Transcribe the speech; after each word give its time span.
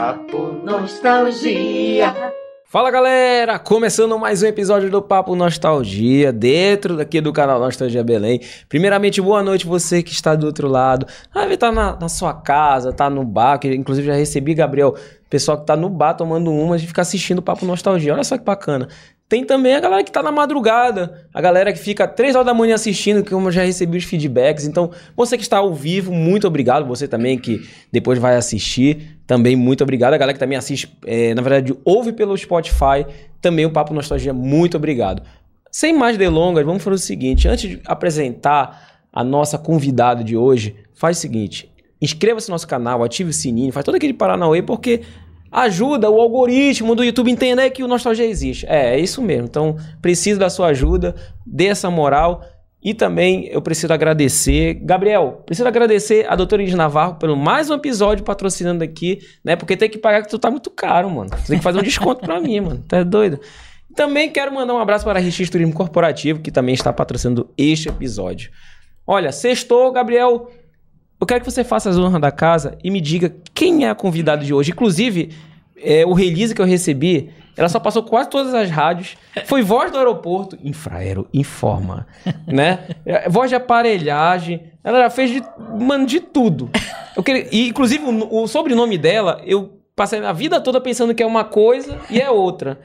Papo 0.00 0.54
Nostalgia. 0.64 2.14
Fala 2.64 2.90
galera, 2.90 3.58
começando 3.58 4.18
mais 4.18 4.42
um 4.42 4.46
episódio 4.46 4.90
do 4.90 5.02
Papo 5.02 5.36
Nostalgia, 5.36 6.32
dentro 6.32 6.96
daqui 6.96 7.20
do 7.20 7.34
canal 7.34 7.60
Nostalgia 7.60 8.02
Belém. 8.02 8.40
Primeiramente, 8.66 9.20
boa 9.20 9.42
noite 9.42 9.66
você 9.66 10.02
que 10.02 10.12
está 10.12 10.34
do 10.34 10.46
outro 10.46 10.68
lado. 10.68 11.06
Ah, 11.34 11.44
tá 11.54 11.70
na, 11.70 11.98
na 12.00 12.08
sua 12.08 12.32
casa, 12.32 12.94
tá 12.94 13.10
no 13.10 13.22
bar, 13.26 13.58
que 13.58 13.74
inclusive 13.74 14.06
já 14.06 14.14
recebi, 14.14 14.54
Gabriel, 14.54 14.96
pessoal 15.28 15.60
que 15.60 15.66
tá 15.66 15.76
no 15.76 15.90
bar 15.90 16.14
tomando 16.14 16.50
umas 16.50 16.82
e 16.82 16.86
fica 16.86 17.02
assistindo 17.02 17.40
o 17.40 17.42
Papo 17.42 17.66
Nostalgia. 17.66 18.14
Olha 18.14 18.24
só 18.24 18.38
que 18.38 18.44
bacana. 18.44 18.88
Tem 19.30 19.44
também 19.44 19.76
a 19.76 19.80
galera 19.80 20.02
que 20.02 20.10
tá 20.10 20.24
na 20.24 20.32
madrugada, 20.32 21.24
a 21.32 21.40
galera 21.40 21.72
que 21.72 21.78
fica 21.78 22.08
três 22.08 22.34
horas 22.34 22.46
da 22.46 22.52
manhã 22.52 22.74
assistindo, 22.74 23.22
que 23.22 23.32
eu 23.32 23.50
já 23.52 23.62
recebi 23.62 23.96
os 23.96 24.02
feedbacks. 24.02 24.66
Então, 24.66 24.90
você 25.16 25.36
que 25.36 25.44
está 25.44 25.58
ao 25.58 25.72
vivo, 25.72 26.10
muito 26.10 26.48
obrigado. 26.48 26.84
Você 26.86 27.06
também 27.06 27.38
que 27.38 27.64
depois 27.92 28.18
vai 28.18 28.34
assistir, 28.34 29.20
também 29.28 29.54
muito 29.54 29.84
obrigado. 29.84 30.14
A 30.14 30.18
galera 30.18 30.32
que 30.34 30.40
também 30.40 30.58
assiste, 30.58 30.98
é, 31.06 31.32
na 31.32 31.42
verdade, 31.42 31.72
ouve 31.84 32.12
pelo 32.12 32.36
Spotify, 32.36 33.06
também 33.40 33.64
o 33.64 33.70
Papo 33.70 33.94
Nostalgia, 33.94 34.34
muito 34.34 34.76
obrigado. 34.76 35.22
Sem 35.70 35.96
mais 35.96 36.16
delongas, 36.18 36.66
vamos 36.66 36.82
fazer 36.82 36.96
o 36.96 36.98
seguinte: 36.98 37.46
antes 37.46 37.70
de 37.70 37.80
apresentar 37.84 39.04
a 39.12 39.22
nossa 39.22 39.56
convidada 39.56 40.24
de 40.24 40.36
hoje, 40.36 40.74
faz 40.92 41.18
o 41.18 41.20
seguinte: 41.20 41.70
inscreva-se 42.02 42.48
no 42.48 42.54
nosso 42.54 42.66
canal, 42.66 43.04
ative 43.04 43.30
o 43.30 43.32
sininho, 43.32 43.72
faz 43.72 43.84
todo 43.84 43.94
aquele 43.94 44.12
Paranauê, 44.12 44.60
porque 44.60 45.02
ajuda 45.50 46.10
o 46.10 46.20
algoritmo 46.20 46.94
do 46.94 47.02
YouTube 47.02 47.30
entender 47.30 47.70
que 47.70 47.82
o 47.82 47.88
Nostalgia 47.88 48.26
existe. 48.26 48.66
É, 48.66 48.94
é 48.94 49.00
isso 49.00 49.20
mesmo. 49.20 49.46
Então, 49.46 49.76
preciso 50.00 50.38
da 50.38 50.48
sua 50.48 50.68
ajuda, 50.68 51.14
dê 51.44 51.66
essa 51.66 51.90
moral. 51.90 52.42
E 52.82 52.94
também 52.94 53.46
eu 53.48 53.60
preciso 53.60 53.92
agradecer, 53.92 54.74
Gabriel, 54.74 55.42
preciso 55.44 55.68
agradecer 55.68 56.26
a 56.26 56.34
doutora 56.34 56.62
Inês 56.62 56.74
Navarro 56.74 57.16
pelo 57.16 57.36
mais 57.36 57.68
um 57.68 57.74
episódio 57.74 58.24
patrocinando 58.24 58.82
aqui, 58.82 59.18
né? 59.44 59.54
Porque 59.54 59.76
tem 59.76 59.90
que 59.90 59.98
pagar 59.98 60.22
que 60.22 60.30
tu 60.30 60.38
tá 60.38 60.50
muito 60.50 60.70
caro, 60.70 61.10
mano. 61.10 61.28
Tu 61.28 61.48
tem 61.48 61.58
que 61.58 61.64
fazer 61.64 61.78
um 61.78 61.82
desconto 61.82 62.22
pra 62.22 62.40
mim, 62.40 62.60
mano. 62.60 62.82
Tá 62.88 63.02
doido? 63.02 63.38
Também 63.94 64.30
quero 64.30 64.54
mandar 64.54 64.72
um 64.72 64.78
abraço 64.78 65.04
para 65.04 65.18
a 65.18 65.22
RX 65.22 65.50
Turismo 65.50 65.74
Corporativo, 65.74 66.40
que 66.40 66.50
também 66.50 66.74
está 66.74 66.90
patrocinando 66.90 67.50
este 67.58 67.88
episódio. 67.88 68.50
Olha, 69.06 69.30
sextou, 69.30 69.92
Gabriel. 69.92 70.50
Eu 71.20 71.26
quero 71.26 71.40
que 71.44 71.50
você 71.50 71.62
faça 71.62 71.90
as 71.90 71.98
honras 71.98 72.20
da 72.20 72.30
casa 72.32 72.78
e 72.82 72.90
me 72.90 73.00
diga 73.00 73.32
quem 73.54 73.84
é 73.84 73.90
a 73.90 73.94
convidada 73.94 74.42
de 74.44 74.54
hoje. 74.54 74.70
Inclusive, 74.70 75.30
é, 75.76 76.04
o 76.06 76.12
release 76.14 76.54
que 76.54 76.62
eu 76.62 76.66
recebi, 76.66 77.30
ela 77.56 77.68
só 77.68 77.78
passou 77.78 78.02
quase 78.02 78.30
todas 78.30 78.54
as 78.54 78.70
rádios. 78.70 79.16
Foi 79.44 79.60
voz 79.62 79.90
do 79.92 79.98
aeroporto, 79.98 80.56
Infraero 80.64 81.28
informa, 81.32 82.06
né? 82.46 82.80
É, 83.04 83.28
Voz 83.28 83.50
de 83.50 83.56
aparelhagem. 83.56 84.62
Ela 84.82 85.00
já 85.02 85.10
fez 85.10 85.30
de, 85.30 85.42
mano, 85.78 86.06
de 86.06 86.20
tudo. 86.20 86.70
Eu 87.14 87.22
queria, 87.22 87.46
e, 87.52 87.68
inclusive, 87.68 88.02
o, 88.02 88.42
o 88.42 88.46
sobrenome 88.48 88.96
dela, 88.96 89.42
eu 89.44 89.78
passei 89.94 90.24
a 90.24 90.32
vida 90.32 90.58
toda 90.58 90.80
pensando 90.80 91.14
que 91.14 91.22
é 91.22 91.26
uma 91.26 91.44
coisa 91.44 91.98
e 92.08 92.18
é 92.18 92.30
outra. 92.30 92.78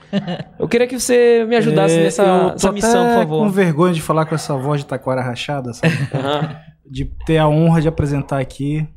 Eu 0.60 0.68
queria 0.68 0.88
que 0.88 1.00
você 1.00 1.46
me 1.48 1.56
ajudasse 1.56 1.96
É, 1.98 2.04
nessa, 2.04 2.72
missão, 2.74 3.06
por 3.08 3.16
favor. 3.20 3.44
com 3.46 3.50
vergonha 3.50 3.94
de 3.94 4.02
falar 4.02 4.26
com 4.26 4.36
essa 4.36 4.58
voz 4.58 4.82
de 4.82 4.88
taquara 4.88 5.22
rachada, 5.22 5.72
sabe? 5.72 5.94
Aham. 6.14 6.56
De 6.86 7.06
ter 7.26 7.38
a 7.38 7.48
honra 7.48 7.82
de 7.82 7.88
apresentar 7.88 8.40
aqui 8.40 8.88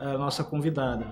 a 0.00 0.18
nossa 0.18 0.42
convidada. 0.42 1.06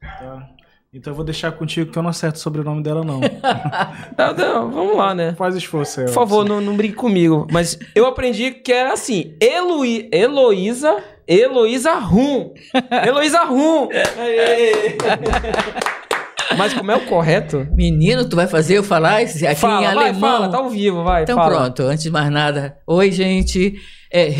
tá? 0.00 0.48
Então 0.94 1.12
eu 1.12 1.14
vou 1.14 1.24
deixar 1.24 1.52
contigo 1.52 1.90
que 1.90 1.98
eu 1.98 2.02
não 2.02 2.10
acerto 2.10 2.38
o 2.38 2.42
sobrenome 2.42 2.82
dela, 2.82 3.02
não. 3.02 3.20
Não, 4.18 4.34
não, 4.36 4.70
vamos 4.70 4.96
lá, 4.96 5.14
né? 5.14 5.34
Faz 5.34 5.56
esforço 5.56 6.00
aí. 6.00 6.06
Por 6.06 6.12
favor, 6.12 6.44
não, 6.44 6.60
não 6.60 6.76
brigue 6.76 6.94
comigo. 6.94 7.46
Mas 7.50 7.78
eu 7.94 8.06
aprendi 8.06 8.50
que 8.50 8.72
era 8.72 8.92
assim: 8.92 9.34
Eloí, 9.40 10.08
Heloísa. 10.12 11.02
Heloísa 11.26 11.94
Rum. 11.94 12.52
Heloísa 13.06 13.44
Rum. 13.44 13.88
Mas 16.56 16.72
como 16.74 16.90
é 16.90 16.96
o 16.96 17.06
correto? 17.06 17.66
Menino, 17.74 18.24
tu 18.28 18.36
vai 18.36 18.46
fazer 18.46 18.78
eu 18.78 18.82
falar 18.84 19.22
esse- 19.22 19.46
aqui 19.46 19.60
fala, 19.60 19.90
em 19.90 19.94
vai, 19.94 20.04
alemão? 20.08 20.20
fala, 20.32 20.48
tá 20.48 20.58
ao 20.58 20.68
vivo, 20.70 21.02
vai. 21.04 21.22
então 21.22 21.36
fala. 21.36 21.50
pronto, 21.56 21.82
antes 21.82 22.02
de 22.04 22.10
mais 22.10 22.30
nada. 22.30 22.76
Oi, 22.86 23.10
gente. 23.12 23.74
É 24.14 24.30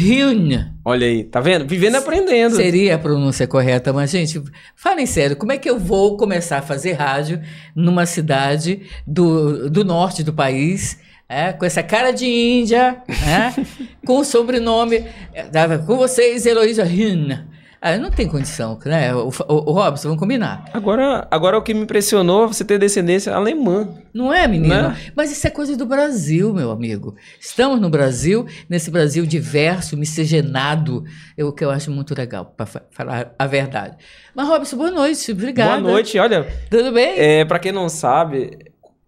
Olha 0.85 1.07
aí, 1.07 1.25
tá 1.25 1.41
vendo? 1.41 1.67
Vivendo 1.67 1.95
e 1.95 1.97
aprendendo. 1.97 2.57
seria 2.57 2.95
a 2.95 2.99
pronúncia 2.99 3.47
correta, 3.47 3.91
mas, 3.91 4.11
gente, 4.11 4.43
falem 4.77 5.07
sério, 5.07 5.35
como 5.35 5.51
é 5.51 5.57
que 5.57 5.71
eu 5.71 5.79
vou 5.79 6.19
começar 6.19 6.59
a 6.59 6.63
fazer 6.63 6.93
rádio 6.93 7.41
numa 7.75 8.05
cidade 8.05 8.83
do, 9.07 9.71
do 9.71 9.83
norte 9.83 10.23
do 10.23 10.31
país, 10.31 10.99
é, 11.27 11.53
com 11.55 11.65
essa 11.65 11.83
cara 11.83 12.11
de 12.11 12.27
Índia, 12.27 12.99
né, 13.09 13.55
com 14.05 14.19
o 14.19 14.25
sobrenome, 14.25 15.07
é, 15.33 15.45
dava 15.45 15.79
com 15.79 15.97
vocês, 15.97 16.45
Heloísa 16.45 16.85
Hyun. 16.85 17.39
Ah, 17.85 17.99
não 17.99 18.13
tem 18.13 18.29
condição, 18.29 18.79
né? 18.87 19.13
O, 19.13 19.29
o, 19.29 19.55
o 19.71 19.73
Robson, 19.73 20.11
vamos 20.11 20.21
combinar. 20.21 20.67
Agora, 20.73 21.27
agora 21.29 21.59
o 21.59 21.63
que 21.63 21.75
me 21.75 21.81
impressionou 21.81 22.45
é 22.45 22.47
você 22.47 22.65
ter 22.65 22.79
descendência 22.79 23.35
alemã. 23.35 23.89
Não 24.15 24.33
é, 24.33 24.47
menino? 24.47 24.73
Né? 24.73 24.97
Mas 25.17 25.33
isso 25.33 25.45
é 25.49 25.51
coisa 25.51 25.77
do 25.77 25.85
Brasil, 25.85 26.55
meu 26.55 26.71
amigo. 26.71 27.17
Estamos 27.41 27.81
no 27.81 27.91
Brasil, 27.91 28.47
nesse 28.69 28.89
Brasil 28.89 29.27
diverso, 29.27 29.97
miscigenado, 29.97 31.03
é 31.37 31.43
o 31.43 31.53
que 31.53 31.65
eu 31.65 31.73
acho 31.73 31.91
muito 31.91 32.15
legal, 32.17 32.55
para 32.57 32.67
falar 32.67 33.35
a 33.37 33.47
verdade. 33.49 33.97
Mas, 34.33 34.47
Robson, 34.47 34.77
boa 34.77 34.93
noite. 34.93 35.33
Obrigada. 35.33 35.81
Boa 35.81 35.93
noite, 35.93 36.17
olha. 36.21 36.47
Tudo 36.71 36.93
bem? 36.93 37.19
É, 37.19 37.45
pra 37.45 37.59
quem 37.59 37.73
não 37.73 37.89
sabe, 37.89 38.59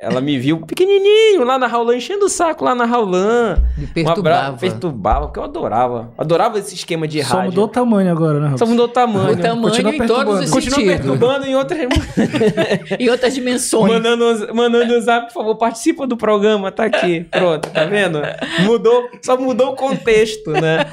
ela 0.05 0.21
me 0.21 0.39
viu 0.39 0.61
pequenininho 0.61 1.45
lá 1.45 1.59
na 1.59 1.67
Raulan, 1.67 1.97
enchendo 1.97 2.27
o 2.27 2.29
saco 2.29 2.65
lá 2.65 2.75
na 2.75 2.85
Raulan. 2.85 3.63
Me 3.77 3.87
perturbava. 3.87 4.39
abraço, 4.47 4.59
perturbava, 4.59 5.27
porque 5.27 5.39
eu 5.41 5.45
adorava. 5.45 6.13
Adorava 6.19 6.59
esse 6.59 6.75
esquema 6.75 7.09
de 7.09 7.23
Só 7.25 7.37
rádio. 7.37 7.51
mudou 7.51 7.65
o 7.65 7.69
tamanho 7.69 8.11
agora, 8.11 8.39
né? 8.41 8.57
Só 8.57 8.67
mudou 8.67 8.85
o 8.87 8.89
tamanho. 8.89 9.33
o 9.33 9.37
tamanho 9.37 9.63
Continua 9.63 9.95
em 9.95 10.07
todos 10.07 10.41
os 10.41 10.51
Continua 10.51 10.77
sentidos. 10.79 10.97
perturbando 10.97 11.47
em 11.47 11.55
outras. 11.57 11.81
Em 12.99 13.09
outras 13.09 13.35
dimensões. 13.35 13.93
mandando, 13.93 14.55
mandando 14.55 14.95
um 14.95 15.01
zap, 15.01 15.27
por 15.29 15.35
favor, 15.35 15.57
participa 15.57 16.07
do 16.07 16.17
programa, 16.17 16.71
tá 16.71 16.85
aqui. 16.85 17.25
Pronto, 17.31 17.69
tá 17.71 17.85
vendo? 17.85 18.21
Mudou, 18.65 19.09
só 19.23 19.37
mudou 19.37 19.73
o 19.73 19.77
contexto, 19.77 20.51
né? 20.53 20.87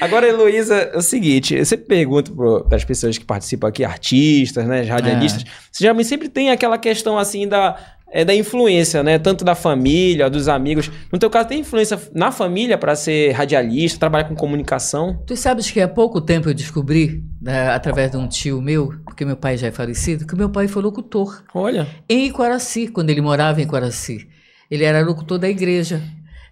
Agora, 0.00 0.26
Heloísa, 0.28 0.74
é 0.74 0.96
o 0.96 1.02
seguinte: 1.02 1.54
eu 1.54 1.64
sempre 1.64 1.86
pergunto 1.86 2.32
para 2.66 2.76
as 2.76 2.84
pessoas 2.84 3.18
que 3.18 3.24
participam 3.24 3.68
aqui, 3.68 3.84
artistas, 3.84 4.64
né, 4.66 4.82
radialistas, 4.82 5.44
você 5.70 5.84
geralmente 5.84 6.08
sempre 6.08 6.28
tem 6.28 6.50
aquela 6.50 6.78
questão 6.78 7.18
assim 7.18 7.46
da. 7.48 7.76
É, 8.14 8.24
da 8.24 8.32
influência, 8.32 9.02
né? 9.02 9.18
Tanto 9.18 9.44
da 9.44 9.56
família, 9.56 10.30
dos 10.30 10.46
amigos. 10.46 10.88
No 11.12 11.18
teu 11.18 11.28
caso, 11.28 11.48
tem 11.48 11.60
influência 11.60 12.00
na 12.14 12.30
família 12.30 12.78
para 12.78 12.94
ser 12.94 13.32
radialista, 13.32 13.98
trabalhar 13.98 14.28
com 14.28 14.36
comunicação? 14.36 15.20
Tu 15.26 15.36
sabes 15.36 15.68
que 15.68 15.80
há 15.80 15.88
pouco 15.88 16.20
tempo 16.20 16.48
eu 16.48 16.54
descobri, 16.54 17.24
né, 17.42 17.70
através 17.70 18.12
de 18.12 18.16
um 18.16 18.28
tio 18.28 18.62
meu, 18.62 18.94
porque 19.04 19.24
meu 19.24 19.36
pai 19.36 19.56
já 19.56 19.66
é 19.66 19.72
falecido, 19.72 20.28
que 20.28 20.36
meu 20.36 20.48
pai 20.48 20.68
foi 20.68 20.80
locutor. 20.80 21.42
Olha. 21.52 21.88
em 22.08 22.26
Iquaraci, 22.26 22.86
quando 22.86 23.10
ele 23.10 23.20
morava 23.20 23.60
em 23.60 23.64
Iquaraci. 23.64 24.28
Ele 24.70 24.84
era 24.84 25.02
locutor 25.02 25.36
da 25.36 25.48
igreja. 25.48 26.00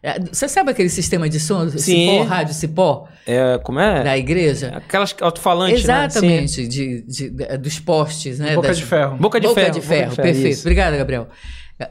É, 0.02 0.18
Você 0.18 0.48
sabe 0.48 0.70
aquele 0.72 0.88
sistema 0.88 1.28
de 1.28 1.38
som, 1.38 1.68
Sim. 1.70 1.78
cipó, 1.78 2.22
rádio 2.24 2.54
cipó, 2.54 3.08
É, 3.26 3.58
como 3.62 3.78
é? 3.78 4.02
da 4.02 4.18
igreja? 4.18 4.72
Aquelas 4.74 5.14
alto-falantes, 5.20 5.84
né? 5.84 6.06
Exatamente, 6.06 6.66
de, 6.66 7.02
de- 7.02 7.30
de- 7.30 7.58
dos 7.58 7.78
postes, 7.78 8.38
né? 8.40 8.54
Boca 8.56 8.68
das- 8.68 8.78
de 8.78 8.84
ferro. 8.84 9.16
Boca 9.16 9.40
de 9.40 9.46
Boca 9.46 9.60
ferro. 9.60 9.72
de 9.74 9.80
boca 9.80 9.88
ferro, 9.94 10.16
perfeito. 10.16 10.48
isso. 10.48 10.62
Obrigada, 10.62 10.96
Gabriel. 10.96 11.28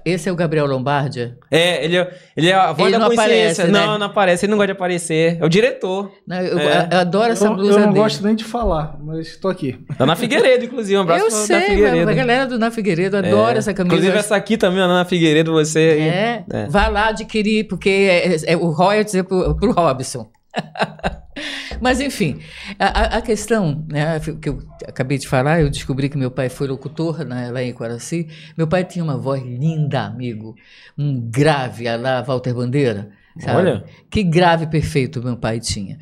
Esse 0.05 0.29
é 0.29 0.31
o 0.31 0.35
Gabriel 0.35 0.65
Lombardia. 0.65 1.37
É, 1.49 1.83
ele, 1.83 1.97
é- 1.97 2.11
ele 2.37 2.49
é 2.49 2.53
a 2.53 2.71
voz 2.71 2.87
Ele 2.89 2.91
da 2.91 2.99
não 2.99 3.09
consciência. 3.15 3.63
aparece, 3.63 3.63
né? 3.65 3.85
Não, 3.85 3.97
não 3.97 4.05
aparece. 4.07 4.45
Ele 4.45 4.51
não 4.51 4.57
gosta 4.57 4.67
de 4.73 4.77
aparecer. 4.77 5.37
É 5.41 5.45
o 5.45 5.49
diretor. 5.49 6.11
né? 6.27 6.47
Eu, 6.49 6.59
É. 6.59 6.89
eu 6.91 6.99
adoro 6.99 7.31
essa 7.31 7.45
Eu, 7.47 7.55
blusa 7.55 7.71
eu 7.73 7.79
não 7.79 7.87
dele. 7.87 7.99
gosto 7.99 8.23
nem 8.25 8.35
de 8.35 8.43
falar, 8.43 8.97
mas 9.01 9.27
estou 9.27 9.49
aqui. 9.51 9.79
Tá 9.97 10.05
na 10.05 10.15
Figueiredo, 10.15 10.65
inclusive. 10.65 10.97
Um 10.97 11.01
abraço 11.01 11.25
eu 11.25 11.29
pra 11.29 11.37
sei, 11.39 11.55
da 11.59 11.65
Figueiredo. 11.65 12.09
a 12.09 12.13
galera 12.13 12.47
do 12.47 12.59
Na 12.59 12.71
Figueiredo 12.71 13.17
adora 13.17 13.55
É. 13.55 13.57
essa 13.59 13.73
camisa. 13.73 13.95
Inclusive 13.95 14.17
essa 14.17 14.35
aqui 14.35 14.57
também, 14.57 14.81
a 14.81 14.85
Ana 14.85 15.05
Figueiredo, 15.05 15.51
você. 15.51 15.79
É, 15.79 16.43
É. 16.51 16.65
vá 16.67 16.87
lá 16.87 17.07
adquirir, 17.09 17.67
porque 17.67 17.89
é, 17.89 18.53
é 18.53 18.57
o 18.57 18.69
royalties 18.71 19.15
é 19.15 19.23
pro, 19.23 19.55
pro 19.55 19.71
Robson. 19.71 20.29
Mas 21.81 21.99
enfim, 21.99 22.39
a, 22.77 23.17
a- 23.17 23.21
questão 23.21 23.85
né, 23.89 24.19
que 24.19 24.49
eu 24.49 24.59
acabei 24.87 25.17
de 25.17 25.27
falar, 25.27 25.61
eu 25.61 25.69
descobri 25.69 26.09
que 26.09 26.17
meu 26.17 26.29
pai 26.29 26.49
foi 26.49 26.67
locutor 26.67 27.23
né, 27.25 27.49
lá 27.51 27.63
em 27.63 27.73
Quaraci. 27.73 28.27
Meu 28.57 28.67
pai 28.67 28.83
tinha 28.83 29.03
uma 29.03 29.17
voz 29.17 29.41
linda, 29.43 30.01
amigo. 30.05 30.55
Um 30.97 31.19
grave, 31.29 31.87
a 31.87 31.95
lá 31.95 32.21
Walter 32.21 32.53
Bandeira. 32.53 33.11
Sabe? 33.39 33.57
Olha. 33.57 33.85
Que 34.09 34.23
grave 34.23 34.67
perfeito 34.67 35.23
meu 35.23 35.37
pai 35.37 35.59
tinha. 35.59 35.97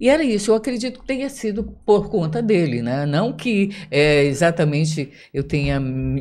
E 0.00 0.08
era 0.08 0.24
isso, 0.24 0.50
eu 0.50 0.54
acredito 0.54 1.00
que 1.00 1.06
tenha 1.06 1.28
sido 1.28 1.62
por 1.84 2.08
conta 2.08 2.40
dele, 2.40 2.80
né? 2.80 3.04
Não 3.04 3.32
que 3.34 3.70
é, 3.90 4.24
exatamente 4.24 5.10
eu 5.32 5.44
tenha, 5.44 5.80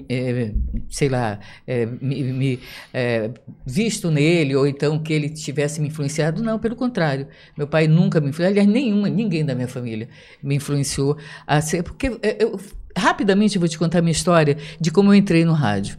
é, 0.09 0.51
sei 0.89 1.07
lá, 1.07 1.39
é, 1.65 1.85
me, 1.85 2.23
me 2.23 2.59
é, 2.93 3.31
visto 3.65 4.11
nele, 4.11 4.53
ou 4.53 4.67
então 4.67 4.99
que 4.99 5.13
ele 5.13 5.29
tivesse 5.29 5.79
me 5.79 5.87
influenciado, 5.87 6.43
não, 6.43 6.59
pelo 6.59 6.75
contrário. 6.75 7.27
Meu 7.57 7.67
pai 7.67 7.87
nunca 7.87 8.19
me 8.19 8.29
influenciou, 8.29 8.51
aliás, 8.51 8.67
nenhuma, 8.67 9.09
ninguém 9.09 9.45
da 9.45 9.55
minha 9.55 9.67
família 9.67 10.09
me 10.43 10.55
influenciou 10.55 11.17
a 11.47 11.61
ser, 11.61 11.81
porque 11.81 12.07
é, 12.21 12.43
eu, 12.43 12.59
rapidamente 12.97 13.57
vou 13.57 13.67
te 13.67 13.77
contar 13.77 13.99
a 13.99 14.01
minha 14.01 14.11
história 14.11 14.57
de 14.79 14.91
como 14.91 15.11
eu 15.11 15.15
entrei 15.15 15.45
no 15.45 15.53
rádio. 15.53 15.97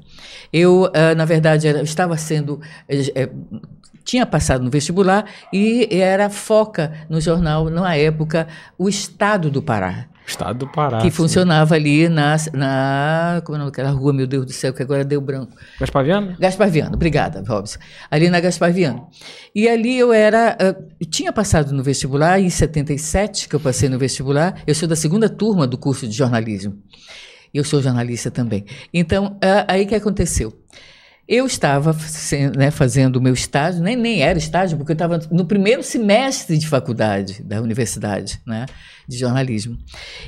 Eu, 0.52 0.84
uh, 0.84 1.14
na 1.16 1.24
verdade, 1.24 1.66
era, 1.66 1.82
estava 1.82 2.16
sendo. 2.16 2.60
Tinha 4.10 4.26
passado 4.26 4.64
no 4.64 4.70
vestibular 4.70 5.24
e 5.52 5.86
era 5.88 6.28
foca 6.28 6.92
no 7.08 7.20
jornal, 7.20 7.70
na 7.70 7.94
época, 7.94 8.48
O 8.76 8.88
Estado 8.88 9.48
do 9.52 9.62
Pará. 9.62 10.08
Estado 10.26 10.58
do 10.58 10.66
Pará. 10.66 10.98
Que 10.98 11.12
sim. 11.12 11.16
funcionava 11.16 11.76
ali 11.76 12.08
na, 12.08 12.34
na. 12.52 13.40
Como 13.44 13.62
é 13.62 13.68
aquela 13.68 13.90
rua, 13.90 14.12
meu 14.12 14.26
Deus 14.26 14.46
do 14.46 14.52
céu, 14.52 14.74
que 14.74 14.82
agora 14.82 15.04
deu 15.04 15.20
branco. 15.20 15.52
Gaspar 15.78 16.02
Viano? 16.02 16.36
Gaspar 16.40 16.68
Viano, 16.68 16.94
obrigada, 16.94 17.40
Robson. 17.46 17.78
Ali 18.10 18.28
na 18.28 18.40
Gaspar 18.40 18.72
Viano. 18.72 19.06
E 19.54 19.68
ali 19.68 19.96
eu 19.96 20.12
era. 20.12 20.58
Uh, 20.60 21.06
tinha 21.06 21.32
passado 21.32 21.72
no 21.72 21.80
vestibular, 21.80 22.40
em 22.40 22.50
77, 22.50 23.48
que 23.48 23.54
eu 23.54 23.60
passei 23.60 23.88
no 23.88 23.96
vestibular. 23.96 24.60
Eu 24.66 24.74
sou 24.74 24.88
da 24.88 24.96
segunda 24.96 25.28
turma 25.28 25.68
do 25.68 25.78
curso 25.78 26.08
de 26.08 26.16
jornalismo. 26.16 26.76
Eu 27.54 27.62
sou 27.62 27.80
jornalista 27.80 28.28
também. 28.28 28.64
Então, 28.92 29.36
uh, 29.36 29.64
aí 29.68 29.86
que 29.86 29.94
aconteceu? 29.94 30.52
Eu 31.32 31.46
estava 31.46 31.96
né, 32.56 32.72
fazendo 32.72 33.14
o 33.14 33.22
meu 33.22 33.32
estágio, 33.32 33.80
nem, 33.80 33.94
nem 33.94 34.20
era 34.20 34.36
estágio, 34.36 34.76
porque 34.76 34.90
eu 34.90 34.94
estava 34.94 35.20
no 35.30 35.44
primeiro 35.44 35.80
semestre 35.80 36.58
de 36.58 36.66
faculdade 36.66 37.40
da 37.44 37.62
universidade, 37.62 38.40
né, 38.44 38.66
de 39.06 39.16
jornalismo. 39.16 39.78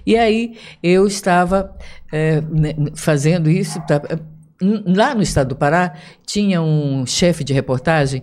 E 0.07 0.17
aí 0.17 0.57
eu 0.81 1.05
estava 1.05 1.77
é, 2.13 2.41
fazendo 2.95 3.51
isso. 3.51 3.81
Tá, 3.81 4.01
lá 4.87 5.13
no 5.13 5.23
estado 5.23 5.49
do 5.49 5.57
Pará, 5.57 5.93
tinha 6.25 6.63
um 6.63 7.05
chefe 7.05 7.43
de 7.43 7.53
reportagem. 7.53 8.23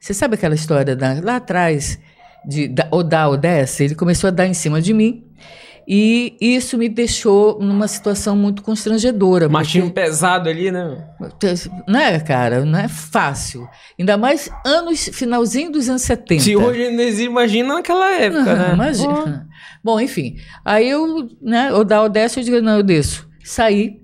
Você 0.00 0.12
sabe 0.12 0.34
aquela 0.34 0.56
história 0.56 0.96
da, 0.96 1.20
lá 1.22 1.36
atrás, 1.36 1.96
de, 2.44 2.66
da, 2.66 2.88
ou 2.90 3.04
da 3.04 3.28
Odessa? 3.28 3.84
Ele 3.84 3.94
começou 3.94 4.26
a 4.26 4.32
dar 4.32 4.48
em 4.48 4.54
cima 4.54 4.82
de 4.82 4.92
mim. 4.92 5.24
E 5.88 6.36
isso 6.40 6.76
me 6.76 6.88
deixou 6.88 7.60
numa 7.60 7.86
situação 7.86 8.36
muito 8.36 8.60
constrangedora. 8.60 9.48
Machinho 9.48 9.84
porque... 9.84 10.00
pesado 10.00 10.48
ali, 10.48 10.72
né? 10.72 11.06
Não 11.86 12.00
é, 12.00 12.18
cara, 12.18 12.64
não 12.64 12.78
é 12.78 12.88
fácil. 12.88 13.68
Ainda 13.96 14.16
mais 14.16 14.50
anos, 14.64 15.08
finalzinho 15.12 15.70
dos 15.70 15.88
anos 15.88 16.02
70. 16.02 16.42
Se 16.42 16.56
hoje 16.56 16.90
não 16.90 17.02
existe, 17.04 17.26
imagina 17.26 17.74
naquela 17.74 18.10
época, 18.14 18.50
uhum, 18.50 18.58
né? 18.58 18.70
Imagina. 18.74 19.48
Oh. 19.48 19.56
Bom, 19.84 20.00
enfim. 20.00 20.36
Aí 20.64 20.90
eu, 20.90 21.28
né, 21.40 21.72
o 21.72 21.84
da 21.84 22.02
Odessa, 22.02 22.40
eu 22.40 22.44
digo, 22.44 22.60
não, 22.60 22.78
eu 22.78 22.82
desço. 22.82 23.28
Saí, 23.44 24.00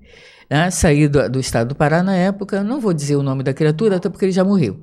né, 0.48 0.70
saí 0.70 1.08
do, 1.08 1.28
do 1.28 1.40
estado 1.40 1.70
do 1.70 1.74
Pará 1.74 2.00
na 2.00 2.14
época, 2.14 2.62
não 2.62 2.78
vou 2.78 2.94
dizer 2.94 3.16
o 3.16 3.24
nome 3.24 3.42
da 3.42 3.52
criatura, 3.52 3.96
até 3.96 4.08
porque 4.08 4.26
ele 4.26 4.32
já 4.32 4.44
morreu. 4.44 4.80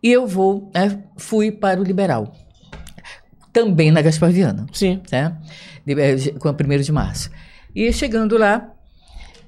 E 0.00 0.12
eu 0.12 0.28
vou, 0.28 0.70
né, 0.72 1.02
fui 1.16 1.50
para 1.50 1.80
o 1.80 1.82
Liberal. 1.82 2.32
Também 3.56 3.90
na 3.90 4.02
Gaspar 4.02 4.30
Viana. 4.30 4.66
Sim. 4.70 5.00
Né? 5.10 5.34
É, 5.88 6.30
com 6.38 6.46
a 6.46 6.52
1 6.52 6.82
de 6.82 6.92
março. 6.92 7.30
E 7.74 7.90
chegando 7.90 8.36
lá, 8.36 8.70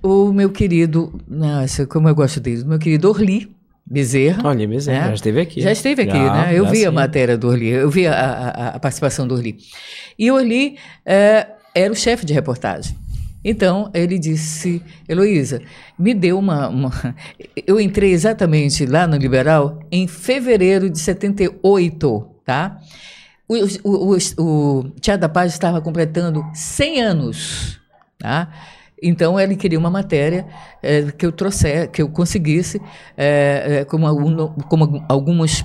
o 0.02 0.32
meu 0.32 0.49
querido, 0.49 1.20
nossa, 1.28 1.87
como 1.87 2.08
eu 2.08 2.14
gosto 2.14 2.40
dele, 2.40 2.62
o 2.62 2.66
meu 2.66 2.78
querido 2.78 3.06
Orli 3.10 3.55
Bezerra. 3.84 4.40
Olha, 4.49 4.66
Bezerra, 4.66 5.00
né? 5.00 5.08
já 5.08 5.14
esteve 5.14 5.40
aqui. 5.43 5.60
Já 5.60 5.72
esteve 5.72 6.02
aqui, 6.05 6.16
já, 6.16 6.32
né? 6.32 6.58
Eu 6.58 6.66
vi 6.70 6.78
sim. 6.78 6.87
a 6.87 6.90
matéria 6.90 7.37
do 7.37 7.49
Orli, 7.49 7.69
eu 7.69 7.90
vi 7.90 8.06
a, 8.06 8.14
a, 8.14 8.69
a 8.69 8.81
participação 8.81 9.28
do 9.28 9.34
Orli. 9.34 9.58
E 10.19 10.31
o 10.31 10.37
Orli 10.37 10.78
é, 11.04 11.46
era 11.75 11.93
o 11.93 11.96
chefe 11.96 12.25
de 12.25 12.32
reportagem. 12.32 12.96
Então, 13.44 13.90
ele 13.93 14.19
disse, 14.19 14.82
Heloísa, 15.06 15.61
me 15.99 16.14
deu 16.14 16.38
uma, 16.38 16.66
uma, 16.69 16.90
Eu 17.66 17.78
entrei 17.78 18.12
exatamente 18.12 18.87
lá 18.87 19.06
no 19.06 19.19
Liberal 19.19 19.81
em 19.93 20.08
fevereiro 20.08 20.88
de 20.88 20.99
78, 20.99 22.26
tá? 22.43 22.81
O, 23.48 23.54
o, 23.82 24.14
o, 24.14 24.18
o 24.38 24.90
Teatro 25.00 25.22
da 25.22 25.28
Paz 25.28 25.52
estava 25.52 25.80
completando 25.80 26.44
100 26.52 27.02
anos, 27.02 27.80
tá? 28.18 28.50
Então 29.02 29.38
ele 29.38 29.56
queria 29.56 29.78
uma 29.78 29.90
matéria 29.90 30.46
é, 30.82 31.02
que 31.12 31.24
eu 31.24 31.32
trouxesse, 31.32 31.88
que 31.88 32.02
eu 32.02 32.08
conseguisse, 32.08 32.80
é, 33.16 33.78
é, 33.80 33.84
como, 33.84 34.06
algum, 34.06 34.48
como 34.62 35.04
algumas, 35.08 35.64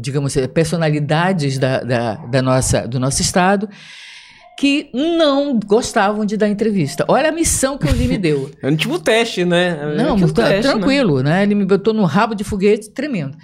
digamos, 0.00 0.34
personalidades 0.52 1.58
da, 1.58 1.80
da, 1.80 2.14
da, 2.14 2.42
nossa, 2.42 2.86
do 2.86 2.98
nosso 2.98 3.22
estado 3.22 3.68
que 4.58 4.90
não 4.92 5.56
gostavam 5.56 6.26
de 6.26 6.36
dar 6.36 6.48
entrevista. 6.48 7.04
Olha 7.06 7.28
a 7.28 7.32
missão 7.32 7.78
que 7.78 7.86
o 7.86 7.92
Lee 7.92 8.08
me 8.08 8.18
deu. 8.18 8.50
É 8.60 8.66
um 8.68 8.74
tipo 8.74 8.98
teste, 8.98 9.44
né? 9.44 9.94
Não, 9.96 10.16
um 10.16 10.28
teste, 10.28 10.40
né? 10.40 10.60
tranquilo, 10.60 11.22
né? 11.22 11.30
né? 11.30 11.42
Ele 11.44 11.54
me 11.54 11.64
botou 11.64 11.94
no 11.94 12.04
rabo 12.04 12.34
de 12.34 12.42
foguete 12.42 12.90
tremendo. 12.90 13.36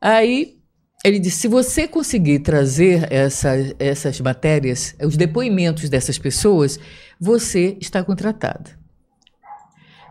Aí 0.00 0.61
ele 1.04 1.18
disse: 1.18 1.40
se 1.40 1.48
você 1.48 1.88
conseguir 1.88 2.40
trazer 2.40 3.12
essa, 3.12 3.50
essas 3.78 4.20
matérias, 4.20 4.94
os 5.02 5.16
depoimentos 5.16 5.88
dessas 5.88 6.18
pessoas, 6.18 6.78
você 7.18 7.76
está 7.80 8.02
contratada. 8.04 8.70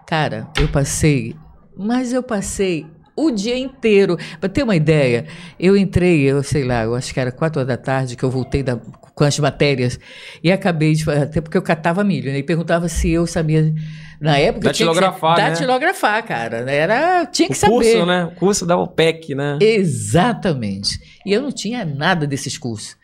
Cara, 0.05 0.49
eu 0.59 0.67
passei, 0.67 1.35
mas 1.77 2.11
eu 2.11 2.21
passei 2.21 2.85
o 3.15 3.31
dia 3.31 3.57
inteiro. 3.57 4.17
Para 4.39 4.49
ter 4.49 4.63
uma 4.63 4.75
ideia, 4.75 5.25
eu 5.59 5.75
entrei, 5.75 6.21
eu 6.21 6.43
sei 6.43 6.63
lá, 6.63 6.83
eu 6.83 6.95
acho 6.95 7.13
que 7.13 7.19
era 7.19 7.31
quatro 7.31 7.59
horas 7.59 7.67
da 7.67 7.77
tarde 7.77 8.15
que 8.15 8.23
eu 8.23 8.29
voltei 8.29 8.63
da, 8.63 8.77
com 8.77 9.23
as 9.23 9.37
matérias 9.39 9.99
e 10.43 10.51
acabei 10.51 10.93
de. 10.93 11.09
Até 11.09 11.41
porque 11.41 11.57
eu 11.57 11.61
catava 11.61 12.03
milho, 12.03 12.31
né? 12.31 12.39
E 12.39 12.43
perguntava 12.43 12.87
se 12.87 13.09
eu 13.11 13.27
sabia 13.27 13.73
na 14.19 14.37
época. 14.37 14.65
Datilografar. 14.65 15.35
Tinha 15.35 15.49
que 15.49 15.57
ser, 15.57 15.61
datilografar, 15.61 16.15
né? 16.15 16.21
cara. 16.21 16.71
Era, 16.71 17.25
tinha 17.25 17.47
que 17.47 17.53
o 17.53 17.57
saber. 17.57 17.73
curso, 17.73 18.05
né? 18.05 18.25
O 18.25 18.31
curso 18.31 18.65
da 18.65 18.77
OPEC, 18.77 19.35
né? 19.35 19.57
Exatamente. 19.61 20.99
E 21.25 21.33
eu 21.33 21.41
não 21.41 21.51
tinha 21.51 21.85
nada 21.85 22.25
desses 22.25 22.57
cursos. 22.57 22.95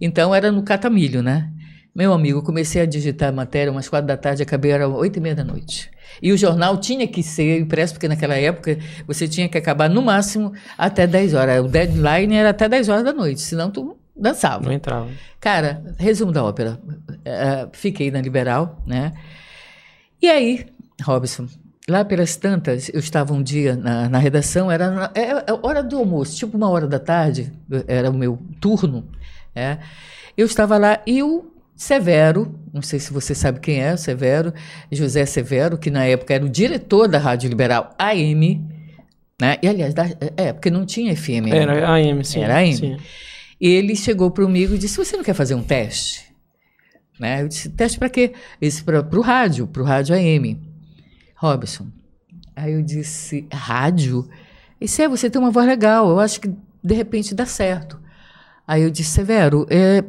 Então 0.00 0.34
era 0.34 0.50
no 0.50 0.62
catamilho, 0.62 1.22
né? 1.22 1.48
Meu 1.94 2.12
amigo, 2.14 2.42
comecei 2.42 2.80
a 2.80 2.86
digitar 2.86 3.28
a 3.28 3.32
matéria 3.32 3.70
umas 3.70 3.86
quatro 3.86 4.06
da 4.06 4.16
tarde, 4.16 4.42
acabei 4.42 4.70
era 4.70 4.88
oito 4.88 5.18
e 5.18 5.20
meia 5.20 5.34
da 5.34 5.44
noite. 5.44 5.90
E 6.22 6.32
o 6.32 6.38
jornal 6.38 6.78
tinha 6.78 7.06
que 7.06 7.22
ser 7.22 7.60
impresso, 7.60 7.92
porque 7.92 8.08
naquela 8.08 8.34
época 8.34 8.78
você 9.06 9.28
tinha 9.28 9.46
que 9.46 9.58
acabar 9.58 9.90
no 9.90 10.00
máximo 10.00 10.52
até 10.76 11.06
10 11.06 11.34
horas. 11.34 11.64
O 11.64 11.68
deadline 11.68 12.34
era 12.34 12.50
até 12.50 12.66
10 12.66 12.88
horas 12.88 13.04
da 13.04 13.12
noite, 13.12 13.42
senão 13.42 13.70
tu 13.70 13.98
dançava. 14.16 14.64
Não 14.64 14.72
entrava. 14.72 15.08
Cara, 15.38 15.82
resumo 15.98 16.32
da 16.32 16.42
ópera. 16.42 16.78
Uh, 16.86 17.68
fiquei 17.72 18.10
na 18.10 18.22
Liberal, 18.22 18.82
né? 18.86 19.12
E 20.20 20.28
aí, 20.30 20.66
Robson, 21.02 21.46
lá 21.86 22.04
pelas 22.04 22.36
tantas, 22.36 22.88
eu 22.88 23.00
estava 23.00 23.34
um 23.34 23.42
dia 23.42 23.76
na, 23.76 24.08
na 24.08 24.18
redação, 24.18 24.70
era 24.70 24.90
na, 24.90 25.10
é, 25.14 25.30
é 25.30 25.52
hora 25.62 25.82
do 25.82 25.98
almoço, 25.98 26.36
tipo 26.36 26.56
uma 26.56 26.70
hora 26.70 26.86
da 26.86 26.98
tarde, 26.98 27.52
era 27.86 28.08
o 28.08 28.14
meu 28.14 28.38
turno. 28.60 29.08
É, 29.54 29.78
eu 30.36 30.46
estava 30.46 30.78
lá 30.78 31.00
e 31.06 31.22
o 31.22 31.51
Severo, 31.82 32.54
não 32.72 32.80
sei 32.80 33.00
se 33.00 33.12
você 33.12 33.34
sabe 33.34 33.58
quem 33.58 33.80
é, 33.80 33.96
Severo, 33.96 34.54
José 34.90 35.26
Severo, 35.26 35.76
que 35.76 35.90
na 35.90 36.04
época 36.04 36.32
era 36.32 36.44
o 36.44 36.48
diretor 36.48 37.08
da 37.08 37.18
Rádio 37.18 37.48
Liberal 37.48 37.92
AM, 37.98 38.64
né? 39.40 39.58
E 39.60 39.66
aliás, 39.66 39.92
da, 39.92 40.04
é, 40.36 40.52
porque 40.52 40.70
não 40.70 40.86
tinha 40.86 41.16
FM. 41.16 41.48
Era 41.52 41.92
AM, 41.92 42.24
sim. 42.24 42.40
Era 42.40 42.58
AM. 42.58 42.76
Sim. 42.76 42.96
Ele 43.60 43.96
chegou 43.96 44.30
para 44.30 44.44
comigo 44.44 44.76
e 44.76 44.78
disse: 44.78 44.96
Você 44.96 45.16
não 45.16 45.24
quer 45.24 45.34
fazer 45.34 45.56
um 45.56 45.62
teste? 45.62 46.32
Né? 47.18 47.42
Eu 47.42 47.48
disse, 47.48 47.68
teste 47.68 47.98
para 47.98 48.08
quê? 48.08 48.32
Esse 48.60 48.84
para 48.84 49.00
o 49.00 49.20
rádio, 49.20 49.66
para 49.66 49.82
o 49.82 49.84
rádio 49.84 50.14
AM. 50.14 50.60
Robson. 51.36 51.88
Aí 52.54 52.74
eu 52.74 52.82
disse, 52.82 53.46
rádio? 53.52 54.28
Isso 54.80 55.02
é, 55.02 55.08
você 55.08 55.28
tem 55.28 55.40
uma 55.40 55.50
voz 55.50 55.66
legal, 55.66 56.08
eu 56.10 56.20
acho 56.20 56.40
que 56.40 56.48
de 56.82 56.94
repente 56.94 57.34
dá 57.34 57.44
certo. 57.44 58.00
Aí 58.66 58.82
eu 58.82 58.90
disse, 58.90 59.10
Severo, 59.10 59.66
é, 59.68 60.04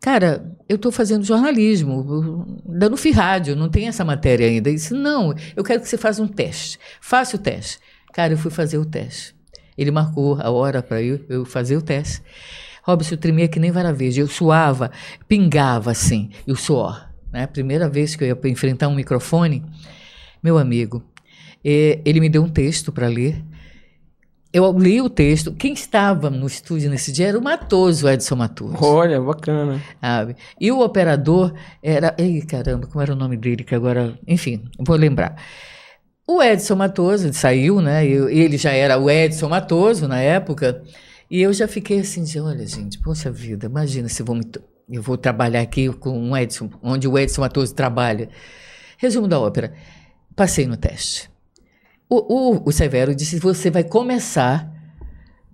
cara, 0.00 0.56
eu 0.68 0.76
estou 0.76 0.90
fazendo 0.90 1.24
jornalismo, 1.24 2.62
ainda 2.68 2.88
não 2.88 2.96
fiz 2.96 3.14
rádio, 3.14 3.54
não 3.54 3.68
tem 3.68 3.88
essa 3.88 4.04
matéria 4.04 4.46
ainda. 4.46 4.68
Ele 4.68 4.76
disse, 4.76 4.94
não, 4.94 5.34
eu 5.54 5.62
quero 5.62 5.80
que 5.80 5.88
você 5.88 5.98
faça 5.98 6.22
um 6.22 6.28
teste. 6.28 6.78
Faça 7.00 7.36
o 7.36 7.38
teste. 7.38 7.78
Cara, 8.12 8.32
eu 8.32 8.38
fui 8.38 8.50
fazer 8.50 8.78
o 8.78 8.84
teste. 8.84 9.34
Ele 9.76 9.90
marcou 9.90 10.40
a 10.40 10.50
hora 10.50 10.82
para 10.82 11.02
eu, 11.02 11.20
eu 11.28 11.44
fazer 11.44 11.76
o 11.76 11.82
teste. 11.82 12.22
Robson, 12.82 13.14
eu 13.14 13.18
tremia 13.18 13.48
que 13.48 13.60
nem 13.60 13.70
vara 13.70 13.92
verde. 13.92 14.20
Eu 14.20 14.28
suava, 14.28 14.90
pingava 15.28 15.90
assim, 15.90 16.30
e 16.46 16.52
o 16.52 16.56
suor. 16.56 17.08
Né? 17.32 17.46
Primeira 17.46 17.88
vez 17.88 18.16
que 18.16 18.24
eu 18.24 18.28
ia 18.28 18.50
enfrentar 18.50 18.88
um 18.88 18.94
microfone, 18.94 19.64
meu 20.42 20.58
amigo, 20.58 21.02
eh, 21.64 22.00
ele 22.04 22.20
me 22.20 22.28
deu 22.28 22.42
um 22.42 22.48
texto 22.48 22.90
para 22.90 23.06
ler. 23.06 23.42
Eu 24.52 24.76
li 24.76 25.00
o 25.00 25.08
texto. 25.08 25.52
Quem 25.52 25.72
estava 25.72 26.28
no 26.28 26.46
estúdio 26.46 26.90
nesse 26.90 27.12
dia 27.12 27.28
era 27.28 27.38
o 27.38 27.42
Matoso, 27.42 28.08
Edson 28.08 28.34
Matoso. 28.34 28.76
Olha, 28.80 29.20
bacana. 29.20 29.80
Sabe? 30.00 30.36
E 30.60 30.72
o 30.72 30.80
operador 30.80 31.54
era. 31.82 32.14
Ei, 32.18 32.42
caramba, 32.42 32.88
como 32.88 33.00
era 33.00 33.12
o 33.12 33.16
nome 33.16 33.36
dele? 33.36 33.62
Que 33.62 33.74
agora. 33.74 34.18
Enfim, 34.26 34.64
vou 34.78 34.96
lembrar. 34.96 35.36
O 36.26 36.42
Edson 36.42 36.76
Matoso 36.76 37.32
saiu, 37.32 37.80
né? 37.80 38.04
Ele 38.06 38.56
já 38.56 38.72
era 38.72 38.98
o 38.98 39.08
Edson 39.08 39.48
Matoso 39.48 40.08
na 40.08 40.20
época. 40.20 40.82
E 41.30 41.40
eu 41.40 41.52
já 41.52 41.68
fiquei 41.68 42.00
assim, 42.00 42.24
de, 42.24 42.40
olha, 42.40 42.66
gente, 42.66 42.98
poxa 42.98 43.30
vida, 43.30 43.66
imagina 43.66 44.08
se 44.08 44.20
vão 44.20 44.34
me, 44.34 44.44
eu 44.90 45.00
vou 45.00 45.16
trabalhar 45.16 45.60
aqui 45.60 45.88
com 45.88 46.30
o 46.30 46.36
Edson, 46.36 46.68
onde 46.82 47.06
o 47.06 47.16
Edson 47.16 47.42
Matoso 47.42 47.72
trabalha. 47.72 48.28
Resumo 48.98 49.28
da 49.28 49.38
ópera. 49.38 49.72
Passei 50.34 50.66
no 50.66 50.76
teste. 50.76 51.29
O, 52.10 52.56
o, 52.56 52.62
o 52.66 52.72
Severo 52.72 53.14
disse: 53.14 53.38
você 53.38 53.70
vai 53.70 53.84
começar 53.84 54.68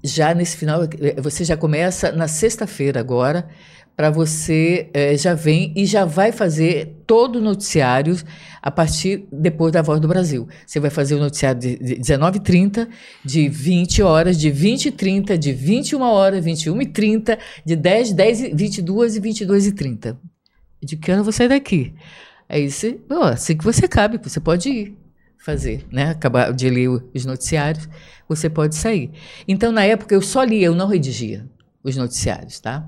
já 0.03 0.35
nesse 0.35 0.57
final, 0.57 0.81
você 1.23 1.45
já 1.45 1.57
começa 1.57 2.11
na 2.13 2.27
sexta-feira 2.27 2.99
agora, 2.99 3.47
para 3.95 4.11
você 4.11 4.89
é, 4.95 5.17
já 5.17 5.35
vem 5.35 5.73
e 5.77 5.85
já 5.85 6.05
vai 6.05 6.33
fazer 6.33 7.03
todo 7.07 7.37
o 7.37 7.43
noticiário 7.43 8.17
a 8.63 8.71
partir 8.71 9.27
depois 9.31 9.73
da 9.73 9.83
Voz 9.83 10.01
do 10.01 10.09
Brasil. 10.09 10.49
Você 10.67 10.81
vai 10.81 10.91
fazer 10.91 11.15
o 11.15 11.19
noticiário 11.19 11.61
de, 11.61 11.77
de 11.77 11.97
19h30, 11.97 12.89
de 13.25 13.49
20 13.49 14.03
horas, 14.03 14.39
de 14.39 14.51
20h30, 14.51 15.37
de 15.37 15.53
21 15.53 16.01
horas, 16.01 16.45
21h30, 16.45 17.39
de 17.65 17.77
10, 17.77 18.13
10 18.13 18.41
22 18.55 19.17
e 19.17 19.21
22 19.21 19.67
e 19.67 19.73
30. 19.73 20.19
De 20.83 20.97
que 20.97 21.11
ano 21.11 21.25
você 21.25 21.39
sai 21.39 21.49
daqui? 21.49 21.95
Aí 22.49 22.71
você, 22.71 22.99
assim 23.23 23.57
que 23.57 23.65
você 23.65 23.89
cabe, 23.89 24.19
você 24.23 24.39
pode 24.39 24.69
ir 24.69 25.06
fazer, 25.39 25.87
né? 25.93 26.11
Acabar 26.11 26.53
de 26.53 26.69
ler 26.69 26.89
os 26.89 27.25
noticiários, 27.25 27.89
você 28.29 28.49
pode 28.51 28.75
sair. 28.75 29.11
Então, 29.47 29.71
na 29.73 29.85
época, 29.85 30.15
eu 30.15 30.23
só 30.23 30.43
lia, 30.43 30.67
eu 30.67 30.75
não 30.75 30.89
redigia 30.89 31.47
os 31.85 31.97
noticiários, 31.97 32.59
tá? 32.61 32.85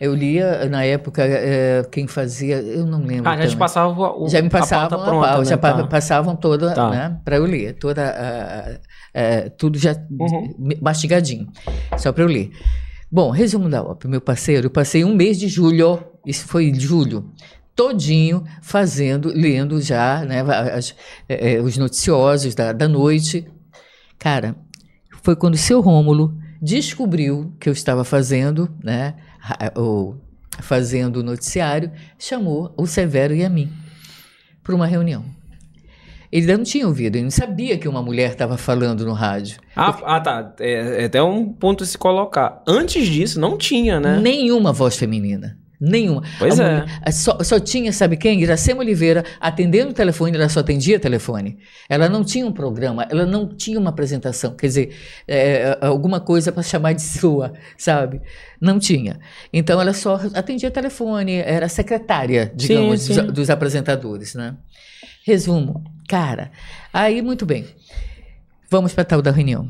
Eu 0.00 0.14
lia, 0.14 0.68
na 0.68 0.84
época, 0.84 1.22
é, 1.24 1.84
quem 1.90 2.08
fazia, 2.08 2.56
eu 2.60 2.84
não 2.84 3.04
lembro. 3.04 3.30
Ah, 3.30 3.36
já 3.36 3.46
te 3.46 3.56
passava 3.56 4.10
o, 4.18 4.28
Já 4.28 4.42
me 4.42 4.50
passavam 4.50 5.00
a, 5.00 5.04
pronta, 5.04 5.38
né? 5.38 5.44
já 5.44 5.56
tá. 5.56 5.86
passavam 5.86 6.34
toda, 6.34 6.74
Tá. 6.74 6.90
né, 6.90 7.20
para 7.24 7.36
eu 7.36 7.44
ler, 7.46 7.74
toda, 7.74 8.02
a- 8.10 8.70
a- 9.14 9.46
a- 9.46 9.50
tudo 9.50 9.78
já 9.78 9.94
Uhum. 10.10 10.54
mastigadinho, 10.82 11.46
só 11.96 12.12
para 12.12 12.24
eu 12.24 12.28
ler. 12.28 12.50
Bom, 13.10 13.30
resumo 13.30 13.68
da 13.68 13.80
ópera, 13.82 14.10
meu 14.10 14.20
parceiro, 14.20 14.66
eu 14.66 14.70
passei 14.70 15.04
um 15.04 15.14
mês 15.14 15.38
de 15.38 15.46
julho, 15.46 16.02
isso 16.26 16.48
foi 16.48 16.64
em 16.66 16.80
julho, 16.80 17.30
todinho 17.74 18.44
fazendo, 18.62 19.28
lendo 19.34 19.80
já, 19.80 20.24
né, 20.24 20.40
as- 20.74 20.94
é, 21.28 21.54
é, 21.54 21.60
os 21.60 21.76
noticiosos 21.76 22.54
da, 22.54 22.72
da 22.72 22.86
noite. 22.88 23.46
Cara, 24.18 24.54
foi 25.22 25.34
quando 25.36 25.54
o 25.54 25.58
seu 25.58 25.80
Rômulo 25.80 26.36
descobriu 26.60 27.52
que 27.58 27.68
eu 27.68 27.72
estava 27.72 28.04
fazendo, 28.04 28.68
né, 28.82 29.14
ra- 29.38 29.72
o, 29.76 30.14
fazendo 30.60 31.16
o 31.16 31.22
noticiário, 31.22 31.90
chamou 32.18 32.72
o 32.76 32.86
Severo 32.86 33.34
e 33.34 33.44
a 33.44 33.48
mim 33.48 33.70
para 34.62 34.74
uma 34.74 34.86
reunião. 34.86 35.24
Ele 36.30 36.42
ainda 36.42 36.56
não 36.56 36.64
tinha 36.64 36.86
ouvido, 36.86 37.16
ele 37.16 37.24
não 37.24 37.30
sabia 37.30 37.76
que 37.76 37.86
uma 37.86 38.02
mulher 38.02 38.30
estava 38.32 38.56
falando 38.56 39.04
no 39.04 39.12
rádio. 39.12 39.58
Ah, 39.76 39.98
ah, 40.16 40.20
tá. 40.20 40.54
É, 40.60 41.02
é 41.02 41.04
até 41.04 41.22
um 41.22 41.52
ponto 41.52 41.84
a 41.84 41.86
se 41.86 41.98
colocar. 41.98 42.62
Antes 42.66 43.06
disso, 43.06 43.38
não 43.38 43.58
tinha, 43.58 44.00
né? 44.00 44.18
Nenhuma 44.18 44.72
voz 44.72 44.96
feminina. 44.96 45.58
Nenhuma. 45.84 46.22
Pois 46.38 46.60
A 46.60 46.64
é. 46.64 46.80
mulher- 46.80 47.00
a- 47.04 47.10
Só, 47.10 47.42
só 47.42 47.58
tinha, 47.58 47.92
sabe 47.92 48.16
quem? 48.16 48.40
Iracema 48.40 48.80
Oliveira 48.82 49.24
atendendo 49.40 49.90
o 49.90 49.92
telefone, 49.94 50.36
ela 50.36 50.48
só 50.48 50.60
atendia 50.60 51.00
telefone. 51.00 51.58
Ela 51.88 52.08
não 52.08 52.22
tinha 52.22 52.46
um 52.46 52.52
programa, 52.52 53.04
ela 53.10 53.26
não 53.26 53.48
tinha 53.48 53.80
uma 53.80 53.90
apresentação, 53.90 54.54
quer 54.54 54.68
dizer, 54.68 54.94
é, 55.26 55.76
alguma 55.80 56.20
coisa 56.20 56.52
para 56.52 56.62
chamar 56.62 56.92
de 56.92 57.02
sua, 57.02 57.52
sabe? 57.76 58.20
Não 58.60 58.78
tinha. 58.78 59.18
Então 59.52 59.80
ela 59.80 59.92
só 59.92 60.20
atendia 60.34 60.70
telefone, 60.70 61.32
era 61.34 61.68
secretária, 61.68 62.52
digamos, 62.54 63.00
sim. 63.02 63.14
Dos, 63.14 63.32
dos 63.32 63.50
apresentadores, 63.50 64.36
né? 64.36 64.54
Resumo, 65.26 65.82
cara. 66.08 66.52
Aí, 66.92 67.20
muito 67.22 67.44
bem. 67.44 67.64
Vamos 68.70 68.92
para 68.94 69.04
tal 69.04 69.20
da 69.20 69.30
reunião. 69.32 69.68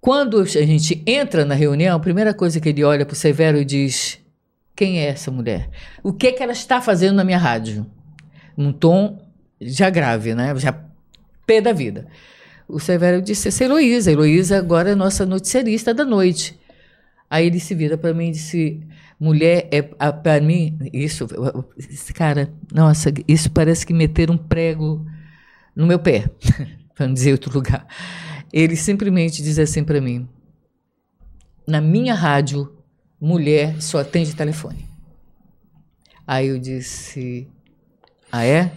Quando 0.00 0.40
a 0.40 0.44
gente 0.44 1.02
entra 1.06 1.44
na 1.44 1.54
reunião, 1.54 1.96
a 1.96 2.00
primeira 2.00 2.34
coisa 2.34 2.60
que 2.60 2.68
ele 2.68 2.82
olha 2.84 3.04
para 3.06 3.14
o 3.14 3.16
Severo 3.16 3.58
e 3.58 3.64
diz: 3.64 4.18
Quem 4.76 5.00
é 5.00 5.06
essa 5.06 5.30
mulher? 5.30 5.70
O 6.02 6.12
que, 6.12 6.30
que 6.32 6.42
ela 6.42 6.52
está 6.52 6.82
fazendo 6.82 7.16
na 7.16 7.24
minha 7.24 7.38
rádio? 7.38 7.86
Um 8.56 8.70
tom 8.70 9.26
já 9.58 9.88
grave, 9.88 10.34
né? 10.34 10.54
Já 10.56 10.78
pé 11.46 11.62
da 11.62 11.72
vida. 11.72 12.06
O 12.68 12.78
Severo 12.78 13.22
disse: 13.22 13.48
Essa 13.48 13.64
é 13.64 13.66
Heloísa. 13.66 14.10
A 14.10 14.12
Heloísa 14.12 14.58
agora 14.58 14.90
é 14.90 14.94
nossa 14.94 15.24
noticiarista 15.24 15.94
da 15.94 16.04
noite. 16.04 16.58
Aí 17.30 17.46
ele 17.46 17.58
se 17.58 17.74
vira 17.74 17.96
para 17.96 18.12
mim 18.12 18.28
e 18.28 18.32
disse: 18.32 18.82
Mulher, 19.18 19.66
é 19.70 19.80
para 19.80 20.42
mim, 20.42 20.78
isso, 20.92 21.26
cara, 22.14 22.52
nossa, 22.72 23.10
isso 23.26 23.50
parece 23.50 23.86
que 23.86 23.94
meter 23.94 24.30
um 24.30 24.36
prego 24.36 25.06
no 25.74 25.86
meu 25.86 25.98
pé, 25.98 26.28
para 26.94 27.06
não 27.06 27.14
dizer 27.14 27.32
outro 27.32 27.52
lugar. 27.52 27.86
Ele 28.52 28.76
simplesmente 28.76 29.42
diz 29.42 29.58
assim 29.58 29.82
para 29.82 30.02
mim: 30.02 30.28
Na 31.66 31.80
minha 31.80 32.14
rádio, 32.14 32.75
mulher 33.20 33.80
só 33.80 33.98
atende 33.98 34.34
telefone. 34.34 34.86
Aí 36.26 36.48
eu 36.48 36.58
disse: 36.58 37.48
Ah, 38.30 38.44
é? 38.44 38.72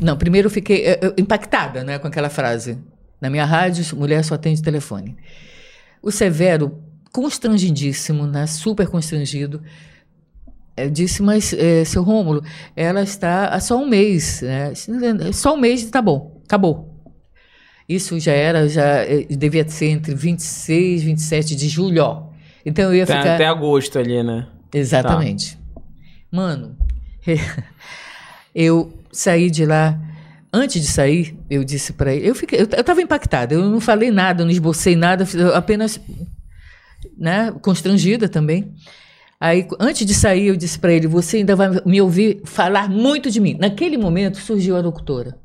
Não, 0.00 0.16
primeiro 0.16 0.46
eu 0.46 0.50
fiquei 0.50 0.86
eh, 0.86 1.00
impactada 1.18 1.84
né, 1.84 1.98
com 1.98 2.06
aquela 2.06 2.30
frase. 2.30 2.78
Na 3.20 3.30
minha 3.30 3.44
rádio, 3.44 3.84
mulher 3.96 4.24
só 4.24 4.34
atende 4.34 4.62
telefone. 4.62 5.16
O 6.02 6.10
Severo, 6.10 6.82
constrangidíssimo, 7.12 8.26
né, 8.26 8.46
super 8.46 8.88
constrangido, 8.88 9.62
eh, 10.76 10.88
disse, 10.88 11.22
mas, 11.22 11.52
eh, 11.52 11.84
seu 11.84 12.02
Rômulo, 12.02 12.42
ela 12.74 13.02
está 13.02 13.48
há 13.48 13.60
só 13.60 13.76
um 13.76 13.86
mês. 13.86 14.42
Né? 14.42 14.72
Só 15.32 15.54
um 15.54 15.58
mês 15.58 15.84
tá 15.90 16.02
bom, 16.02 16.40
acabou. 16.44 16.92
Isso 17.88 18.18
já 18.18 18.32
era, 18.32 18.68
já 18.68 19.04
eh, 19.04 19.26
devia 19.30 19.68
ser 19.68 19.90
entre 19.90 20.14
26 20.14 21.02
e 21.02 21.04
27 21.04 21.56
de 21.56 21.68
julho. 21.68 22.31
Então 22.64 22.84
eu 22.86 22.94
ia 22.94 23.04
Até, 23.04 23.18
ficar... 23.18 23.34
até 23.34 23.46
agosto 23.46 23.98
ali, 23.98 24.22
né? 24.22 24.46
Exatamente. 24.72 25.58
Mano, 26.30 26.76
eu 28.54 28.92
saí 29.10 29.50
de 29.50 29.66
lá. 29.66 29.98
Antes 30.54 30.82
de 30.82 30.88
sair, 30.88 31.36
eu 31.48 31.64
disse 31.64 31.94
para 31.94 32.14
ele. 32.14 32.28
Eu 32.28 32.34
fiquei, 32.34 32.60
eu, 32.60 32.68
eu 32.76 32.84
tava 32.84 33.00
impactada. 33.00 33.54
Eu 33.54 33.68
não 33.68 33.80
falei 33.80 34.10
nada, 34.10 34.44
não 34.44 34.50
esbocei 34.50 34.94
nada, 34.94 35.26
apenas, 35.54 35.98
né, 37.16 37.52
constrangida 37.62 38.28
também. 38.28 38.74
Aí, 39.40 39.66
antes 39.80 40.06
de 40.06 40.14
sair, 40.14 40.46
eu 40.46 40.56
disse 40.56 40.78
para 40.78 40.92
ele: 40.92 41.06
Você 41.06 41.38
ainda 41.38 41.56
vai 41.56 41.68
me 41.84 42.00
ouvir 42.00 42.42
falar 42.44 42.88
muito 42.88 43.30
de 43.30 43.40
mim. 43.40 43.56
Naquele 43.58 43.96
momento 43.96 44.38
surgiu 44.38 44.76
a 44.76 44.80
locutora. 44.80 45.41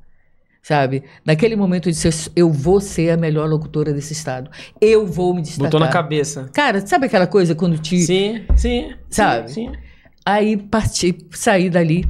Sabe? 0.68 1.04
Naquele 1.26 1.56
momento 1.56 1.88
eu 1.88 1.94
disse: 1.94 2.30
Eu 2.36 2.52
vou 2.52 2.82
ser 2.82 3.12
a 3.12 3.16
melhor 3.16 3.48
locutora 3.48 3.94
desse 3.94 4.12
estado. 4.12 4.52
Eu 4.82 5.08
vou 5.08 5.34
me 5.34 5.42
destacar. 5.42 5.72
Botou 5.72 5.80
na 5.80 5.88
cabeça. 5.88 6.50
Cara, 6.54 6.86
sabe 6.86 7.06
aquela 7.06 7.26
coisa 7.26 7.56
quando 7.56 7.78
te. 7.80 8.02
Sim, 8.02 8.44
sim. 8.58 8.94
Sabe? 9.10 9.48
Sim, 9.50 9.70
sim. 9.70 9.78
Aí 10.26 10.58
parti, 10.58 11.18
saí 11.32 11.70
dali 11.70 12.06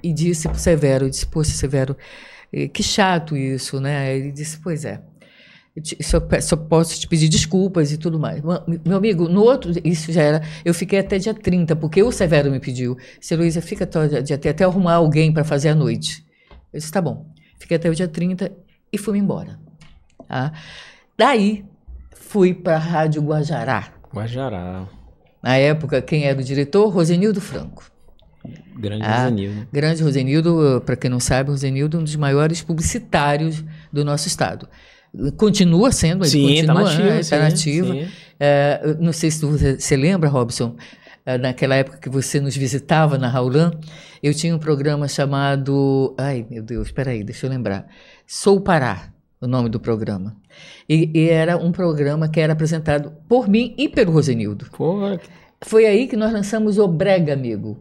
e 0.00 0.12
disse 0.12 0.48
pro 0.48 0.56
Severo, 0.56 1.06
eu 1.06 1.10
disse, 1.10 1.26
poxa, 1.26 1.50
Severo, 1.50 1.96
eh, 2.52 2.68
que 2.68 2.80
chato 2.80 3.36
isso, 3.36 3.80
né? 3.80 4.16
Ele 4.16 4.30
disse, 4.30 4.56
pois 4.58 4.84
é. 4.84 5.00
te- 5.82 5.98
Só, 6.00 6.20
só 6.42 6.56
posso 6.56 7.00
te 7.00 7.08
pedir 7.08 7.28
desculpas 7.28 7.90
e 7.90 7.98
tudo 7.98 8.20
mais. 8.20 8.40
Ma- 8.40 8.64
Meu 8.86 8.98
amigo, 8.98 9.28
no 9.28 9.42
outro, 9.42 9.72
isso 9.82 10.12
já 10.12 10.22
era. 10.22 10.42
Eu 10.64 10.72
fiquei 10.72 11.00
até 11.00 11.18
dia 11.18 11.34
30, 11.34 11.74
porque 11.74 12.00
o 12.04 12.12
Severo 12.12 12.52
me 12.52 12.60
pediu. 12.60 12.96
Se 13.20 13.34
Luísa, 13.34 13.60
fica 13.60 13.82
até, 13.82 14.18
até, 14.34 14.48
até 14.50 14.62
arrumar 14.64 14.94
alguém 14.94 15.32
para 15.32 15.42
fazer 15.42 15.70
à 15.70 15.74
noite. 15.74 16.24
Eu 16.72 16.78
disse, 16.78 16.92
tá 16.92 17.02
bom. 17.02 17.33
Fiquei 17.64 17.78
até 17.78 17.88
o 17.88 17.94
dia 17.94 18.06
30 18.06 18.52
e 18.92 18.98
fui 18.98 19.16
embora. 19.18 19.58
Tá? 20.28 20.52
Daí, 21.16 21.64
fui 22.14 22.52
para 22.52 22.76
a 22.76 22.78
Rádio 22.78 23.22
Guajará. 23.22 23.88
Guajará. 24.12 24.86
Na 25.42 25.56
época, 25.56 26.02
quem 26.02 26.24
era 26.24 26.38
o 26.38 26.44
diretor? 26.44 26.86
Rosenildo 26.90 27.40
Franco. 27.40 27.90
Grande 28.76 29.02
Ah, 29.02 29.24
Zanildo. 29.24 29.66
Grande 29.72 30.02
Rosenildo, 30.02 30.82
para 30.84 30.94
quem 30.94 31.08
não 31.10 31.18
sabe, 31.18 31.48
Rosenildo 31.48 31.96
é 31.96 32.00
um 32.00 32.04
dos 32.04 32.16
maiores 32.16 32.60
publicitários 32.60 33.64
do 33.90 34.04
nosso 34.04 34.28
estado. 34.28 34.68
Continua 35.38 35.90
sendo, 35.90 36.22
Sim, 36.26 36.66
tá 36.66 36.74
continua, 36.74 36.82
nativa. 36.84 37.08
né? 37.14 37.22
sim, 37.22 37.30
Tá 37.30 37.38
nativa. 37.38 37.94
sim. 37.94 38.08
É, 38.38 38.96
não 39.00 39.12
sei 39.14 39.30
se 39.30 39.40
você, 39.42 39.80
você 39.80 39.96
lembra, 39.96 40.28
Robson, 40.28 40.76
naquela 41.40 41.74
época 41.74 41.98
que 41.98 42.08
você 42.08 42.40
nos 42.40 42.56
visitava 42.56 43.16
na 43.16 43.28
Raulan, 43.28 43.72
eu 44.22 44.34
tinha 44.34 44.54
um 44.54 44.58
programa 44.58 45.08
chamado. 45.08 46.14
Ai, 46.18 46.46
meu 46.50 46.62
Deus, 46.62 46.90
peraí, 46.90 47.24
deixa 47.24 47.46
eu 47.46 47.50
lembrar. 47.50 47.86
Sou 48.26 48.60
Pará, 48.60 49.12
o 49.40 49.46
nome 49.46 49.68
do 49.68 49.80
programa. 49.80 50.36
E, 50.88 51.10
e 51.14 51.28
era 51.30 51.56
um 51.56 51.72
programa 51.72 52.28
que 52.28 52.40
era 52.40 52.52
apresentado 52.52 53.12
por 53.28 53.48
mim 53.48 53.74
e 53.78 53.88
pelo 53.88 54.12
Rosenildo. 54.12 54.66
Pô, 54.76 55.18
Foi 55.62 55.86
aí 55.86 56.06
que 56.06 56.16
nós 56.16 56.32
lançamos 56.32 56.78
o 56.78 56.86
Brega, 56.86 57.32
amigo. 57.32 57.78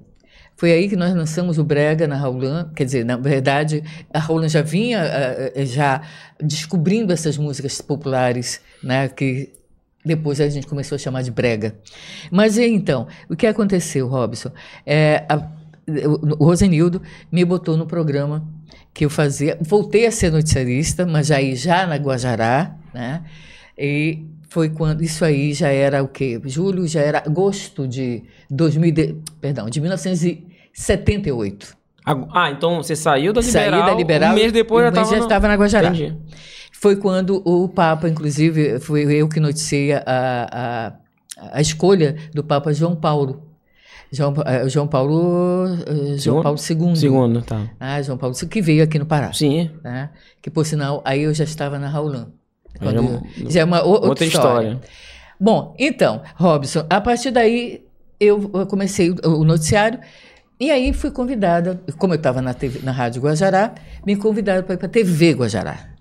Foi 0.55 0.71
aí 0.71 0.87
que 0.87 0.95
nós 0.95 1.13
lançamos 1.15 1.57
o 1.57 1.63
Brega 1.63 2.07
na 2.07 2.15
Raulan. 2.15 2.71
Quer 2.75 2.85
dizer, 2.85 3.03
na 3.03 3.17
verdade, 3.17 3.83
a 4.13 4.19
Raulan 4.19 4.47
já 4.47 4.61
vinha 4.61 4.99
eh, 4.99 5.53
eh, 5.55 5.65
já 5.65 6.01
descobrindo 6.39 7.11
essas 7.11 7.37
músicas 7.37 7.81
populares, 7.81 8.61
né? 8.81 9.09
Que 9.09 9.51
depois 10.05 10.39
a 10.41 10.49
gente 10.49 10.67
começou 10.67 10.95
a 10.95 10.99
chamar 10.99 11.21
de 11.23 11.31
Brega. 11.31 11.75
Mas 12.31 12.57
então, 12.57 13.07
o 13.29 13.35
que 13.35 13.47
aconteceu, 13.47 14.07
Robson? 14.07 14.51
É, 14.85 15.23
a- 15.29 15.47
o, 16.39 16.45
Rosenildo 16.45 17.01
me 17.31 17.43
botou 17.43 17.75
no 17.77 17.85
programa 17.85 18.45
que 18.93 19.05
eu 19.05 19.09
fazia. 19.09 19.57
Voltei 19.61 20.05
a 20.05 20.11
ser 20.11 20.31
noticiarista, 20.31 21.05
mas 21.05 21.29
aí 21.31 21.55
já 21.55 21.85
na 21.87 21.95
Guajará, 21.95 22.75
né? 22.93 23.23
E 23.77 24.25
foi 24.49 24.69
quando 24.69 25.03
isso 25.03 25.25
aí 25.25 25.53
já 25.53 25.69
era 25.69 26.03
o 26.03 26.07
quê? 26.07 26.39
Julho 26.45 26.87
já 26.87 27.01
era 27.01 27.17
agosto 27.25 27.87
de 27.87 28.23
2000, 28.49 28.91
de, 28.91 29.15
perdão, 29.41 29.67
de 29.69 29.81
1978. 29.81 31.75
Ah, 32.05 32.51
então 32.51 32.77
você 32.83 32.95
saiu 32.95 33.31
da 33.31 33.41
Saí 33.41 33.65
Liberal, 33.65 33.85
da 33.89 33.93
Liberal 33.95 34.31
um 34.31 34.35
mês 34.35 34.51
depois 34.51 34.83
já 34.83 34.89
um 34.91 34.93
mês 34.93 35.07
estava 35.07 35.19
já 35.19 35.25
estava 35.25 35.47
na 35.47 35.55
Guajará. 35.55 35.89
Entendi. 35.89 36.15
Foi 36.83 36.97
quando 36.97 37.41
o 37.45 37.69
Papa, 37.69 38.09
inclusive, 38.09 38.77
foi 38.77 39.03
eu 39.03 39.29
que 39.29 39.39
noticiei 39.39 39.93
a, 39.93 40.03
a, 40.05 40.93
a 41.53 41.61
escolha 41.61 42.17
do 42.33 42.43
Papa 42.43 42.73
João 42.73 42.93
Paulo. 42.93 43.41
João, 44.11 44.33
eh, 44.45 44.67
João 44.67 44.85
Paulo 44.85 45.65
eh, 45.87 46.17
João? 46.17 46.43
Paulo 46.43 46.57
II. 46.57 46.95
Segundo, 46.97 47.41
tá. 47.41 47.69
Ah, 47.79 48.01
João 48.01 48.17
Paulo 48.17 48.35
II, 48.35 48.49
que 48.49 48.61
veio 48.61 48.83
aqui 48.83 48.99
no 48.99 49.05
Pará. 49.05 49.31
Sim. 49.31 49.71
né? 49.81 50.09
Que, 50.41 50.49
por 50.49 50.65
sinal, 50.65 51.01
aí 51.05 51.21
eu 51.21 51.33
já 51.33 51.45
estava 51.45 51.79
na 51.79 51.87
já 51.89 51.97
é 52.91 53.49
já 53.49 53.61
é 53.61 53.63
uma 53.63 53.81
outra, 53.81 54.09
Outra 54.09 54.25
história. 54.25 54.67
história. 54.71 54.81
Bom, 55.39 55.73
então, 55.79 56.21
Robson, 56.35 56.85
a 56.89 56.99
partir 56.99 57.31
daí 57.31 57.85
eu 58.19 58.51
eu 58.53 58.67
comecei 58.67 59.09
o, 59.09 59.17
o 59.23 59.45
noticiário 59.45 60.01
e 60.59 60.69
aí 60.69 60.91
fui 60.91 61.11
convidada, 61.11 61.81
como 61.97 62.13
eu 62.13 62.17
estava 62.17 62.41
na, 62.41 62.53
TV 62.53 62.81
na 62.83 62.91
Rádio 62.91 63.21
Guajará, 63.21 63.73
me 64.05 64.17
convidaram 64.17 64.63
para 64.63 64.73
ir 64.73 64.77
para 64.77 64.87
a 64.87 64.89
TV 64.89 65.31
Guajará. 65.31 65.92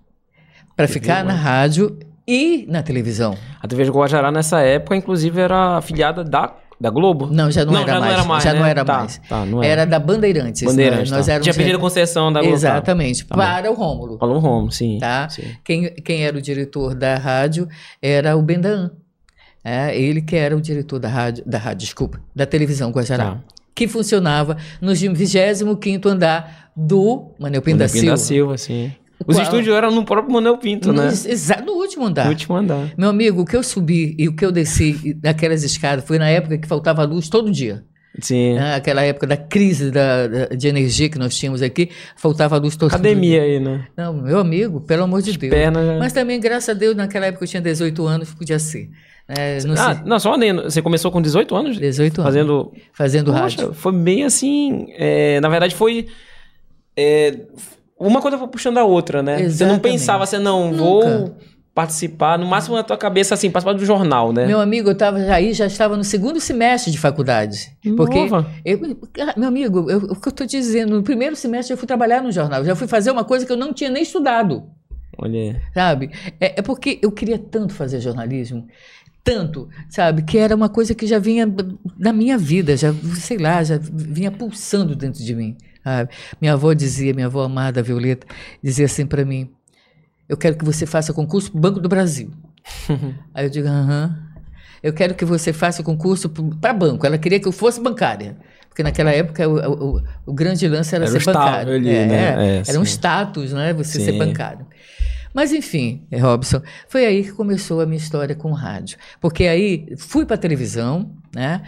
Para 0.83 0.89
ficar 0.93 1.25
na 1.25 1.35
rádio 1.35 1.97
e 2.27 2.67
na 2.69 2.83
televisão. 2.83 3.37
A 3.61 3.69
TV 3.69 3.89
Guajará 3.89 4.33
nessa 4.33 4.61
época, 4.61 4.97
inclusive, 4.97 5.41
era 5.41 5.77
afiliada 5.77 6.25
da, 6.25 6.57
da 6.81 6.91
Globo. 6.91 7.27
Não, 7.27 7.51
já 7.53 7.65
não, 7.65 7.77
era, 7.77 8.25
mais, 8.25 8.43
Já 8.43 8.53
né? 8.53 8.59
não 8.59 8.67
era 8.67 8.85
Tá, 8.85 8.99
mais. 8.99 9.21
Tá, 9.29 9.47
não 9.47 9.62
era. 9.62 9.73
Era 9.73 9.87
da 9.87 10.01
Bandeirantes. 10.01 10.62
Bandeirantes. 10.62 11.11
Nós, 11.11 11.19
nós 11.19 11.27
tá. 11.27 11.33
éramos 11.35 11.45
Tinha 11.45 11.55
perdido 11.55 11.77
a 11.77 11.81
concessão 11.81 12.33
da 12.33 12.41
Globo. 12.41 12.55
tá. 12.55 12.57
Exatamente, 12.57 13.25
Tá 13.25 13.37
para 13.37 13.71
o 13.71 13.75
Rômulo. 13.75 14.19
Falou 14.19 14.37
um 14.39 14.41
Romo, 14.41 14.73
sim. 14.73 14.99
Tá? 14.99 15.29
sim. 15.29 15.43
Quem, 15.65 15.95
quem 15.95 16.25
era 16.25 16.37
o 16.37 16.43
diretor 16.43 16.97
da 16.97 17.17
rádio 17.17 17.69
era 18.01 18.37
o 18.37 18.43
Bendan. 18.43 18.91
É, 19.65 19.97
ele 19.97 20.21
que 20.21 20.35
era 20.35 20.57
o 20.57 20.61
diretor 20.61 20.99
da 20.99 21.09
rádio, 21.09 21.45
da 21.47 21.59
rádio, 21.59 21.79
desculpa, 21.79 22.21
da 22.35 22.45
televisão 22.45 22.91
Guajará. 22.91 23.25
Tá. 23.37 23.41
Que 23.73 23.87
funcionava 23.87 24.57
no 24.81 24.91
25º 24.93 26.07
andar 26.07 26.71
do 26.77 27.31
Manuel 27.39 27.62
Pinda 27.62 27.87
Silva. 27.87 28.17
Silva, 28.17 28.59
sim. 28.59 28.93
Os 29.26 29.37
Qual? 29.37 29.43
estúdios 29.45 29.75
eram 29.76 29.91
no 29.91 30.05
próprio 30.05 30.33
Manuel 30.35 30.59
Pinto, 30.59 30.93
No, 30.93 31.02
né? 31.02 31.09
exa- 31.09 31.62
no 31.64 31.73
último 31.73 32.05
andar. 32.07 32.25
No 32.25 32.31
último 32.31 32.57
andar. 32.57 32.93
Meu 32.97 33.09
amigo, 33.11 33.43
o 33.43 33.45
que 33.45 33.57
eu 33.57 33.62
subi 33.62 34.14
e 34.19 34.29
o 34.29 34.35
que 34.35 34.45
eu 34.45 34.52
desci 34.52 35.17
naquelas 35.23 35.62
escadas 35.62 36.05
foi 36.05 36.19
na 36.19 36.29
época 36.29 36.59
que 36.59 36.67
faltava 36.69 37.02
luz 37.05 37.29
todo 37.29 37.50
dia. 37.50 37.85
Sim. 38.21 38.57
né? 38.57 38.75
Aquela 38.75 39.00
época 39.02 39.26
da 39.26 39.38
crise 39.38 39.91
da, 39.91 40.26
da- 40.26 40.47
de 40.49 40.69
energia 40.69 41.09
que 41.09 41.19
nós 41.19 41.35
tínhamos 41.35 41.62
aqui, 41.62 41.88
faltava 42.14 42.59
luz 42.59 42.76
todo 42.76 42.91
dia. 42.91 42.97
Academia 42.99 43.43
aí, 43.43 43.59
né? 43.59 43.87
Não, 43.97 44.12
meu 44.12 44.38
amigo, 44.38 44.83
pelo 44.83 45.05
amor 45.05 45.23
de 45.23 45.37
Deus. 45.38 45.50
Perna 45.50 45.83
já... 45.87 45.99
Mas 45.99 46.12
também, 46.12 46.38
graças 46.38 46.69
a 46.69 46.75
Deus, 46.79 46.95
naquela 46.95 47.25
época 47.26 47.45
eu 47.45 47.49
tinha 47.49 47.62
18 47.62 48.07
anos, 48.07 48.35
podia 48.35 48.59
ser. 48.59 48.91
É, 49.26 49.64
não 49.64 49.73
Ah, 49.79 49.95
sei, 49.95 50.05
não, 50.05 50.19
só 50.21 50.35
adendo. 50.35 50.64
Você 50.64 50.83
começou 50.83 51.11
com 51.11 51.23
18 51.23 51.55
anos? 51.57 51.79
18 51.79 52.21
anos. 52.21 52.25
Fazendo. 52.35 52.73
Fazendo 52.93 53.26
Poxa, 53.33 53.38
rádio. 53.41 53.73
foi 53.73 53.93
bem 53.93 54.25
assim. 54.25 54.88
é, 54.91 55.41
na 55.41 55.49
verdade, 55.49 55.75
foi. 55.75 56.09
é, 56.95 57.38
uma 58.09 58.21
coisa 58.21 58.39
foi 58.39 58.49
puxando 58.49 58.79
a 58.79 58.85
outra, 58.85 59.23
né? 59.23 59.37
Você 59.37 59.43
não 59.43 59.47
Exatamente. 59.49 59.83
pensava 59.83 60.25
assim, 60.25 60.39
não, 60.39 60.71
Nunca. 60.73 60.77
vou 61.19 61.37
participar. 61.75 62.39
No 62.39 62.47
máximo 62.47 62.77
na 62.77 62.83
tua 62.83 62.97
cabeça, 62.99 63.35
assim, 63.35 63.51
participar 63.51 63.79
do 63.79 63.85
jornal, 63.85 64.33
né? 64.33 64.47
Meu 64.47 64.61
amigo, 64.61 64.89
eu 64.89 64.93
estava 64.93 65.19
aí, 65.19 65.53
já 65.55 65.67
estava 65.67 65.97
no 65.97 66.05
segundo 66.05 66.39
semestre 66.41 66.91
de 66.93 66.99
faculdade. 66.99 67.71
Porque, 67.97 68.19
Nova. 68.21 68.47
eu- 68.65 68.79
meu 69.37 69.49
amigo, 69.49 69.91
eu- 69.91 69.99
o 69.99 70.17
que 70.21 70.29
eu 70.29 70.31
estou 70.31 70.47
dizendo, 70.47 70.95
no 70.97 71.03
primeiro 71.03 71.35
semestre 71.35 71.73
eu 71.73 71.79
fui 71.79 71.87
trabalhar 71.87 72.23
no 72.23 72.31
jornal, 72.31 72.61
eu 72.61 72.67
já 72.67 72.77
fui 72.77 72.87
fazer 72.87 73.11
uma 73.11 73.25
coisa 73.25 73.47
que 73.47 73.53
eu 73.53 73.57
não 73.57 73.73
tinha 73.73 73.89
nem 73.91 74.03
estudado. 74.03 74.65
Olha. 75.19 75.61
sabe? 75.75 76.11
É, 76.41 76.59
é 76.59 76.63
porque 76.63 76.99
eu 77.03 77.13
queria 77.13 77.39
tanto 77.39 77.75
fazer 77.75 78.01
jornalismo, 78.01 78.67
tanto, 79.23 79.69
sabe? 79.89 80.23
Que 80.23 80.39
era 80.39 80.55
uma 80.57 80.69
coisa 80.71 80.95
que 80.95 81.07
já 81.07 81.19
vinha 81.19 81.47
na 81.99 82.13
minha 82.13 82.37
vida, 82.39 82.77
já, 82.77 82.93
sei 83.17 83.37
lá, 83.39 83.63
já 83.63 83.79
vinha 83.81 84.31
pulsando 84.31 84.97
dentro 84.97 85.23
de 85.23 85.35
mim. 85.35 85.57
Minha 86.41 86.55
avó 86.55 86.73
dizia, 86.73 87.12
minha 87.15 87.27
avó 87.27 87.43
amada, 87.43 87.83
Violeta, 87.83 88.27
dizia 88.62 88.87
assim 88.87 89.07
para 89.07 89.25
mim: 89.25 89.51
Eu 90.29 90.37
quero 90.37 90.57
que 90.57 90.65
você 90.65 90.87
faça 90.87 91.12
concurso 91.12 91.51
para 91.51 91.59
o 91.59 91.61
Banco 91.61 91.81
do 91.81 91.89
Brasil. 91.89 92.31
Aí 93.35 93.47
eu 93.47 93.51
digo: 93.51 93.68
Aham. 93.68 94.29
Eu 94.83 94.92
quero 94.92 95.14
que 95.14 95.25
você 95.25 95.53
faça 95.53 95.81
concurso 95.81 96.29
para 96.61 96.73
banco. 96.73 97.07
Ela 97.07 97.16
queria 97.16 97.38
que 97.38 97.47
eu 97.47 97.53
fosse 97.53 97.81
bancária. 97.81 98.37
Porque 98.68 98.83
naquela 98.83 99.12
época 99.12 99.49
o, 99.49 99.97
o- 99.99 100.03
o- 100.27 100.33
grande 100.33 100.66
lance 100.66 100.92
era, 100.95 101.05
Era 101.05 101.21
ser 101.21 101.25
bancário. 101.25 101.73
ali, 101.75 101.88
É, 101.88 102.07
né? 102.07 102.59
É, 102.59 102.62
era 102.66 102.81
um 102.81 102.83
status, 102.83 103.53
né? 103.53 103.73
Você 103.75 104.01
ser 104.01 104.11
Sim. 104.12 104.18
bancário. 104.18 104.66
Mas 105.33 105.53
enfim, 105.53 106.05
eh, 106.11 106.18
Robson, 106.18 106.61
foi 106.88 107.07
aí 107.07 107.23
que 107.23 107.33
começou 107.33 107.81
a 107.81 107.87
minha 107.87 107.97
história 107.97 108.35
com 108.35 108.51
o 108.51 108.55
rádio. 108.55 108.99
Porque 109.21 109.45
aí 109.45 109.87
fui 109.97 110.27
para 110.27 110.35
a 110.35 110.38
televisão, 110.38 111.12
né? 111.35 111.62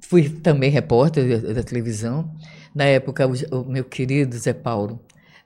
Fui 0.00 0.28
também 0.28 0.70
repórter 0.70 1.40
da, 1.42 1.52
da 1.54 1.62
televisão. 1.62 2.30
Na 2.76 2.84
época, 2.84 3.26
o, 3.26 3.32
o 3.62 3.64
meu 3.64 3.84
querido 3.84 4.36
Zé 4.36 4.52
Paulo 4.52 5.00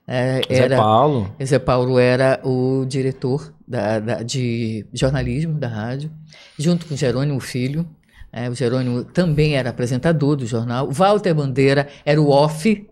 eh, 0.07 0.41
Zé 0.49 0.63
era 0.65 0.75
Paulo. 0.77 1.33
Zé 1.43 1.59
Paulo 1.59 1.97
era 1.97 2.41
o 2.43 2.83
diretor 2.85 3.53
da, 3.65 3.99
da- 3.99 4.21
de 4.21 4.85
jornalismo 4.93 5.53
da 5.57 5.69
rádio, 5.69 6.11
junto 6.59 6.85
com 6.85 6.95
Jerônimo 6.95 7.39
Filho. 7.39 7.87
né? 8.33 8.49
o 8.49 8.53
Jerônimo 8.55 9.05
também 9.05 9.55
era 9.55 9.69
apresentador 9.69 10.35
do 10.35 10.45
jornal. 10.45 10.91
Walter 10.91 11.33
Bandeira 11.33 11.87
era 12.05 12.21
o 12.21 12.29
off, 12.29 12.85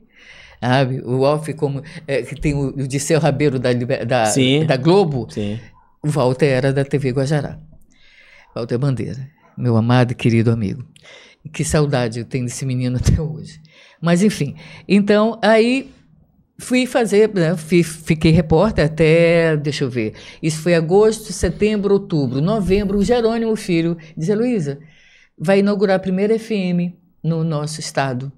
sabe? 0.61 1.01
O 1.01 1.21
off, 1.23 1.53
como 1.55 1.81
é, 2.07 2.21
que 2.21 2.35
tem 2.39 2.53
o, 2.53 2.67
o 2.69 2.87
Disseu 2.87 3.19
Rabeiro 3.19 3.59
da, 3.59 3.73
da, 4.07 4.25
Sim. 4.27 4.65
da 4.65 4.77
Globo. 4.77 5.27
Sim. 5.29 5.59
O 6.01 6.07
Walter 6.07 6.45
era 6.47 6.71
da 6.71 6.85
TV 6.85 7.09
Guajará. 7.11 7.59
Walter 8.55 8.77
Bandeira, 8.77 9.27
meu 9.57 9.75
amado 9.75 10.11
e 10.13 10.15
querido 10.15 10.49
amigo. 10.51 10.85
Que 11.53 11.63
saudade 11.65 12.19
eu 12.19 12.25
tenho 12.25 12.45
desse 12.45 12.65
menino 12.65 12.97
até 12.97 13.21
hoje. 13.21 13.59
Mas 14.01 14.23
enfim, 14.23 14.55
então 14.87 15.37
aí 15.41 15.91
fui 16.57 16.85
fazer, 16.85 17.29
né, 17.33 17.55
fi- 17.57 17.83
fiquei 17.83 18.31
repórter 18.31 18.85
até, 18.85 19.55
deixa 19.57 19.83
eu 19.83 19.89
ver, 19.89 20.13
isso 20.41 20.61
foi 20.61 20.73
agosto, 20.75 21.31
setembro, 21.33 21.93
outubro, 21.93 22.41
novembro, 22.41 22.97
o 22.97 23.03
Jerônimo 23.03 23.55
Filho 23.55 23.97
dizia, 24.17 24.35
Luísa, 24.35 24.79
vai 25.37 25.59
inaugurar 25.59 25.95
a 25.97 25.99
primeira 25.99 26.37
FM 26.37 26.93
no 27.23 27.43
nosso 27.43 27.79
estado, 27.79 28.31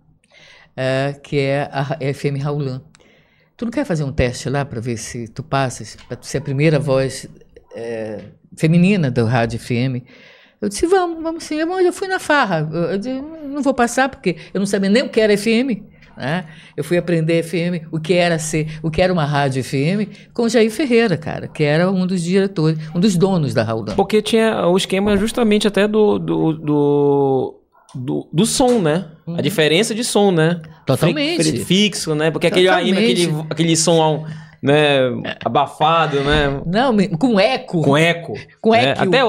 eh, 0.76 1.16
que 1.24 1.38
é 1.40 1.70
a 1.72 1.82
Ra- 1.82 1.98
FM 2.14 2.40
Raulan. 2.42 2.82
Tu 3.58 3.66
não 3.66 3.72
quer 3.72 3.86
fazer 3.86 4.04
um 4.04 4.12
teste 4.12 4.50
lá 4.50 4.66
para 4.66 4.80
ver 4.82 4.98
se 4.98 5.28
tu 5.28 5.44
passas, 5.44 5.96
para 6.08 6.18
ser 6.22 6.40
a 6.40 6.42
primeira 6.42 6.80
voz 6.80 7.28
eh, 7.76 8.22
feminina 8.58 9.10
do 9.12 9.26
rádio 9.26 9.60
FM? 9.60 10.04
Eu 10.62 10.70
disse, 10.70 10.86
vamos, 10.86 11.24
vamos 11.24 11.44
sim. 11.44 11.56
Eu, 11.56 11.68
eu 11.80 11.92
fui 11.94 12.08
na 12.08 12.20
farra. 12.20 12.70
Eu, 12.72 12.98
disse, 12.98 13.22
não 13.48 13.62
vou 13.62 13.74
passar 13.74 14.08
porque 14.10 14.36
eu 14.54 14.60
não 14.60 14.66
sabia 14.68 14.90
nem 14.90 15.04
o 15.04 15.10
que 15.10 15.20
era 15.20 15.36
FM. 15.38 15.82
Né? 16.16 16.46
Eu 16.78 16.84
fui 16.84 16.98
aprender 16.98 17.42
FM, 17.42 17.88
o 17.92 18.00
que 18.00 18.14
era 18.14 18.38
ser, 18.38 18.68
o 18.84 18.92
que 18.92 19.02
era 19.02 19.12
uma 19.12 19.26
rádio 19.26 19.64
FM, 19.64 20.30
com 20.34 20.44
o 20.44 20.50
Jair 20.50 20.70
Ferreira, 20.70 21.18
cara, 21.18 21.48
que 21.48 21.64
era 21.64 21.90
um 21.90 22.06
dos 22.06 22.22
diretores, 22.22 22.78
um 22.94 23.00
dos 23.00 23.16
donos 23.18 23.54
da 23.54 23.64
Raulão. 23.64 23.96
Porque 23.96 24.22
tinha 24.22 24.68
o 24.68 24.78
esquema 24.78 25.18
justamente 25.18 25.68
até 25.68 25.88
do. 25.88 26.20
do, 26.20 26.54
do... 26.54 27.58
Do, 27.94 28.26
do 28.32 28.46
som, 28.46 28.80
né? 28.80 29.06
A 29.28 29.42
diferença 29.42 29.94
de 29.94 30.02
som, 30.06 30.32
né? 30.32 30.62
Uhum. 30.64 30.72
Totalmente. 30.86 31.44
Fri- 31.44 31.66
Fixo, 31.66 32.16
né? 32.16 32.32
Porque 32.32 32.48
aquele 32.48 32.70
aquele, 32.70 33.30
aquele 33.50 33.76
som, 33.76 34.26
né? 34.62 35.10
Abafado, 35.44 36.22
né? 36.22 36.62
Não, 36.66 36.96
com 37.18 37.40
eco. 37.40 37.82
Com 37.82 37.98
eco. 37.98 38.34
Com 38.62 38.72
né? 38.72 38.90
eco. 38.92 39.02
Até, 39.02 39.20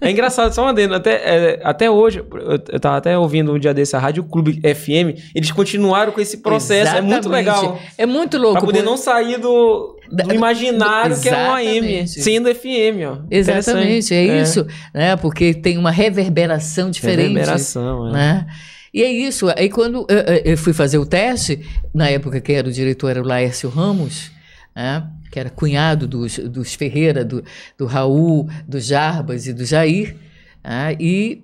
é 0.00 0.10
engraçado, 0.10 0.52
só 0.54 0.62
uma 0.62 0.70
adendo. 0.70 0.94
Até, 0.94 1.12
é, 1.12 1.60
até 1.62 1.90
hoje, 1.90 2.18
eu, 2.20 2.58
eu 2.70 2.80
tava 2.80 2.96
até 2.96 3.16
ouvindo 3.18 3.52
um 3.52 3.58
dia 3.58 3.74
desse 3.74 3.94
a 3.94 3.98
Rádio 3.98 4.24
Clube 4.24 4.60
FM, 4.62 5.20
eles 5.34 5.52
continuaram 5.52 6.12
com 6.12 6.20
esse 6.20 6.38
processo. 6.38 6.96
É 6.96 7.00
muito 7.00 7.28
Exatamente. 7.28 7.46
legal. 7.46 7.78
É 7.98 8.06
muito 8.06 8.38
louco. 8.38 8.58
Pra 8.58 8.66
poder 8.66 8.78
por- 8.78 8.86
não 8.86 8.96
sair 8.96 9.38
do, 9.38 9.98
do 10.10 10.32
imaginário 10.34 11.20
que 11.20 11.28
é 11.28 11.32
um 11.36 11.52
AM, 11.52 11.66
Exatamente. 11.68 12.22
sendo 12.22 12.54
FM, 12.54 13.04
ó. 13.06 13.18
Exatamente, 13.30 14.14
é, 14.14 14.24
Interessante. 14.24 14.42
isso, 14.42 14.66
né? 14.94 15.16
Porque 15.16 15.52
tem 15.52 15.76
uma 15.76 15.90
reverberação 15.90 16.90
diferente. 16.90 17.28
Reverberação, 17.28 18.08
é. 18.08 18.12
né? 18.12 18.46
E 18.94 19.02
é 19.02 19.12
isso. 19.12 19.48
Aí 19.54 19.68
quando 19.68 20.06
eu, 20.08 20.52
eu- 20.52 20.56
fui 20.56 20.72
fazer 20.72 20.96
o 20.96 21.04
teste, 21.04 21.60
na 21.94 22.08
época 22.08 22.40
quem 22.40 22.56
era 22.56 22.66
o 22.66 22.72
diretor 22.72 23.10
era 23.10 23.20
o 23.20 23.26
Laércio 23.26 23.68
Ramos, 23.68 24.30
né? 24.78 25.10
que 25.30 25.40
era 25.40 25.50
cunhado 25.50 26.06
dos, 26.06 26.38
dos 26.38 26.74
Ferreira, 26.74 27.24
do, 27.24 27.44
do 27.76 27.84
Raul, 27.84 28.48
do 28.66 28.80
Jarbas 28.80 29.48
e 29.48 29.52
do 29.52 29.64
Jair. 29.64 30.14
né? 30.62 30.96
E, 31.00 31.42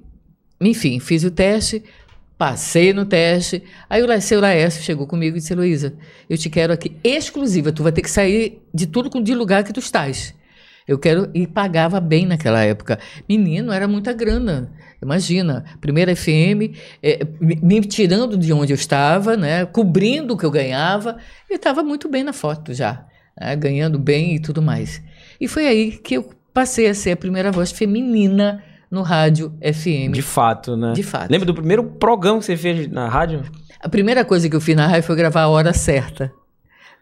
enfim, 0.61 1.01
fiz 1.01 1.25
o 1.25 1.31
teste, 1.31 1.83
passei 2.39 2.93
no 2.93 3.05
teste. 3.05 3.65
Aí 3.91 4.03
o 4.03 4.21
seu 4.21 4.41
Laércio 4.41 4.83
chegou 4.83 5.05
comigo 5.07 5.37
e 5.37 5.41
disse, 5.41 5.55
Luísa, 5.55 5.95
eu 6.31 6.39
te 6.39 6.49
quero 6.49 6.73
aqui 6.73 6.97
exclusiva, 7.03 7.73
tu 7.73 7.83
vai 7.83 7.91
ter 7.91 8.03
que 8.03 8.11
sair 8.11 8.63
de 8.73 8.87
tudo 8.87 9.21
de 9.21 9.35
lugar 9.35 9.65
que 9.65 9.73
tu 9.73 9.81
estás. 9.81 10.33
Eu 10.87 10.99
quero. 10.99 11.31
E 11.35 11.47
pagava 11.47 11.99
bem 11.99 12.27
naquela 12.27 12.63
época. 12.63 12.99
Menino, 13.27 13.73
era 13.73 13.89
muita 13.89 14.13
grana. 14.13 14.71
Imagina, 15.03 15.65
primeira 15.81 16.15
FM, 16.15 16.73
me, 17.41 17.57
me 17.57 17.81
tirando 17.81 18.39
de 18.39 18.53
onde 18.53 18.73
eu 18.73 18.77
estava, 18.77 19.37
né, 19.37 19.67
cobrindo 19.67 20.33
o 20.35 20.37
que 20.37 20.47
eu 20.47 20.51
ganhava, 20.51 21.19
e 21.51 21.55
estava 21.55 21.83
muito 21.83 22.09
bem 22.09 22.23
na 22.23 22.33
foto 22.33 22.73
já, 22.73 23.05
né, 23.41 23.57
ganhando 23.57 23.99
bem 23.99 24.37
e 24.37 24.41
tudo 24.41 24.63
mais. 24.63 25.03
E 25.41 25.49
foi 25.49 25.67
aí 25.67 25.93
que 25.93 26.15
eu 26.15 26.31
passei 26.53 26.89
a 26.89 26.95
ser 26.95 27.13
a 27.13 27.17
primeira 27.17 27.51
voz 27.51 27.73
feminina 27.73 28.63
no 28.91 29.03
rádio 29.03 29.53
FM. 29.61 30.13
De 30.13 30.23
fato, 30.23 30.77
né? 30.77 30.93
De 30.93 31.03
fato. 31.03 31.31
Lembra 31.31 31.47
do 31.47 31.55
primeiro 31.55 31.83
programa 31.85 32.39
que 32.39 32.45
você 32.45 32.57
fez 32.57 32.89
na 32.89 33.09
rádio? 33.09 33.43
A 33.81 33.89
primeira 33.89 34.25
coisa 34.25 34.49
que 34.49 34.55
eu 34.55 34.61
fiz 34.61 34.77
na 34.77 34.87
rádio 34.87 35.03
foi 35.03 35.17
gravar 35.17 35.43
a 35.43 35.49
hora 35.49 35.73
certa. 35.73 36.33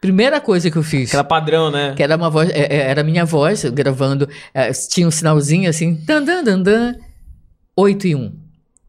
Primeira 0.01 0.41
coisa 0.41 0.69
que 0.69 0.75
eu 0.75 0.83
fiz. 0.83 1.09
Aquela 1.09 1.23
padrão, 1.23 1.71
né? 1.71 1.93
Que 1.95 2.03
era 2.03 2.17
uma 2.17 2.29
voz, 2.29 2.49
é, 2.49 2.63
é, 2.63 2.89
era 2.89 3.01
a 3.01 3.03
minha 3.05 3.23
voz 3.23 3.63
gravando. 3.65 4.27
é, 4.53 4.71
tinha 4.71 5.07
um 5.07 5.11
sinalzinho 5.11 5.69
assim, 5.69 5.93
dan, 6.03 6.23
dan, 6.23 6.43
dan, 6.43 6.61
dan, 6.61 6.95
8 7.77 8.07
e 8.07 8.15
1. 8.15 8.42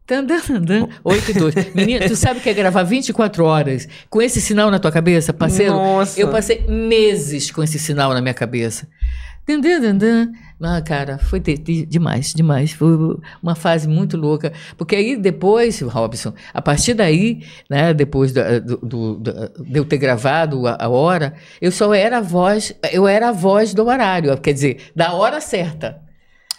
Dan, 0.07 0.23
dan, 0.25 0.39
dan, 0.47 0.61
dan, 0.61 0.89
8 1.03 1.31
e 1.31 1.33
2. 1.33 1.55
Menina, 1.73 2.07
tu 2.07 2.15
sabe 2.15 2.39
o 2.39 2.41
que 2.41 2.49
é 2.49 2.53
gravar 2.53 2.83
24 2.83 3.43
horas 3.43 3.87
com 4.09 4.21
esse 4.21 4.39
sinal 4.39 4.69
na 4.69 4.77
tua 4.77 4.91
cabeça, 4.91 5.33
parceiro? 5.33 5.73
Nossa. 5.73 6.19
Eu 6.19 6.29
passei 6.29 6.63
meses 6.67 7.49
com 7.49 7.63
esse 7.63 7.79
sinal 7.79 8.13
na 8.13 8.21
minha 8.21 8.33
cabeça. 8.33 8.87
Ah, 10.61 10.81
cara, 10.81 11.17
foi 11.19 11.39
de- 11.39 11.57
de- 11.57 11.85
demais, 11.85 12.33
demais. 12.33 12.71
Foi 12.71 12.87
uma 13.43 13.53
fase 13.55 13.87
muito 13.87 14.15
louca. 14.17 14.51
Porque 14.77 14.95
aí 14.95 15.15
depois, 15.15 15.81
Robson, 15.81 16.33
a 16.53 16.61
partir 16.61 16.93
daí, 16.95 17.43
né, 17.69 17.93
depois 17.93 18.31
da- 18.31 18.57
do, 18.59 18.77
do- 18.77 19.19
da- 19.19 19.47
de 19.59 19.77
eu 19.79 19.85
ter 19.85 19.97
gravado 19.97 20.65
a, 20.65 20.77
a 20.79 20.87
hora, 20.89 21.33
eu 21.61 21.71
só 21.71 21.93
era 21.93 22.17
a 22.19 22.21
voz, 22.21 22.73
eu 22.91 23.07
era 23.07 23.29
a 23.29 23.31
voz 23.31 23.73
do 23.73 23.85
horário, 23.85 24.35
quer 24.37 24.53
dizer, 24.53 24.77
da 24.95 25.13
hora 25.13 25.39
certa. 25.41 26.04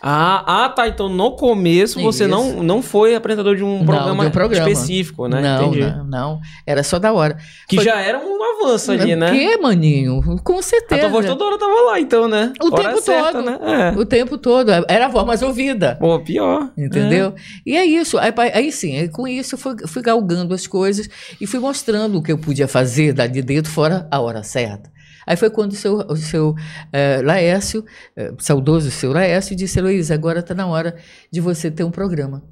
Ah, 0.01 0.65
ah, 0.65 0.69
tá. 0.69 0.87
Então 0.89 1.09
no 1.09 1.33
começo 1.37 2.01
você 2.01 2.25
Isso. 2.25 2.31
não, 2.31 2.63
não 2.63 2.83
foi 2.83 3.15
apresentador 3.15 3.57
de 3.57 3.65
um, 3.65 3.79
Não, 3.79 3.87
programa, 3.87 4.23
de 4.25 4.29
um 4.29 4.31
programa. 4.33 4.69
específico, 4.71 5.27
né? 5.27 5.41
Não, 5.41 5.73
não, 5.73 6.05
não. 6.05 6.41
Era 6.67 6.83
só 6.83 6.99
da 6.99 7.13
hora. 7.13 7.37
Que 7.69 7.77
Foi- 7.77 7.85
já 7.85 8.01
era 8.01 8.19
um 8.19 8.39
avanço 8.63 8.93
ali, 8.93 9.17
né? 9.17 9.31
Que, 9.31 9.57
maninho? 9.57 10.21
Com 10.45 10.59
A 10.59 10.63
certeza. 10.63 11.01
tua 11.01 11.11
voz 11.11 11.27
toda 11.27 11.45
hora 11.45 11.59
tava 11.59 11.81
lá, 11.87 11.99
então, 12.01 12.29
né? 12.29 12.53
O 12.63 12.73
Hora 12.73 12.91
tempo 12.91 13.01
certa, 13.01 13.33
todo. 13.33 13.45
né? 13.45 13.59
É. 13.95 13.99
O 13.99 14.05
tempo 14.05 14.39
todo. 14.39 14.71
Era 14.89 15.07
a 15.07 15.09
voz 15.09 15.27
mais 15.27 15.43
ouvida. 15.43 15.97
Pô, 15.99 16.19
pior. 16.21 16.71
Entendeu? 16.77 17.35
E 17.65 17.77
é 17.77 17.85
isso. 17.85 18.19
Aí, 18.19 18.33
aí 18.53 18.71
sim, 18.73 19.09
com 19.09 19.27
isso 19.27 19.55
eu 19.55 19.59
fui, 19.59 19.75
fui 19.87 20.03
galgando 20.03 20.53
as 20.55 20.67
coisas 20.67 21.09
e 21.41 21.47
fui 21.47 21.59
mostrando 21.59 22.19
o 22.19 22.23
que 22.23 22.31
eu 22.31 22.39
podia 22.39 22.69
fazer 22.69 23.13
dali 23.13 23.41
dentro, 23.43 23.71
fora 23.73 24.07
a 24.11 24.21
hora 24.21 24.43
certa. 24.43 24.95
Aí 25.27 25.37
foi 25.37 25.51
quando 25.51 25.73
o 25.73 25.75
seu, 25.75 25.97
o 25.97 26.17
seu 26.17 26.55
eh, 26.93 27.21
Laércio, 27.23 27.85
eh, 28.17 28.33
saudoso 28.39 28.91
seu 28.91 29.13
Laércio, 29.13 29.57
disse: 29.57 29.79
Heloísa, 29.79 30.15
agora 30.15 30.39
está 30.41 30.55
na 30.55 30.67
hora 30.67 30.97
de 31.31 31.41
você 31.41 31.71
ter 31.71 31.83
um 31.83 31.91
programa. 31.91 32.45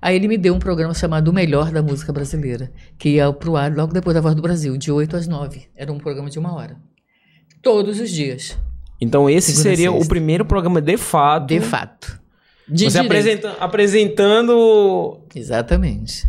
Aí 0.00 0.16
ele 0.16 0.28
me 0.28 0.36
deu 0.36 0.54
um 0.54 0.58
programa 0.58 0.92
chamado 0.94 1.28
O 1.28 1.32
Melhor 1.32 1.70
da 1.70 1.82
Música 1.82 2.12
Brasileira, 2.12 2.70
que 2.98 3.10
ia 3.10 3.32
pro 3.32 3.56
ar 3.56 3.74
logo 3.74 3.92
depois 3.92 4.14
da 4.14 4.20
Voz 4.20 4.34
do 4.34 4.42
Brasil, 4.42 4.76
de 4.76 4.90
8 4.90 5.16
às 5.16 5.26
9. 5.26 5.62
Era 5.74 5.92
um 5.92 5.98
programa 5.98 6.28
de 6.28 6.38
uma 6.38 6.54
hora. 6.54 6.76
Todos 7.62 8.00
os 8.00 8.10
dias, 8.10 8.58
Então 9.00 9.28
esse 9.28 9.52
Segunda 9.52 9.68
seria 9.70 9.92
o 9.92 10.06
primeiro 10.06 10.44
programa 10.44 10.80
de 10.80 10.96
fato. 10.98 11.46
de 11.46 11.60
fato. 11.60 12.20
De 12.68 12.84
Você 12.84 12.98
apresenta, 12.98 13.52
apresentando. 13.60 15.20
Exatamente. 15.34 16.26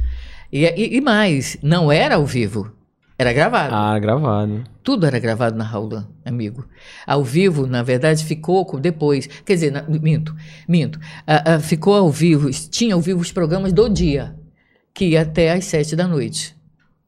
E, 0.52 0.66
e, 0.66 0.98
e 0.98 1.02
mais, 1.02 1.58
não 1.62 1.92
era 1.92 2.16
ao 2.16 2.26
vivo, 2.26 2.72
era 3.18 3.32
gravado. 3.34 3.74
Ah, 3.74 3.98
gravado. 4.00 4.64
Tudo 4.84 5.06
era 5.06 5.20
gravado 5.20 5.58
na 5.58 5.64
Raulan, 5.64 6.08
amigo. 6.26 6.66
Ao 7.08 7.24
vivo, 7.24 7.66
na 7.66 7.82
verdade, 7.82 8.24
ficou 8.24 8.80
depois. 8.80 9.28
Quer 9.46 9.54
dizer, 9.56 9.72
na- 9.72 9.84
minto, 9.88 10.36
minto. 10.68 11.00
Ah, 11.26 11.56
ah, 11.56 11.60
ficou 11.60 11.94
ao 11.96 12.12
vivo, 12.12 12.50
tinha 12.52 12.94
ao 12.94 13.02
vivo 13.02 13.22
os 13.22 13.32
programas 13.32 13.72
do 13.74 13.90
dia, 13.90 14.36
que 14.94 15.06
ia 15.06 15.22
até 15.22 15.52
às 15.52 15.66
sete 15.66 15.96
da 15.96 16.08
noite. 16.08 16.56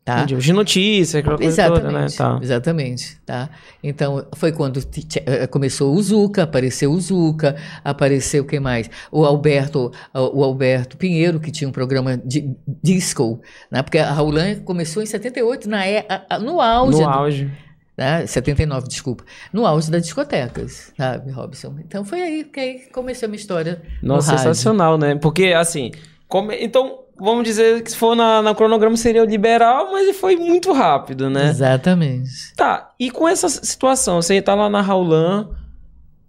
Tá? 0.07 0.23
Entendi. 0.23 0.37
De 0.41 0.53
notícia, 0.53 1.19
aquela 1.19 1.37
coisa 1.37 1.67
toda, 1.67 1.91
né? 1.91 2.05
Exatamente, 2.05 2.17
Tá. 2.17 2.39
exatamente, 2.41 3.17
tá? 3.25 3.49
Então, 3.83 4.25
foi 4.37 4.53
quando 4.53 4.79
eh, 5.25 5.47
começou 5.47 5.93
o 5.93 6.01
Zuca, 6.01 6.43
apareceu 6.43 6.93
o 6.93 6.99
Zuca, 7.01 7.57
apareceu 7.83 8.43
o 8.43 8.47
que 8.47 8.57
mais? 8.57 8.89
O 9.11 9.25
Alberto, 9.25 9.91
o 10.13 10.45
Alberto 10.45 10.95
Pinheiro, 10.95 11.41
que 11.41 11.51
tinha 11.51 11.67
um 11.67 11.73
programa 11.73 12.15
de 12.15 12.55
disco, 12.81 13.41
né? 13.69 13.81
Porque 13.83 13.97
a 13.97 14.09
Raulan 14.13 14.55
começou 14.61 15.03
em 15.03 15.05
78, 15.05 15.67
na 15.69 15.85
é, 15.85 16.05
no 16.41 16.61
auge, 16.61 16.99
No 16.99 17.03
do- 17.03 17.09
auge. 17.09 17.51
né? 17.97 18.25
79, 18.25 18.87
desculpa, 18.87 19.25
no 19.51 19.65
auge 19.67 19.91
das 19.91 20.03
discotecas, 20.03 20.93
sabe, 20.95 21.31
Robson? 21.31 21.75
Então, 21.85 22.05
foi 22.05 22.21
aí 22.21 22.43
que 22.45 22.59
aí 22.61 22.79
começou 22.93 23.25
a 23.27 23.29
minha 23.29 23.39
história 23.41 23.81
Nossa, 24.01 24.37
sensacional, 24.37 24.97
né? 24.97 25.15
Porque, 25.15 25.47
assim, 25.47 25.91
como... 26.29 26.53
então, 26.53 26.99
vamos 27.19 27.43
dizer 27.43 27.81
que 27.81 27.91
se 27.91 27.97
for 27.97 28.15
na, 28.15 28.41
na 28.41 28.55
cronograma 28.55 28.95
seria 28.97 29.23
o 29.23 29.25
liberal, 29.25 29.91
mas 29.91 30.17
foi 30.17 30.35
muito 30.35 30.71
rápido, 30.71 31.29
né? 31.29 31.49
Exatamente. 31.49 32.53
Tá, 32.55 32.91
e 32.99 33.11
com 33.11 33.27
essa 33.27 33.49
situação, 33.49 34.21
você 34.21 34.41
tá 34.41 34.55
lá 34.55 34.69
na 34.69 34.81
Raulan, 34.81 35.49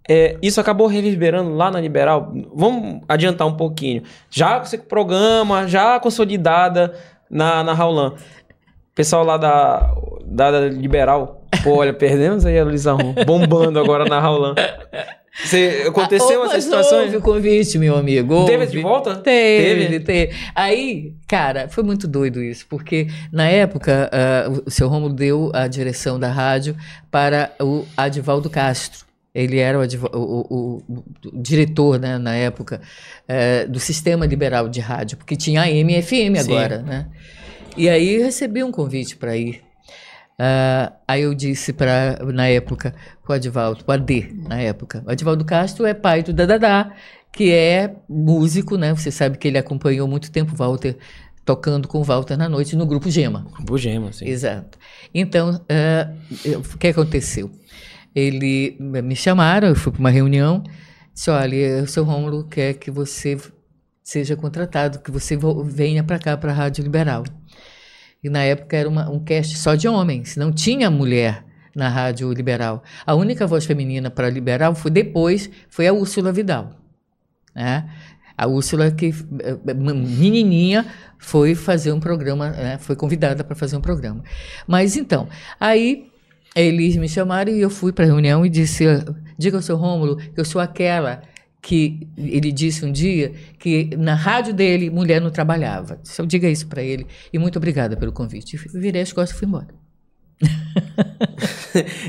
é, 0.09 0.37
isso 0.41 0.59
acabou 0.59 0.87
reverberando 0.87 1.53
lá 1.53 1.69
na 1.69 1.79
Liberal? 1.79 2.33
Vamos 2.53 3.01
adiantar 3.07 3.47
um 3.47 3.55
pouquinho. 3.55 4.01
Já 4.27 4.57
com 4.57 4.65
esse 4.65 4.79
programa, 4.79 5.67
já 5.67 5.99
consolidada 5.99 6.95
na, 7.29 7.63
na 7.63 7.73
Raulan. 7.73 8.15
Pessoal 8.95 9.23
lá 9.23 9.37
da, 9.37 9.93
da, 10.25 10.49
da 10.49 10.59
Liberal, 10.61 11.43
pô, 11.63 11.75
olha, 11.77 11.93
perdemos 11.93 12.43
aí 12.43 12.57
a 12.57 12.63
Luísa 12.63 12.93
Ron, 12.93 13.13
bombando 13.23 13.79
agora 13.79 14.05
na 14.05 14.19
Raulan. 14.19 14.55
Você, 15.43 15.85
aconteceu 15.87 16.43
Ah, 16.43 16.45
essa 16.47 16.61
situação? 16.61 17.01
Houve 17.03 17.17
o 17.17 17.21
convite, 17.21 17.77
meu 17.77 17.95
amigo. 17.95 18.45
Teve 18.45 18.63
houve. 18.65 18.71
de 18.77 18.81
volta? 18.81 19.15
Teve, 19.15 19.99
teve, 20.01 20.33
Aí, 20.53 21.13
cara, 21.27 21.67
foi 21.69 21.83
muito 21.83 22.07
doido 22.07 22.43
isso, 22.43 22.65
porque 22.69 23.07
na 23.31 23.47
época 23.47 24.09
ah, 24.11 24.49
o 24.65 24.69
seu 24.69 24.87
Romulo 24.89 25.13
deu 25.13 25.49
a 25.53 25.67
direção 25.67 26.19
da 26.19 26.29
rádio 26.31 26.75
para 27.09 27.51
o 27.61 27.85
Adivaldo 27.95 28.49
Castro. 28.49 29.07
Ele 29.33 29.59
era 29.59 29.79
o, 29.79 29.83
o- 29.83 30.45
o- 30.49 30.83
o- 30.89 31.03
diretor, 31.41 31.99
né, 31.99 32.17
na 32.17 32.35
época, 32.35 32.81
eh, 33.27 33.65
do 33.67 33.79
Sistema 33.79 34.25
Liberal 34.25 34.67
de 34.67 34.79
Rádio, 34.79 35.17
porque 35.17 35.35
tinha 35.35 35.61
a 35.61 35.65
AM 35.65 36.01
FM 36.01 36.35
Sim. 36.35 36.37
agora, 36.39 36.79
né? 36.81 37.05
E 37.77 37.87
aí 37.87 38.17
recebi 38.17 38.63
um 38.63 38.71
convite 38.71 39.15
para 39.15 39.37
ir. 39.37 39.61
Ah, 40.41 40.93
aí 41.05 41.23
eu 41.23 41.33
disse 41.33 41.73
para 41.73 42.17
na 42.33 42.47
época 42.47 42.95
com 43.25 43.33
o 43.33 43.35
Adivaldo, 43.35 43.83
com 43.83 43.91
o 43.91 43.93
AD 43.93 44.33
na 44.47 44.59
época. 44.61 45.03
O 45.05 45.11
Adivaldo 45.11 45.43
Castro 45.43 45.85
é 45.85 45.93
pai 45.93 46.23
do 46.23 46.31
Dadadá, 46.31 46.93
que 47.33 47.51
é 47.51 47.93
músico, 48.07 48.77
né? 48.77 48.93
Você 48.95 49.11
sabe 49.11 49.37
que 49.37 49.47
ele 49.49 49.57
acompanhou 49.57 50.07
muito 50.07 50.31
tempo 50.31 50.53
o 50.53 50.55
Walter 50.55 50.95
tocando 51.43 51.87
com 51.87 51.99
o 51.99 52.03
Walter 52.03 52.37
na 52.37 52.47
noite 52.47 52.75
no 52.75 52.85
grupo 52.85 53.09
Gema. 53.09 53.47
Bugema, 53.61 54.09
assim. 54.09 54.25
Exato. 54.27 54.77
Então, 55.13 55.59
eu- 56.45 56.59
o 56.59 56.77
que 56.77 56.87
aconteceu? 56.87 57.51
Ele 58.15 58.77
me 58.79 59.15
chamaram, 59.15 59.67
eu 59.67 59.75
fui 59.75 59.91
para 59.91 59.99
uma 59.99 60.09
reunião, 60.09 60.63
disse, 61.13 61.29
olha, 61.29 61.83
o 61.83 61.87
seu 61.87 62.03
Rômulo 62.03 62.45
quer 62.47 62.75
que 62.75 62.89
você 62.89 63.37
seja 64.03 64.35
contratado, 64.35 64.99
que 64.99 65.11
você 65.11 65.35
vo- 65.35 65.63
venha 65.63 66.03
para 66.03 66.17
cá, 66.19 66.37
para 66.37 66.51
a 66.51 66.55
Rádio 66.55 66.83
Liberal. 66.83 67.23
E 68.23 68.29
na 68.29 68.43
época 68.43 68.75
era 68.75 68.87
uma- 68.89 69.09
um 69.09 69.19
cast 69.19 69.57
só 69.57 69.75
de 69.75 69.87
homens, 69.87 70.35
não 70.35 70.51
tinha 70.51 70.89
mulher 70.91 71.43
na 71.75 71.87
Rádio 71.87 72.31
Liberal. 72.33 72.83
A 73.05 73.15
única 73.15 73.47
voz 73.47 73.65
feminina 73.65 74.09
para 74.09 74.29
Liberal 74.29 74.75
foi 74.75 74.91
depois, 74.91 75.49
foi 75.69 75.87
a 75.87 75.93
Úrsula 75.93 76.31
Vidal. 76.31 76.75
né? 77.55 77.89
A 78.37 78.47
Úrsula, 78.47 78.89
que 78.91 79.13
eh, 79.41 79.73
menininha, 79.73 80.85
foi 81.17 81.55
fazer 81.55 81.91
um 81.91 81.99
programa, 81.99 82.49
né? 82.51 82.77
foi 82.79 82.95
convidada 82.95 83.43
para 83.43 83.55
fazer 83.55 83.75
um 83.75 83.81
programa. 83.81 84.23
Mas 84.65 84.95
então, 84.95 85.27
aí 85.59 86.09
eles 86.55 86.95
me 86.95 87.09
chamaram 87.09 87.51
e 87.51 87.59
eu 87.59 87.69
fui 87.69 87.91
para 87.91 88.05
a 88.05 88.07
reunião 88.07 88.45
e 88.45 88.49
disse: 88.49 88.85
diga 89.37 89.57
ao 89.57 89.61
seu 89.61 89.75
Rômulo 89.75 90.17
que 90.17 90.39
eu 90.39 90.45
sou 90.45 90.61
aquela 90.61 91.21
que 91.61 92.07
ele 92.17 92.51
disse 92.51 92.85
um 92.85 92.91
dia 92.91 93.33
que 93.59 93.89
na 93.97 94.15
rádio 94.15 94.53
dele 94.53 94.89
mulher 94.89 95.19
não 95.19 95.29
trabalhava. 95.29 95.99
Disse, 96.01 96.21
eu 96.21 96.25
diga 96.25 96.49
isso 96.49 96.67
para 96.67 96.81
ele 96.81 97.05
e 97.33 97.37
muito 97.37 97.57
obrigada 97.57 97.97
pelo 97.97 98.11
convite. 98.11 98.55
E 98.55 98.79
virei 98.79 99.01
as 99.01 99.11
costas 99.11 99.35
e 99.35 99.39
fui 99.39 99.47
embora. 99.47 99.67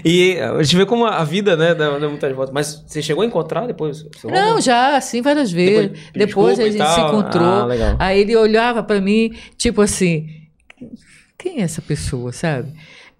E 0.04 0.32
eh, 0.32 0.44
a 0.44 0.62
gente 0.62 0.76
vê 0.76 0.86
como 0.86 1.04
a 1.04 1.22
vida, 1.24 1.56
né, 1.56 1.74
dá, 1.74 1.98
dá 1.98 2.08
muitas 2.08 2.34
voltas. 2.34 2.52
Mas 2.54 2.82
você 2.86 3.02
chegou 3.02 3.22
a 3.22 3.26
encontrar 3.26 3.66
depois? 3.66 4.04
Não, 4.24 4.30
Rômulo? 4.30 4.60
já, 4.60 4.96
assim, 4.96 5.20
várias 5.20 5.52
vezes. 5.52 5.90
Depois- 6.12 6.56
Depois, 6.56 6.60
a 6.60 6.64
gente 6.64 6.72
se 6.72 6.78
tal. 6.96 7.08
encontrou. 7.08 7.44
Ah. 7.44 7.96
Aí 7.98 8.20
ele 8.20 8.34
olhava 8.36 8.82
para 8.82 9.00
mim, 9.00 9.34
tipo 9.58 9.82
assim, 9.82 10.28
quem 11.38 11.58
é 11.60 11.62
essa 11.62 11.82
pessoa, 11.82 12.32
sabe? 12.32 12.72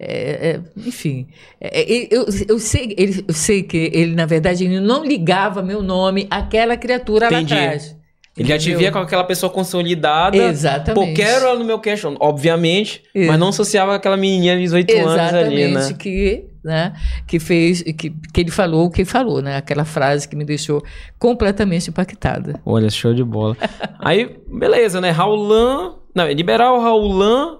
É, 0.03 0.49
é, 0.49 0.59
enfim, 0.75 1.27
é, 1.59 1.79
é, 1.79 2.07
eu, 2.09 2.25
eu, 2.47 2.57
sei, 2.57 2.95
ele, 2.97 3.23
eu 3.27 3.33
sei 3.35 3.61
que 3.61 3.77
ele, 3.93 4.15
na 4.15 4.25
verdade, 4.25 4.65
ele 4.65 4.79
não 4.79 5.05
ligava 5.05 5.61
meu 5.61 5.83
nome 5.83 6.25
àquela 6.31 6.75
criatura 6.75 7.27
Entendi. 7.27 7.53
lá 7.53 7.59
atrás. 7.61 7.95
Ele 8.35 8.47
já 8.47 8.57
te 8.57 8.73
via 8.73 8.91
com 8.91 8.97
aquela 8.97 9.23
pessoa 9.23 9.51
consolidada. 9.51 10.35
Exatamente. 10.35 11.09
Pô, 11.09 11.13
quero 11.13 11.45
ela 11.45 11.59
no 11.59 11.65
meu 11.65 11.77
question, 11.77 12.15
obviamente. 12.19 13.03
Isso. 13.13 13.27
Mas 13.27 13.39
não 13.39 13.49
associava 13.49 13.93
aquela 13.93 14.17
menininha 14.17 14.55
de 14.55 14.63
18 14.63 14.91
anos 14.97 15.11
ali, 15.11 15.61
Exatamente, 15.61 15.91
né? 15.91 15.97
que, 15.99 16.45
né, 16.63 16.93
que 17.27 17.39
fez, 17.39 17.83
que, 17.83 18.09
que 18.09 18.41
ele 18.41 18.49
falou 18.49 18.87
o 18.87 18.89
que 18.89 19.05
falou, 19.05 19.39
né? 19.39 19.57
Aquela 19.57 19.85
frase 19.85 20.27
que 20.27 20.35
me 20.35 20.45
deixou 20.45 20.81
completamente 21.19 21.91
impactada. 21.91 22.59
Olha, 22.65 22.89
show 22.89 23.13
de 23.13 23.23
bola. 23.23 23.55
Aí, 23.99 24.35
beleza, 24.47 24.99
né? 24.99 25.11
Raulan. 25.11 25.97
Não, 26.15 26.25
é 26.25 26.33
Liberal, 26.33 26.81
Raulan, 26.81 27.57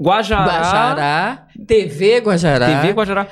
Guajará. 0.00 0.44
Guajará, 0.44 1.46
TV 1.66 2.20
Guajará. 2.20 2.66
TV 2.80 2.92
Guajará. 2.92 3.26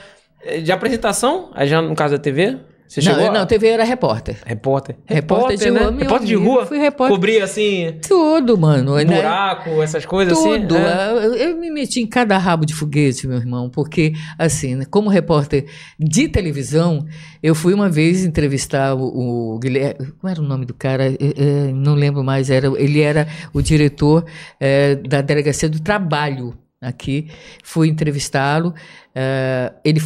Eh, 0.45 0.61
De 0.61 0.71
apresentação? 0.71 1.51
Aí 1.55 1.67
já 1.67 1.81
no 1.81 1.95
caso 1.95 2.17
da 2.17 2.23
TV? 2.23 2.59
Você 2.89 3.01
não, 3.01 3.05
chegou 3.07 3.23
eu- 3.25 3.31
a- 3.31 3.35
não, 3.35 3.47
TV 3.47 3.67
era 3.69 3.85
repórter. 3.85 4.39
Repórter. 4.47 4.97
Repórter 5.05 5.59
de 5.59 5.71
né? 5.71 5.81
rua, 5.81 5.91
Repórter 5.93 6.27
de 6.27 6.35
amigo, 6.35 6.51
rua? 6.51 6.67
fui 6.67 6.79
repórter. 6.79 7.15
Cobria, 7.15 7.45
assim, 7.45 7.99
Tudo, 8.09 8.57
mano. 8.57 8.95
né? 8.97 9.05
buraco, 9.05 9.83
essas 9.83 10.07
coisas 10.07 10.37
Tudo. 10.39 10.75
assim? 10.75 10.87
é? 10.87 11.13
Eu, 11.27 11.35
eu 11.35 11.57
me 11.59 11.71
meti 11.71 12.01
em 12.01 12.07
cada 12.07 12.39
rabo 12.39 12.65
de 12.65 12.73
foguete, 12.73 13.27
meu 13.27 13.37
irmão, 13.37 13.69
porque, 13.69 14.15
assim, 14.39 14.75
né, 14.75 14.87
como 14.91 15.11
repórter 15.11 15.67
de 15.99 16.29
televisão, 16.29 17.05
eu 17.43 17.55
fui 17.55 17.75
uma 17.75 17.91
vez 17.91 18.25
entrevistar 18.25 18.95
o, 18.95 19.55
o 19.55 19.59
Guilherme. 19.59 20.07
Como 20.19 20.31
era 20.33 20.41
o 20.41 20.45
nome 20.45 20.65
do 20.65 20.73
cara? 20.73 21.07
É, 21.13 21.17
é, 21.21 21.73
não 21.73 21.95
lembro 21.95 22.25
mais. 22.25 22.49
Era, 22.49 22.69
ele 22.81 23.01
era 23.03 23.29
o 23.53 23.61
diretor 23.61 24.25
é, 24.59 24.95
da 24.95 25.21
Delegacia 25.21 25.69
do 25.69 25.79
Trabalho 25.81 26.55
aqui. 26.81 27.29
Fui 27.63 27.89
entrevistá-lo. 27.89 28.75
é, 29.15 29.73
ele, 29.85 30.01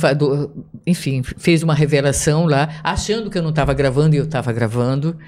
enfim, 0.87 1.23
fez 1.23 1.63
uma 1.63 1.75
revelação 1.75 2.47
lá, 2.47 2.69
achando 2.83 3.31
que 3.31 3.39
eu 3.39 3.43
não 3.43 3.51
estava 3.51 3.75
gravando 3.75 4.15
e 4.15 4.19
eu 4.19 4.25
estava 4.25 4.53
gravando. 4.53 5.19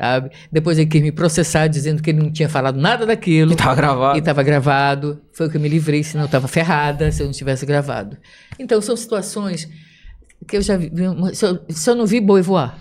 sabe? 0.00 0.30
Depois 0.50 0.78
ele 0.78 0.88
quis 0.88 1.02
me 1.02 1.12
processar, 1.12 1.68
dizendo 1.68 2.02
que 2.02 2.10
ele 2.10 2.20
não 2.20 2.30
tinha 2.32 2.48
falado 2.48 2.78
nada 2.78 3.04
daquilo. 3.06 3.50
Que 3.50 3.56
tava 3.56 3.74
gravado. 3.74 4.16
E 4.16 4.20
estava 4.20 4.42
gravado. 4.42 5.20
Foi 5.32 5.46
o 5.46 5.50
que 5.50 5.56
eu 5.56 5.60
me 5.60 5.68
livrei, 5.68 6.02
senão 6.02 6.24
eu 6.24 6.26
estava 6.26 6.48
ferrada 6.48 7.10
se 7.12 7.22
eu 7.22 7.26
não 7.26 7.32
tivesse 7.32 7.66
gravado. 7.66 8.16
Então, 8.58 8.80
são 8.80 8.96
situações 8.96 9.68
que 10.46 10.56
eu 10.56 10.62
já 10.62 10.76
vi. 10.76 10.90
Só, 11.34 11.58
só 11.70 11.94
não 11.94 12.06
vi 12.06 12.20
boi 12.20 12.42
voar. 12.42 12.78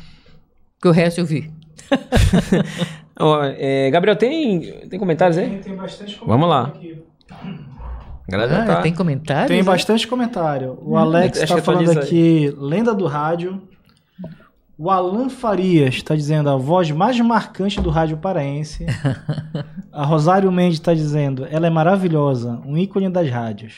Que 0.82 0.88
o 0.88 0.92
resto 0.92 1.20
eu 1.20 1.26
vi. 1.26 1.52
Ó, 3.20 3.44
é, 3.44 3.92
Gabriel, 3.92 4.16
tem, 4.16 4.88
tem 4.90 5.00
comentários 5.00 5.38
aí? 5.38 5.60
Tem 5.60 5.76
bastante 5.76 6.20
Vamos 6.26 6.50
lá. 6.50 6.64
aqui. 6.68 7.02
A 8.28 8.32
galera 8.32 8.64
Ah, 8.64 8.66
tá... 8.66 8.82
Tem 8.82 8.94
comentários? 8.94 9.48
Tem 9.48 9.58
né? 9.58 9.64
bastante 9.64 10.08
comentário. 10.08 10.78
O 10.82 10.96
Alex 10.98 11.38
acho 11.38 11.44
está 11.44 11.56
que 11.56 11.62
falando 11.62 11.92
aqui, 12.00 12.54
lenda 12.58 12.94
do 12.96 13.06
rádio. 13.06 13.62
O 14.78 14.90
Alan 14.90 15.30
Farias 15.30 15.96
está 15.96 16.16
dizendo 16.16 16.50
a 16.50 16.56
voz 16.56 16.90
mais 16.90 17.20
marcante 17.20 17.80
do 17.80 17.90
rádio 17.90 18.18
paraense. 18.18 18.86
a 19.92 20.04
Rosário 20.06 20.52
Mendes 20.52 20.80
está 20.80 20.94
dizendo, 20.94 21.48
ela 21.50 21.68
é 21.68 21.70
maravilhosa, 21.70 22.60
um 22.66 22.76
ícone 22.78 23.10
das 23.10 23.30
rádios. 23.30 23.74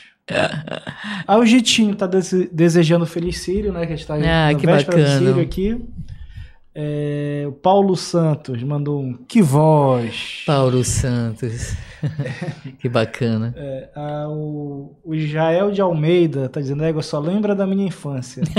Aí 1.28 1.36
o 1.38 1.44
Gitinho 1.44 1.92
está 1.92 2.08
desejando 2.50 3.04
feliz 3.04 3.38
Sírio, 3.40 3.72
né? 3.72 3.80
Que 3.80 3.92
a 3.92 3.96
gente 3.96 4.00
está 4.00 4.14
Ah, 4.14 4.52
na 4.52 4.54
que 4.58 4.66
véspera 4.66 4.96
do 4.96 5.02
bacana. 5.02 5.18
Sírio 5.26 5.42
aqui. 5.42 5.84
É, 6.78 7.44
o 7.48 7.52
Paulo 7.52 7.96
Santos 7.96 8.62
mandou 8.62 9.00
um 9.00 9.14
que 9.14 9.40
voz. 9.40 10.42
Paulo 10.46 10.84
Santos. 10.84 11.74
que 12.78 12.86
bacana. 12.86 13.54
É, 13.56 13.88
ah, 13.96 14.26
o, 14.28 14.94
o 15.02 15.14
Israel 15.14 15.70
de 15.70 15.80
Almeida 15.80 16.50
tá 16.50 16.60
dizendo, 16.60 16.84
égua, 16.84 17.02
só 17.02 17.18
lembra 17.18 17.54
da 17.54 17.66
minha 17.66 17.86
infância. 17.86 18.42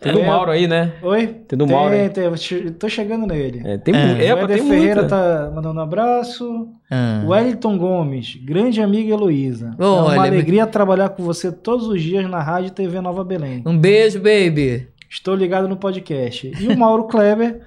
Tem 0.00 0.12
do 0.12 0.24
Mauro 0.24 0.50
aí, 0.50 0.66
né? 0.66 0.94
Oi? 1.00 1.28
Tem 1.46 1.56
do 1.56 1.64
Mauro 1.64 1.94
aí. 1.94 2.10
Tem, 2.10 2.24
tô 2.72 2.88
chegando 2.88 3.24
nele. 3.24 3.62
É, 3.64 3.78
tem, 3.78 3.94
É. 3.94 4.26
é, 4.26 4.34
o 4.34 4.38
Éder 4.38 4.58
tem 4.58 4.68
Ferreira 4.68 5.02
muita. 5.02 5.08
tá 5.16 5.50
mandando 5.54 5.78
um 5.78 5.82
abraço. 5.82 6.68
Ah. 6.90 7.22
O 7.24 7.28
Wellington 7.28 7.78
Gomes, 7.78 8.34
grande 8.44 8.82
amiga 8.82 9.14
Heloísa. 9.14 9.76
é 9.78 9.84
Olha, 9.84 10.14
uma 10.18 10.26
alegria 10.26 10.66
trabalhar 10.66 11.10
com 11.10 11.22
você 11.22 11.52
todos 11.52 11.86
os 11.86 12.02
dias 12.02 12.28
na 12.28 12.42
Rádio 12.42 12.72
TV 12.72 13.00
Nova 13.00 13.22
Belém. 13.22 13.62
Um 13.64 13.78
beijo, 13.78 14.18
baby. 14.18 14.88
Estou 15.12 15.34
ligado 15.34 15.68
no 15.68 15.76
podcast. 15.76 16.50
E 16.58 16.68
o 16.68 16.76
Mauro 16.76 17.04
Kleber 17.04 17.60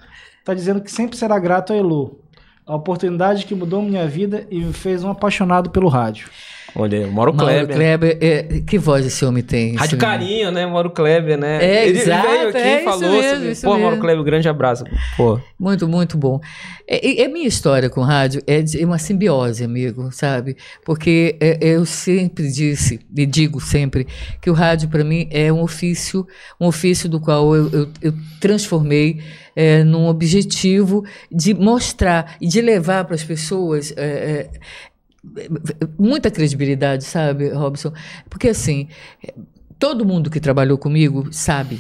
tá 0.44 0.52
dizendo 0.52 0.82
que 0.82 0.92
sempre 0.92 1.16
será 1.16 1.38
grato 1.38 1.74
a 1.74 1.76
Elo. 1.76 2.20
A 2.66 2.76
oportunidade 2.76 3.46
que 3.46 3.54
mudou 3.54 3.84
minha 3.84 4.08
vida 4.08 4.48
e 4.50 4.60
me 4.60 4.74
fez 4.74 5.04
um 5.04 5.12
apaixonado 5.12 5.70
pelo 5.70 5.88
rádio. 5.88 6.28
Olha 6.76 7.00
aí, 7.00 7.06
Mauro 7.10 7.34
Mauro 7.34 7.38
Kleber. 7.38 7.76
Kleber. 7.76 8.18
é, 8.20 8.44
que 8.68 8.78
voz 8.78 9.06
esse 9.06 9.24
homem 9.24 9.42
tem? 9.42 9.76
Rádio? 9.76 9.98
Carinho, 9.98 10.52
né? 10.52 10.66
Mauro 10.66 10.90
Kleber, 10.90 11.38
né? 11.38 11.64
É, 11.64 11.88
ele, 11.88 12.00
exato, 12.00 12.28
veio 12.28 12.50
aqui 12.50 12.58
é 12.58 12.74
e 12.74 12.76
isso 12.76 12.84
falou 12.84 13.22
mesmo, 13.22 13.56
sobre... 13.56 13.62
Pô, 13.62 13.70
Mauro 13.70 13.86
mesmo. 13.86 14.02
Kleber, 14.02 14.24
grande 14.26 14.50
abraço. 14.50 14.84
Pô, 15.16 15.40
Muito, 15.58 15.88
muito 15.88 16.18
bom. 16.18 16.42
É, 16.86 17.24
é 17.24 17.28
minha 17.30 17.48
história 17.48 17.90
com 17.90 18.02
rádio 18.02 18.42
é 18.46 18.66
é 18.78 18.86
uma 18.86 18.98
simbiose, 18.98 19.64
amigo, 19.64 20.12
sabe? 20.12 20.58
Porque 20.84 21.38
é, 21.40 21.58
eu 21.62 21.86
sempre 21.86 22.52
disse, 22.52 23.00
e 23.16 23.26
digo 23.26 23.62
sempre, 23.62 24.06
que 24.42 24.50
o 24.50 24.54
rádio 24.54 24.90
para 24.90 25.04
mim 25.04 25.30
é 25.32 25.52
um 25.54 25.62
ofício, 25.62 26.28
um 26.60 26.68
ofício 26.68 27.08
do 27.08 27.22
qual 27.22 27.56
eu, 27.56 27.70
eu, 27.72 27.90
eu 28.02 28.14
transformei 28.42 29.22
é, 29.56 29.82
num 29.84 30.08
objetivo 30.08 31.06
de 31.32 31.54
mostrar 31.54 32.36
e 32.42 32.48
de 32.48 32.60
levar 32.60 33.06
para 33.06 33.16
as 33.16 33.24
pessoas. 33.24 33.94
é, 33.96 34.04
é, 34.04 34.50
muita 35.98 36.30
credibilidade, 36.32 37.04
sabe, 37.04 37.50
Robson? 37.50 37.92
Porque 38.30 38.50
assim, 38.50 38.88
todo 39.80 40.06
mundo 40.06 40.30
que 40.30 40.40
trabalhou 40.40 40.78
comigo 40.78 41.28
sabe 41.32 41.80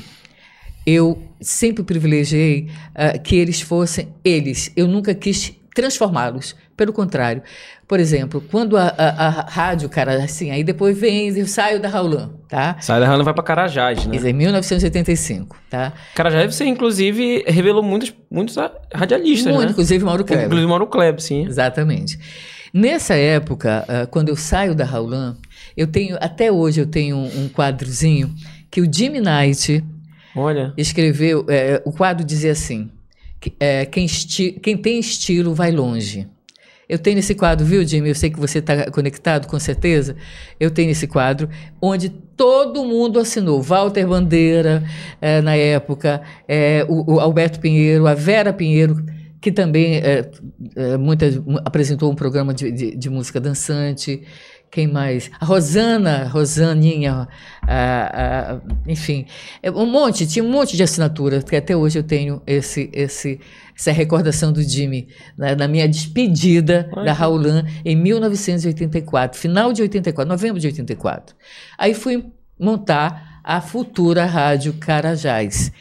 eu 0.86 1.19
sempre 1.41 1.84
privilegiei 1.84 2.69
ah, 2.93 3.17
que 3.17 3.36
eles 3.36 3.60
fossem 3.60 4.08
eles. 4.23 4.71
Eu 4.77 4.88
nunca 4.88 5.15
quis 5.15 5.51
transformá-los. 5.73 6.55
Pelo 6.77 6.91
contrário. 6.93 7.41
Por 7.88 7.99
exemplo, 8.01 8.43
quando 8.51 8.75
a, 8.77 8.88
a- 8.97 9.25
a 9.27 9.29
rádio, 9.49 9.88
cara, 9.89 10.21
assim, 10.23 10.51
aí 10.51 10.62
depois 10.63 10.95
vem, 10.97 11.29
eu 11.29 11.47
saio 11.47 11.79
da 11.79 11.88
Raulan, 11.88 12.34
tá? 12.49 12.75
sai 12.81 12.99
da 12.99 13.08
Rana 13.08 13.23
vai 13.23 13.34
pra 13.34 13.41
Carajás, 13.41 14.05
né? 14.05 14.15
Isso 14.17 14.27
é 14.27 14.29
em 14.29 14.34
1985, 14.34 15.58
tá? 15.69 15.93
Carajás 16.13 16.53
você, 16.53 16.65
inclusive, 16.65 17.45
revelou 17.47 17.81
muitos, 17.81 18.13
muitos 18.29 18.58
radialistas, 18.93 19.53
Muito, 19.53 19.65
né? 19.67 19.71
inclusive 19.71 20.03
Mauro 20.03 20.25
Kleber. 20.25 20.45
Inclusive 20.47 20.67
Mauro 20.69 20.88
Kleber, 20.88 21.21
sim. 21.21 21.45
Exatamente. 21.47 22.19
Nessa 22.77 23.15
época, 23.15 23.85
ah, 23.88 24.05
quando 24.05 24.27
eu 24.27 24.35
saio 24.35 24.75
da 24.75 24.83
Raulan, 24.83 25.38
eu 25.77 25.88
tenho, 25.88 26.17
até 26.19 26.51
hoje 26.51 26.81
eu 26.81 26.85
tenho 26.85 27.15
um, 27.15 27.47
quadrozinho 27.47 28.35
que 28.69 28.81
o 28.81 28.93
Jimmy 28.93 29.21
Knight 29.21 29.81
Olha. 30.35 30.73
escreveu, 30.75 31.45
é, 31.47 31.81
o 31.85 31.93
quadro 31.93 32.25
dizia 32.25 32.51
assim, 32.51 32.91
é, 33.61 33.85
quem, 33.85 34.05
quem 34.61 34.75
tem 34.75 34.99
estilo 34.99 35.55
vai 35.55 35.71
longe. 35.71 36.27
Eu 36.89 36.99
tenho 36.99 37.17
esse 37.17 37.33
quadro, 37.33 37.65
viu, 37.65 37.81
Jimmy? 37.88 38.09
Eu 38.09 38.15
sei 38.15 38.29
que 38.29 38.38
você 38.38 38.59
está 38.59 38.91
conectado, 38.91 39.47
com 39.47 39.57
certeza. 39.57 40.17
Eu 40.59 40.69
tenho 40.69 40.91
esse 40.91 41.07
quadro 41.07 41.49
onde 41.81 42.09
todo 42.09 42.83
mundo 42.83 43.21
assinou. 43.21 43.61
Walter 43.61 44.05
Bandeira, 44.05 44.83
eh, 45.21 45.41
na 45.41 45.55
época, 45.55 46.21
eh, 46.45 46.85
o, 46.89 47.13
o 47.13 47.19
Alberto 47.21 47.61
Pinheiro, 47.61 48.05
a 48.05 48.13
Vera 48.13 48.51
Pinheiro, 48.51 49.01
que 49.45 49.51
também 49.51 49.97
eh, 49.97 50.31
eh, 50.75 50.97
muitas, 50.97 51.38
mu- 51.38 51.60
apresentou 51.63 52.12
um 52.12 52.15
programa 52.15 52.51
de, 52.51 52.71
de- 52.71 52.95
de 52.95 53.10
música 53.12 53.39
dançante. 53.39 54.23
Quem 54.71 54.88
mais? 54.88 55.29
A 55.39 55.45
Rosana, 55.45 56.27
Rosaninha, 56.27 57.27
a- 57.62 58.55
a- 58.55 58.62
enfim, 58.88 59.27
é, 59.62 59.69
um 59.69 59.86
monte, 59.86 60.25
tinha 60.25 60.43
um 60.43 60.49
monte 60.49 60.75
de 60.75 60.81
assinatura, 60.81 61.43
que 61.43 61.55
até 61.55 61.77
hoje 61.77 61.99
eu 61.99 62.03
tenho 62.03 62.41
esse, 62.47 62.89
esse, 62.91 63.39
essa 63.77 63.91
recordação 63.91 64.51
do 64.51 64.63
Jimmy, 64.63 65.10
né, 65.38 65.53
na 65.53 65.67
minha 65.67 65.88
despedida 65.88 66.89
Olha. 66.91 67.05
da 67.05 67.13
Raulan 67.13 67.65
em 67.86 67.95
1984, 67.95 69.39
final 69.39 69.71
de 69.71 69.84
84, 69.84 70.27
novembro 70.27 70.60
de 70.60 70.65
84. 70.65 71.36
Aí 71.77 71.93
fui 71.93 72.25
montar 72.60 73.41
a 73.43 73.62
futura 73.62 74.25
Rádio 74.25 74.73
Carajás. 74.73 75.71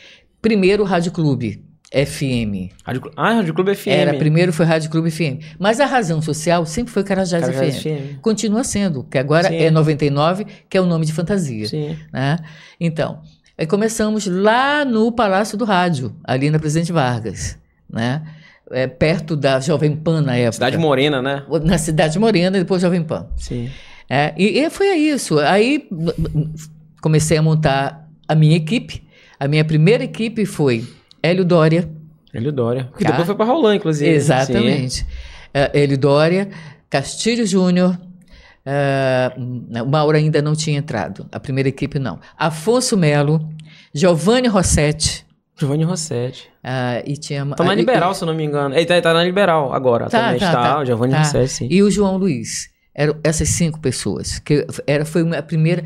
Primeiro 0.42 0.85
Rádio 0.85 1.11
Clube, 1.11 1.63
FM. 1.94 2.72
Rádio, 2.85 3.12
ah, 3.16 3.35
Rádio 3.35 3.54
Clube 3.54 3.74
FM. 3.74 3.88
Era, 3.88 4.14
primeiro 4.14 4.52
foi 4.52 4.66
Rádio 4.66 4.90
Clube 4.90 5.11
FM. 5.11 5.38
Mas 5.59 5.78
a 5.78 5.87
razão 5.87 6.20
social 6.20 6.66
sempre 6.66 6.92
foi 6.92 7.04
Carajás, 7.04 7.44
Carajás 7.44 7.76
FM. 7.76 7.83
FM. 7.83 8.20
Continua 8.20 8.64
sendo, 8.64 9.04
que 9.04 9.16
agora 9.16 9.48
Sim. 9.48 9.57
é 9.57 9.70
99, 9.70 10.44
que 10.68 10.76
é 10.76 10.80
o 10.80 10.87
nome 10.87 11.07
de 11.07 11.12
fantasia. 11.12 11.68
Sim. 11.68 11.96
né? 12.12 12.38
Então, 12.80 13.20
aí 13.57 13.66
começamos 13.66 14.26
lá 14.26 14.85
no 14.85 15.12
Palácio 15.12 15.57
do 15.57 15.64
Rádio, 15.64 16.14
ali 16.24 16.50
na 16.50 16.59
Presidente 16.59 16.92
Vargas, 16.92 17.57
né? 17.88 18.22
É, 18.70 18.87
perto 18.87 19.37
da 19.37 19.61
Jovem 19.61 19.94
Pan 19.94 20.22
na 20.22 20.35
época. 20.37 20.52
Cidade 20.54 20.78
Morena, 20.78 21.22
né? 21.22 21.44
Na 21.62 21.78
Cidade 21.78 22.18
Morena 22.18 22.57
e 22.57 22.61
depois 22.61 22.83
Jovem 22.83 23.02
Pan. 23.02 23.28
Sim. 23.37 23.70
É, 24.09 24.35
e, 24.37 24.59
e 24.59 24.70
foi 24.70 24.96
isso. 24.96 25.38
Aí 25.38 25.88
comecei 27.00 27.37
a 27.37 27.42
montar 27.42 28.09
a 28.26 28.35
minha 28.35 28.57
equipe. 28.57 29.02
A 29.38 29.46
minha 29.46 29.64
primeira 29.64 30.02
equipe 30.02 30.46
foi 30.46 30.85
Hélio 31.26 31.44
Dória, 31.44 31.88
Hélio 32.32 32.52
Dória. 32.52 32.90
Que 32.96 33.04
Tá. 33.04 33.10
depois 33.10 33.26
foi 33.26 33.34
pra 33.37 33.44
Roland, 33.46 33.76
inclusive. 33.76 34.10
Exatamente. 34.10 35.06
É, 35.52 35.70
Hélio 35.82 35.96
Dória, 35.96 36.48
Castilho 36.90 37.46
Júnior, 37.46 37.96
é, 38.66 39.32
o 39.82 39.87
Mauro 39.87 40.16
ainda 40.16 40.42
não 40.42 40.54
tinha 40.54 40.78
entrado, 40.78 41.26
a 41.32 41.38
primeira 41.40 41.68
equipe 41.68 41.98
não. 41.98 42.18
Afonso 42.37 42.96
Melo, 42.96 43.40
Giovanni 43.94 44.48
Rossetti. 44.48 45.24
Giovanni 45.56 45.84
Rossetti. 45.84 46.48
ah, 46.64 47.00
e 47.06 47.16
tinha... 47.16 47.46
Tá 47.46 47.62
na 47.62 47.74
e- 47.74 47.76
Liberal, 47.76 48.12
se 48.14 48.24
eu 48.24 48.26
não 48.26 48.34
me 48.34 48.42
engano. 48.44 48.74
Ele 48.74 48.84
tá, 48.84 49.00
tá 49.00 49.14
na 49.14 49.22
Liberal 49.22 49.72
agora. 49.72 50.08
Tá, 50.08 50.32
tá, 50.34 50.38
tá. 50.38 50.74
tá. 50.76 50.84
Giovanni 50.84 51.12
Tá. 51.12 51.18
Rossetti, 51.20 51.48
sim. 51.52 51.68
E 51.70 51.80
o 51.82 51.88
João 51.90 52.16
Luiz. 52.16 52.68
Eram 52.92 53.16
essas 53.22 53.48
cinco 53.50 53.78
pessoas. 53.80 54.40
Que 54.40 54.66
era, 54.87 55.04
foi 55.04 55.22
a 55.37 55.42
primeira. 55.42 55.84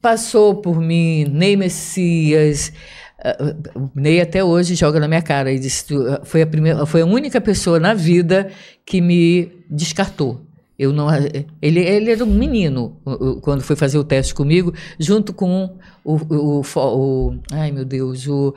Passou 0.00 0.54
por 0.56 0.80
mim, 0.80 1.24
Ney 1.24 1.56
Messias. 1.56 2.72
Ah, 3.24 3.56
O 3.74 3.90
Ney 3.94 4.20
até 4.20 4.44
hoje 4.44 4.74
joga 4.74 5.00
na 5.00 5.08
minha 5.08 5.22
cara 5.22 5.50
e 5.52 5.58
disse: 5.58 5.86
"Tu, 5.86 6.06
ah, 6.08 6.20
foi 6.24 6.42
a, 6.42 6.46
primeira, 6.46 6.84
foi 6.86 7.00
a 7.00 7.06
única 7.06 7.40
pessoa 7.40 7.80
na 7.80 7.94
vida 7.94 8.50
que 8.84 9.00
me 9.00 9.50
descartou. 9.70 10.40
Eu 10.78 10.92
não, 10.92 11.08
ele, 11.62 11.80
ele 11.80 12.10
era 12.10 12.24
um 12.24 12.34
menino 12.34 13.00
quando 13.42 13.62
foi 13.62 13.76
fazer 13.76 13.96
o 13.96 14.02
teste 14.02 14.34
comigo, 14.34 14.74
junto 14.98 15.32
com 15.32 15.78
o, 16.04 16.16
o, 16.16 16.62
o, 16.62 16.62
o 16.76 17.38
ai 17.52 17.70
meu 17.70 17.84
Deus, 17.84 18.26
o, 18.26 18.52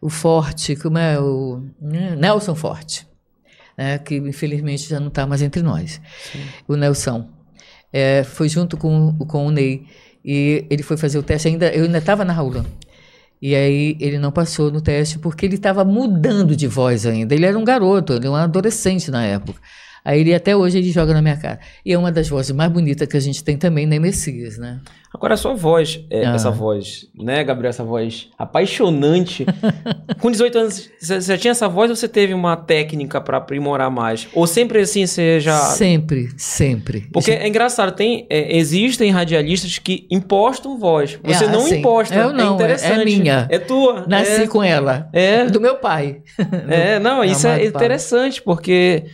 o 0.00 0.08
Forte, 0.08 0.74
como 0.74 0.96
é 0.96 1.20
o 1.20 1.62
né, 1.78 2.16
Nelson 2.16 2.54
Forte, 2.54 3.06
né, 3.76 3.98
que 3.98 4.16
infelizmente 4.16 4.88
já 4.88 4.98
não 4.98 5.08
está 5.08 5.26
mais 5.26 5.42
entre 5.42 5.60
nós. 5.60 6.00
Sim. 6.32 6.40
O 6.66 6.76
Nelson 6.76 7.28
é, 7.92 8.24
foi 8.24 8.48
junto 8.48 8.78
com, 8.78 9.12
com 9.26 9.46
o 9.46 9.50
Ney 9.50 9.84
e 10.24 10.64
ele 10.70 10.82
foi 10.82 10.96
fazer 10.96 11.18
o 11.18 11.22
teste 11.22 11.48
ainda, 11.48 11.70
eu 11.74 11.84
ainda 11.84 11.98
estava 11.98 12.24
na 12.24 12.32
Raula. 12.32 12.64
E 13.42 13.54
aí 13.54 13.96
ele 14.00 14.18
não 14.18 14.30
passou 14.30 14.70
no 14.70 14.80
teste 14.80 15.18
porque 15.18 15.46
ele 15.46 15.54
estava 15.54 15.84
mudando 15.84 16.54
de 16.54 16.66
voz 16.66 17.06
ainda. 17.06 17.34
Ele 17.34 17.46
era 17.46 17.58
um 17.58 17.64
garoto, 17.64 18.12
ele 18.12 18.26
era 18.26 18.30
um 18.30 18.36
adolescente 18.36 19.10
na 19.10 19.24
época. 19.24 19.58
Aí 20.04 20.20
ele 20.20 20.34
até 20.34 20.56
hoje 20.56 20.78
ele 20.78 20.90
joga 20.90 21.12
na 21.12 21.22
minha 21.22 21.36
cara. 21.36 21.60
E 21.84 21.92
é 21.92 21.98
uma 21.98 22.10
das 22.12 22.28
vozes 22.28 22.52
mais 22.52 22.70
bonitas 22.70 23.06
que 23.06 23.16
a 23.16 23.20
gente 23.20 23.42
tem 23.44 23.56
também 23.56 23.86
na 23.86 23.98
Messias, 23.98 24.58
né? 24.58 24.80
Agora 25.12 25.34
a 25.34 25.36
sua 25.36 25.54
voz, 25.54 26.04
é, 26.08 26.24
ah. 26.24 26.34
essa 26.36 26.52
voz, 26.52 27.08
né, 27.18 27.42
Gabriel, 27.42 27.70
essa 27.70 27.82
voz 27.82 28.28
apaixonante. 28.38 29.44
Com 30.20 30.30
18 30.30 30.58
anos, 30.58 30.90
você 31.00 31.20
já 31.20 31.36
tinha 31.36 31.50
essa 31.50 31.68
voz 31.68 31.90
ou 31.90 31.96
você 31.96 32.06
teve 32.06 32.32
uma 32.32 32.56
técnica 32.56 33.20
para 33.20 33.38
aprimorar 33.38 33.90
mais? 33.90 34.28
Ou 34.32 34.46
sempre 34.46 34.78
assim 34.78 35.06
você 35.06 35.40
já 35.40 35.56
Sempre, 35.58 36.28
sempre. 36.36 37.08
Porque 37.12 37.32
é 37.32 37.48
engraçado, 37.48 37.90
tem 37.90 38.24
é, 38.30 38.56
existem 38.56 39.10
radialistas 39.10 39.78
que 39.78 40.06
impostam 40.12 40.78
voz. 40.78 41.18
Você 41.24 41.44
ah, 41.46 41.48
não 41.48 41.62
sim. 41.62 41.78
imposta. 41.78 42.14
Eu 42.14 42.32
não, 42.32 42.52
é 42.52 42.54
interessante. 42.54 43.00
É 43.00 43.04
minha. 43.04 43.48
É 43.50 43.58
tua. 43.58 44.04
Nasci 44.06 44.42
é. 44.42 44.46
com 44.46 44.62
ela. 44.62 45.08
É. 45.12 45.44
Do 45.46 45.60
meu 45.60 45.76
pai. 45.76 46.22
É, 46.68 47.00
não, 47.00 47.22
isso 47.24 47.48
é 47.48 47.66
interessante 47.66 48.40
porque 48.40 49.06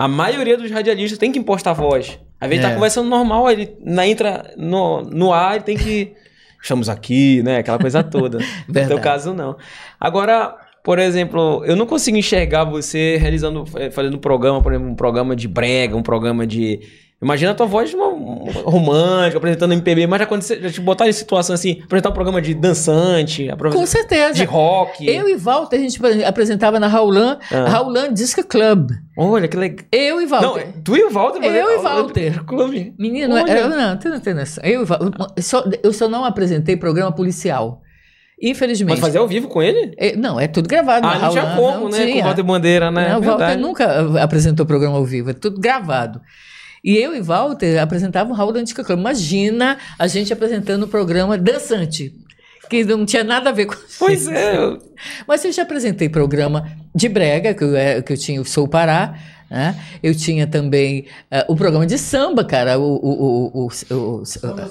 a 0.00 0.08
maioria 0.08 0.56
dos 0.56 0.70
radialistas 0.70 1.18
tem 1.18 1.30
que 1.30 1.38
impostar 1.38 1.74
voz. 1.74 2.18
Às 2.40 2.48
vezes 2.48 2.62
tá 2.62 2.68
é. 2.68 2.70
tá 2.70 2.74
conversando 2.74 3.10
normal, 3.10 3.50
ele 3.50 3.76
na, 3.84 4.08
entra 4.08 4.50
no, 4.56 5.02
no 5.02 5.30
ar, 5.30 5.56
ele 5.56 5.64
tem 5.64 5.76
que. 5.76 6.14
Estamos 6.62 6.88
aqui, 6.88 7.42
né? 7.42 7.58
Aquela 7.58 7.78
coisa 7.78 8.02
toda. 8.02 8.38
no 8.66 8.88
teu 8.88 8.98
caso, 8.98 9.34
não. 9.34 9.58
Agora, 10.00 10.56
por 10.82 10.98
exemplo, 10.98 11.62
eu 11.66 11.76
não 11.76 11.84
consigo 11.84 12.16
enxergar 12.16 12.64
você 12.64 13.18
realizando, 13.18 13.64
eh, 13.76 13.90
fazendo 13.90 14.16
um 14.16 14.20
programa, 14.20 14.62
por 14.62 14.72
exemplo, 14.72 14.90
um 14.90 14.94
programa 14.94 15.36
de 15.36 15.46
brega, 15.46 15.94
um 15.94 16.02
programa 16.02 16.46
de 16.46 16.80
Imagina 17.22 17.52
a 17.52 17.54
tua 17.54 17.66
voz 17.66 17.92
uma, 17.92 18.06
uma 18.06 18.50
romântica, 18.62 19.36
apresentando 19.36 19.72
MPB, 19.72 20.06
mas 20.06 20.20
já 20.20 20.26
quando 20.26 20.40
você 20.40 20.58
já 20.58 20.70
te 20.70 20.80
botar 20.80 21.06
em 21.06 21.12
situação 21.12 21.54
assim, 21.54 21.82
apresentar 21.84 22.08
um 22.08 22.14
programa 22.14 22.40
de 22.40 22.54
dançante, 22.54 23.46
Com 23.72 23.84
certeza. 23.84 24.32
De 24.32 24.44
rock. 24.44 25.06
Eu 25.06 25.28
e 25.28 25.36
Walter, 25.36 25.76
a 25.76 25.80
gente 25.80 26.00
apresentava 26.24 26.80
na 26.80 26.88
Raulan, 26.88 27.38
ah. 27.52 27.68
Raulan 27.68 28.14
Disco 28.14 28.42
Club. 28.42 28.92
Olha, 29.18 29.48
que 29.48 29.56
legal. 29.56 29.84
Eu 29.92 30.22
e 30.22 30.26
Walter. 30.26 30.66
Não, 30.66 30.82
tu 30.82 30.96
e 30.96 31.04
o 31.04 31.10
Walter? 31.10 31.44
Eu 31.44 31.78
e 31.78 31.82
Walter. 31.82 32.44
Clube. 32.44 32.94
Menino, 32.98 33.36
eu, 33.36 33.68
não, 33.68 33.98
tu 33.98 34.08
não 34.08 34.18
tem 34.18 34.32
noção. 34.32 34.64
Eu, 34.64 34.86
eu, 35.36 35.42
só, 35.42 35.64
eu 35.82 35.92
só 35.92 36.08
não 36.08 36.24
apresentei 36.24 36.74
programa 36.74 37.12
policial. 37.12 37.82
Infelizmente. 38.42 38.92
Mas 38.92 39.00
fazer 39.00 39.18
ao 39.18 39.28
vivo 39.28 39.48
com 39.48 39.62
ele? 39.62 39.92
É, 39.98 40.16
não, 40.16 40.40
é 40.40 40.48
tudo 40.48 40.66
gravado. 40.66 41.06
Ah, 41.06 41.18
não 41.18 41.30
tinha 41.30 41.54
como, 41.54 41.90
né? 41.90 41.98
Tinha. 41.98 42.14
Com 42.14 42.20
o 42.20 42.24
Walter 42.24 42.42
Bandeira, 42.42 42.90
né? 42.90 43.10
Não, 43.10 43.20
o 43.20 43.22
Walter 43.22 43.58
nunca 43.58 44.22
apresentou 44.22 44.64
programa 44.64 44.96
ao 44.96 45.04
vivo, 45.04 45.28
é 45.28 45.34
tudo 45.34 45.60
gravado. 45.60 46.22
E 46.82 46.96
eu 46.96 47.14
e 47.14 47.20
Walter 47.20 47.78
apresentavam 47.80 48.32
o 48.32 48.36
Raul 48.36 48.52
da 48.52 48.60
Antica. 48.60 48.92
Imagina 48.92 49.78
a 49.98 50.06
gente 50.06 50.32
apresentando 50.32 50.84
o 50.84 50.88
programa 50.88 51.36
dançante, 51.36 52.14
que 52.68 52.84
não 52.84 53.04
tinha 53.04 53.24
nada 53.24 53.50
a 53.50 53.52
ver 53.52 53.66
com 53.66 53.74
Pois 53.98 54.26
é. 54.28 54.56
Mas 55.26 55.44
eu 55.44 55.52
já 55.52 55.62
apresentei 55.62 56.08
programa 56.08 56.66
de 56.94 57.08
brega, 57.08 57.52
que 57.52 57.64
eu, 57.64 57.76
é, 57.76 58.00
que 58.00 58.12
eu 58.12 58.16
tinha 58.16 58.40
o 58.40 58.44
Sou 58.44 58.66
Pará, 58.66 59.14
né? 59.50 59.74
Eu 60.00 60.14
tinha 60.14 60.46
também 60.46 61.06
uh, 61.30 61.52
o 61.52 61.56
programa 61.56 61.84
de 61.84 61.98
samba, 61.98 62.44
cara. 62.44 62.78
O, 62.78 62.94
o, 62.94 63.50
o, 63.52 63.68
o, 63.90 64.20
o 64.20 64.24
samba 64.24 64.70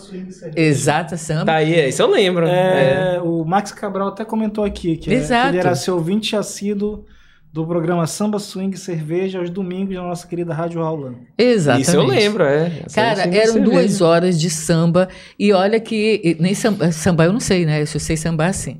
Exata 0.56 1.18
samba. 1.18 1.46
Tá 1.46 1.56
aí, 1.56 1.90
isso 1.90 2.02
eu 2.02 2.10
lembro. 2.10 2.48
É, 2.48 3.16
é. 3.16 3.22
O 3.22 3.44
Max 3.44 3.74
Cabral 3.74 4.08
até 4.08 4.24
comentou 4.24 4.64
aqui 4.64 4.96
que, 4.96 5.14
é, 5.14 5.20
que 5.20 5.34
ele 5.50 5.58
era 5.58 5.76
seu 5.76 5.96
ouvinte 5.96 6.36
assíduo 6.36 7.06
do 7.52 7.66
programa 7.66 8.06
Samba 8.06 8.38
Swing 8.38 8.78
Cerveja 8.78 9.40
aos 9.40 9.50
domingos 9.50 9.96
na 9.96 10.04
nossa 10.04 10.28
querida 10.28 10.54
Rádio 10.54 10.82
Raulã. 10.82 11.16
Exatamente. 11.38 11.88
Isso 11.88 11.98
eu 11.98 12.04
lembro, 12.04 12.44
é. 12.44 12.84
Cara, 12.94 13.24
eram 13.24 13.54
cerveja. 13.54 13.60
duas 13.60 14.02
horas 14.02 14.40
de 14.40 14.50
samba 14.50 15.10
e 15.38 15.52
olha 15.52 15.80
que 15.80 16.38
nem 16.40 16.54
samba, 16.54 16.92
samba 16.92 17.26
eu 17.26 17.34
não 17.34 17.40
sei, 17.40 17.66
né? 17.66 17.82
Eu 17.82 17.88
sei 17.88 18.16
sambar 18.16 18.50
assim, 18.50 18.78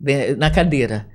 né? 0.00 0.34
na 0.36 0.50
cadeira. 0.50 1.06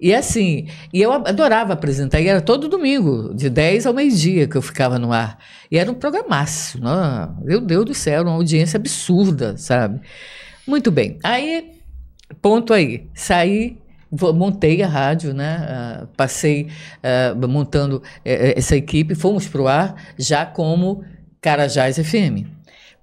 E 0.00 0.12
assim, 0.12 0.66
e 0.92 1.00
eu 1.00 1.12
adorava 1.12 1.74
apresentar, 1.74 2.20
e 2.20 2.26
era 2.26 2.40
todo 2.40 2.68
domingo, 2.68 3.32
de 3.34 3.48
10 3.48 3.86
ao 3.86 3.94
meio-dia 3.94 4.48
que 4.48 4.56
eu 4.56 4.62
ficava 4.62 4.98
no 4.98 5.12
ar. 5.12 5.38
E 5.70 5.78
era 5.78 5.88
um 5.88 5.94
programaço, 5.94 6.80
né? 6.82 7.28
meu 7.40 7.60
Deus 7.60 7.84
do 7.84 7.94
céu, 7.94 8.22
uma 8.22 8.32
audiência 8.32 8.78
absurda, 8.78 9.56
sabe? 9.56 10.00
Muito 10.66 10.90
bem. 10.90 11.18
Aí, 11.22 11.72
ponto 12.40 12.72
aí, 12.72 13.06
saí 13.14 13.78
montei 14.34 14.82
a 14.82 14.88
rádio, 14.88 15.32
né? 15.32 16.02
Uh, 16.02 16.06
passei 16.16 16.68
uh, 17.02 17.48
montando 17.48 17.96
uh, 17.96 18.02
essa 18.24 18.76
equipe, 18.76 19.14
fomos 19.14 19.46
para 19.48 19.62
o 19.62 19.68
ar 19.68 19.94
já 20.18 20.44
como 20.44 21.04
Carajás 21.40 21.96
FM. 21.96 22.46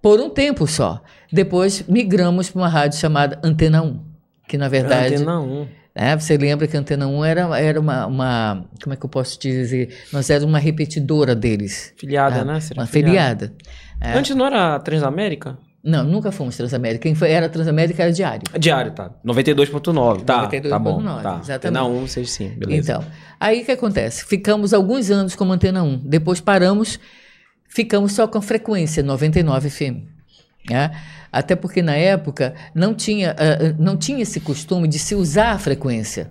Por 0.01 0.19
um 0.19 0.29
tempo 0.29 0.67
só. 0.67 1.01
Depois 1.31 1.83
migramos 1.87 2.49
para 2.49 2.61
uma 2.61 2.69
rádio 2.69 2.99
chamada 2.99 3.39
Antena 3.43 3.81
1, 3.81 3.99
que 4.47 4.57
na 4.57 4.67
verdade. 4.67 5.15
Antena 5.15 5.39
1. 5.39 5.67
É, 5.93 6.15
você 6.15 6.37
lembra 6.37 6.67
que 6.67 6.77
a 6.77 6.79
Antena 6.79 7.07
1 7.07 7.25
era, 7.25 7.59
era 7.59 7.79
uma, 7.79 8.05
uma, 8.05 8.65
Como 8.81 8.93
é 8.93 8.95
que 8.95 9.05
eu 9.05 9.09
posso 9.09 9.37
te 9.37 9.51
dizer? 9.51 9.93
Nós 10.13 10.29
éramos 10.29 10.49
uma 10.49 10.59
repetidora 10.59 11.35
deles. 11.35 11.93
Filiada, 11.97 12.45
né? 12.45 12.59
Será 12.59 12.81
uma 12.81 12.87
filiada. 12.87 13.47
filiada. 13.47 14.13
É. 14.15 14.17
Antes 14.17 14.35
não 14.35 14.45
era 14.45 14.79
Transamérica? 14.79 15.57
Não, 15.83 16.03
nunca 16.03 16.31
fomos 16.31 16.57
Transamérica. 16.57 17.03
Quem 17.03 17.15
foi, 17.15 17.31
era 17.31 17.47
Transamérica 17.47 18.03
era 18.03 18.11
Diário. 18.11 18.43
Diário, 18.59 18.91
tá. 18.91 19.11
92.9. 19.25 20.23
Tá, 20.23 20.43
92. 20.43 20.69
tá 20.69 20.79
bom. 20.79 21.01
tá. 21.01 21.39
Exatamente. 21.41 21.51
Antena 21.51 21.85
1, 21.85 22.07
vocês 22.07 22.31
sim, 22.31 22.49
beleza. 22.49 22.91
Então, 22.91 23.05
aí 23.39 23.61
o 23.61 23.65
que 23.65 23.71
acontece? 23.71 24.25
Ficamos 24.25 24.73
alguns 24.73 25.09
anos 25.09 25.35
como 25.35 25.53
Antena 25.53 25.81
1. 25.81 26.01
Depois 26.03 26.41
paramos, 26.41 26.99
ficamos 27.69 28.11
só 28.11 28.27
com 28.27 28.41
frequência, 28.41 29.01
99 29.01 29.69
FM. 29.69 30.03
Né? 30.69 30.91
Até 31.31 31.55
porque 31.55 31.81
na 31.81 31.95
época 31.95 32.53
não 32.75 32.93
tinha, 32.93 33.31
uh, 33.33 33.81
não 33.81 33.95
tinha 33.95 34.21
esse 34.21 34.41
costume 34.41 34.87
de 34.87 34.99
se 34.99 35.15
usar 35.15 35.51
a 35.51 35.59
frequência. 35.59 36.29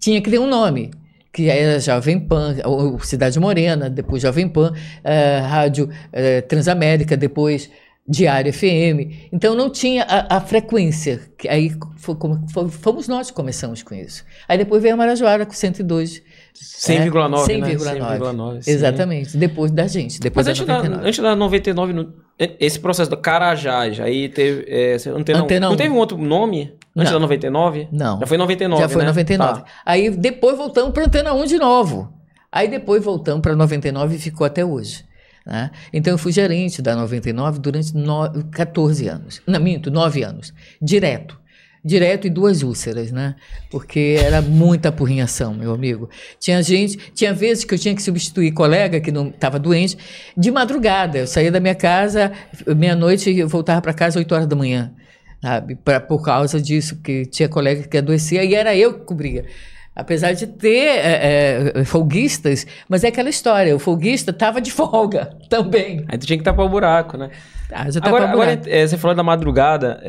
Tinha 0.00 0.22
que 0.22 0.30
ter 0.30 0.38
um 0.38 0.48
nome 0.48 0.92
que 1.30 1.50
era 1.50 1.78
Jovem 1.78 2.18
Pan, 2.18 2.56
ou 2.64 2.98
Cidade 3.00 3.38
Morena, 3.38 3.90
depois 3.90 4.22
Jovem 4.22 4.48
Pan, 4.48 4.72
uh, 4.72 5.46
Rádio 5.46 5.84
uh, 5.88 6.42
Transamérica, 6.48 7.16
depois 7.16 7.70
Diário 8.08 8.52
FM. 8.52 9.28
Então 9.30 9.54
não 9.54 9.68
tinha 9.68 10.04
a, 10.04 10.36
a 10.36 10.40
frequência. 10.40 11.20
Que 11.36 11.46
aí 11.48 11.70
foi, 11.96 12.16
foi, 12.52 12.68
fomos 12.70 13.06
nós 13.06 13.30
que 13.30 13.36
começamos 13.36 13.82
com 13.82 13.94
isso. 13.94 14.24
Aí 14.48 14.56
depois 14.56 14.82
veio 14.82 14.94
a 14.94 14.96
Marajoara 14.96 15.44
com 15.44 15.52
102. 15.52 16.22
100,9, 16.54 17.50
é, 17.50 17.76
100,9. 17.76 18.54
Né? 18.54 18.60
Exatamente. 18.66 19.36
Depois 19.36 19.70
da 19.70 19.86
gente. 19.86 20.18
Depois 20.18 20.46
Mas 20.46 20.58
da 20.58 20.64
antes, 20.64 20.74
99. 20.74 21.02
Da, 21.02 21.08
antes 21.08 21.22
da 21.22 21.36
99, 21.36 21.92
no, 21.92 22.14
esse 22.38 22.80
processo 22.80 23.10
do 23.10 23.16
Carajás, 23.16 24.00
aí 24.00 24.28
teve. 24.28 24.64
É, 24.66 24.94
antena, 25.10 25.40
antena 25.40 25.68
não, 25.68 25.76
teve 25.76 25.90
um 25.90 25.98
outro 25.98 26.16
nome? 26.16 26.72
Antes 26.96 27.12
não. 27.12 27.20
da 27.20 27.26
99? 27.26 27.88
Não. 27.92 28.20
Já 28.20 28.26
foi 28.26 28.38
99. 28.38 28.82
Já 28.82 28.88
foi 28.88 29.02
né? 29.02 29.08
99. 29.08 29.60
Tá. 29.60 29.66
Aí 29.84 30.10
depois 30.10 30.56
voltamos 30.56 30.92
para 30.92 31.04
Antena 31.04 31.34
1 31.34 31.44
de 31.44 31.58
novo. 31.58 32.12
Aí 32.50 32.68
depois 32.68 33.04
voltamos 33.04 33.42
para 33.42 33.54
99 33.54 34.16
e 34.16 34.18
ficou 34.18 34.46
até 34.46 34.64
hoje. 34.64 35.04
Né? 35.48 35.70
Então 35.94 36.12
eu 36.12 36.18
fui 36.18 36.30
gerente 36.30 36.82
da 36.82 36.94
99 36.94 37.58
durante 37.58 37.96
no, 37.96 38.28
14 38.50 39.08
anos. 39.08 39.40
Não, 39.46 39.58
minto, 39.58 39.90
9 39.90 40.22
anos. 40.22 40.52
Direto. 40.80 41.40
Direto 41.82 42.26
e 42.26 42.30
duas 42.30 42.62
úlceras, 42.62 43.10
né? 43.10 43.34
Porque 43.70 44.18
era 44.20 44.42
muita 44.42 44.90
apurrinhação, 44.90 45.54
meu 45.54 45.72
amigo. 45.72 46.10
Tinha 46.38 46.62
gente, 46.62 46.98
tinha 47.14 47.32
vezes 47.32 47.64
que 47.64 47.72
eu 47.72 47.78
tinha 47.78 47.94
que 47.94 48.02
substituir 48.02 48.52
colega 48.52 49.00
que 49.00 49.10
não 49.10 49.28
estava 49.28 49.58
doente 49.58 49.96
de 50.36 50.50
madrugada. 50.50 51.18
Eu 51.18 51.26
saía 51.26 51.50
da 51.50 51.60
minha 51.60 51.74
casa, 51.74 52.30
meia-noite 52.76 53.30
e 53.30 53.42
voltava 53.44 53.80
para 53.80 53.94
casa 53.94 54.18
8 54.18 54.34
horas 54.34 54.46
da 54.46 54.56
manhã, 54.56 54.92
sabe? 55.40 55.76
Pra, 55.76 55.98
por 55.98 56.22
causa 56.22 56.60
disso, 56.60 56.96
porque 56.96 57.24
tinha 57.24 57.48
colega 57.48 57.84
que 57.84 57.96
adoecia 57.96 58.44
e 58.44 58.54
era 58.54 58.76
eu 58.76 58.98
que 58.98 59.06
cobria 59.06 59.46
apesar 59.98 60.32
de 60.32 60.46
ter 60.46 60.86
é, 60.86 61.72
é, 61.74 61.84
folguistas, 61.84 62.64
mas 62.88 63.02
é 63.02 63.08
aquela 63.08 63.28
história, 63.28 63.74
o 63.74 63.80
folguista 63.80 64.30
estava 64.30 64.60
de 64.60 64.70
folga 64.70 65.36
também. 65.50 66.04
Aí 66.06 66.16
tu 66.16 66.24
tinha 66.24 66.38
que 66.38 66.44
tapar 66.44 66.64
o 66.64 66.68
buraco, 66.68 67.16
né? 67.16 67.30
Ah, 67.72 67.86
agora, 68.02 68.30
agora 68.30 68.60
é, 68.66 68.86
você 68.86 68.96
falou 68.96 69.14
da 69.14 69.24
madrugada, 69.24 70.00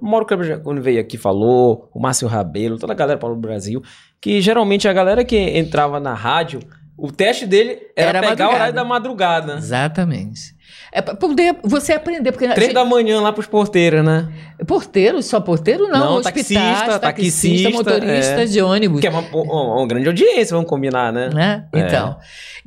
o 0.00 0.06
Mauro 0.06 0.26
Kleber, 0.26 0.60
quando 0.60 0.82
veio 0.82 1.00
aqui, 1.00 1.16
falou, 1.16 1.88
o 1.94 1.98
Márcio 1.98 2.28
Rabelo, 2.28 2.78
toda 2.78 2.92
a 2.92 2.96
galera 2.96 3.18
falou 3.18 3.34
do 3.34 3.40
Brasil, 3.40 3.82
que 4.20 4.40
geralmente 4.40 4.86
a 4.86 4.92
galera 4.92 5.24
que 5.24 5.36
entrava 5.36 5.98
na 5.98 6.14
rádio, 6.14 6.60
o 6.96 7.10
teste 7.10 7.46
dele 7.46 7.78
era, 7.96 8.18
era 8.18 8.28
pegar 8.28 8.50
o 8.50 8.54
horário 8.54 8.74
da 8.74 8.84
madrugada. 8.84 9.54
Exatamente. 9.54 10.51
É 10.94 11.00
pra 11.00 11.14
poder 11.14 11.56
você 11.64 11.94
aprender. 11.94 12.32
Porque 12.32 12.46
Três 12.48 12.74
da 12.74 12.84
manhã 12.84 13.18
lá 13.18 13.32
pros 13.32 13.46
porteiros, 13.46 14.04
né? 14.04 14.30
Porteiro, 14.66 15.22
só 15.22 15.40
porteiro 15.40 15.88
não. 15.88 16.00
Não, 16.00 16.14
hospitais, 16.16 16.80
taxista, 16.80 16.98
taxista, 16.98 17.70
motorista 17.70 18.42
é. 18.42 18.44
de 18.44 18.60
ônibus. 18.60 19.00
Que 19.00 19.06
é 19.06 19.10
uma, 19.10 19.20
uma- 19.32 19.76
uma 19.78 19.86
grande 19.86 20.06
audiência, 20.06 20.54
vamos 20.54 20.68
combinar, 20.68 21.10
né? 21.10 21.30
né? 21.32 21.66
É. 21.72 21.78
Então, 21.80 22.18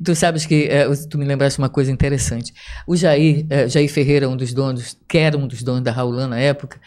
tu 0.03 0.15
sabes 0.15 0.43
que 0.43 0.67
eh, 0.71 0.87
tu 1.07 1.19
me 1.19 1.25
lembraste 1.25 1.59
uma 1.59 1.69
coisa 1.69 1.91
interessante. 1.91 2.51
O 2.87 2.95
Jair, 2.95 3.45
eh, 3.47 3.67
Jair 3.69 3.87
Ferreira, 3.91 4.27
um 4.27 4.35
dos 4.35 4.51
donos, 4.53 4.97
que 5.07 5.19
era 5.19 5.37
um 5.37 5.45
dos 5.45 5.61
donos 5.61 5.83
da 5.83 5.91
Raulã 5.91 6.27
na 6.27 6.39
época, 6.39 6.79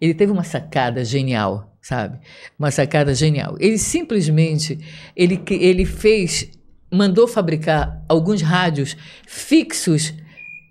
ele 0.00 0.14
teve 0.14 0.32
uma 0.32 0.44
sacada 0.44 1.04
genial, 1.04 1.76
sabe? 1.82 2.18
Uma 2.58 2.70
sacada 2.70 3.14
genial. 3.14 3.54
Ele 3.60 3.76
simplesmente, 3.76 4.78
ele, 5.14 5.42
ele 5.50 5.84
fez, 5.84 6.48
mandou 6.90 7.28
fabricar 7.28 8.02
alguns 8.08 8.40
rádios 8.40 8.96
fixos, 9.26 10.14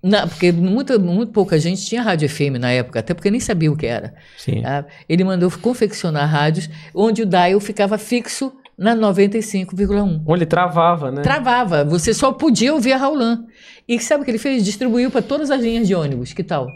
na- 0.08 0.28
porque 0.28 0.51
muita, 0.51 0.99
muito 0.99 1.32
pouca 1.32 1.58
gente 1.60 1.84
tinha 1.86 2.01
rádio 2.01 2.30
FM 2.30 2.60
na 2.60 2.72
época, 2.72 2.99
até 2.99 3.14
porque 3.14 3.32
nem 3.32 3.39
sabia 3.39 3.72
o 3.72 3.76
que 3.76 3.86
era. 3.88 4.14
Sim. 4.38 4.62
Tá? 4.62 4.86
Ele 5.10 5.24
mandou 5.24 5.51
confeccionar 5.62 6.30
rádios 6.30 6.70
onde 6.93 7.24
o 7.24 7.26
dial 7.26 7.60
ficava 7.60 7.97
fixo 7.97 8.53
na 8.78 8.93
95,1. 8.95 10.22
Onde 10.26 10.39
ele 10.39 10.45
travava, 10.45 11.12
né? 11.12 11.22
Travava, 11.22 11.84
você 11.84 12.14
só 12.14 12.32
podia 12.32 12.74
ouvir 12.74 12.93
a 12.93 12.97
Raulan. 12.97 13.45
E 13.88 13.99
sabe 13.99 14.22
o 14.22 14.26
que 14.26 14.32
ele 14.32 14.38
fez? 14.38 14.64
Distribuiu 14.64 15.10
para 15.10 15.22
todas 15.22 15.49
as 15.49 15.62
linhas 15.62 15.88
de 15.88 15.95
ônibus. 15.95 16.34
Que 16.34 16.43
tal? 16.43 16.68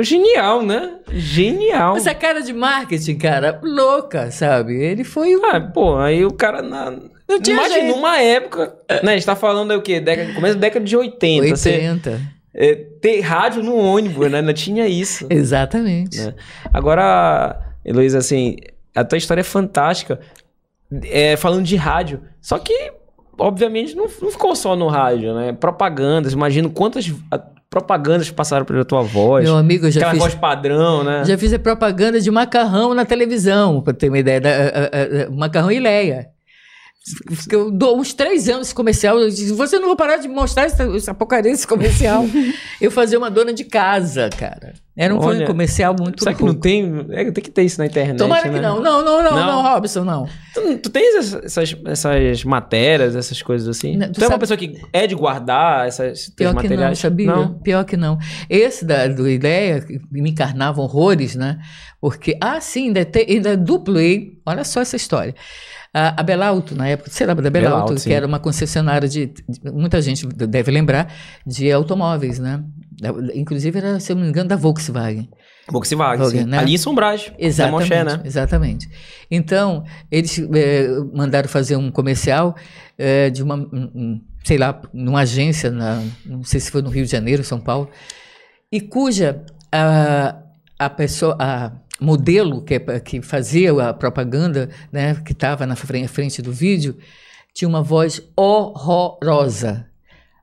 Genial, 0.00 0.62
né? 0.62 0.96
Genial. 1.10 1.96
Essa 1.96 2.14
cara 2.14 2.40
de 2.40 2.52
marketing, 2.52 3.16
cara, 3.18 3.60
louca, 3.62 4.30
sabe? 4.30 4.74
Ele 4.74 5.04
foi 5.04 5.36
um. 5.36 5.44
Ah, 5.46 5.60
pô, 5.60 5.96
aí 5.98 6.24
o 6.24 6.32
cara 6.32 6.62
na. 6.62 6.94
Tinha 7.42 7.56
Imagina, 7.56 7.80
jeito. 7.80 7.96
numa 7.96 8.20
época. 8.20 8.74
Né, 9.02 9.12
a 9.12 9.14
gente 9.16 9.26
tá 9.26 9.36
falando 9.36 9.70
aí 9.70 9.76
o 9.76 9.82
quê? 9.82 10.00
Década, 10.00 10.32
começo 10.34 10.54
da 10.54 10.60
década 10.60 10.84
de 10.84 10.96
80. 10.96 11.48
Você, 11.56 11.70
80. 11.70 12.20
é, 12.54 12.74
ter 13.00 13.20
rádio 13.20 13.62
no 13.62 13.76
ônibus, 13.76 14.30
né? 14.30 14.42
Não 14.42 14.52
tinha 14.52 14.86
isso. 14.86 15.26
Exatamente. 15.30 16.20
né? 16.20 16.34
Agora, 16.72 17.58
Heloísa, 17.84 18.18
assim, 18.18 18.56
a 18.94 19.04
tua 19.04 19.16
história 19.18 19.40
é 19.40 19.44
fantástica. 19.44 20.20
É, 21.04 21.36
falando 21.36 21.64
de 21.64 21.76
rádio. 21.76 22.20
Só 22.40 22.58
que, 22.58 22.92
obviamente, 23.38 23.94
não, 23.96 24.06
não 24.20 24.30
ficou 24.30 24.54
só 24.54 24.76
no 24.76 24.88
rádio, 24.88 25.34
né? 25.34 25.52
Propagandas. 25.52 26.34
Imagino 26.34 26.68
quantas 26.70 27.10
ah, 27.30 27.40
propagandas 27.70 28.30
passaram 28.30 28.66
pela 28.66 28.84
tua 28.84 29.00
voz. 29.00 29.44
Meu 29.44 29.56
amigo, 29.56 29.86
eu 29.86 29.90
já 29.90 30.00
Aquela 30.00 30.12
fiz, 30.12 30.20
voz 30.22 30.34
padrão, 30.34 31.02
né? 31.02 31.24
já 31.24 31.38
fiz 31.38 31.50
a 31.54 31.58
propaganda 31.58 32.20
de 32.20 32.30
macarrão 32.30 32.92
na 32.92 33.06
televisão, 33.06 33.80
para 33.80 33.94
ter 33.94 34.08
uma 34.10 34.18
ideia. 34.18 34.38
Da, 34.38 34.50
a- 34.50 34.54
a- 34.54 35.26
a- 35.26 35.30
macarrão 35.30 35.72
e 35.72 35.80
Leia. 35.80 36.28
Porque 37.26 37.54
Eu 37.54 37.70
dou 37.70 37.98
uns 37.98 38.12
três 38.12 38.48
anos 38.48 38.68
esse 38.68 38.74
comercial. 38.74 39.18
Eu 39.18 39.28
disse, 39.28 39.52
você 39.52 39.78
não 39.78 39.88
vai 39.88 39.96
parar 39.96 40.16
de 40.18 40.28
mostrar 40.28 40.64
essa, 40.64 40.84
essa 40.84 41.12
porcaria 41.12 41.50
desse 41.50 41.66
comercial. 41.66 42.24
eu 42.80 42.90
fazia 42.92 43.18
uma 43.18 43.30
dona 43.30 43.52
de 43.52 43.64
casa, 43.64 44.30
cara. 44.30 44.74
Era 44.96 45.12
um, 45.14 45.18
Olha, 45.18 45.46
comercial 45.46 45.96
muito. 45.98 46.22
Será 46.22 46.34
que 46.34 46.44
não 46.44 46.54
tem? 46.54 47.06
É, 47.10 47.24
tem 47.32 47.42
que 47.42 47.50
ter 47.50 47.62
isso 47.62 47.78
na 47.78 47.86
internet. 47.86 48.18
Tomara 48.18 48.46
né? 48.48 48.54
que 48.54 48.60
não. 48.60 48.80
Não, 48.80 49.02
não, 49.04 49.22
não, 49.22 49.30
Não? 49.32 49.46
não, 49.46 49.62
Robson, 49.62 50.04
não. 50.04 50.28
Tu, 50.54 50.78
tu 50.78 50.90
tens 50.90 51.16
essas, 51.16 51.44
essas, 51.44 51.76
essas 51.86 52.44
matérias, 52.44 53.16
essas 53.16 53.42
coisas 53.42 53.66
assim? 53.68 53.96
Não, 53.96 54.06
tu 54.08 54.20
tu 54.20 54.20
é 54.20 54.24
uma 54.26 54.32
sabe- 54.32 54.40
pessoa 54.40 54.56
que 54.56 54.80
é 54.92 55.06
de 55.06 55.14
guardar 55.14 55.88
essas, 55.88 56.28
Pior 56.28 56.50
que 56.50 56.54
materiais? 56.56 56.88
não, 56.90 56.94
sabia? 56.94 57.26
Não? 57.26 57.54
Pior 57.58 57.84
que 57.84 57.96
não. 57.96 58.18
Esse 58.48 58.84
da, 58.84 59.08
do 59.08 59.28
Ideia 59.28 59.84
me 60.10 60.30
encarnava 60.30 60.80
horrores, 60.80 61.34
né? 61.34 61.58
Porque, 62.00 62.36
ah, 62.40 62.60
sim, 62.60 62.88
ainda, 62.88 63.04
te, 63.04 63.26
ainda 63.28 63.56
duplei. 63.56 64.38
Olha 64.44 64.62
só 64.62 64.80
essa 64.82 64.96
história. 64.96 65.34
A, 65.94 66.20
a 66.20 66.22
Belalto, 66.22 66.74
na 66.74 66.88
época, 66.88 67.10
você 67.10 67.26
lembra 67.26 67.42
da 67.42 67.50
Belalto, 67.50 67.98
sim. 67.98 68.08
que 68.08 68.14
era 68.14 68.26
uma 68.26 68.38
concessionária 68.38 69.06
de, 69.08 69.26
de- 69.26 69.44
Muita 69.72 70.00
gente 70.00 70.26
deve 70.26 70.70
lembrar 70.70 71.12
de 71.46 71.70
automóveis, 71.70 72.38
né? 72.38 72.62
Da- 73.00 73.10
Inclusive 73.34 73.76
era, 73.78 74.00
se 74.00 74.10
eu 74.12 74.16
não 74.16 74.22
me 74.22 74.28
engano, 74.30 74.48
da 74.48 74.56
Volkswagen. 74.56 75.28
Volkswagen, 75.70 76.18
Volkswagen, 76.18 76.46
né? 76.50 76.58
Ali 76.58 76.74
em 76.74 76.78
São 76.78 76.94
Brás. 76.94 77.30
Exatamente, 77.38 77.90
Moché, 77.90 78.04
né? 78.04 78.20
exatamente. 78.24 78.88
Então, 79.30 79.84
eles 80.10 80.38
eh, 80.38 80.88
mandaram 81.12 81.48
fazer 81.48 81.76
um 81.76 81.90
comercial 81.90 82.56
eh, 82.98 83.28
de 83.28 83.42
uma, 83.42 83.56
um- 83.56 83.90
um, 83.94 84.20
sei 84.42 84.56
lá, 84.56 84.80
numa 84.94 85.20
agência, 85.20 85.70
na, 85.70 86.02
não 86.24 86.42
sei 86.42 86.58
se 86.58 86.70
foi 86.70 86.80
no 86.80 86.88
Rio 86.88 87.04
de 87.04 87.10
Janeiro, 87.12 87.44
São 87.44 87.60
Paulo, 87.60 87.90
e 88.72 88.80
cuja 88.80 89.44
a, 89.70 90.36
a 90.78 90.88
pessoa, 90.90 91.36
a 91.38 91.70
modelo 92.02 92.62
que, 92.62 92.74
é- 92.74 93.00
que 93.00 93.22
fazia 93.22 93.72
a 93.88 93.94
propaganda, 93.94 94.68
né, 94.90 95.14
que 95.24 95.32
estava 95.32 95.64
na 95.66 95.76
fren- 95.76 96.06
frente 96.08 96.42
do 96.42 96.52
vídeo, 96.52 96.96
tinha 97.54 97.68
uma 97.68 97.82
voz 97.82 98.20
horrorosa. 98.36 99.86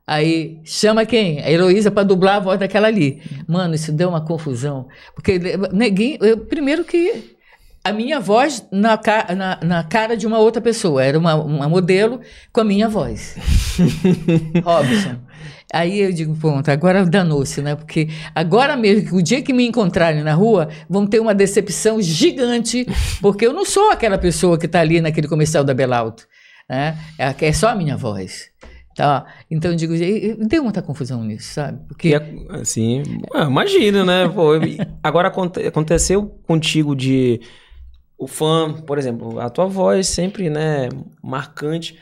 Aí 0.06 0.60
chama 0.64 1.06
quem? 1.06 1.38
A 1.40 1.50
Heloísa 1.50 1.90
para 1.90 2.02
dublar 2.02 2.36
a 2.36 2.40
voz 2.40 2.58
daquela 2.58 2.88
ali. 2.88 3.22
Mano, 3.46 3.74
isso 3.76 3.92
deu 3.92 4.08
uma 4.08 4.20
confusão. 4.20 4.88
Porque 5.14 5.38
ninguém. 5.72 6.18
Eu, 6.20 6.38
primeiro 6.38 6.82
que 6.84 7.36
a 7.84 7.92
minha 7.92 8.18
voz 8.18 8.66
na, 8.72 8.98
na, 9.36 9.58
na 9.62 9.84
cara 9.84 10.16
de 10.16 10.26
uma 10.26 10.38
outra 10.38 10.60
pessoa. 10.60 11.04
Era 11.04 11.16
uma, 11.16 11.36
uma 11.36 11.68
modelo 11.68 12.20
com 12.52 12.60
a 12.60 12.64
minha 12.64 12.88
voz. 12.88 13.36
Robson. 14.64 15.16
Aí 15.72 16.00
eu 16.00 16.12
digo, 16.12 16.34
pronto, 16.36 16.68
agora 16.68 17.06
danou-se, 17.06 17.62
né? 17.62 17.76
Porque 17.76 18.08
agora 18.34 18.76
mesmo, 18.76 19.16
o 19.16 19.22
dia 19.22 19.40
que 19.40 19.52
me 19.52 19.64
encontrarem 19.66 20.22
na 20.22 20.34
rua, 20.34 20.68
vão 20.88 21.06
ter 21.06 21.20
uma 21.20 21.34
decepção 21.34 22.02
gigante, 22.02 22.84
porque 23.20 23.46
eu 23.46 23.52
não 23.52 23.64
sou 23.64 23.90
aquela 23.90 24.18
pessoa 24.18 24.58
que 24.58 24.66
está 24.66 24.80
ali 24.80 25.00
naquele 25.00 25.28
comercial 25.28 25.62
da 25.62 25.72
Belalto. 25.72 26.26
Né? 26.68 26.98
É, 27.18 27.46
é 27.46 27.52
só 27.52 27.68
a 27.68 27.74
minha 27.74 27.96
voz. 27.96 28.50
Tá? 28.96 29.24
Então 29.48 29.70
eu 29.70 29.76
digo, 29.76 29.94
deu 30.46 30.64
muita 30.64 30.82
confusão 30.82 31.22
nisso, 31.22 31.54
sabe? 31.54 31.78
Porque 31.86 32.14
é- 32.14 32.34
assim, 32.60 33.02
ah, 33.32 33.44
imagina, 33.44 34.04
né? 34.04 34.28
Pô, 34.28 34.50
agora 35.02 35.28
aconte- 35.28 35.64
aconteceu 35.64 36.26
contigo 36.46 36.94
de 36.96 37.40
o 38.18 38.26
fã, 38.26 38.72
por 38.72 38.98
exemplo, 38.98 39.40
a 39.40 39.48
tua 39.48 39.66
voz 39.66 40.08
sempre, 40.08 40.50
né, 40.50 40.88
marcante. 41.22 41.96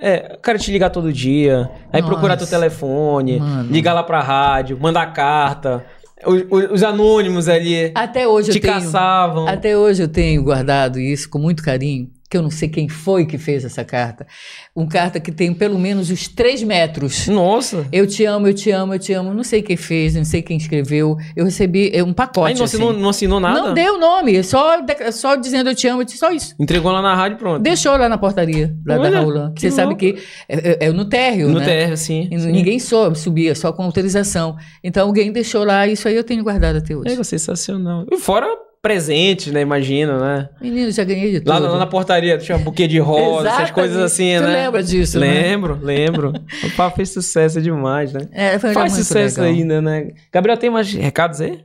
É, 0.00 0.34
o 0.36 0.40
cara 0.40 0.58
te 0.58 0.70
ligar 0.72 0.90
todo 0.90 1.12
dia, 1.12 1.70
aí 1.92 2.00
Nossa. 2.00 2.12
procurar 2.12 2.36
teu 2.36 2.46
telefone, 2.46 3.38
Mano. 3.38 3.72
ligar 3.72 3.92
lá 3.94 4.02
pra 4.02 4.20
rádio, 4.20 4.76
mandar 4.80 5.06
carta, 5.12 5.84
os, 6.26 6.42
os- 6.50 6.70
os 6.72 6.82
anônimos 6.82 7.48
ali 7.48 7.92
até 7.94 8.26
hoje 8.26 8.50
te 8.50 8.58
eu 8.58 8.62
tenho. 8.62 8.74
caçavam. 8.74 9.46
Até 9.46 9.76
hoje 9.76 10.02
eu 10.02 10.08
tenho 10.08 10.42
guardado 10.42 10.98
isso 10.98 11.30
com 11.30 11.38
muito 11.38 11.62
carinho, 11.62 12.08
que 12.28 12.36
eu 12.36 12.42
não 12.42 12.50
sei 12.50 12.68
quem 12.68 12.88
foi 12.88 13.26
que 13.26 13.38
fez 13.38 13.64
essa 13.64 13.84
carta. 13.84 14.26
Um 14.74 14.86
carta 14.88 15.20
que 15.20 15.30
tem 15.30 15.52
pelo 15.54 15.78
menos 15.78 16.10
os 16.10 16.26
três 16.26 16.62
metros. 16.62 17.28
Nossa! 17.28 17.86
Eu 17.92 18.06
te 18.06 18.24
amo, 18.24 18.46
eu 18.48 18.54
te 18.54 18.70
amo, 18.70 18.94
eu 18.94 18.98
te 18.98 19.12
amo. 19.12 19.32
Não 19.32 19.44
sei 19.44 19.62
quem 19.62 19.76
fez, 19.76 20.14
não 20.14 20.24
sei 20.24 20.42
quem 20.42 20.56
escreveu. 20.56 21.16
Eu 21.36 21.44
recebi 21.44 21.90
é, 21.94 22.02
um 22.02 22.12
pacote. 22.12 22.52
Aí 22.52 22.58
não 22.58 22.64
assinou, 22.64 22.90
assim. 22.90 23.00
não 23.00 23.08
assinou 23.10 23.40
nada? 23.40 23.60
Não 23.60 23.74
deu 23.74 23.98
nome, 23.98 24.42
só, 24.42 24.80
de- 24.80 25.12
só 25.12 25.36
dizendo 25.36 25.70
eu 25.70 25.74
te 25.74 25.86
amo, 25.86 26.02
só 26.08 26.32
isso. 26.32 26.54
Entregou 26.58 26.90
lá 26.90 27.00
na 27.02 27.14
rádio, 27.14 27.38
pronto. 27.38 27.62
Deixou 27.62 27.96
lá 27.96 28.08
na 28.08 28.18
portaria 28.18 28.74
da, 28.84 28.96
da 28.96 29.02
Olha, 29.02 29.16
Raulan. 29.20 29.52
que 29.54 29.60
Você 29.60 29.70
sabe 29.70 29.88
louco. 29.88 30.00
que 30.00 30.16
é, 30.48 30.70
é- 30.84 30.86
é 30.86 30.92
no 30.92 31.04
térreo, 31.04 31.48
no 31.50 31.58
né? 31.60 31.64
térreo, 31.64 31.96
sim. 31.96 32.28
E 32.32 32.40
sim. 32.40 32.50
Ninguém 32.50 32.78
soube, 32.78 33.18
subia, 33.18 33.54
só 33.54 33.72
com 33.72 33.82
autorização. 33.82 34.56
Então 34.82 35.06
alguém 35.06 35.30
deixou 35.30 35.64
lá, 35.64 35.86
isso 35.86 36.08
aí 36.08 36.16
eu 36.16 36.24
tenho 36.24 36.42
guardado 36.42 36.76
até 36.76 36.96
hoje. 36.96 37.12
É 37.12 37.22
sensacional. 37.24 38.06
E 38.10 38.16
fora 38.18 38.46
presentes, 38.84 39.50
né? 39.50 39.62
Imagina, 39.62 40.18
né? 40.18 40.48
Menino, 40.60 40.90
já 40.92 41.02
ganhei 41.04 41.32
de 41.32 41.40
tudo. 41.40 41.48
Lá, 41.48 41.58
lá 41.58 41.78
na 41.78 41.86
portaria 41.86 42.36
tinha 42.36 42.58
um 42.58 42.62
buquê 42.62 42.86
de 42.86 42.98
rosa, 42.98 43.48
essas 43.48 43.70
coisas 43.70 43.96
assim, 43.96 44.36
Tu 44.36 44.42
né? 44.42 44.64
lembra 44.64 44.82
disso, 44.82 45.18
né? 45.18 45.26
Lembro, 45.26 45.78
lembro. 45.80 46.32
o 46.62 46.76
papo 46.76 46.96
fez 46.96 47.08
sucesso 47.08 47.62
demais, 47.62 48.12
né? 48.12 48.28
É, 48.30 48.58
foi 48.58 48.74
Faz 48.74 48.92
muito 48.92 49.02
sucesso 49.02 49.40
legal. 49.40 49.56
ainda, 49.56 49.80
né? 49.80 50.12
Gabriel, 50.30 50.58
tem 50.58 50.68
mais 50.68 50.92
recados 50.92 51.40
aí? 51.40 51.64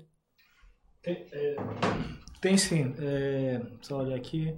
Tem 2.39 2.55
sim. 2.55 2.95
É, 3.01 3.59
só 3.81 3.97
olhar 3.97 4.15
aqui. 4.15 4.55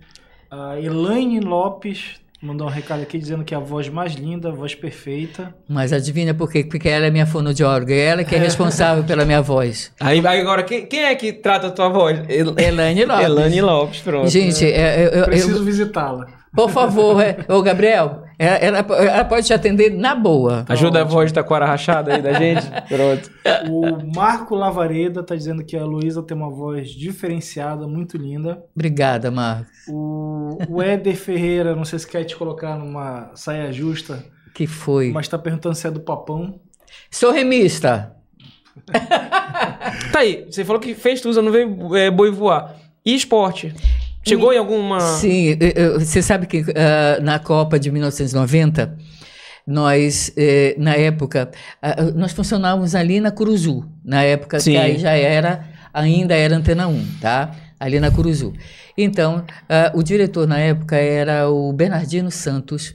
A 0.51 0.79
Elaine 0.79 1.39
Lopes 1.39 2.20
mandou 2.41 2.67
um 2.67 2.69
recado 2.69 3.01
aqui 3.01 3.17
dizendo 3.17 3.43
que 3.43 3.53
é 3.53 3.57
a 3.57 3.59
voz 3.59 3.87
mais 3.89 4.13
linda, 4.13 4.49
a 4.49 4.51
voz 4.51 4.73
perfeita. 4.73 5.53
Mas 5.69 5.93
adivinha 5.93 6.33
por 6.33 6.51
quê? 6.51 6.63
Porque 6.63 6.89
ela 6.89 7.05
é 7.05 7.11
minha 7.11 7.25
fonoaudióloga, 7.25 7.93
ela 7.93 8.23
que 8.23 8.35
é 8.35 8.39
responsável 8.39 9.03
pela 9.03 9.25
minha 9.25 9.41
voz. 9.41 9.91
Aí, 9.99 10.25
agora, 10.25 10.63
quem, 10.63 10.85
quem 10.85 11.03
é 11.03 11.15
que 11.15 11.31
trata 11.33 11.67
a 11.67 11.71
tua 11.71 11.89
voz? 11.89 12.19
El- 12.27 12.55
Elaine 12.57 13.05
Lopes. 13.05 13.25
Elane 13.25 13.61
Lopes, 13.61 13.99
pronto. 14.01 14.27
Gente, 14.29 14.65
é, 14.65 15.05
eu- 15.05 15.09
eu- 15.09 15.19
eu- 15.19 15.25
Preciso 15.25 15.63
visitá-la. 15.63 16.40
Por 16.53 16.69
favor, 16.69 17.21
é, 17.21 17.37
ô 17.47 17.61
Gabriel, 17.61 18.23
ela, 18.37 18.57
ela- 18.57 18.95
ela 19.05 19.25
pode 19.25 19.45
te 19.47 19.53
atender 19.53 19.89
na 19.91 20.13
boa. 20.15 20.65
Ajuda 20.67 21.01
a 21.01 21.03
voz 21.03 21.31
da 21.31 21.41
Taquara 21.41 21.65
Rachada 21.65 22.13
aí 22.15 22.21
da 22.21 22.33
gente. 22.33 22.65
Pronto. 22.89 23.29
O 23.69 24.13
Marco 24.15 24.55
Lavareda 24.55 25.23
tá 25.23 25.35
dizendo 25.35 25.63
que 25.63 25.77
a 25.77 25.85
Luísa 25.85 26.21
tem 26.23 26.35
uma 26.35 26.49
voz 26.49 26.89
diferenciada, 26.89 27.87
muito 27.87 28.17
linda. 28.17 28.63
Obrigada, 28.75 29.29
Marcos. 29.31 29.71
O, 29.87 30.57
o 30.69 30.81
Éder 30.81 31.15
Ferreira, 31.15 31.75
não 31.75 31.85
sei 31.85 31.99
se 31.99 32.07
quer 32.07 32.23
te 32.25 32.35
colocar 32.35 32.75
numa 32.77 33.31
saia 33.35 33.71
justa, 33.71 34.23
Que 34.53 34.67
foi? 34.67 35.11
mas 35.11 35.27
tá 35.27 35.37
perguntando 35.37 35.75
se 35.75 35.87
é 35.87 35.91
do 35.91 36.01
papão. 36.01 36.59
Sou 37.09 37.31
remista. 37.31 38.15
Tá 40.11 40.19
aí, 40.19 40.45
você 40.49 40.65
falou 40.65 40.81
que 40.81 40.93
fez 40.93 41.21
tudo, 41.21 41.41
não 41.41 41.51
veio 41.51 41.95
é, 41.95 42.09
boi 42.09 42.31
voar. 42.31 42.75
E 43.05 43.13
esporte? 43.15 43.73
Chegou 44.23 44.53
em 44.53 44.57
alguma... 44.57 44.99
Sim, 44.99 45.57
você 45.99 46.21
sabe 46.21 46.45
que 46.45 46.63
ah, 46.75 47.19
na 47.21 47.39
Copa 47.39 47.79
de 47.79 47.91
1990, 47.91 48.97
nós, 49.65 50.31
eh, 50.37 50.75
na 50.77 50.95
época, 50.95 51.51
ah, 51.81 52.03
nós 52.15 52.31
funcionávamos 52.31 52.93
ali 52.93 53.19
na 53.19 53.31
Curuzu, 53.31 53.83
na 54.03 54.23
época 54.23 54.59
Sim. 54.59 54.71
que 54.71 54.77
aí 54.77 54.97
já 54.99 55.11
era, 55.11 55.67
ainda 55.93 56.35
era 56.35 56.55
Antena 56.55 56.87
1, 56.87 57.05
tá? 57.19 57.51
Ali 57.79 57.99
na 57.99 58.11
Curuzu. 58.11 58.53
Então, 58.97 59.43
ah, 59.67 59.91
o 59.95 60.03
diretor 60.03 60.47
na 60.47 60.59
época 60.59 60.95
era 60.95 61.49
o 61.49 61.73
Bernardino 61.73 62.29
Santos, 62.29 62.93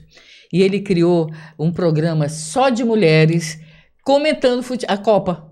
e 0.51 0.61
ele 0.61 0.79
criou 0.79 1.29
um 1.59 1.71
programa 1.71 2.29
só 2.29 2.69
de 2.69 2.83
mulheres 2.83 3.59
comentando 4.03 4.63
a 4.87 4.97
Copa. 4.97 5.46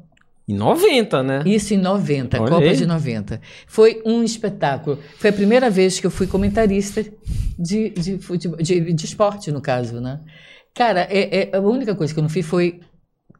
Em 0.47 0.53
90, 0.53 1.23
né? 1.23 1.43
Isso 1.45 1.73
em 1.73 1.77
90, 1.77 2.39
Olha 2.39 2.49
Copa 2.51 2.73
de 2.73 2.85
90. 2.85 3.41
Foi 3.65 4.01
um 4.05 4.23
espetáculo. 4.23 4.99
Foi 5.17 5.31
a 5.31 5.33
primeira 5.33 5.69
vez 5.69 5.99
que 5.99 6.05
eu 6.05 6.11
fui 6.11 6.27
comentarista 6.27 7.03
de, 7.57 7.89
de, 7.89 8.17
futebol, 8.19 8.57
de, 8.57 8.93
de 8.93 9.05
esporte, 9.05 9.51
no 9.51 9.59
caso, 9.59 9.99
né? 9.99 10.19
Cara, 10.73 11.07
é, 11.09 11.49
é- 11.51 11.55
a 11.57 11.59
única 11.59 11.95
coisa 11.95 12.13
que 12.13 12.19
eu 12.19 12.23
não 12.23 12.29
fiz 12.29 12.45
foi 12.45 12.79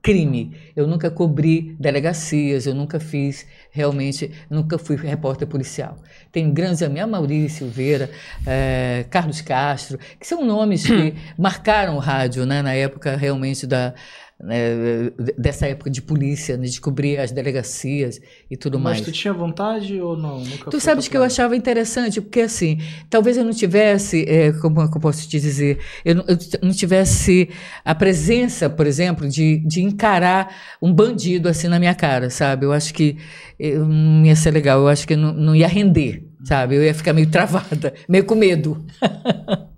crime. 0.01 0.55
Eu 0.75 0.85
nunca 0.85 1.09
cobri 1.09 1.75
delegacias, 1.79 2.67
eu 2.67 2.75
nunca 2.75 2.99
fiz, 2.99 3.45
realmente, 3.71 4.31
nunca 4.49 4.77
fui 4.77 4.95
repórter 4.95 5.47
policial. 5.47 5.97
Tem 6.31 6.53
grandes 6.53 6.83
amigos, 6.83 7.03
a 7.03 7.07
Maurício 7.07 7.65
Silveira, 7.65 8.11
eh, 8.45 9.05
Carlos 9.09 9.41
Castro, 9.41 9.97
que 10.19 10.27
são 10.27 10.45
nomes 10.45 10.85
que 10.85 11.15
marcaram 11.37 11.95
o 11.95 11.99
rádio, 11.99 12.45
né? 12.45 12.61
Na 12.61 12.73
época, 12.73 13.15
realmente, 13.15 13.65
da... 13.65 13.95
né, 14.41 15.11
dessa 15.37 15.65
época 15.65 15.89
de 15.89 16.01
polícia, 16.01 16.57
né, 16.57 16.65
de 16.65 16.79
cobrir 16.81 17.17
as 17.17 17.31
delegacias 17.31 18.19
e 18.51 18.57
tudo 18.57 18.77
Mas 18.77 18.97
mais. 18.97 19.01
tu 19.01 19.11
tinha 19.11 19.33
vontade 19.33 19.99
ou 19.99 20.17
não? 20.17 20.39
Nunca 20.39 20.69
Tu 20.69 20.79
sabes 20.79 21.07
que 21.07 21.15
eu 21.15 21.23
achava 21.23 21.55
interessante, 21.55 22.19
porque 22.19 22.41
assim, 22.41 22.79
talvez 23.09 23.37
eu 23.37 23.45
não 23.45 23.53
tivesse, 23.53 24.25
é, 24.27 24.51
como 24.53 24.81
é 24.81 24.85
eu 24.85 24.99
posso 24.99 25.27
te 25.27 25.39
dizer, 25.39 25.79
eu 26.03 26.15
não, 26.15 26.25
eu 26.27 26.37
não 26.61 26.71
tivesse 26.71 27.49
a 27.83 27.95
presença, 27.95 28.69
por 28.69 28.85
exemplo, 28.85 29.27
de, 29.27 29.57
de 29.65 29.81
encarar 29.81 30.53
um 30.81 30.93
bandido 30.93 31.47
assim 31.47 31.67
na 31.67 31.79
minha 31.79 31.95
cara, 31.95 32.29
sabe? 32.29 32.65
Eu 32.65 32.73
acho 32.73 32.93
que 32.93 33.17
eu 33.57 33.85
não 33.85 34.25
ia 34.25 34.35
ser 34.35 34.51
legal, 34.51 34.79
eu 34.79 34.87
acho 34.89 35.07
que 35.07 35.15
não, 35.15 35.33
não 35.33 35.55
ia 35.55 35.67
render, 35.67 36.27
sabe? 36.43 36.75
Eu 36.75 36.83
ia 36.83 36.93
ficar 36.93 37.13
meio 37.13 37.27
travada, 37.27 37.93
meio 38.07 38.25
com 38.25 38.35
medo. 38.35 38.85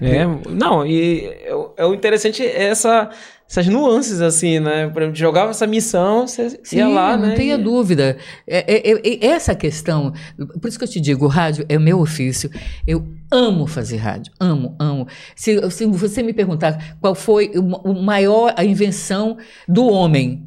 É, 0.00 0.24
não, 0.50 0.86
e 0.86 1.24
é, 1.44 1.54
o- 1.54 1.72
é 1.76 1.86
o 1.86 1.94
interessante 1.94 2.42
é 2.42 2.64
essa, 2.64 3.08
essas 3.48 3.66
nuances, 3.66 4.20
assim, 4.20 4.58
né? 4.60 4.88
Por 4.88 5.02
exemplo, 5.02 5.16
jogava 5.18 5.50
essa 5.50 5.66
missão, 5.66 6.26
você 6.26 6.58
ia 6.72 6.88
lá, 6.88 7.16
não 7.16 7.28
né? 7.28 7.34
tenha 7.34 7.54
e- 7.54 7.62
dúvida. 7.62 8.16
É, 8.46 8.90
é- 8.90 8.90
é- 8.92 9.26
essa 9.26 9.54
questão, 9.54 10.12
por 10.60 10.68
isso 10.68 10.78
que 10.78 10.84
eu 10.84 10.88
te 10.88 11.00
digo, 11.00 11.24
o 11.24 11.28
rádio 11.28 11.64
é 11.68 11.76
o 11.76 11.80
meu 11.80 12.00
ofício. 12.00 12.50
Eu 12.86 13.06
amo 13.30 13.66
fazer 13.66 13.96
rádio, 13.96 14.32
amo, 14.38 14.74
amo. 14.78 15.06
Se, 15.34 15.70
se 15.70 15.86
você 15.86 16.22
me 16.22 16.32
perguntar 16.32 16.96
qual 17.00 17.14
foi 17.14 17.50
o, 17.54 17.90
o 17.90 18.02
maior 18.02 18.52
a 18.56 18.64
invenção 18.64 19.36
do 19.68 19.86
homem, 19.88 20.44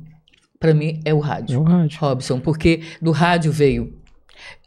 para 0.60 0.74
mim 0.74 1.00
é 1.06 1.14
o 1.14 1.20
rádio. 1.20 1.56
É 1.56 1.60
o 1.60 1.64
rádio. 1.64 1.98
Robson, 2.00 2.40
porque 2.40 2.82
do 3.02 3.12
rádio 3.12 3.52
veio 3.52 3.94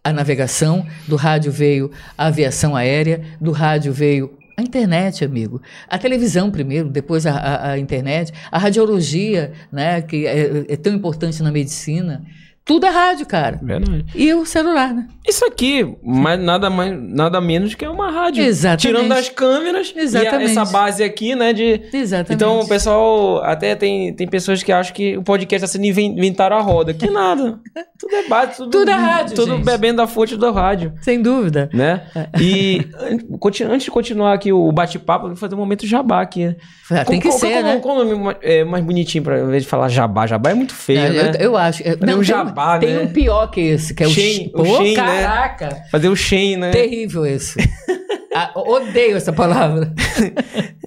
a 0.05 0.13
navegação, 0.13 0.87
do 1.07 1.17
rádio 1.17 1.53
veio 1.53 1.91
a 2.17 2.27
aviação 2.27 2.75
aérea, 2.75 3.23
do 3.41 3.53
rádio 3.53 3.93
veio 3.93 4.33
a 4.57 4.63
internet, 4.63 5.25
amigo. 5.25 5.63
A 5.89 5.97
televisão 5.97 6.51
primeiro, 6.51 6.89
depois 6.91 7.27
a, 7.27 7.33
a- 7.37 7.71
a 7.73 7.79
internet, 7.79 8.33
a 8.51 8.59
radiologia, 8.59 9.53
né, 9.71 10.03
que 10.03 10.27
é, 10.27 10.65
é 10.69 10.77
tão 10.77 10.93
importante 10.95 11.43
na 11.43 11.51
medicina. 11.53 12.25
Tudo 12.65 12.87
é 12.87 12.91
rádio, 12.91 13.27
cara. 13.27 13.59
Verdade. 13.61 14.05
E 14.15 14.33
o 14.35 14.47
celular, 14.47 14.95
né? 14.95 15.09
Isso 15.29 15.45
aqui, 15.45 15.97
mas 16.03 16.39
nada, 16.41 16.71
mais, 16.71 16.97
nada 17.01 17.41
menos 17.41 17.75
que 17.75 17.85
é 17.85 17.91
uma 17.91 18.11
rádio. 18.11 18.43
Exatamente. 18.45 18.81
Tirando 18.83 19.13
as 19.13 19.29
câmeras 19.29 19.93
Exatamente. 19.97 20.53
e 20.55 20.59
a- 20.59 20.63
essa 20.63 20.73
base 20.73 21.03
aqui, 21.03 21.35
né? 21.35 21.53
De... 21.53 21.81
Exatamente. 21.93 22.35
Então, 22.35 22.61
o 22.61 22.69
pessoal, 22.69 23.43
até 23.45 23.75
tem, 23.75 24.15
tem 24.15 24.27
pessoas 24.29 24.63
que 24.63 24.71
acham 24.73 24.95
que 24.95 25.17
o 25.17 25.23
podcast 25.23 25.65
está 25.65 25.73
sendo 25.79 25.87
inven- 25.87 26.13
inventaram 26.17 26.57
a 26.57 26.61
roda. 26.61 26.95
Que 26.95 27.11
nada. 27.11 27.59
tudo 27.99 28.15
é 28.15 28.29
base, 28.29 28.57
tudo, 28.57 28.71
Tudo 28.71 28.91
é 28.91 28.95
rádio, 28.95 29.35
Tudo 29.35 29.57
gente. 29.57 29.65
bebendo 29.65 29.97
da 29.99 30.07
fonte 30.07 30.37
do 30.37 30.51
rádio. 30.53 30.93
Sem 31.03 31.21
dúvida. 31.21 31.69
Né? 31.73 32.03
E 32.41 32.87
an- 32.99 33.39
conti- 33.39 33.65
antes 33.65 33.85
de 33.85 33.91
continuar 33.91 34.33
aqui 34.35 34.53
o 34.53 34.71
bate-papo, 34.73 35.27
vou 35.29 35.37
fazer 35.37 35.55
um 35.55 35.59
momento 35.59 35.87
jabá 35.87 36.21
aqui. 36.21 36.47
né? 36.47 36.57
Ah, 36.91 37.05
tem 37.05 37.19
que 37.21 37.27
Como- 37.29 37.41
ser, 37.41 37.55
como, 37.55 37.63
né? 37.63 37.79
Qual 37.81 37.97
o 37.97 38.05
nome 38.05 38.15
ma- 38.23 38.37
é, 38.43 38.65
mais 38.65 38.85
bonitinho, 38.85 39.25
pra, 39.25 39.41
ao 39.41 39.47
invés 39.49 39.63
de 39.63 39.69
falar 39.69 39.89
jabá? 39.89 40.27
Jabá 40.27 40.51
é 40.51 40.55
muito 40.55 40.75
feio, 40.75 40.99
É, 41.01 41.09
né? 41.11 41.33
eu, 41.39 41.53
eu 41.53 41.57
acho. 41.57 41.83
é, 41.87 41.93
um 41.93 41.97
tem 41.97 42.15
jabá, 42.63 42.79
tem 42.79 42.95
né? 42.95 43.03
um 43.03 43.13
pior 43.13 43.47
que 43.49 43.61
esse, 43.61 43.95
que 43.95 44.03
é 44.03 44.07
o, 44.07 44.11
Shein, 44.11 44.51
o 44.55 44.65
Shein, 44.65 44.97
né? 44.97 45.23
caraca. 45.23 45.83
Fazer 45.91 46.09
o 46.09 46.17
Shen, 46.17 46.57
né? 46.57 46.71
Terrível 46.71 47.27
esse. 47.27 47.59
Ah, 48.35 48.51
odeio 48.57 49.15
essa 49.15 49.31
palavra. 49.31 49.93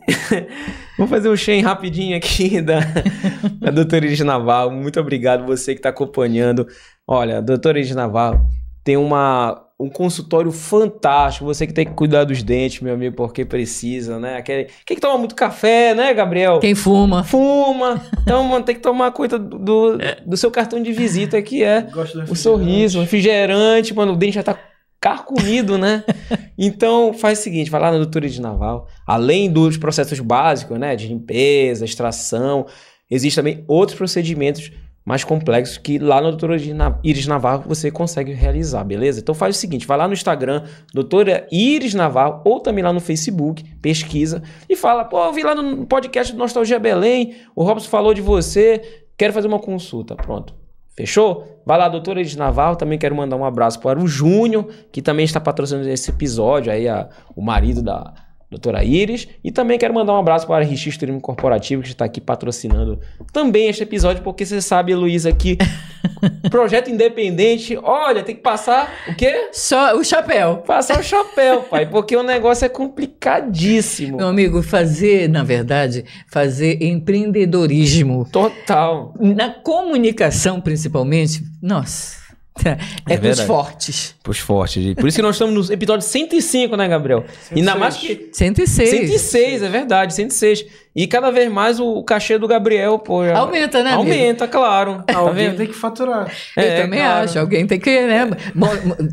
Vou 0.97 1.07
fazer 1.07 1.29
um 1.29 1.35
Shen 1.35 1.61
rapidinho 1.61 2.17
aqui 2.17 2.57
da, 2.59 2.79
da 3.59 3.69
doutora 3.69 4.03
Iris 4.03 4.19
Navarro. 4.21 4.71
Muito 4.71 4.99
obrigado 4.99 5.45
você 5.45 5.73
que 5.73 5.79
está 5.79 5.89
acompanhando. 5.89 6.65
Olha, 7.07 7.43
doutora 7.43 7.77
Iris 7.77 7.93
Navarro 7.93 8.49
tem 8.83 8.97
uma, 8.97 9.63
um 9.79 9.89
consultório 9.89 10.51
fantástico. 10.51 11.45
Você 11.45 11.67
que 11.67 11.73
tem 11.73 11.85
que 11.85 11.93
cuidar 11.93 12.23
dos 12.23 12.41
dentes, 12.41 12.81
meu 12.81 12.93
amigo, 12.93 13.15
porque 13.15 13.43
precisa, 13.43 14.17
né? 14.19 14.37
Aquele, 14.37 14.69
quem 14.85 14.95
que 14.95 15.01
toma 15.01 15.17
muito 15.17 15.35
café, 15.35 15.93
né, 15.93 16.13
Gabriel? 16.13 16.59
Quem 16.59 16.73
fuma. 16.73 17.23
Fuma. 17.23 18.01
Então, 18.21 18.43
mano, 18.43 18.63
tem 18.63 18.75
que 18.75 18.81
tomar 18.81 19.11
conta 19.11 19.37
do, 19.37 19.59
do, 19.59 19.97
do 20.25 20.37
seu 20.37 20.49
cartão 20.49 20.81
de 20.81 20.93
visita, 20.93 21.41
que 21.41 21.63
é 21.63 21.87
o 22.29 22.35
sorriso, 22.35 22.99
o 22.99 23.01
refrigerante, 23.01 23.93
mano, 23.93 24.13
o 24.13 24.15
dente 24.15 24.35
já 24.35 24.43
tá 24.43 24.57
carcomido, 24.99 25.77
né? 25.77 26.03
Então, 26.57 27.13
faz 27.13 27.39
o 27.39 27.41
seguinte, 27.41 27.69
vai 27.69 27.81
lá 27.81 27.91
na 27.91 27.97
doutora 27.97 28.29
de 28.29 28.39
Naval, 28.41 28.87
além 29.05 29.51
dos 29.51 29.75
processos 29.75 30.21
básicos, 30.21 30.79
né, 30.79 30.95
de 30.95 31.05
limpeza, 31.05 31.83
extração, 31.83 32.65
existem 33.11 33.43
também 33.43 33.65
outros 33.67 33.97
procedimentos 33.97 34.71
mais 35.05 35.23
complexos 35.23 35.77
que 35.77 35.99
lá 35.99 36.19
na 36.19 36.29
doutora 36.31 36.57
Iris 37.03 37.27
Navarro 37.27 37.63
você 37.67 37.91
consegue 37.91 38.33
realizar, 38.33 38.83
beleza? 38.83 39.19
Então 39.19 39.35
faz 39.35 39.55
o 39.55 39.59
seguinte, 39.59 39.85
vai 39.85 39.97
lá 39.97 40.07
no 40.07 40.13
Instagram, 40.13 40.63
doutora 40.93 41.47
Iris 41.51 41.93
Navarro, 41.93 42.41
ou 42.43 42.59
também 42.59 42.83
lá 42.83 42.91
no 42.91 42.99
Facebook, 42.99 43.63
pesquisa, 43.81 44.41
e 44.67 44.75
fala, 44.75 45.05
pô, 45.05 45.23
eu 45.23 45.31
vi 45.31 45.43
lá 45.43 45.53
no 45.53 45.85
podcast 45.85 46.33
do 46.33 46.39
Nostalgia 46.39 46.79
Belém, 46.79 47.35
o 47.55 47.63
Robson 47.63 47.87
falou 47.87 48.13
de 48.15 48.21
você, 48.21 48.81
quero 49.15 49.31
fazer 49.31 49.47
uma 49.47 49.59
consulta, 49.59 50.15
pronto. 50.15 50.55
Fechou? 50.97 51.61
Vai 51.65 51.77
lá, 51.77 51.89
doutora 51.89 52.21
Iris 52.21 52.37
Navarro. 52.37 52.77
Também 52.77 52.97
quero 52.97 53.13
mandar 53.13 53.35
um 53.35 53.43
abraço 53.43 53.81
para 53.81 53.99
o 53.99 54.07
Júnior, 54.07 54.65
que 54.93 55.01
também 55.01 55.25
está 55.25 55.41
patrocinando 55.41 55.89
esse 55.89 56.09
episódio, 56.09 56.71
aí 56.71 56.87
a- 56.87 57.09
o 57.35 57.41
marido 57.41 57.81
da 57.81 58.13
doutora 58.55 58.83
Iris. 58.83 59.27
E 59.43 59.51
também 59.51 59.77
quero 59.77 59.93
mandar 59.93 60.13
um 60.13 60.17
abraço 60.17 60.47
para 60.47 60.63
a 60.63 60.67
Rixis 60.67 60.97
Turismo 60.97 61.21
Corporativo, 61.21 61.81
que 61.81 61.89
está 61.89 62.05
aqui 62.05 62.21
patrocinando 62.21 62.99
também 63.31 63.67
este 63.67 63.83
episódio, 63.83 64.23
porque 64.23 64.45
você 64.45 64.61
sabe, 64.61 64.95
Luísa, 64.95 65.31
que 65.31 65.57
projeto 66.49 66.89
independente, 66.89 67.77
olha, 67.81 68.23
tem 68.23 68.35
que 68.35 68.41
passar 68.41 68.93
o 69.07 69.15
quê? 69.15 69.49
Só 69.51 69.97
o 69.97 70.03
chapéu. 70.03 70.57
Passar 70.57 70.99
o 70.99 71.03
chapéu, 71.03 71.63
pai, 71.63 71.85
porque 71.85 72.15
o 72.15 72.23
negócio 72.23 72.65
é 72.65 72.69
complicadíssimo. 72.69 74.17
Meu 74.17 74.27
amigo, 74.27 74.61
fazer, 74.63 75.27
na 75.27 75.43
verdade, 75.43 76.05
fazer 76.27 76.81
empreendedorismo 76.81 78.25
Total. 78.31 79.13
na 79.19 79.49
comunicação, 79.49 80.61
principalmente, 80.61 81.43
nossa, 81.61 82.24
é, 82.63 82.69
É 82.69 82.75
com 82.75 83.13
os 83.15 83.19
verdade. 83.19 83.47
fortes. 83.47 84.15
Pros 84.23 84.39
fortes. 84.39 84.93
Por 84.95 85.07
isso 85.07 85.17
que 85.17 85.21
nós 85.21 85.35
estamos 85.35 85.67
no 85.67 85.73
episódio 85.73 86.05
105, 86.07 86.75
né, 86.77 86.87
Gabriel? 86.87 87.25
Ainda 87.53 87.75
mais 87.75 87.97
que 87.97 88.29
106. 88.31 88.89
106, 88.89 89.63
é 89.63 89.69
verdade, 89.69 90.13
106. 90.13 90.65
E 90.95 91.05
cada 91.07 91.29
vez 91.31 91.51
mais 91.51 91.79
o 91.79 92.01
cachê 92.03 92.37
do 92.37 92.47
Gabriel, 92.47 92.97
pô. 92.99 93.25
já- 93.25 93.37
Aumenta, 93.37 93.83
né, 93.83 93.91
amigo? 93.91 94.09
Aumenta, 94.09 94.47
claro. 94.47 95.03
Tá 95.05 95.17
Alguém 95.17 95.53
tem 95.55 95.67
que 95.67 95.73
faturar. 95.73 96.31
Eu 96.55 96.63
É, 96.63 96.81
também 96.83 96.99
claro. 97.01 97.23
acho. 97.25 97.39
Alguém 97.39 97.67
tem 97.67 97.79
que 97.79 98.01
né, 98.05 98.29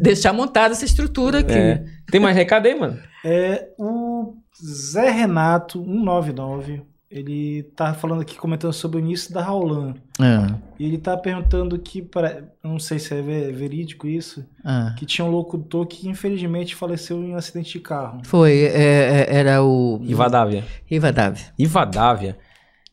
deixar 0.01 0.33
montada 0.33 0.73
essa 0.75 0.85
estrutura 0.85 1.41
aqui. 1.41 1.53
É. 1.53 1.83
Tem 2.11 2.21
mais 2.21 2.37
recado 2.37 2.67
aí, 2.67 2.75
mano? 2.75 2.99
É, 3.25 3.67
o 3.79 4.35
Zé 4.65 5.11
Renato, 5.11 5.83
199, 5.83 6.83
ele 7.13 7.63
tá 7.77 7.93
falando 7.93 8.23
aqui, 8.23 8.37
comentando 8.39 8.73
sobre 8.73 8.97
o 8.97 9.01
início 9.01 9.33
da 9.35 9.43
Raulan. 9.43 9.95
Ah, 10.19 10.55
E 10.79 10.85
ele 10.87 10.99
tá 10.99 11.17
perguntando 11.17 11.79
que, 11.79 12.01
para- 12.01 12.43
não 12.65 12.79
sei 12.79 12.99
se 12.99 13.15
é 13.15 13.21
ve- 13.21 13.53
verídico 13.53 14.07
isso, 14.09 14.45
ah. 14.65 14.95
que 14.99 15.05
tinha 15.05 15.25
um 15.25 15.31
locutor 15.31 15.87
que 15.87 16.09
infelizmente 16.09 16.75
faleceu 16.75 17.23
em 17.23 17.33
um 17.33 17.37
acidente 17.37 17.73
de 17.73 17.81
carro. 17.81 18.23
Foi, 18.25 18.53
é, 18.65 19.27
é, 19.29 19.35
era 19.37 19.63
o 19.63 20.01
Ivadávia. 20.03 20.65
Rivadavia. 20.87 21.45
Ivadávia. 21.59 22.39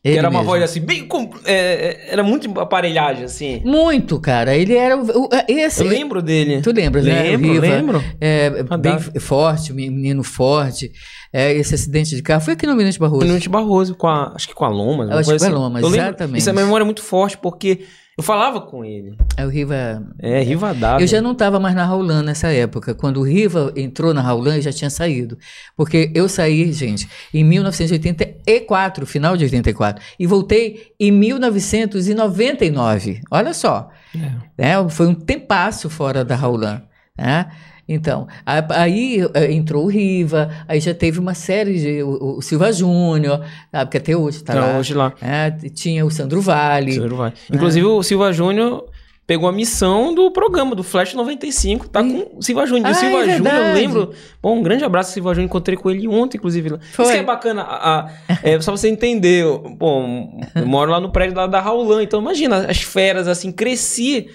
Que 0.02 0.08
Ele 0.08 0.18
era 0.18 0.30
uma 0.30 0.38
mesmo. 0.38 0.50
voz 0.50 0.62
assim, 0.62 0.80
bem. 0.80 1.06
é, 1.44 1.52
é, 1.54 2.12
era 2.12 2.22
muito 2.22 2.58
aparelhagem, 2.58 3.24
assim. 3.24 3.60
Muito, 3.64 4.18
cara. 4.18 4.56
Ele 4.56 4.74
era 4.74 4.96
o, 4.96 5.24
o- 5.24 5.28
esse. 5.46 5.82
Eu 5.82 5.88
lembro 5.88 6.22
dele. 6.22 6.62
Tu 6.62 6.72
lembras, 6.72 7.04
né? 7.04 7.22
Lembro, 7.22 7.52
Riva. 7.52 7.66
lembro. 7.66 8.04
É, 8.18 8.62
bem 8.78 8.98
forte, 9.20 9.72
menino 9.74 10.22
forte. 10.22 10.90
É, 11.32 11.52
esse 11.52 11.74
acidente 11.74 12.16
de 12.16 12.22
carro 12.22 12.40
foi 12.40 12.54
aqui 12.54 12.64
no 12.64 12.72
Almirante 12.72 12.98
Barroso. 12.98 13.22
Almirante 13.22 13.48
Barroso, 13.50 13.94
com 13.94 14.06
a, 14.08 14.32
acho 14.34 14.48
que 14.48 14.54
com 14.54 14.64
a 14.64 14.68
uma 15.10 15.20
acho 15.20 15.30
que 15.30 15.38
com 15.38 15.44
a 15.44 15.46
assim. 15.48 15.54
Lomas, 15.54 15.82
Eu 15.82 15.88
lembro- 15.90 16.06
exatamente. 16.08 16.38
Isso 16.40 16.48
é 16.48 16.52
memória 16.54 16.84
muito 16.84 17.02
forte, 17.02 17.36
porque 17.36 17.80
Eu 18.18 18.24
falava 18.24 18.60
com 18.60 18.84
ele. 18.84 19.16
É 19.36 19.46
o 19.46 19.48
Riva. 19.48 20.04
É, 20.18 20.42
Riva 20.42 20.74
Dávila. 20.74 21.02
Eu 21.02 21.06
já 21.06 21.22
não 21.22 21.32
estava 21.32 21.58
mais 21.58 21.74
na 21.74 21.84
Raulan 21.84 22.22
nessa 22.22 22.52
época. 22.52 22.94
Quando 22.94 23.18
o 23.18 23.22
Riva 23.22 23.72
entrou 23.76 24.12
na 24.12 24.20
Raulan, 24.20 24.56
eu 24.56 24.62
já 24.62 24.72
tinha 24.72 24.90
saído. 24.90 25.38
Porque 25.76 26.10
eu 26.14 26.28
saí, 26.28 26.72
gente, 26.72 27.08
em 27.32 27.44
1984, 27.44 29.06
final 29.06 29.36
de 29.36 29.44
84. 29.44 30.04
E 30.18 30.26
voltei 30.26 30.92
em 31.00 31.10
1999. 31.10 33.22
Olha 33.30 33.54
só. 33.54 33.88
É. 34.58 34.72
É, 34.72 34.88
foi 34.88 35.06
um 35.06 35.14
tempasso 35.14 35.88
fora 35.88 36.24
da 36.24 36.36
Raulan. 36.36 36.82
Né? 37.16 37.46
Então, 37.92 38.28
aí 38.46 39.20
eh, 39.34 39.52
entrou 39.52 39.84
o 39.84 39.88
Riva, 39.88 40.48
aí 40.68 40.78
já 40.78 40.94
teve 40.94 41.18
uma 41.18 41.34
série 41.34 41.74
de. 41.78 42.02
O, 42.04 42.38
o 42.38 42.42
Silva 42.42 42.72
Júnior, 42.72 43.40
porque 43.72 43.98
até 43.98 44.16
hoje 44.16 44.36
está 44.38 44.54
lá. 44.54 44.78
hoje 44.78 44.94
lá. 44.94 45.12
É, 45.20 45.50
tinha 45.70 46.06
o 46.06 46.10
Sandro 46.10 46.40
Vale. 46.40 46.92
Sandro 46.92 47.16
vale. 47.16 47.34
Né? 47.50 47.56
Inclusive, 47.56 47.84
o 47.86 48.02
Silva 48.04 48.32
Júnior 48.32 48.84
pegou 49.26 49.48
a 49.48 49.52
missão 49.52 50.14
do 50.14 50.30
programa, 50.30 50.74
do 50.74 50.82
Flash 50.84 51.14
95, 51.14 51.88
tá 51.88 52.00
com 52.02 52.30
o 52.38 52.42
Silva 52.42 52.64
Júnior. 52.66 52.88
E 52.88 52.90
o 52.90 52.92
Ah, 52.92 52.94
Silva 52.94 53.24
é 53.24 53.36
Júnior, 53.36 53.54
eu 53.54 53.74
lembro. 53.74 54.10
Bom, 54.42 54.58
um 54.58 54.62
grande 54.62 54.84
abraço, 54.84 55.12
Silva 55.12 55.30
Júnior. 55.34 55.46
Encontrei 55.46 55.76
com 55.76 55.90
ele 55.90 56.06
ontem, 56.08 56.36
inclusive. 56.38 56.70
Foi. 56.92 57.04
Isso 57.04 57.14
que 57.14 57.18
é 57.20 57.22
bacana. 57.24 57.62
a- 57.62 58.00
a- 58.00 58.10
é, 58.42 58.60
só 58.60 58.70
você 58.70 58.88
entender. 58.88 59.44
Bom, 59.76 60.40
eu 60.54 60.66
moro 60.66 60.90
lá 60.92 61.00
no 61.00 61.10
prédio 61.10 61.36
lá 61.36 61.46
da 61.48 61.60
Raulan, 61.60 62.02
então 62.04 62.20
imagina, 62.20 62.66
as 62.68 62.82
feras 62.82 63.26
assim, 63.28 63.50
cresci 63.52 64.28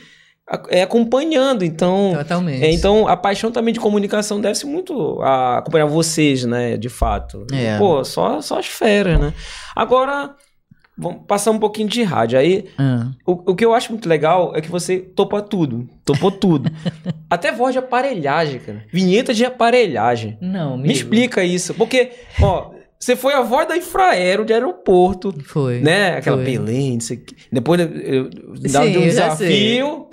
é, 0.70 0.82
acompanhando. 0.84 1.64
Então. 1.64 2.14
Totalmente. 2.18 2.64
É, 2.64 2.72
então, 2.72 3.08
a 3.08 3.18
paixão 3.18 3.52
também 3.52 3.74
de 3.74 3.80
comunicação 3.80 4.40
deve-se 4.40 4.66
muito 4.66 5.22
a 5.22 5.58
acompanhar 5.60 5.86
vocês, 5.88 6.44
né? 6.46 6.78
De 6.78 6.90
fato. 6.90 7.46
É. 7.54 7.78
Pô, 7.78 8.04
só, 8.04 8.42
só 8.42 8.60
as 8.60 8.68
feras, 8.68 9.20
né? 9.20 9.34
Agora, 9.76 10.36
vamos 10.98 11.24
passar 11.28 11.52
um 11.52 11.60
pouquinho 11.60 11.90
de 11.90 12.04
rádio. 12.04 12.38
Aí, 12.40 12.66
Ah. 12.78 13.08
o, 13.26 13.52
o 13.52 13.56
que 13.56 13.66
eu 13.66 13.74
acho 13.74 13.92
muito 13.92 14.08
legal 14.08 14.54
é 14.56 14.62
que 14.62 14.70
você 14.72 15.00
topa 15.00 15.42
tudo. 15.42 15.90
Topou 16.06 16.32
tudo. 16.32 16.72
Até 17.30 17.52
voz 17.52 17.74
de 17.74 17.80
aparelhagem, 17.80 18.60
cara. 18.60 18.84
Vinheta 18.94 19.34
de 19.34 19.44
aparelhagem. 19.46 20.38
Não, 20.40 20.74
amigo. 20.76 20.88
Me 20.88 20.94
explica 20.94 21.44
isso. 21.44 21.74
Porque, 21.74 22.12
ó, 22.42 22.72
você 23.00 23.16
foi 23.16 23.34
a 23.34 23.42
voz 23.42 23.68
da 23.68 23.78
Infraero 23.78 24.46
de 24.46 24.54
aeroporto. 24.54 25.34
Foi. 25.46 25.80
Né? 25.82 26.18
Aquela 26.18 26.38
foi. 26.38 26.46
Belém. 26.46 26.98
Depois 27.52 27.80
eu, 27.82 27.88
eu, 27.88 28.30
Sim, 28.86 28.92
de 28.92 28.98
um 28.98 29.02
desafio. 29.02 30.08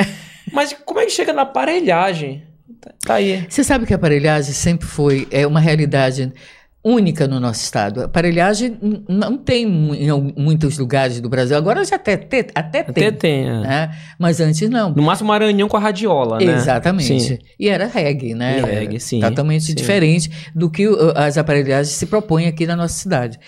Mas 0.52 0.74
como 0.84 1.00
é 1.00 1.04
que 1.06 1.10
chega 1.12 1.32
na 1.32 1.42
aparelhagem? 1.42 2.42
Tá- 2.80 2.92
Tá 3.06 3.14
aí. 3.14 3.46
Você 3.48 3.62
sabe 3.64 3.86
que 3.86 3.92
a 3.92 3.96
aparelhagem 3.96 4.52
sempre 4.52 4.86
foi 4.86 5.26
é 5.30 5.46
uma 5.46 5.60
realidade 5.60 6.32
única 6.84 7.28
no 7.28 7.38
nosso 7.38 7.62
estado. 7.62 8.00
A 8.00 8.04
aparelhagem 8.06 8.76
não 9.08 9.36
tem 9.36 9.64
em 9.64 10.32
muitos 10.36 10.78
lugares 10.78 11.20
do 11.20 11.28
Brasil. 11.28 11.56
Agora 11.56 11.84
já 11.84 11.96
até, 11.96 12.14
até, 12.14 12.46
até 12.54 12.82
tem. 12.82 13.06
Até 13.06 13.10
tem. 13.12 13.48
é. 13.48 13.60
né? 13.60 13.90
Mas 14.18 14.40
antes 14.40 14.68
não. 14.68 14.90
No 14.90 15.02
máximo 15.02 15.28
Maranhão 15.28 15.68
com 15.68 15.76
a 15.76 15.80
radiola, 15.80 16.38
né? 16.38 16.54
Exatamente. 16.54 17.20
Sim. 17.20 17.38
E 17.58 17.68
era 17.68 17.86
reggae, 17.86 18.34
né? 18.34 18.58
E 18.58 18.62
reggae, 18.62 19.00
sim, 19.00 19.20
Totalmente 19.20 19.64
sim. 19.64 19.74
diferente 19.74 20.30
do 20.54 20.68
que 20.68 20.88
as 21.14 21.38
aparelhagens 21.38 21.94
se 21.94 22.06
propõem 22.06 22.46
aqui 22.48 22.66
na 22.66 22.74
nossa 22.74 22.94
cidade. 22.94 23.38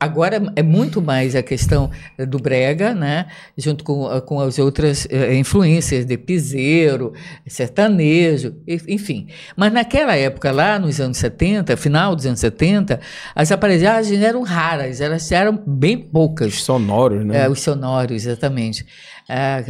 Agora 0.00 0.40
é 0.54 0.62
muito 0.62 1.02
mais 1.02 1.34
a 1.34 1.42
questão 1.42 1.90
eh, 2.16 2.24
do 2.24 2.38
brega, 2.38 2.94
né? 2.94 3.26
Junto 3.56 3.82
com, 3.82 4.04
uh, 4.04 4.22
com 4.22 4.38
as 4.40 4.56
outras 4.56 5.08
eh, 5.10 5.34
influências 5.34 6.04
de 6.04 6.16
piseiro, 6.16 7.12
sertanejo, 7.46 8.54
enfim. 8.66 9.26
Mas 9.56 9.72
naquela 9.72 10.14
época, 10.14 10.52
lá 10.52 10.78
nos 10.78 11.00
anos 11.00 11.16
70, 11.18 11.76
final 11.76 12.14
dos 12.14 12.26
anos 12.26 12.38
70, 12.38 13.00
as 13.34 13.50
aparelhagens 13.50 14.22
eram 14.22 14.42
raras, 14.42 15.00
elas 15.00 15.32
eram 15.32 15.60
bem 15.66 15.98
poucas. 15.98 16.54
Os 16.54 16.62
sonoros, 16.62 17.24
né? 17.26 17.44
É, 17.44 17.48
os 17.48 17.60
sonoros, 17.60 18.24
exatamente. 18.24 18.86
É, 19.28 19.64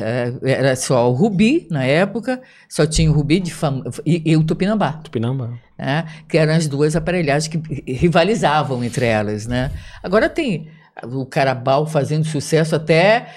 é, 0.45 0.51
era 0.53 0.77
só 0.77 1.11
o 1.11 1.15
Rubi, 1.15 1.67
na 1.71 1.85
época, 1.85 2.41
só 2.69 2.87
tinha 2.87 3.11
o 3.11 3.15
Rubi 3.15 3.41
de 3.41 3.53
fam... 3.53 3.83
e, 4.05 4.23
e 4.31 4.37
o 4.37 4.45
Tupinambá, 4.45 4.93
Tupinambá. 4.93 5.68
Né? 5.79 6.07
que 6.29 6.37
eram 6.37 6.53
as 6.53 6.67
duas 6.67 6.97
aparelhagens 6.97 7.49
que 7.49 7.93
rivalizavam 7.93 8.83
entre 8.83 9.07
elas. 9.07 9.47
Né? 9.47 9.71
Agora 10.03 10.29
tem 10.29 10.69
o 11.05 11.25
Carabal 11.25 11.87
fazendo 11.87 12.27
sucesso 12.27 12.75
até 12.75 13.29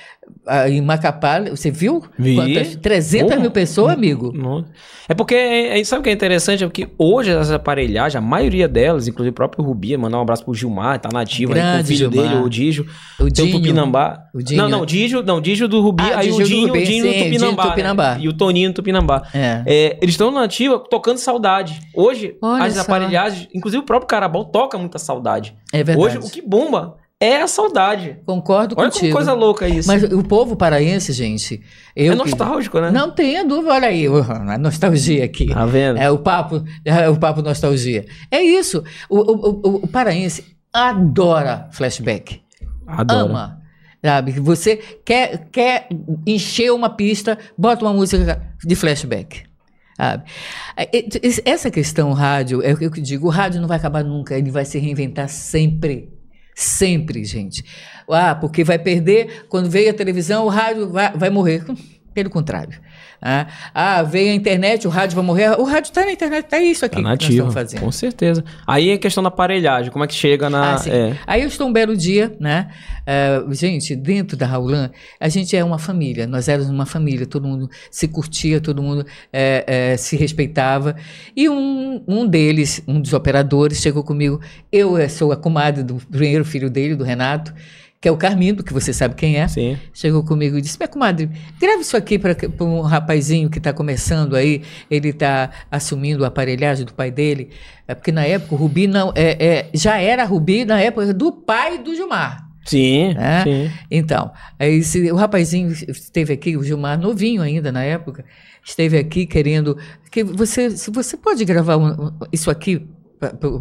ah, 0.48 0.70
em 0.70 0.82
Macapá. 0.82 1.40
Você 1.50 1.70
viu? 1.72 2.04
Vi. 2.18 2.36
Quantas? 2.36 2.76
300 2.76 3.28
Porra. 3.30 3.42
mil 3.42 3.52
pessoas, 3.52 3.94
amigo? 3.94 4.32
Não. 4.34 4.66
É 5.10 5.14
porque, 5.14 5.36
é, 5.36 5.80
é- 5.80 5.84
sabe 5.84 6.00
o 6.00 6.04
que 6.04 6.10
é 6.10 6.14
interessante? 6.14 6.64
É 6.64 6.68
porque 6.68 6.88
hoje 6.98 7.32
as 7.32 7.52
aparelhagens, 7.52 8.16
a 8.16 8.22
maioria 8.22 8.68
delas, 8.68 9.08
inclusive 9.08 9.32
o 9.32 9.34
próprio 9.36 9.64
Rubi, 9.64 9.96
mandar 9.98 10.18
um 10.20 10.22
abraço 10.22 10.46
pro 10.46 10.54
Gilmar, 10.54 11.00
tá 11.00 11.10
nativo 11.12 11.54
aí 11.54 11.60
com 11.62 11.82
o 11.82 11.86
filho 11.86 12.12
Gilmar. 12.12 12.30
dele, 12.30 12.42
o 12.44 12.50
Dijo. 12.50 12.86
O 13.20 13.24
Tem 13.26 13.28
o 13.28 13.32
Dinho. 13.48 13.52
Tupinambá. 13.58 14.20
O 14.34 14.42
Dinho. 14.42 14.62
Não, 14.62 14.70
não, 14.70 14.86
Dijo, 14.86 15.22
não, 15.22 15.42
Dijo 15.42 15.68
do 15.68 15.82
Rubi, 15.82 16.04
Ah, 16.04 16.20
aí 16.20 16.28
Dijo 16.28 16.36
o 16.38 16.40
do 16.40 16.46
Dinho, 16.48 16.68
Rubi, 16.68 16.80
o 16.80 16.86
Dinho 16.86 17.04
sim, 17.04 17.10
do 17.10 17.14
Dinho 17.14 17.26
Tupinambá. 17.34 17.64
Tupinambá. 17.70 18.16
né? 18.16 18.20
E 18.22 18.28
o 18.30 18.34
Toninho 18.34 18.70
do 18.72 18.76
Tupinambá. 18.76 19.24
É. 19.34 19.64
É, 19.66 19.98
eles 20.02 20.14
estão 20.14 20.32
na 20.32 20.44
ativa 20.44 20.80
tocando 20.80 21.18
saudade. 21.18 21.80
Hoje, 21.94 22.36
Olha 22.42 22.64
as 22.66 22.76
só. 22.76 22.82
aparelhagens, 22.82 23.48
inclusive 23.54 23.82
o 23.84 23.86
próprio 23.86 24.08
Carabal 24.08 24.46
toca 24.46 24.78
muita 24.78 24.98
saudade. 24.98 25.56
É 25.74 25.84
verdade. 25.84 26.08
Hoje, 26.08 26.18
o 26.26 26.30
que 26.32 26.42
bomba 26.42 26.96
é 27.22 27.40
a 27.42 27.48
saudade. 27.48 28.18
Concordo 28.26 28.74
Olha 28.78 28.90
contigo. 28.90 29.06
que 29.08 29.14
coisa 29.14 29.32
louca 29.34 29.68
isso. 29.70 29.88
Mas 29.88 30.04
o 30.04 30.24
povo 30.24 30.56
paraense, 30.56 31.14
gente. 31.14 31.62
Eu 31.96 32.14
é 32.14 32.16
que- 32.16 32.24
nostálgico, 32.24 32.80
né? 32.82 32.90
Não 32.90 33.12
tenha 33.12 33.46
dúvida, 33.46 33.74
olha 33.74 33.88
aí, 33.88 34.08
a 34.50 34.58
nostalgia 34.58 35.24
aqui. 35.24 35.46
Tá 35.46 35.66
vendo? 35.68 36.00
É 36.00 36.10
o 36.10 36.18
papo, 36.18 36.64
é 36.84 37.08
o 37.08 37.16
papo 37.18 37.44
nostalgia. 37.44 38.06
É 38.32 38.42
isso. 38.42 38.84
O, 39.08 39.20
o, 39.20 39.50
o, 39.50 39.76
o 39.84 39.88
paraense 39.88 40.58
adora 40.74 41.70
flashback. 41.72 42.42
Adoro. 42.88 43.30
Ama. 43.30 43.62
Sabe? 44.04 44.32
Você 44.40 44.78
quer, 45.06 45.48
quer 45.52 45.88
encher 46.26 46.74
uma 46.74 46.90
pista, 46.90 47.38
bota 47.56 47.86
uma 47.86 47.94
música 47.94 48.42
de 48.66 48.76
flashback. 48.76 49.44
Sabe? 49.96 50.24
É, 50.76 50.98
é, 50.98 51.06
Essa 51.46 51.70
questão 51.70 52.12
rádio, 52.14 52.64
é 52.64 52.74
o 52.74 52.78
que 52.78 52.86
eu 52.86 52.90
digo, 52.90 53.28
o 53.28 53.30
rádio 53.30 53.62
não 53.62 53.68
vai 53.68 53.78
acabar 53.78 54.04
nunca, 54.04 54.36
ele 54.36 54.50
vai 54.50 54.66
se 54.66 54.80
reinventar 54.80 55.30
sempre. 55.30 56.10
Sempre, 56.56 57.24
gente. 57.24 57.64
Ah, 58.10 58.36
porque 58.36 58.64
vai 58.64 58.78
perder, 58.78 59.46
quando 59.48 59.70
veio 59.70 59.90
a 59.90 59.94
televisão, 59.94 60.46
o 60.46 60.50
rádio 60.50 60.90
vai, 60.90 61.12
vai 61.16 61.30
morrer. 61.30 61.64
Pelo 62.14 62.30
contrário. 62.30 62.78
Ah, 63.22 63.48
ah, 63.74 64.04
veio 64.04 64.32
a 64.32 64.34
internet, 64.34 64.88
o 64.88 64.90
rádio 64.90 65.16
vai 65.16 65.24
morrer. 65.24 65.52
O 65.60 65.64
rádio 65.64 65.90
está 65.90 66.04
na 66.04 66.12
internet, 66.12 66.46
tá 66.48 66.60
isso 66.60 66.84
aqui 66.84 66.96
Tá 66.96 66.98
que 66.98 67.04
nós 67.04 67.12
nativo, 67.12 67.32
estamos 67.34 67.54
fazendo. 67.54 67.80
com 67.80 67.92
certeza. 67.92 68.44
Aí 68.68 68.90
é 68.90 68.98
questão 68.98 69.22
da 69.22 69.30
aparelhagem, 69.30 69.92
como 69.92 70.04
é 70.04 70.08
que 70.08 70.14
chega 70.14 70.50
na... 70.50 70.76
Ah, 70.76 70.90
é. 70.90 71.16
Aí 71.26 71.42
eu 71.42 71.48
estou 71.48 71.68
um 71.68 71.74
belo 71.74 71.96
dia, 71.96 72.36
né? 72.40 72.70
Eh, 73.06 73.44
gente, 73.52 73.96
dentro 73.96 74.36
da 74.36 74.46
Raulan, 74.46 74.92
a 75.20 75.30
gente 75.30 75.56
é 75.56 75.64
uma 75.64 75.78
família. 75.78 76.26
Nós 76.28 76.48
éramos 76.48 76.70
uma 76.70 76.86
família. 76.86 77.26
Todo 77.26 77.48
mundo 77.48 77.70
se 77.90 78.08
curtia, 78.08 78.60
todo 78.60 78.82
mundo 78.82 79.06
eh, 79.32 79.64
eh, 79.68 79.98
se 79.98 80.18
respeitava. 80.18 80.96
E 81.36 81.48
um, 81.48 82.04
um 82.08 82.28
deles, 82.28 82.84
um 82.88 83.00
dos 83.00 83.14
operadores, 83.14 83.80
chegou 83.80 84.04
comigo. 84.04 84.42
Eu 84.72 84.98
sou 85.10 85.32
a 85.32 85.38
comadre 85.38 85.84
do 85.84 85.96
primeiro 85.96 86.44
filho 86.44 86.70
dele, 86.70 86.96
do 86.96 87.04
Renato, 87.04 87.54
que 88.02 88.08
é 88.08 88.12
o 88.12 88.18
Carmindo, 88.18 88.64
que 88.64 88.74
você 88.74 88.92
sabe 88.92 89.14
quem 89.14 89.38
é. 89.38 89.48
Sim. 89.48 89.78
Chegou 89.94 90.24
comigo 90.24 90.58
e 90.58 90.62
disse: 90.62 90.78
Minha 90.80 90.88
comadre, 90.88 91.30
grava 91.60 91.82
isso 91.82 91.96
aqui 91.96 92.18
para 92.18 92.36
um 92.66 92.82
rapazinho 92.82 93.48
que 93.48 93.60
está 93.60 93.72
começando 93.72 94.36
aí. 94.36 94.64
Ele 94.90 95.10
está 95.10 95.52
assumindo 95.70 96.26
a 96.26 96.28
aparelhagem 96.30 96.84
do 96.84 96.94
pai 96.96 97.12
dele. 97.12 97.52
É 97.88 97.94
porque 97.94 98.12
na 98.12 98.26
época 98.26 98.56
o 98.56 98.58
Rubi 98.58 98.88
não, 98.88 99.14
é, 99.16 99.46
é, 99.46 99.70
já 99.74 99.98
era 100.00 100.24
Rubi 100.26 100.66
na 100.66 100.82
época 100.82 101.14
do 101.14 101.32
pai 101.32 101.78
do 101.78 101.94
Gilmar. 101.96 102.48
Sim, 102.66 103.16
É? 103.18 103.44
sim. 103.44 103.72
Então, 103.90 104.32
aí 104.60 104.84
se- 104.84 105.12
o 105.12 105.16
rapazinho 105.16 105.72
esteve 105.72 106.34
aqui, 106.34 106.56
o 106.56 106.64
Gilmar, 106.64 107.00
novinho 107.00 107.42
ainda 107.42 107.72
na 107.72 107.84
época, 107.84 108.24
esteve 108.64 108.98
aqui 109.00 109.26
querendo 109.26 109.76
que 110.12 110.24
você, 110.24 110.70
você 110.70 111.18
pode 111.18 111.44
gravar 111.44 111.78
um- 111.78 112.12
isso 112.32 112.52
aqui 112.52 112.88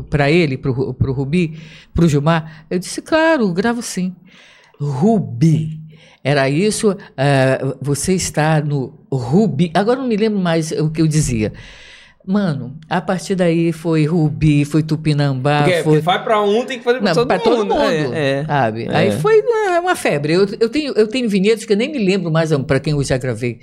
para 0.08 0.30
ele, 0.30 0.56
para 0.56 0.70
o 0.70 1.12
Rubi, 1.12 1.58
para 1.94 2.04
o 2.04 2.08
Gilmar, 2.08 2.64
eu 2.70 2.78
disse, 2.78 3.02
claro, 3.02 3.52
gravo 3.52 3.82
sim. 3.82 4.14
Rubi. 4.80 5.78
Era 6.22 6.48
isso, 6.50 6.96
ah, 7.16 7.76
você 7.80 8.14
está 8.14 8.61
no 8.61 8.98
Rubi. 9.11 9.70
Agora 9.74 10.00
não 10.00 10.08
me 10.08 10.16
lembro 10.16 10.38
mais 10.38 10.70
o 10.72 10.90
que 10.90 11.00
eu 11.00 11.06
dizia. 11.06 11.52
Mano, 12.26 12.78
a 12.88 13.00
partir 13.00 13.34
daí 13.34 13.72
foi 13.72 14.04
Rubi, 14.04 14.66
foi 14.66 14.82
Tupinambá, 14.82 15.62
Porque 15.62 15.82
foi 15.82 16.00
vai 16.00 16.22
pra 16.22 16.42
um, 16.42 16.66
tem 16.66 16.78
que 16.78 16.84
fazer 16.84 16.98
pra 16.98 17.08
não, 17.08 17.14
todo 17.14 17.26
pra 17.26 17.38
mundo. 17.38 17.44
todo 17.44 17.66
mundo, 17.66 18.14
É, 18.14 18.40
é. 18.40 18.44
sabe? 18.44 18.84
É. 18.84 18.94
Aí 18.94 19.12
foi 19.12 19.40
é, 19.40 19.80
uma 19.80 19.96
febre. 19.96 20.34
Eu, 20.34 20.46
eu 20.61 20.68
tenho, 20.68 20.92
eu 20.92 21.08
tenho 21.08 21.28
vinhetos 21.28 21.64
que 21.64 21.72
eu 21.72 21.76
nem 21.78 21.90
me 21.90 21.98
lembro 21.98 22.30
mais 22.30 22.52
para 22.66 22.78
quem 22.78 22.92
eu 22.92 23.02
já 23.02 23.16
gravei. 23.16 23.58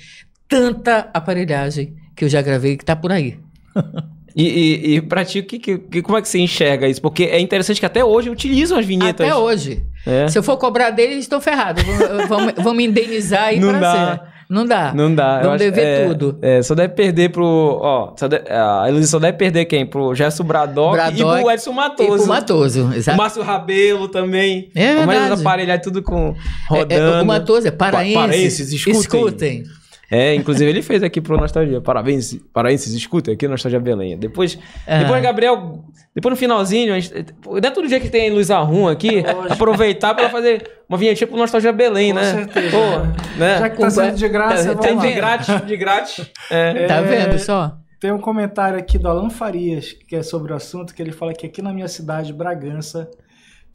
Tanta 0.50 1.10
aparelhagem 1.14 1.96
que 2.16 2.26
eu 2.26 2.30
já 2.30 2.42
gravei 2.42 2.76
que 2.76 2.84
tá 2.84 2.96
por 2.96 3.12
aí. 3.12 3.38
E, 4.38 4.44
e, 4.44 4.96
e 4.98 5.02
pra 5.02 5.26
ti, 5.26 5.42
que, 5.42 5.58
que, 5.58 6.02
como 6.04 6.16
é 6.16 6.22
que 6.22 6.30
você 6.30 6.38
enxerga 6.38 6.88
isso? 6.88 7.02
Porque 7.02 7.24
é 7.24 7.40
interessante 7.40 7.80
que 7.80 7.86
até 7.88 8.06
hoje 8.06 8.30
utilizam 8.30 8.78
as 8.78 8.86
vinhetas. 8.86 9.26
Até 9.28 9.36
hoje. 9.36 9.84
É. 10.06 10.28
Se 10.28 10.38
eu 10.38 10.44
for 10.44 10.58
cobrar 10.58 10.92
deles, 10.92 11.18
estão 11.20 11.42
ferrados. 11.42 11.84
Vão, 11.84 12.28
vão, 12.28 12.54
vão 12.64 12.74
me 12.76 12.86
indenizar 12.86 13.46
aí 13.46 13.60
Não 13.60 13.80
dá. 13.80 14.28
Não 14.50 14.66
dá. 14.66 14.94
Não 14.94 15.14
dá. 15.14 15.40
Acho- 15.40 15.58
dever 15.58 15.86
é, 15.86 16.08
tudo. 16.08 16.38
É, 16.42 16.62
só 16.62 16.74
deve 16.74 16.94
perder 16.94 17.32
pro. 17.32 17.44
Ó, 17.82 18.14
só 18.16 18.28
de- 18.28 18.42
a 18.48 18.86
Heloísa 18.88 19.08
só 19.08 19.20
deve 19.20 19.38
perder 19.38 19.66
quem? 19.66 19.86
Pro 19.86 20.16
Gerson 20.16 20.44
Bradock, 20.46 20.94
e 20.94 20.98
Bradock 20.98 21.42
pro 21.42 21.52
Edson 21.52 21.72
E 21.72 21.76
Matoso. 21.76 22.18
pro 22.18 22.28
Matoso, 22.28 22.86
O 22.88 22.94
exato. 22.94 23.18
Márcio 23.18 23.42
Rabelo 23.44 24.08
também. 24.08 24.70
É 24.74 24.96
verdade. 24.96 25.32
dos 25.32 25.42
aparelhos 25.42 25.80
tudo 25.84 26.02
com. 26.02 26.34
É, 26.72 26.76
é, 26.76 26.80
Rodando. 26.80 27.24
o 27.24 27.26
Matoso 27.26 27.68
é 27.68 27.72
paraense. 27.72 28.14
Pa- 28.14 28.22
paraenses, 28.22 28.72
escutem. 28.72 29.00
escutem. 29.02 29.64
É, 30.10 30.34
inclusive 30.36 30.70
ele 30.70 30.82
fez 30.82 31.04
aqui 31.04 31.20
pro 31.20 31.36
Nostalgia. 31.38 31.82
Parabéns, 31.82 32.34
paraenses, 32.54 32.94
escutem 32.94 33.34
aqui 33.34 33.46
no 33.46 33.52
Nostalgia 33.52 33.80
Belém. 33.80 34.18
Depois, 34.18 34.58
Ah. 34.88 35.00
depois 35.00 35.22
Gabriel, 35.22 35.84
depois 36.16 36.32
no 36.32 36.38
finalzinho, 36.38 36.94
a 36.94 37.00
gente, 37.00 37.26
não 37.46 37.58
é 37.58 37.72
todo 37.72 37.88
dia 37.88 38.00
que 38.00 38.10
tem 38.10 38.30
Luiz 38.30 38.50
Arrum 38.50 38.88
aqui, 38.88 39.24
aproveitar 39.50 40.14
pra 40.16 40.30
fazer 40.30 40.70
uma 40.88 40.98
vinhetinha 40.98 41.28
pro 41.28 41.36
Nostalgia 41.38 41.74
Belém, 41.74 42.14
Com 42.14 42.20
né? 42.20 42.34
certeza. 42.34 42.72
Pô, 42.78 43.38
né? 43.38 43.60
Já 43.60 43.70
que 43.70 43.78
tá 43.78 43.90
sendo 43.90 44.16
de 44.16 44.30
graça, 44.30 44.62
É, 44.64 44.68
vamos 44.74 44.86
tem 44.86 44.96
lá. 44.96 45.02
de 45.06 45.12
grátis, 45.14 45.66
de 45.66 45.78
grátis. 45.78 46.32
É. 46.50 46.86
Tá 46.88 46.96
É, 46.98 47.02
vendo 47.02 47.40
só? 47.40 47.76
Tem 48.00 48.12
um 48.12 48.20
comentário 48.20 48.78
aqui 48.78 48.98
do 48.98 49.10
Alan 49.10 49.30
Farias, 49.30 49.92
que 50.08 50.16
é 50.16 50.22
sobre 50.24 50.54
o 50.54 50.56
assunto, 50.56 50.94
que 50.94 51.02
ele 51.02 51.12
fala 51.12 51.34
que 51.34 51.46
aqui 51.46 51.62
na 51.62 51.74
minha 51.74 51.88
cidade, 51.88 52.32
Bragança, 52.32 53.10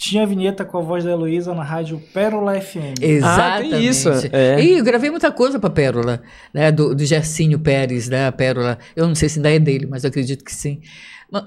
tinha 0.02 0.26
vinheta 0.26 0.64
com 0.64 0.78
a 0.78 0.80
voz 0.80 1.04
da 1.04 1.12
Heloísa 1.12 1.54
na 1.54 1.62
rádio 1.62 2.02
Pérola 2.12 2.60
FM. 2.60 3.00
Exatamente. 3.00 3.74
Ah, 3.74 3.78
tem 3.78 3.86
isso, 3.86 4.08
é. 4.32 4.60
E 4.60 4.78
eu 4.78 4.84
gravei 4.84 5.08
muita 5.10 5.30
coisa 5.30 5.60
pra 5.60 5.70
Pérola, 5.70 6.20
né? 6.52 6.72
Do, 6.72 6.92
do 6.92 7.04
Gercinho 7.04 7.56
Pérez, 7.60 8.08
né? 8.08 8.26
A 8.26 8.32
Pérola. 8.32 8.78
Eu 8.96 9.06
não 9.06 9.14
sei 9.14 9.28
se 9.28 9.38
ainda 9.38 9.52
é 9.52 9.60
dele, 9.60 9.86
mas 9.86 10.02
eu 10.02 10.08
acredito 10.08 10.44
que 10.44 10.52
sim. 10.52 10.80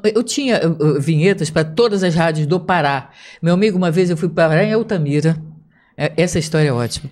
Eu 0.05 0.23
tinha 0.23 0.61
vinhetas 1.01 1.49
para 1.49 1.65
todas 1.65 2.01
as 2.01 2.15
rádios 2.15 2.47
do 2.47 2.57
Pará. 2.57 3.09
Meu 3.41 3.53
amigo, 3.53 3.77
uma 3.77 3.91
vez 3.91 4.09
eu 4.09 4.15
fui 4.15 4.29
parar 4.29 4.63
em 4.63 4.71
Altamira. 4.71 5.35
É, 5.97 6.13
Essa 6.15 6.39
história 6.39 6.69
é 6.69 6.73
ótima. 6.73 7.09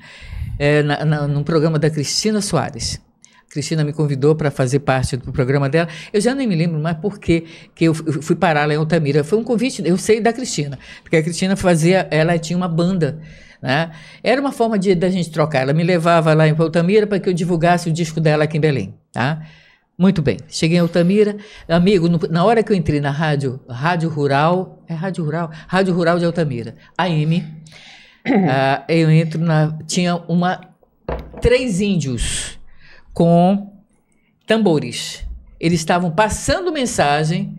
É, 0.58 0.82
na, 0.82 1.04
na, 1.04 1.28
num 1.28 1.44
programa 1.44 1.78
da 1.78 1.90
Cristina 1.90 2.40
Soares. 2.40 3.02
Cristina 3.50 3.84
me 3.84 3.94
convidou 3.94 4.36
para 4.36 4.50
fazer 4.50 4.80
parte 4.80 5.16
do 5.18 5.32
programa 5.32 5.70
dela. 5.70 5.88
Eu 6.12 6.20
já 6.20 6.34
nem 6.34 6.48
me 6.48 6.56
lembro 6.56 6.80
mais 6.80 6.98
por 6.98 7.20
que 7.20 7.46
que 7.76 7.86
eu 7.86 7.94
fu- 7.94 8.22
fui 8.22 8.36
parar 8.36 8.68
lá 8.68 8.74
em 8.74 8.78
Altamira. 8.78 9.24
Foi 9.24 9.38
um 9.38 9.44
convite, 9.44 9.82
eu 9.86 9.98
sei 9.98 10.20
da 10.20 10.34
Cristina, 10.34 10.78
porque 11.04 11.18
a 11.18 11.24
Cristina 11.24 11.56
fazia, 11.56 12.08
ela 12.10 12.38
tinha 12.40 12.58
uma 12.58 12.68
banda. 12.68 13.20
Né? 13.62 13.92
Era 14.24 14.42
uma 14.42 14.52
forma 14.52 14.78
de 14.78 14.94
da 14.96 15.10
gente 15.10 15.32
trocar. 15.32 15.62
Ela 15.62 15.72
me 15.74 15.84
levava 15.84 16.34
lá 16.34 16.48
em 16.48 16.56
Altamira 16.58 17.06
para 17.08 17.20
que 17.20 17.30
eu 17.30 17.34
divulgasse 17.34 17.90
o 17.90 17.94
disco 17.94 18.20
dela 18.20 18.44
aqui 18.44 18.58
em 18.58 18.62
Belém. 18.62 18.96
Tá? 19.12 19.42
Muito 19.98 20.22
bem. 20.22 20.38
Cheguei 20.50 20.78
em 20.78 20.82
Altamira. 20.82 21.38
Amigo, 21.70 22.10
no- 22.10 22.20
na 22.30 22.44
hora 22.44 22.64
que 22.64 22.72
eu 22.72 22.76
entrei 22.76 23.00
na 23.00 23.12
rádio, 23.12 23.60
Rádio 23.70 24.10
Rural, 24.10 24.84
é 24.90 24.94
Rádio 24.94 25.24
Rural? 25.24 25.52
Rádio 25.68 25.94
Rural 25.94 26.18
de 26.20 26.26
Altamira, 26.26 26.74
AM, 26.98 27.44
ah, 28.50 28.84
eu 28.90 29.10
entro 29.12 29.40
na. 29.40 29.78
Tinha 29.86 30.16
uma. 30.16 30.60
Três 31.42 31.80
índios 31.82 32.58
com 33.14 33.72
tambores. 34.46 35.24
Eles 35.60 35.80
estavam 35.80 36.12
passando 36.12 36.72
mensagem, 36.72 37.58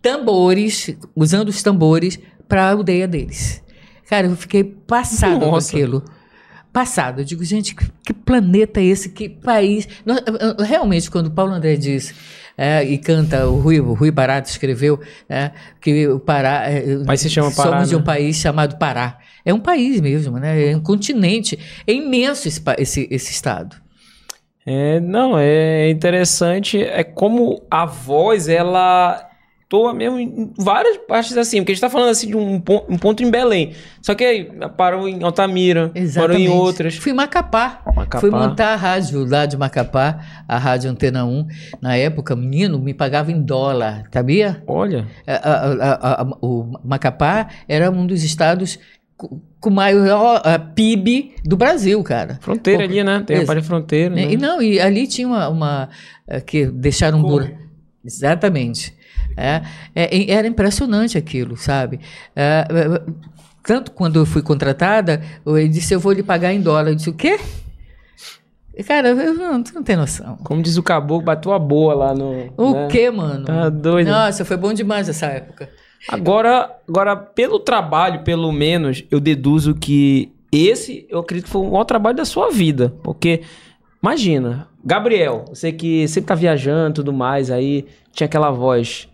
tambores, 0.00 0.96
usando 1.14 1.48
os 1.48 1.62
tambores 1.62 2.18
para 2.48 2.64
a 2.64 2.70
aldeia 2.70 3.06
deles. 3.06 3.62
Cara, 4.08 4.26
eu 4.26 4.36
fiquei 4.36 4.64
passado 4.64 5.40
com 5.40 5.54
aquilo. 5.56 6.02
Passado. 6.72 7.20
Eu 7.20 7.24
digo, 7.24 7.44
gente, 7.44 7.74
que, 7.74 7.86
que 8.04 8.12
planeta 8.14 8.80
é 8.80 8.84
esse? 8.84 9.08
Que 9.10 9.28
país? 9.28 9.88
Nós- 10.06 10.20
realmente, 10.66 11.10
quando 11.10 11.26
o 11.26 11.30
Paulo 11.30 11.52
André 11.52 11.76
diz 11.76 12.14
é, 12.56 12.84
e 12.84 12.96
canta, 12.98 13.46
o 13.48 13.58
Rui, 13.58 13.80
o 13.80 13.92
Rui 13.94 14.10
Barato 14.10 14.48
escreveu 14.48 15.00
é, 15.28 15.50
que 15.80 16.06
o 16.08 16.18
Pará. 16.20 16.70
é, 16.70 16.96
país 17.04 17.20
se 17.20 17.30
chama 17.30 17.50
Pará, 17.50 17.70
Somos 17.70 17.88
de 17.88 17.96
um 17.96 18.00
né? 18.00 18.04
país 18.04 18.36
chamado 18.36 18.76
Pará. 18.78 19.18
É 19.44 19.52
um 19.52 19.60
país 19.60 20.00
mesmo, 20.00 20.38
né? 20.38 20.70
É 20.70 20.76
um 20.76 20.80
continente. 20.80 21.58
É 21.86 21.92
imenso 21.92 22.48
esse, 22.48 22.62
esse, 22.78 23.08
esse 23.10 23.30
estado. 23.32 23.76
É, 24.70 25.00
não, 25.00 25.38
é 25.38 25.88
interessante. 25.90 26.82
É 26.82 27.02
como 27.02 27.62
a 27.70 27.86
voz, 27.86 28.48
ela 28.48 29.24
toa 29.66 29.92
mesmo 29.92 30.18
em 30.18 30.50
várias 30.58 30.96
partes 30.96 31.36
assim. 31.36 31.58
Porque 31.60 31.72
a 31.72 31.74
gente 31.74 31.80
tá 31.82 31.90
falando 31.90 32.08
assim 32.10 32.26
de 32.28 32.36
um, 32.36 32.58
pon- 32.60 32.84
um 32.88 32.96
ponto 32.96 33.22
em 33.22 33.30
Belém. 33.30 33.72
Só 34.02 34.14
que 34.14 34.24
aí 34.24 34.44
parou 34.76 35.06
em 35.08 35.22
Altamira, 35.22 35.90
parou 36.20 36.36
em 36.36 36.48
outras. 36.48 36.96
Fui 36.96 37.12
em 37.12 37.14
Macapá. 37.14 37.82
Macapá. 37.94 38.20
Fui 38.20 38.30
montar 38.30 38.72
a 38.72 38.76
rádio 38.76 39.24
lá 39.28 39.44
de 39.46 39.56
Macapá, 39.58 40.20
a 40.48 40.56
Rádio 40.58 40.90
Antena 40.90 41.24
1. 41.24 41.46
Na 41.82 41.96
época, 41.96 42.34
menino, 42.36 42.78
me 42.78 42.92
pagava 42.94 43.30
em 43.32 43.40
dólar, 43.42 44.04
sabia? 44.12 44.62
Olha, 44.66 45.06
a- 45.26 45.32
a- 45.34 46.22
a- 46.22 46.26
o 46.42 46.72
Macapá 46.84 47.48
era 47.68 47.90
um 47.90 48.06
dos 48.06 48.22
estados 48.24 48.78
co- 49.18 49.42
com 49.60 49.68
maior 49.68 50.40
ah, 50.44 50.58
PIB 50.58 51.34
do 51.44 51.56
Brasil, 51.56 52.02
cara. 52.02 52.38
fronteira 52.40 52.84
Pô, 52.84 52.84
ali, 52.84 53.04
né? 53.04 53.22
Tem 53.26 53.36
a 53.36 53.40
ex- 53.40 53.46
parte 53.46 53.60
de 53.60 53.66
fronteira. 53.66 54.14
Né? 54.14 54.32
E 54.32 54.36
não, 54.38 54.62
e 54.62 54.80
ali 54.80 55.06
tinha 55.06 55.26
uma. 55.28 55.48
uma, 55.48 55.88
eh, 56.26 56.40
que 56.40 56.64
deixaram 56.66 57.18
um 57.18 57.22
buraco. 57.22 57.58
Exatamente. 58.02 58.96
É, 59.36 59.62
é, 59.94 60.30
era 60.30 60.46
impressionante 60.46 61.18
aquilo, 61.18 61.56
sabe? 61.56 62.00
É, 62.34 62.66
é, 62.70 63.02
tanto 63.62 63.90
quando 63.90 64.18
eu 64.18 64.24
fui 64.24 64.40
contratada, 64.40 65.20
ele 65.46 65.68
disse: 65.68 65.92
Eu 65.92 66.00
vou 66.00 66.12
lhe 66.12 66.22
pagar 66.22 66.52
em 66.52 66.60
dólar. 66.60 66.88
Eu 66.88 66.94
disse: 66.94 67.10
O 67.10 67.14
quê? 67.14 67.38
Cara, 68.86 69.08
eu 69.08 69.34
não, 69.34 69.60
tu 69.60 69.74
não 69.74 69.82
tem 69.82 69.96
noção. 69.96 70.36
Como 70.44 70.62
diz 70.62 70.76
o 70.76 70.82
caboclo, 70.84 71.24
bateu 71.24 71.52
a 71.52 71.58
boa 71.58 71.94
lá 71.94 72.14
no. 72.14 72.52
O 72.56 72.72
né? 72.72 72.88
quê, 72.88 73.10
mano? 73.10 73.44
Tá 73.44 73.68
doido. 73.68 74.08
Nossa, 74.08 74.44
foi 74.44 74.56
bom 74.56 74.72
demais 74.72 75.08
essa 75.08 75.26
época. 75.26 75.68
Agora, 76.06 76.70
agora, 76.88 77.16
pelo 77.16 77.58
trabalho, 77.58 78.22
pelo 78.22 78.52
menos, 78.52 79.04
eu 79.10 79.18
deduzo 79.18 79.74
que 79.74 80.32
esse, 80.52 81.06
eu 81.08 81.18
acredito 81.18 81.46
que 81.46 81.50
foi 81.50 81.62
o 81.62 81.70
maior 81.70 81.84
trabalho 81.84 82.16
da 82.16 82.24
sua 82.24 82.50
vida. 82.50 82.94
Porque, 83.02 83.42
imagina, 84.02 84.68
Gabriel, 84.84 85.44
você 85.48 85.72
que 85.72 86.06
sempre 86.08 86.28
tá 86.28 86.34
viajando 86.34 86.90
e 86.90 86.94
tudo 86.94 87.12
mais, 87.12 87.50
aí 87.50 87.86
tinha 88.12 88.26
aquela 88.26 88.50
voz. 88.50 89.08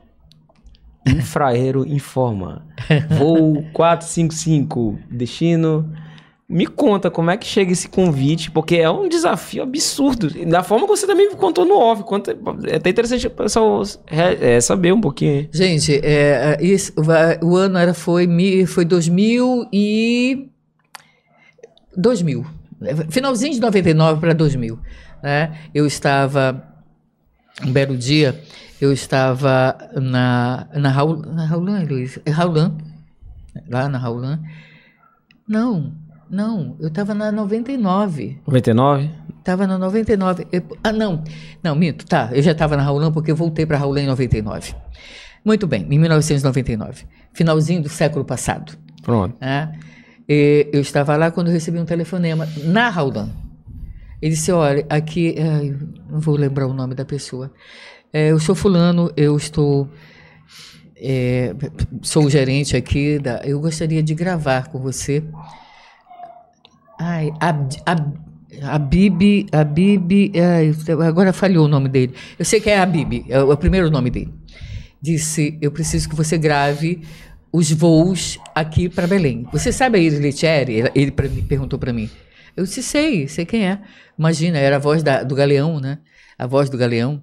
Infraero 1.07 1.87
informa. 1.87 2.67
Voo 3.19 3.65
455, 3.73 4.99
destino. 5.11 5.93
Me 6.47 6.67
conta 6.67 7.11
como 7.11 7.31
é 7.31 7.39
que 7.39 7.47
chega 7.47 7.73
esse 7.73 7.89
convite, 7.89 8.51
porque 8.51 8.77
é 8.77 8.91
um 8.91 9.09
desafio 9.09 9.63
absurdo. 9.63 10.29
Da 10.47 10.63
forma 10.63 10.85
que 10.87 10.91
você 10.95 11.07
também 11.07 11.31
me 11.31 11.37
contou 11.37 11.65
no 11.65 11.75
off. 11.79 12.03
Conta, 12.03 12.37
é 12.67 12.77
até 12.77 12.91
interessante 12.91 13.27
o 13.27 13.31
pessoal 13.31 13.83
é, 14.07 14.57
é, 14.57 14.61
saber 14.61 14.93
um 14.93 15.01
pouquinho. 15.01 15.49
Gente, 15.51 15.95
é, 15.95 16.59
é, 16.61 16.65
isso, 16.65 16.93
va- 16.99 17.39
o 17.43 17.57
ano 17.57 17.79
era, 17.79 17.95
foi, 17.95 18.29
foi 18.67 18.85
2000 18.85 19.69
e... 19.73 20.49
2000. 21.97 22.45
Finalzinho 23.09 23.55
de 23.55 23.61
99 23.61 24.21
para 24.21 24.35
2000. 24.35 24.79
Né? 25.23 25.57
Eu 25.75 25.87
estava, 25.87 26.63
um 27.65 27.73
belo 27.73 27.97
dia, 27.97 28.39
eu 28.79 28.93
estava 28.93 29.79
na, 29.95 30.67
na, 30.75 30.91
Raul, 30.91 31.17
na 31.17 31.47
Raulan, 31.47 31.83
Luiz? 31.89 32.19
É 32.27 32.31
Raulan, 32.31 32.77
lá 33.71 33.89
na 33.89 33.97
Raulan. 33.97 34.41
Não, 35.49 35.93
não, 36.35 36.77
eu 36.81 36.89
estava 36.89 37.15
na 37.15 37.31
99. 37.33 38.39
99? 38.47 39.11
Tava 39.43 39.67
na 39.67 39.79
99. 39.79 40.47
Eu- 40.51 40.63
ah, 40.83 40.93
não. 40.93 41.23
Não, 41.63 41.75
minto. 41.75 42.07
Tá, 42.07 42.31
eu 42.33 42.43
já 42.43 42.53
estava 42.53 42.77
na 42.77 42.83
Raulã 42.83 43.13
porque 43.13 43.31
eu 43.31 43.37
voltei 43.37 43.65
para 43.67 43.77
Raulã 43.79 44.01
em 44.01 44.07
99. 44.07 44.75
Muito 45.45 45.67
bem, 45.67 45.87
em 45.91 45.99
1999. 45.99 47.05
Finalzinho 47.33 47.83
do 47.83 47.89
século 47.89 48.25
passado. 48.25 48.73
Pronto. 49.03 49.37
E 50.29 50.69
eu 50.73 50.81
estava 50.81 51.17
lá 51.17 51.31
quando 51.31 51.49
eu 51.49 51.53
recebi 51.53 51.79
um 51.79 51.85
telefonema 51.85 52.49
na 52.65 52.89
Raulã. 52.89 53.29
Ele 54.23 54.35
disse: 54.35 54.51
Olha, 54.51 54.87
aqui. 54.89 55.35
ai, 55.39 55.77
não 56.11 56.19
vou 56.21 56.37
lembrar 56.37 56.67
o 56.67 56.73
nome 56.73 56.95
da 56.95 57.05
pessoa. 57.05 57.53
É, 58.13 58.31
eu 58.31 58.41
sou 58.41 58.55
Fulano, 58.55 59.13
eu 59.17 59.37
estou. 59.37 59.87
é, 60.97 61.55
sou 62.01 62.25
o 62.25 62.31
gerente 62.31 62.75
aqui. 62.77 63.19
Da, 63.19 63.43
eu 63.45 63.61
gostaria 63.61 64.03
de 64.03 64.15
gravar 64.15 64.69
com 64.69 64.79
você. 64.79 65.23
Ai, 67.07 67.31
a, 67.39 67.51
a, 67.93 68.75
a 68.77 68.79
Bibi, 68.79 69.47
a 69.53 69.63
Bibi, 69.63 70.33
ai, 70.41 70.73
agora 71.07 71.33
falhou 71.35 71.67
o 71.67 71.69
nome 71.69 71.89
dele. 71.89 72.15
Eu 72.39 72.45
sei 72.47 72.61
que 72.61 72.71
é 72.71 72.79
a 72.79 72.87
Bibi, 72.87 73.27
é 73.29 73.43
o, 73.43 73.51
é 73.51 73.55
o 73.55 73.57
primeiro 73.59 73.91
nome 73.91 74.09
dele. 74.11 74.33
Disse: 75.03 75.59
Eu 75.61 75.71
preciso 75.71 76.09
que 76.09 76.15
você 76.15 76.39
grave 76.39 77.03
os 77.53 77.71
voos 77.71 78.39
aqui 78.55 78.89
para 78.89 79.07
Belém. 79.07 79.47
Você 79.53 79.71
sabe 79.71 79.99
a 79.99 80.01
Iris 80.01 80.19
Letieri? 80.19 80.91
Ele, 80.95 81.11
pra 81.11 81.29
perguntou 81.47 81.79
para 81.79 81.93
mim. 81.93 82.09
Eu 82.57 82.65
disse: 82.65 82.83
Sei, 82.83 83.29
sei 83.29 83.45
quem 83.45 83.67
é. 83.69 83.81
Imagina, 84.19 84.57
era 84.59 84.77
a 84.77 84.79
voz 84.79 85.03
da- 85.03 85.23
do 85.23 85.35
Galeão, 85.35 85.79
né? 85.81 85.99
A 86.39 86.47
voz 86.47 86.71
do 86.71 86.79
Galeão. 86.79 87.23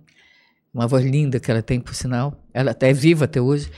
Uma 0.73 0.87
voz 0.87 1.03
linda 1.03 1.39
que 1.39 1.49
ela 1.49 1.61
tem, 1.63 1.79
por 1.79 1.95
sinal. 1.95 2.45
Ela 2.53 2.71
até 2.71 2.91
é 2.91 2.93
viva 2.93 3.25
até 3.25 3.41
hoje. 3.41 3.69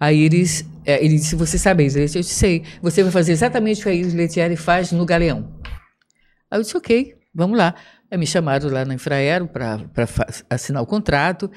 A 0.00 0.12
Iris, 0.12 0.64
é, 0.86 1.04
ele 1.04 1.16
disse: 1.16 1.36
Você 1.36 1.58
sabe 1.58 1.84
Letieri? 1.84 2.16
Eu 2.16 2.22
disse: 2.22 2.34
Sei. 2.34 2.64
Você 2.80 3.02
vai 3.02 3.12
fazer 3.12 3.32
exatamente 3.32 3.80
o 3.80 3.84
que 3.84 3.90
a 3.90 3.94
Iris 3.94 4.14
Letieri 4.14 4.56
faz 4.56 4.90
no 4.92 5.04
Galeão. 5.04 5.52
Aí 6.50 6.58
eu 6.58 6.62
disse: 6.62 6.76
Ok, 6.76 7.14
vamos 7.34 7.58
lá. 7.58 7.74
Aí 8.10 8.16
me 8.18 8.26
chamaram 8.26 8.68
lá 8.70 8.84
na 8.84 8.94
Infraero 8.94 9.46
para 9.46 9.78
assinar 10.48 10.82
o 10.82 10.86
contrato 10.86 11.50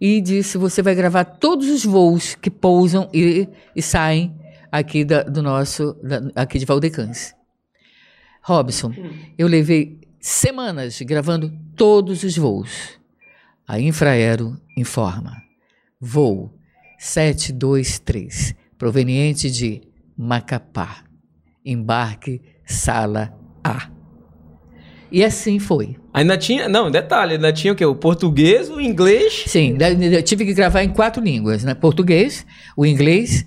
e 0.00 0.20
disse: 0.22 0.56
Você 0.56 0.80
vai 0.82 0.94
gravar 0.94 1.24
todos 1.24 1.68
os 1.68 1.84
voos 1.84 2.34
que 2.34 2.50
pousam 2.50 3.08
e, 3.12 3.46
e 3.76 3.82
saem 3.82 4.34
aqui 4.72 5.04
da- 5.04 5.22
do 5.22 5.42
nosso, 5.42 5.92
da- 6.02 6.22
aqui 6.34 6.58
de 6.58 6.64
Valdecães. 6.64 7.34
Robson, 8.42 8.92
eu 9.38 9.46
levei 9.46 10.00
semanas 10.18 11.00
gravando 11.02 11.52
todos 11.76 12.22
os 12.24 12.36
voos. 12.36 12.98
A 13.68 13.78
Infraero 13.78 14.58
informa. 14.76 15.36
Voo 16.00 16.52
723, 17.02 18.54
proveniente 18.78 19.50
de 19.50 19.82
Macapá. 20.16 20.98
Embarque 21.66 22.40
sala 22.64 23.36
A. 23.62 23.88
E 25.10 25.24
assim 25.24 25.58
foi. 25.58 25.96
Ainda 26.14 26.38
tinha. 26.38 26.68
Não, 26.68 26.92
detalhe, 26.92 27.34
ainda 27.34 27.52
tinha 27.52 27.72
o 27.72 27.76
quê? 27.76 27.84
O 27.84 27.96
português, 27.96 28.70
o 28.70 28.80
inglês. 28.80 29.44
Sim, 29.48 29.76
eu 30.12 30.22
tive 30.22 30.44
que 30.44 30.54
gravar 30.54 30.84
em 30.84 30.90
quatro 30.90 31.20
línguas, 31.20 31.64
né? 31.64 31.74
Português, 31.74 32.46
o 32.76 32.86
inglês, 32.86 33.44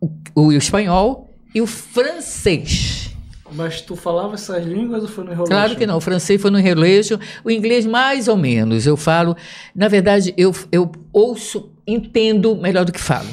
o, 0.00 0.10
o 0.34 0.52
espanhol 0.52 1.30
e 1.54 1.62
o 1.62 1.66
francês. 1.66 3.16
Mas 3.52 3.80
tu 3.80 3.94
falava 3.94 4.34
essas 4.34 4.66
línguas 4.66 5.02
ou 5.04 5.08
foi 5.08 5.22
no 5.24 5.30
enroleixo? 5.30 5.52
Claro 5.52 5.76
que 5.76 5.86
não. 5.86 5.96
O 5.96 6.00
francês 6.00 6.42
foi 6.42 6.50
no 6.50 6.58
enroleixo. 6.58 7.20
O 7.44 7.52
inglês, 7.52 7.86
mais 7.86 8.26
ou 8.26 8.36
menos. 8.36 8.84
Eu 8.84 8.96
falo. 8.96 9.36
Na 9.74 9.86
verdade, 9.86 10.34
eu, 10.36 10.52
eu 10.72 10.90
ouço, 11.12 11.75
entendo 11.86 12.56
melhor 12.56 12.84
do 12.84 12.92
que 12.92 13.00
falo. 13.00 13.28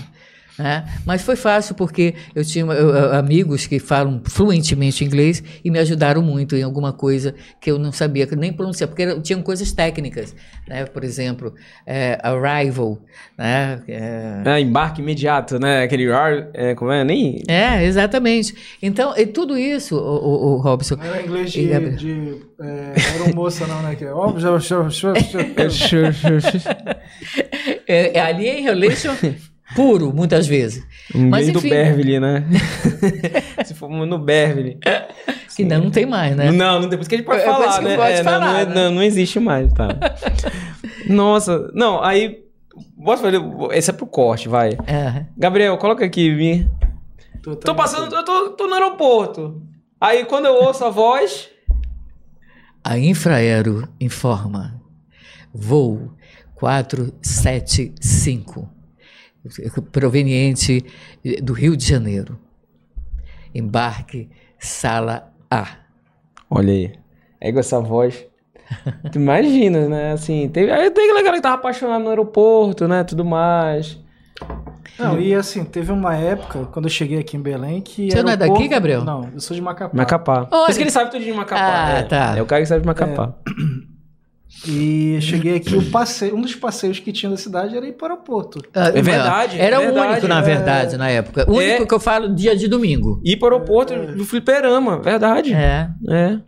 Né? 0.57 0.85
Mas 1.05 1.21
foi 1.21 1.35
fácil 1.35 1.73
porque 1.73 2.13
eu 2.35 2.45
tinha 2.45 2.65
eu, 2.65 3.13
amigos 3.13 3.65
que 3.65 3.79
falam 3.79 4.21
fluentemente 4.25 5.03
inglês 5.03 5.43
e 5.63 5.71
me 5.71 5.79
ajudaram 5.79 6.21
muito 6.21 6.55
em 6.55 6.61
alguma 6.61 6.93
coisa 6.93 7.33
que 7.59 7.71
eu 7.71 7.79
não 7.79 7.91
sabia 7.91 8.27
nem 8.37 8.53
pronunciar, 8.53 8.87
porque 8.87 9.19
tinham 9.21 9.41
coisas 9.41 9.71
técnicas, 9.71 10.35
né? 10.67 10.85
por 10.85 11.03
exemplo, 11.03 11.53
é, 11.87 12.19
arrival, 12.21 12.99
né? 13.37 13.81
É... 13.87 14.41
É, 14.45 14.59
embarque 14.59 15.01
imediato, 15.01 15.59
né? 15.59 15.83
Aquele 15.83 16.07
é, 16.53 16.75
como 16.75 16.91
é? 16.91 17.03
Nem... 17.03 17.41
É, 17.47 17.83
exatamente. 17.83 18.55
Então, 18.81 19.13
e 19.17 19.25
tudo 19.25 19.57
isso, 19.57 19.95
o, 19.95 19.99
o, 19.99 20.53
o 20.53 20.57
Robson... 20.57 20.97
Era 21.01 21.21
inglês 21.21 21.51
de, 21.51 21.61
e, 21.61 21.89
de 21.95 22.41
é, 22.59 22.93
aeromoça 23.11 23.65
não, 23.65 23.81
né? 23.81 23.95
Que 23.95 24.05
é, 24.05 24.13
é, 28.17 28.21
ali 28.21 28.47
em 28.47 28.61
relation 28.61 29.13
puro, 29.75 30.13
muitas 30.13 30.47
vezes. 30.47 30.85
Um 31.13 31.29
Mas 31.29 31.47
enfim, 31.47 31.59
do 31.59 31.69
Beverly, 31.69 32.19
né? 32.19 32.45
Se 33.65 33.73
for 33.73 33.89
no 33.89 34.17
Beverly. 34.17 34.79
Que 35.55 35.63
não, 35.63 35.85
não 35.85 35.91
tem 35.91 36.05
mais, 36.05 36.35
né? 36.35 36.51
Não, 36.51 36.81
não 36.81 36.89
tem. 36.89 36.97
Por 36.97 37.01
isso 37.01 37.09
que 37.09 37.15
a 37.15 37.17
gente 37.17 37.27
pode 37.27 37.41
é, 37.41 37.45
falar, 37.45 37.81
né? 37.81 37.95
Pode 37.95 38.13
é, 38.13 38.23
falar, 38.23 38.39
não, 38.39 38.53
né? 38.53 38.65
não, 38.65 38.91
não, 38.91 39.03
existe 39.03 39.39
mais, 39.39 39.71
tá? 39.73 39.87
Nossa, 41.07 41.69
não, 41.73 42.03
aí. 42.03 42.43
Posso 43.03 43.21
fazer. 43.21 43.39
Esse 43.71 43.91
é 43.91 43.93
pro 43.93 44.07
corte, 44.07 44.49
vai. 44.49 44.71
É. 44.87 45.25
Gabriel, 45.37 45.77
coloca 45.77 46.03
aqui, 46.03 46.33
Vim. 46.33 46.69
Tô, 47.43 47.55
tô 47.55 47.75
passando, 47.75 48.15
eu 48.15 48.25
tô, 48.25 48.49
tô 48.51 48.67
no 48.67 48.73
aeroporto. 48.73 49.61
Aí 49.99 50.25
quando 50.25 50.45
eu 50.45 50.55
ouço 50.55 50.83
a 50.83 50.89
voz. 50.89 51.49
A 52.83 52.97
Infraero 52.97 53.87
informa. 53.99 54.81
Voo 55.53 56.15
475 56.55 58.72
proveniente 59.91 60.85
do 61.41 61.53
Rio 61.53 61.75
de 61.75 61.85
Janeiro. 61.85 62.39
Embarque, 63.53 64.29
sala 64.59 65.31
A. 65.49 65.67
Olha 66.49 66.73
aí. 66.73 66.93
É 67.39 67.51
com 67.51 67.59
essa 67.59 67.79
voz. 67.79 68.25
tu 69.11 69.17
imagina, 69.17 69.87
né? 69.87 70.13
Assim, 70.13 70.49
teve, 70.49 70.71
aí 70.71 70.89
tem 70.91 71.07
galera 71.07 71.35
que 71.35 71.41
tava 71.41 71.55
apaixonado 71.55 72.03
no 72.03 72.09
aeroporto, 72.09 72.87
né? 72.87 73.03
Tudo 73.03 73.25
mais. 73.25 73.99
Não, 74.97 75.19
e 75.19 75.33
assim, 75.33 75.63
teve 75.63 75.91
uma 75.91 76.15
época, 76.15 76.65
quando 76.65 76.85
eu 76.85 76.89
cheguei 76.89 77.17
aqui 77.17 77.37
em 77.37 77.41
Belém, 77.41 77.81
que. 77.81 78.11
Você 78.11 78.21
não 78.21 78.31
é 78.31 78.37
daqui, 78.37 78.67
Gabriel? 78.67 79.03
Não, 79.03 79.29
eu 79.33 79.39
sou 79.39 79.55
de 79.55 79.61
Macapá. 79.61 79.95
Macapá. 79.95 80.45
Por 80.45 80.69
isso 80.69 80.77
que 80.77 80.83
ele 80.83 80.91
sabe 80.91 81.11
tudo 81.11 81.23
de 81.23 81.33
Macapá. 81.33 81.85
Ah, 81.85 81.89
é. 81.99 82.03
tá. 82.03 82.37
É 82.37 82.41
o 82.41 82.45
cara 82.45 82.61
que 82.61 82.67
sabe 82.67 82.81
de 82.81 82.87
Macapá. 82.87 83.33
É. 83.47 83.92
E 84.65 85.19
cheguei 85.21 85.57
aqui, 85.57 85.75
o 85.75 85.91
passeio, 85.91 86.35
um 86.35 86.41
dos 86.41 86.55
passeios 86.55 86.99
que 86.99 87.11
tinha 87.11 87.29
da 87.29 87.37
cidade 87.37 87.75
era 87.75 87.85
ir 87.85 87.93
para 87.93 88.07
o 88.07 88.11
aeroporto. 88.11 88.61
Ah, 88.73 88.87
é 88.87 89.01
verdade. 89.01 89.59
Era 89.59 89.75
é 89.75 89.79
o 89.79 89.93
único, 89.93 90.27
na 90.27 90.41
verdade, 90.41 90.95
é... 90.95 90.97
na 90.97 91.09
época. 91.09 91.45
O 91.49 91.55
único 91.57 91.83
é... 91.83 91.85
que 91.85 91.93
eu 91.93 91.99
falo 91.99 92.33
dia 92.33 92.55
de 92.55 92.67
domingo. 92.67 93.21
Ir 93.23 93.37
para 93.37 93.53
o 93.53 93.57
aeroporto 93.57 93.93
é... 93.93 94.13
do 94.13 94.23
fliperama, 94.23 94.99
verdade. 94.99 95.53
É. 95.53 95.89
É. 96.09 96.39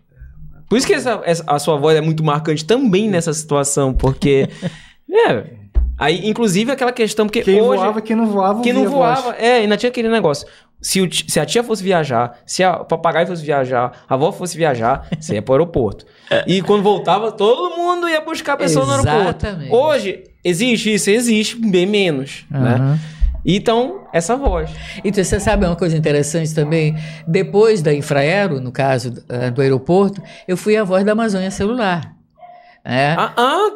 Por 0.70 0.78
isso 0.78 0.88
que 0.88 0.94
essa, 0.94 1.22
essa, 1.26 1.44
a 1.46 1.60
sua 1.60 1.78
voz 1.78 1.98
é 1.98 2.02
muito 2.02 2.24
marcante 2.24 2.66
também 2.66 3.10
nessa 3.10 3.34
situação, 3.34 3.94
porque. 3.94 4.50
é. 5.12 5.66
Aí, 5.98 6.28
inclusive, 6.28 6.72
aquela 6.72 6.92
questão, 6.92 7.26
porque 7.26 7.42
quem 7.42 7.62
hoje... 7.62 7.82
voava, 7.82 8.02
quem 8.02 8.16
não 8.16 8.26
voava, 8.26 8.62
Quem 8.62 8.74
não 8.74 8.90
voava, 8.90 9.34
é, 9.36 9.58
ainda 9.60 9.78
tinha 9.78 9.90
aquele 9.90 10.10
negócio. 10.10 10.46
Se, 10.86 11.02
o, 11.02 11.10
se 11.12 11.40
a 11.40 11.46
tia 11.48 11.64
fosse 11.64 11.84
viajar, 11.84 12.38
se 12.46 12.64
a, 12.64 12.76
o 12.76 12.86
papagaio 12.86 13.26
fosse 13.26 13.44
viajar, 13.44 14.04
a 14.08 14.14
avó 14.14 14.32
fosse 14.32 14.56
viajar, 14.56 15.08
você 15.20 15.34
ia 15.34 15.42
pro 15.42 15.56
aeroporto. 15.56 16.06
e 16.46 16.62
quando 16.62 16.84
voltava, 16.84 17.32
todo 17.32 17.76
mundo 17.76 18.08
ia 18.08 18.22
buscar 18.22 18.54
a 18.54 18.58
pessoa 18.58 18.86
Exatamente. 18.86 19.08
no 19.08 19.20
aeroporto. 19.20 19.76
Hoje, 19.76 20.24
existe 20.44 20.94
isso? 20.94 21.10
Existe, 21.10 21.56
bem 21.56 21.88
menos, 21.88 22.46
uhum. 22.54 22.62
né? 22.62 23.00
Então, 23.44 24.02
essa 24.14 24.36
voz. 24.36 24.70
Então, 25.04 25.24
você 25.24 25.40
sabe 25.40 25.66
uma 25.66 25.76
coisa 25.76 25.98
interessante 25.98 26.54
também? 26.54 26.96
Depois 27.28 27.82
da 27.82 27.92
Infraero, 27.92 28.62
no 28.62 28.72
caso 28.72 29.10
uh, 29.10 29.52
do 29.52 29.62
aeroporto, 29.62 30.22
eu 30.48 30.56
fui 30.56 30.78
a 30.78 30.84
voz 30.84 31.04
da 31.04 31.14
Amazônia 31.14 31.50
Celular. 31.50 32.16
É. 32.84 33.16
Ah, 33.18 33.34
ah, 33.36 33.70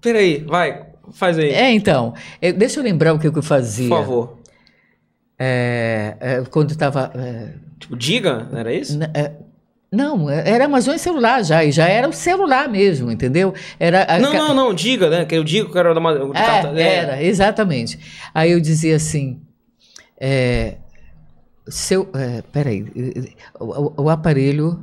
peraí, 0.00 0.44
vai, 0.46 0.86
faz 1.12 1.36
aí. 1.36 1.50
É, 1.50 1.72
então, 1.72 2.14
eu, 2.40 2.52
deixa 2.52 2.78
eu 2.78 2.84
lembrar 2.84 3.12
o 3.12 3.18
que 3.18 3.26
eu 3.26 3.42
fazia. 3.42 3.88
Por 3.88 3.98
favor. 3.98 4.43
É, 5.46 6.16
é, 6.20 6.44
quando 6.48 6.70
estava. 6.70 7.12
É, 7.14 7.48
tipo, 7.78 7.94
diga, 7.96 8.48
era 8.54 8.72
isso? 8.72 8.98
É, 9.12 9.32
não, 9.92 10.30
era 10.30 10.64
Amazônia 10.64 10.98
celular 10.98 11.44
já, 11.44 11.62
e 11.62 11.70
já 11.70 11.86
era 11.86 12.08
o 12.08 12.12
celular 12.14 12.66
mesmo, 12.66 13.12
entendeu? 13.12 13.52
Era 13.78 14.06
a, 14.08 14.18
não, 14.18 14.32
não, 14.32 14.54
não, 14.54 14.74
diga, 14.74 15.10
né? 15.10 15.26
Que 15.26 15.34
eu 15.34 15.44
digo 15.44 15.70
que 15.70 15.78
era 15.78 15.92
da 15.92 16.00
Amazônia. 16.00 16.32
É, 16.74 16.94
era, 16.96 17.22
exatamente. 17.22 18.00
Aí 18.32 18.52
eu 18.52 18.60
dizia 18.60 18.96
assim. 18.96 19.42
É, 20.18 20.76
seu, 21.68 22.08
é, 22.14 22.42
peraí, 22.50 22.86
o, 23.60 24.04
o 24.04 24.08
aparelho, 24.08 24.82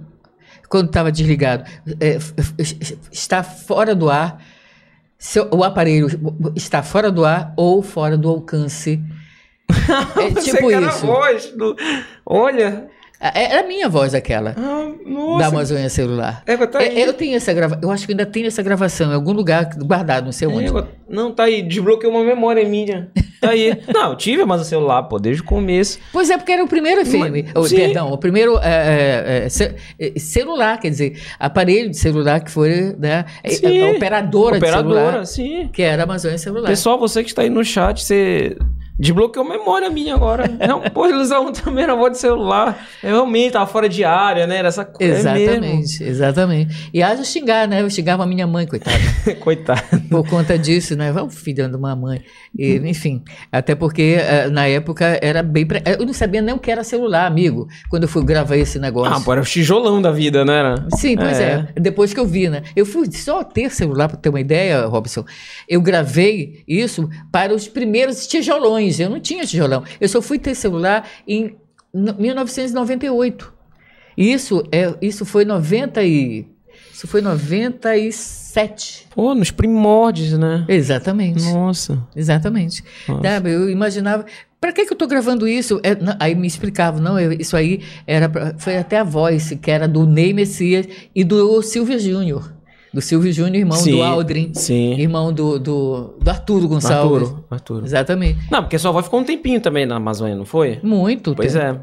quando 0.69 0.87
estava 0.87 1.11
desligado, 1.11 1.63
é, 1.99 2.19
está 3.11 3.41
fora 3.41 3.95
do 3.95 4.09
ar, 4.11 4.43
seu, 5.17 5.47
o 5.51 5.63
aparelho 5.63 6.07
está 6.55 6.83
fora 6.83 7.11
do 7.11 7.25
ar 7.25 7.51
ou 7.57 7.81
fora 7.81 8.15
do 8.17 8.29
alcance 8.29 9.01
é 9.71 10.31
tipo 10.41 10.71
isso. 10.71 11.05
voz 11.05 11.47
do... 11.51 11.75
Olha. 12.25 12.89
É, 13.21 13.53
era 13.53 13.61
a 13.61 13.67
minha 13.67 13.87
voz 13.87 14.15
aquela. 14.15 14.55
Ah, 14.57 15.37
da 15.37 15.45
Amazônia 15.45 15.89
Celular. 15.89 16.41
É, 16.47 16.57
tá 16.65 16.79
aí. 16.79 16.99
Eu 16.99 17.13
tenho 17.13 17.35
essa 17.35 17.53
gravação. 17.53 17.83
Eu 17.83 17.91
acho 17.91 18.07
que 18.07 18.13
ainda 18.13 18.25
tenho 18.25 18.47
essa 18.47 18.63
gravação 18.63 19.11
em 19.11 19.13
algum 19.13 19.31
lugar 19.31 19.69
guardado, 19.75 20.25
não 20.25 20.31
sei 20.31 20.47
onde. 20.47 20.75
É, 20.75 20.83
não, 21.07 21.31
tá 21.31 21.43
aí. 21.43 21.61
Desbloqueou 21.61 22.11
uma 22.11 22.23
memória 22.23 22.67
minha. 22.67 23.11
Tá 23.39 23.51
aí. 23.51 23.79
não, 23.93 24.09
eu 24.09 24.15
tive 24.15 24.41
a 24.41 24.43
Amazônia 24.43 24.69
Celular, 24.69 25.03
pô, 25.03 25.19
desde 25.19 25.43
o 25.43 25.45
começo. 25.45 25.99
Pois 26.11 26.31
é, 26.31 26.37
porque 26.37 26.51
era 26.51 26.63
o 26.63 26.67
primeiro 26.67 27.05
FM. 27.05 27.53
Mas, 27.53 27.71
perdão, 27.71 28.11
o 28.11 28.17
primeiro 28.17 28.57
é, 28.57 29.43
é, 29.43 29.47
é, 29.99 30.19
celular, 30.19 30.79
quer 30.79 30.89
dizer, 30.89 31.21
aparelho 31.39 31.91
de 31.91 31.97
celular 31.97 32.39
que 32.39 32.49
foi 32.49 32.95
né, 32.97 33.25
sim. 33.47 33.95
operadora, 33.95 34.57
operadora 34.57 35.21
de 35.21 35.29
celular. 35.29 35.63
sim. 35.63 35.69
Que 35.71 35.83
era 35.83 36.01
a 36.01 36.05
Amazônia 36.05 36.39
Celular. 36.39 36.67
Pessoal, 36.67 36.97
você 36.97 37.23
que 37.23 37.29
está 37.29 37.43
aí 37.43 37.51
no 37.51 37.63
chat, 37.63 38.03
você 38.03 38.57
Desbloqueou 39.01 39.43
memória 39.43 39.89
minha 39.89 40.13
agora. 40.13 40.47
Não, 40.47 40.79
pô, 40.79 41.07
usam 41.07 41.49
também 41.51 41.87
na 41.87 41.95
voz 41.95 42.11
de 42.11 42.19
celular. 42.19 42.87
Eu 43.01 43.09
realmente 43.09 43.53
tava 43.53 43.65
fora 43.65 43.89
de 43.89 44.03
área, 44.03 44.45
né? 44.45 44.57
Era 44.57 44.67
essa 44.67 44.85
coisa. 44.85 45.35
Exatamente, 45.35 46.03
é 46.03 46.07
exatamente. 46.07 46.89
E 46.93 47.01
haja 47.01 47.23
xingar, 47.23 47.67
né? 47.67 47.81
Eu 47.81 47.89
xingava 47.89 48.21
a 48.21 48.27
minha 48.27 48.45
mãe, 48.45 48.67
coitada. 48.67 48.99
coitada. 49.41 49.81
Por 50.07 50.29
conta 50.29 50.55
disso, 50.55 50.95
né? 50.95 51.11
Vai 51.11 51.23
o 51.23 51.31
filho 51.31 51.67
de 51.67 51.75
uma 51.75 51.95
mãe. 51.95 52.21
E, 52.55 52.75
enfim, 52.87 53.23
até 53.51 53.73
porque 53.73 54.17
eh, 54.19 54.47
na 54.49 54.67
época 54.67 55.17
era 55.19 55.41
bem. 55.41 55.65
Pre... 55.65 55.81
Eu 55.83 56.05
não 56.05 56.13
sabia 56.13 56.41
nem 56.41 56.53
o 56.53 56.59
que 56.59 56.69
era 56.69 56.83
celular, 56.83 57.25
amigo, 57.25 57.67
quando 57.89 58.03
eu 58.03 58.09
fui 58.09 58.23
gravar 58.23 58.55
esse 58.55 58.77
negócio. 58.77 59.15
Ah, 59.15 59.19
pô, 59.19 59.31
era 59.31 59.41
o 59.41 59.45
tijolão 59.45 59.99
da 59.99 60.11
vida, 60.11 60.45
né? 60.45 60.75
Sim, 60.95 61.17
pois 61.17 61.39
é. 61.39 61.67
é. 61.75 61.79
Depois 61.79 62.13
que 62.13 62.19
eu 62.19 62.27
vi, 62.27 62.49
né? 62.49 62.61
Eu 62.75 62.85
fui 62.85 63.11
só 63.11 63.43
ter 63.43 63.71
celular, 63.71 64.07
pra 64.07 64.17
ter 64.17 64.29
uma 64.29 64.39
ideia, 64.39 64.85
Robson. 64.85 65.25
Eu 65.67 65.81
gravei 65.81 66.63
isso 66.67 67.09
para 67.31 67.51
os 67.51 67.67
primeiros 67.67 68.27
tijolões 68.27 68.90
eu 68.99 69.09
não 69.09 69.19
tinha 69.19 69.45
tijolão. 69.45 69.83
Eu 69.99 70.07
só 70.09 70.21
fui 70.21 70.39
ter 70.39 70.55
celular 70.55 71.07
em 71.27 71.55
1998. 71.93 73.53
Isso, 74.17 74.63
é, 74.71 74.93
isso 75.01 75.25
foi 75.25 75.45
90 75.45 76.03
e... 76.03 76.45
Isso 76.93 77.07
foi 77.07 77.21
97. 77.21 79.07
Pô, 79.15 79.33
nos 79.33 79.49
primórdios, 79.49 80.37
né? 80.37 80.65
Exatamente. 80.67 81.43
Nossa. 81.51 82.05
Exatamente. 82.15 82.83
Nossa. 83.07 83.49
Eu 83.49 83.69
imaginava, 83.69 84.25
para 84.59 84.71
que, 84.71 84.85
que 84.85 84.91
eu 84.91 84.95
estou 84.95 85.07
gravando 85.07 85.47
isso? 85.47 85.79
É, 85.83 85.95
não, 85.95 86.15
aí 86.19 86.35
me 86.35 86.45
explicava, 86.45 86.99
não, 87.01 87.19
eu, 87.19 87.33
isso 87.33 87.57
aí 87.57 87.81
era 88.05 88.29
pra, 88.29 88.53
foi 88.57 88.77
até 88.77 88.99
a 88.99 89.03
voz, 89.03 89.57
que 89.61 89.71
era 89.71 89.87
do 89.87 90.05
Ney 90.05 90.33
Messias 90.33 90.87
e 91.15 91.23
do 91.23 91.61
Silvio 91.63 91.99
Júnior 91.99 92.60
do 92.93 93.01
Silvio 93.01 93.31
Júnior, 93.31 93.55
irmão 93.55 93.77
sim, 93.77 93.91
do 93.97 94.03
Aldrin. 94.03 94.51
Sim. 94.53 94.93
Irmão 94.99 95.31
do, 95.31 95.57
do, 95.59 96.15
do 96.21 96.29
Arturo 96.29 96.67
Gonçalves. 96.67 97.23
Arturo, 97.29 97.45
Arturo. 97.49 97.85
Exatamente. 97.85 98.39
Não, 98.51 98.61
porque 98.63 98.77
sua 98.77 98.89
avó 98.89 99.01
ficou 99.01 99.19
um 99.19 99.23
tempinho 99.23 99.61
também 99.61 99.85
na 99.85 99.95
Amazônia, 99.95 100.35
não 100.35 100.45
foi? 100.45 100.79
Muito. 100.83 101.33
Pois 101.35 101.53
tempo. 101.53 101.65
é. 101.65 101.73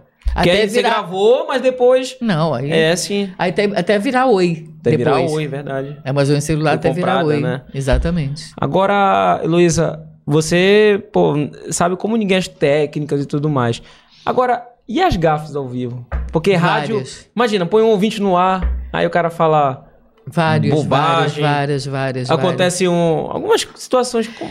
que 0.42 0.50
Até 0.50 0.62
aí 0.62 0.68
você 0.68 0.76
virar- 0.76 0.90
gravou, 0.90 1.46
mas 1.48 1.62
depois. 1.62 2.16
Não, 2.20 2.52
aí. 2.52 2.70
É, 2.70 2.94
sim. 2.94 3.30
Aí 3.38 3.50
até, 3.50 3.64
até 3.64 3.98
virar 3.98 4.26
oi. 4.26 4.68
Até 4.80 4.96
virar 4.96 5.12
depois. 5.14 5.32
oi, 5.32 5.46
verdade. 5.46 5.96
É, 6.04 6.12
mas 6.12 6.28
o 6.28 6.40
celular 6.40 6.70
Foi 6.72 6.76
até 6.78 6.92
virar 6.92 7.12
comprada, 7.20 7.28
oi. 7.36 7.40
né? 7.40 7.62
Exatamente. 7.72 8.50
Agora, 8.60 9.40
Luísa, 9.44 10.00
você, 10.26 11.02
pô, 11.12 11.34
sabe 11.70 11.96
como 11.96 12.16
ninguém 12.16 12.36
as 12.36 12.46
técnicas 12.48 13.22
e 13.22 13.26
tudo 13.26 13.48
mais. 13.48 13.80
Agora, 14.26 14.62
e 14.86 15.00
as 15.02 15.16
gafes 15.16 15.56
ao 15.56 15.66
vivo? 15.66 16.06
Porque 16.30 16.52
rádio. 16.54 16.96
Várias. 16.96 17.30
Imagina, 17.34 17.64
põe 17.64 17.82
um 17.82 17.88
ouvinte 17.88 18.20
no 18.20 18.36
ar, 18.36 18.76
aí 18.92 19.06
o 19.06 19.10
cara 19.10 19.30
fala. 19.30 19.86
Vários, 20.30 20.74
Bobagem. 20.74 21.42
várias, 21.42 21.86
várias, 21.86 21.86
várias. 21.86 22.28
várias. 22.28 22.30
Acontece 22.30 22.88
um, 22.88 22.94
algumas 23.30 23.66
situações. 23.76 24.28
Com, 24.28 24.48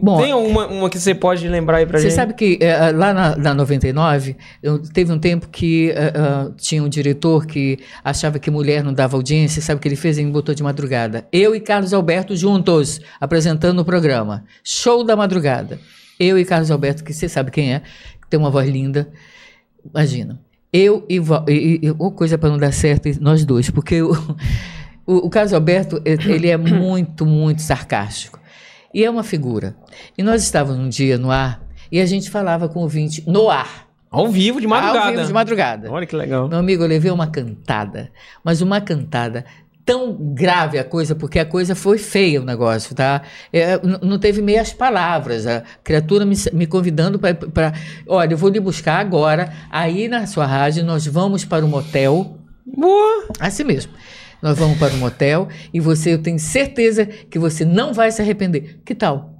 Bom, 0.00 0.20
tem 0.20 0.34
uma, 0.34 0.66
uma 0.66 0.90
que 0.90 0.98
você 0.98 1.14
pode 1.14 1.48
lembrar 1.48 1.78
aí 1.78 1.86
pra 1.86 1.98
Você 1.98 2.04
gente? 2.10 2.14
sabe 2.14 2.34
que 2.34 2.58
eh, 2.60 2.92
lá 2.92 3.14
na, 3.14 3.36
na 3.36 3.54
99, 3.54 4.36
eu, 4.62 4.78
teve 4.78 5.10
um 5.10 5.18
tempo 5.18 5.48
que 5.48 5.90
eh, 5.90 6.12
ah, 6.14 6.50
tinha 6.56 6.82
um 6.82 6.88
diretor 6.88 7.46
que 7.46 7.78
achava 8.04 8.38
que 8.38 8.50
mulher 8.50 8.84
não 8.84 8.92
dava 8.92 9.16
audiência. 9.16 9.62
Sabe 9.62 9.78
o 9.78 9.80
que 9.80 9.88
ele 9.88 9.96
fez? 9.96 10.18
Ele 10.18 10.26
me 10.26 10.32
botou 10.32 10.54
de 10.54 10.62
madrugada. 10.62 11.26
Eu 11.32 11.54
e 11.54 11.60
Carlos 11.60 11.94
Alberto 11.94 12.36
juntos, 12.36 13.00
apresentando 13.18 13.78
o 13.78 13.84
programa. 13.84 14.44
Show 14.62 15.02
da 15.02 15.16
madrugada. 15.16 15.80
Eu 16.20 16.38
e 16.38 16.44
Carlos 16.44 16.70
Alberto, 16.70 17.02
que 17.02 17.14
você 17.14 17.28
sabe 17.28 17.50
quem 17.50 17.72
é, 17.72 17.80
que 18.20 18.28
tem 18.28 18.38
uma 18.38 18.50
voz 18.50 18.68
linda. 18.68 19.08
Imagina. 19.88 20.38
Eu 20.70 21.06
e, 21.08 21.16
e, 21.48 21.80
e 21.86 21.94
ou 21.98 22.12
coisa 22.12 22.36
para 22.36 22.50
não 22.50 22.58
dar 22.58 22.72
certo, 22.72 23.08
nós 23.20 23.46
dois, 23.46 23.70
porque 23.70 24.02
o, 24.02 24.12
o, 25.06 25.26
o 25.26 25.30
Carlos 25.30 25.52
Alberto, 25.52 26.02
ele 26.04 26.48
é 26.48 26.56
muito, 26.58 27.24
muito 27.24 27.62
sarcástico. 27.62 28.40
E 28.92 29.04
é 29.04 29.10
uma 29.10 29.22
figura. 29.22 29.76
E 30.16 30.22
nós 30.22 30.42
estávamos 30.42 30.84
um 30.84 30.88
dia 30.88 31.18
no 31.18 31.30
ar 31.30 31.62
e 31.90 32.00
a 32.00 32.06
gente 32.06 32.30
falava 32.30 32.68
com 32.68 32.80
o 32.80 32.82
ouvinte 32.82 33.22
no 33.26 33.50
ar. 33.50 33.86
Ao 34.10 34.28
vivo, 34.28 34.60
de 34.60 34.66
madrugada. 34.66 35.06
Ao 35.06 35.12
vivo 35.12 35.26
de 35.26 35.32
madrugada. 35.32 35.92
Olha 35.92 36.06
que 36.06 36.16
legal. 36.16 36.48
Meu 36.48 36.58
amigo, 36.58 36.82
eu 36.82 36.88
levei 36.88 37.10
uma 37.10 37.26
cantada, 37.26 38.10
mas 38.42 38.62
uma 38.62 38.80
cantada 38.80 39.44
tão 39.84 40.16
grave 40.34 40.78
a 40.78 40.84
coisa, 40.84 41.14
porque 41.14 41.38
a 41.38 41.44
coisa 41.44 41.74
foi 41.76 41.96
feia 41.96 42.40
o 42.40 42.44
negócio, 42.44 42.94
tá? 42.94 43.22
É, 43.52 43.78
não 44.02 44.18
teve 44.18 44.42
meias 44.42 44.72
palavras. 44.72 45.46
A 45.46 45.62
criatura 45.84 46.24
me, 46.24 46.34
me 46.52 46.66
convidando 46.66 47.18
para. 47.18 47.72
Olha, 48.06 48.32
eu 48.32 48.38
vou 48.38 48.48
lhe 48.48 48.58
buscar 48.58 48.98
agora. 48.98 49.52
Aí 49.70 50.08
na 50.08 50.26
sua 50.26 50.46
rádio, 50.46 50.84
nós 50.84 51.06
vamos 51.06 51.44
para 51.44 51.64
o 51.64 51.68
motel. 51.68 52.38
Boa. 52.66 53.28
Assim 53.38 53.62
mesmo. 53.62 53.92
Nós 54.46 54.58
vamos 54.58 54.78
para 54.78 54.94
o 54.94 54.96
motel 54.98 55.48
e 55.74 55.80
você, 55.80 56.14
eu 56.14 56.22
tenho 56.22 56.38
certeza 56.38 57.04
que 57.04 57.36
você 57.36 57.64
não 57.64 57.92
vai 57.92 58.12
se 58.12 58.22
arrepender. 58.22 58.78
Que 58.84 58.94
tal? 58.94 59.34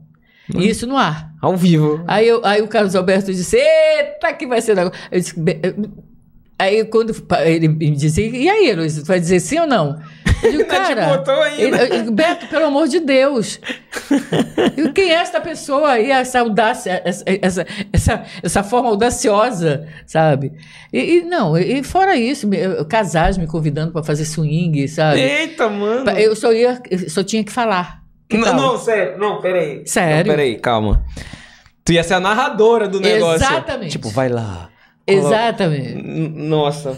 Isso 0.56 0.84
no 0.84 0.96
ar. 0.96 1.32
Ao 1.40 1.56
vivo. 1.56 2.02
Aí, 2.08 2.26
eu- 2.26 2.44
aí 2.44 2.60
o 2.60 2.66
Carlos 2.66 2.96
Alberto 2.96 3.32
disse: 3.32 3.56
Eita, 3.56 4.32
que 4.32 4.48
vai 4.48 4.60
ser 4.60 4.74
negócio. 4.74 4.98
Eu 5.12 5.20
disse, 5.20 5.38
"Be- 5.38 5.60
eh, 5.62 5.74
Aí 6.58 6.84
quando 6.86 7.14
ele 7.44 7.68
me 7.68 7.90
dizia, 7.94 8.26
e 8.26 8.48
aí, 8.48 8.74
Luiz, 8.74 8.98
vai 9.06 9.20
dizer 9.20 9.38
sim 9.40 9.58
ou 9.60 9.66
não? 9.66 10.00
Eu 10.42 10.50
digo, 10.50 10.64
te 10.64 10.68
cara, 10.68 11.16
botou 11.16 11.42
ainda. 11.42 11.82
ele- 11.84 12.08
eu 12.08 12.12
Beto, 12.12 12.46
pelo 12.46 12.66
amor 12.66 12.88
de 12.88 13.00
Deus. 13.00 13.60
E 14.76 14.92
quem 14.92 15.10
é 15.10 15.14
essa 15.14 15.40
pessoa 15.40 15.92
aí, 15.92 16.10
essa 16.10 16.40
audácia, 16.40 17.00
essa, 17.04 17.24
essa, 17.26 17.66
essa, 17.92 18.24
essa 18.42 18.62
forma 18.62 18.88
audaciosa, 18.90 19.88
sabe? 20.06 20.52
E, 20.92 21.18
e 21.18 21.22
não, 21.22 21.56
e 21.56 21.82
fora 21.82 22.14
isso, 22.14 22.48
casais 22.88 23.38
me 23.38 23.46
convidando 23.46 23.92
para 23.92 24.02
fazer 24.02 24.24
swing, 24.26 24.86
sabe? 24.86 25.20
Eita, 25.20 25.68
mano. 25.68 26.08
Eu 26.10 26.36
só 26.36 26.52
ia, 26.52 26.80
eu 26.90 27.08
só 27.10 27.22
tinha 27.24 27.42
que 27.42 27.50
falar. 27.50 28.02
Que 28.28 28.36
não, 28.36 28.54
não, 28.54 28.78
sério. 28.78 29.18
Não, 29.18 29.40
peraí. 29.40 29.82
Sério? 29.86 30.26
Não, 30.26 30.36
peraí, 30.36 30.58
calma. 30.58 31.04
Tu 31.84 31.92
ia 31.94 32.02
ser 32.04 32.14
a 32.14 32.20
narradora 32.20 32.86
do 32.86 33.00
negócio. 33.00 33.36
Exatamente. 33.46 33.92
Tipo, 33.92 34.08
vai 34.10 34.28
lá. 34.28 34.68
Exatamente. 35.06 35.94
Nossa. 36.02 36.96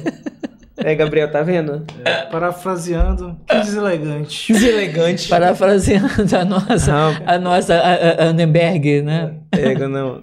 É, 0.79 0.95
Gabriel, 0.95 1.31
tá 1.31 1.43
vendo? 1.43 1.85
Parafraseando, 2.31 3.37
que 3.47 3.57
deselegante. 3.57 4.53
Deselegante. 4.55 5.29
Parafraseando 5.29 6.37
a 6.37 6.45
nossa, 6.45 6.93
Ah. 6.95 7.35
a 7.35 7.39
nossa 7.39 7.75
a, 7.75 8.25
a 8.27 8.29
Annenberg, 8.31 9.03
né? 9.03 9.35
Pega, 9.51 9.89
não. 9.89 10.23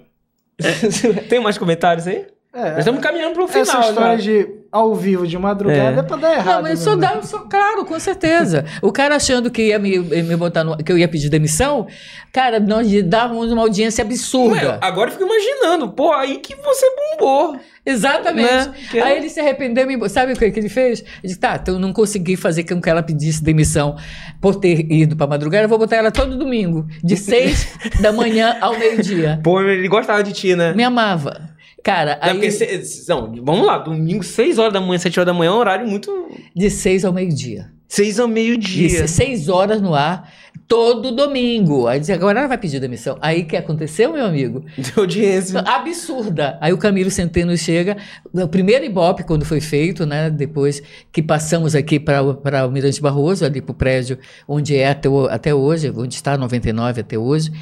Tem 1.28 1.40
mais 1.40 1.58
comentários 1.58 2.06
aí? 2.06 2.26
É, 2.56 2.70
Nós 2.70 2.78
estamos 2.78 3.00
caminhando 3.02 3.34
pro 3.34 3.46
final. 3.46 3.62
essa 3.62 3.80
história 3.90 4.18
já. 4.18 4.22
de 4.22 4.56
ao 4.72 4.94
vivo 4.94 5.26
de 5.26 5.38
madrugada 5.38 5.96
É. 5.96 6.00
é, 6.00 6.02
pra 6.02 6.16
dar 6.16 6.32
errado. 6.34 6.54
Não, 6.56 6.62
mas 6.62 6.84
né? 6.84 6.96
dá, 6.96 7.22
só, 7.22 7.38
claro, 7.40 7.84
com 7.84 7.98
certeza. 7.98 8.64
O 8.82 8.92
cara 8.92 9.16
achando 9.16 9.50
que 9.50 9.68
ia 9.68 9.78
me, 9.78 9.98
me 9.98 10.36
botar 10.36 10.64
no, 10.64 10.76
que 10.76 10.90
eu 10.92 10.98
ia 10.98 11.08
pedir 11.08 11.28
demissão, 11.30 11.86
cara, 12.32 12.58
nós 12.60 12.86
dávamos 13.04 13.50
uma 13.52 13.62
audiência 13.62 14.02
absurda. 14.02 14.72
Ué, 14.72 14.78
agora 14.82 15.08
eu 15.10 15.12
fico 15.14 15.24
imaginando. 15.24 15.90
Pô, 15.92 16.12
aí 16.12 16.38
que 16.38 16.54
você 16.56 16.86
bombou. 16.94 17.56
Exatamente. 17.86 18.50
Né? 18.68 18.74
Que- 18.90 19.00
Aí 19.00 19.16
ele 19.18 19.28
se 19.30 19.38
arrependeu, 19.40 19.86
me... 19.86 20.08
sabe 20.08 20.32
o 20.32 20.36
que, 20.36 20.50
que 20.50 20.58
ele 20.58 20.68
fez? 20.68 21.00
Ele 21.00 21.08
disse, 21.22 21.38
tá, 21.38 21.56
então 21.60 21.74
eu 21.74 21.80
não 21.80 21.92
consegui 21.92 22.36
fazer 22.36 22.64
com 22.64 22.80
que 22.80 22.90
ela 22.90 23.02
pedisse 23.02 23.42
demissão 23.42 23.96
por 24.40 24.56
ter 24.56 24.90
ido 24.92 25.16
pra 25.16 25.26
madrugada, 25.26 25.64
eu 25.64 25.68
vou 25.68 25.78
botar 25.78 25.96
ela 25.96 26.10
todo 26.10 26.36
domingo, 26.36 26.86
de 27.02 27.16
seis 27.16 27.68
da 28.00 28.12
manhã 28.12 28.56
ao 28.60 28.76
meio-dia. 28.76 29.40
Pô, 29.42 29.62
ele 29.62 29.86
gostava 29.88 30.22
de 30.22 30.32
ti, 30.32 30.54
né? 30.56 30.74
Me 30.74 30.82
amava. 30.82 31.55
Cara, 31.86 32.18
aí 32.20 32.50
cê- 32.50 32.82
não, 33.08 33.32
vamos 33.44 33.64
lá, 33.64 33.78
domingo, 33.78 34.24
6 34.24 34.58
horas 34.58 34.72
da 34.72 34.80
manhã, 34.80 34.98
7 34.98 35.20
horas 35.20 35.26
da 35.32 35.32
manhã, 35.32 35.50
é 35.52 35.54
um 35.54 35.58
horário 35.58 35.86
muito. 35.88 36.10
de 36.54 36.68
seis 36.68 37.04
ao 37.04 37.12
meio-dia. 37.12 37.70
6 37.86 38.18
ao 38.18 38.26
meio-dia. 38.26 38.88
Isso, 38.88 39.06
seis 39.06 39.48
horas 39.48 39.80
no 39.80 39.94
ar, 39.94 40.28
todo 40.66 41.12
domingo. 41.14 41.86
Aí 41.86 42.00
dizia, 42.00 42.16
agora 42.16 42.40
ela 42.40 42.48
vai 42.48 42.58
pedir 42.58 42.80
demissão. 42.80 43.16
Aí 43.20 43.42
o 43.42 43.46
que 43.46 43.56
aconteceu, 43.56 44.12
meu 44.12 44.26
amigo? 44.26 44.64
De 44.76 44.92
audiência. 44.96 45.60
Absurda. 45.64 46.58
Aí 46.60 46.72
o 46.72 46.78
Camilo 46.78 47.08
Centeno 47.12 47.56
chega, 47.56 47.96
o 48.34 48.48
primeiro 48.48 48.84
Ibope, 48.84 49.22
quando 49.22 49.44
foi 49.44 49.60
feito, 49.60 50.04
né? 50.04 50.28
Depois 50.28 50.82
que 51.12 51.22
passamos 51.22 51.76
aqui 51.76 52.00
para 52.00 52.20
o 52.66 52.70
Mirante 52.72 53.00
Barroso, 53.00 53.44
ali 53.44 53.60
para 53.62 53.70
o 53.70 53.74
prédio 53.76 54.18
onde 54.48 54.74
é 54.76 54.88
até, 54.88 55.08
até 55.30 55.54
hoje, 55.54 55.92
onde 55.96 56.16
está 56.16 56.36
99 56.36 57.00
até 57.02 57.16
hoje. 57.16 57.52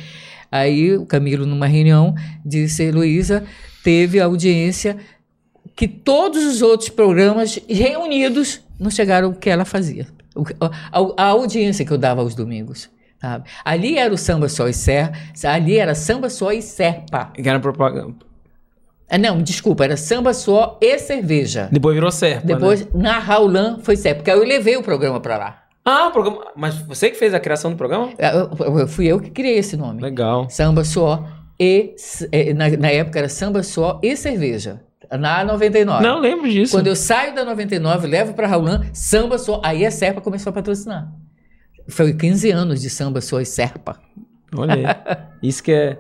Aí 0.56 0.96
o 0.96 1.04
Camilo, 1.04 1.44
numa 1.44 1.66
reunião, 1.66 2.14
disse, 2.46 2.88
Luísa, 2.92 3.42
teve 3.82 4.20
audiência 4.20 4.96
que 5.74 5.88
todos 5.88 6.44
os 6.44 6.62
outros 6.62 6.88
programas 6.88 7.58
reunidos 7.68 8.60
não 8.78 8.88
chegaram 8.88 9.28
ao 9.28 9.34
que 9.34 9.50
ela 9.50 9.64
fazia. 9.64 10.06
O- 10.36 10.44
A, 11.16 11.24
audiência 11.24 11.84
que 11.84 11.90
eu 11.92 11.98
dava 11.98 12.20
aos 12.20 12.36
domingos. 12.36 12.88
sabe? 13.20 13.48
Ali 13.64 13.98
era 13.98 14.14
o 14.14 14.18
samba 14.18 14.48
só 14.48 14.68
e 14.68 14.72
ser, 14.72 15.10
ali 15.44 15.76
era 15.76 15.92
samba 15.94 16.30
só 16.30 16.52
e 16.52 16.62
serpa. 16.62 17.32
Que 17.34 17.48
era 17.48 17.58
propaganda. 17.58 18.14
Ah, 19.10 19.18
não, 19.18 19.42
desculpa, 19.42 19.82
era 19.84 19.96
samba 19.96 20.32
só 20.32 20.78
e 20.80 20.98
cerveja. 21.00 21.68
Depois 21.72 21.94
virou 21.94 22.10
Serpa. 22.12 22.46
Depois, 22.46 22.80
Né? 22.86 22.90
na 22.94 23.18
Raulan, 23.18 23.78
foi 23.82 23.96
serpa, 23.96 24.18
porque 24.18 24.30
aí 24.30 24.38
eu 24.38 24.44
levei 24.44 24.76
o 24.76 24.82
programa 24.84 25.20
pra 25.20 25.36
lá. 25.36 25.63
Ah, 25.84 26.08
o 26.08 26.12
programa. 26.12 26.46
Mas 26.56 26.74
você 26.76 27.10
que 27.10 27.16
fez 27.16 27.34
a 27.34 27.40
criação 27.40 27.70
do 27.70 27.76
programa? 27.76 28.10
Eu- 28.18 28.50
eu- 28.66 28.78
eu- 28.80 28.88
fui 28.88 29.06
eu 29.06 29.20
que 29.20 29.30
criei 29.30 29.58
esse 29.58 29.76
nome. 29.76 30.00
Legal. 30.00 30.48
Samba 30.48 30.82
só 30.84 31.26
e. 31.60 31.94
Na, 32.56 32.68
na 32.70 32.88
época 32.88 33.18
era 33.18 33.28
samba 33.28 33.62
só 33.62 34.00
e 34.02 34.16
cerveja. 34.16 34.80
Na 35.18 35.44
99. 35.44 36.02
Não, 36.02 36.18
lembro 36.18 36.48
disso. 36.50 36.74
Quando 36.76 36.86
eu 36.86 36.96
saio 36.96 37.34
da 37.34 37.44
99, 37.44 38.06
levo 38.08 38.32
pra 38.32 38.46
Raulan, 38.46 38.82
samba 38.92 39.36
só. 39.38 39.60
Aí 39.62 39.84
a 39.84 39.90
Serpa 39.90 40.20
começou 40.20 40.50
a 40.50 40.52
patrocinar. 40.54 41.12
Foi 41.88 42.14
15 42.14 42.50
anos 42.50 42.80
de 42.80 42.88
samba 42.88 43.20
só 43.20 43.40
e 43.40 43.44
Serpa. 43.44 44.00
Olha 44.56 44.74
aí. 44.74 44.84
Isso 45.46 45.62
que 45.62 45.70
é. 45.72 45.98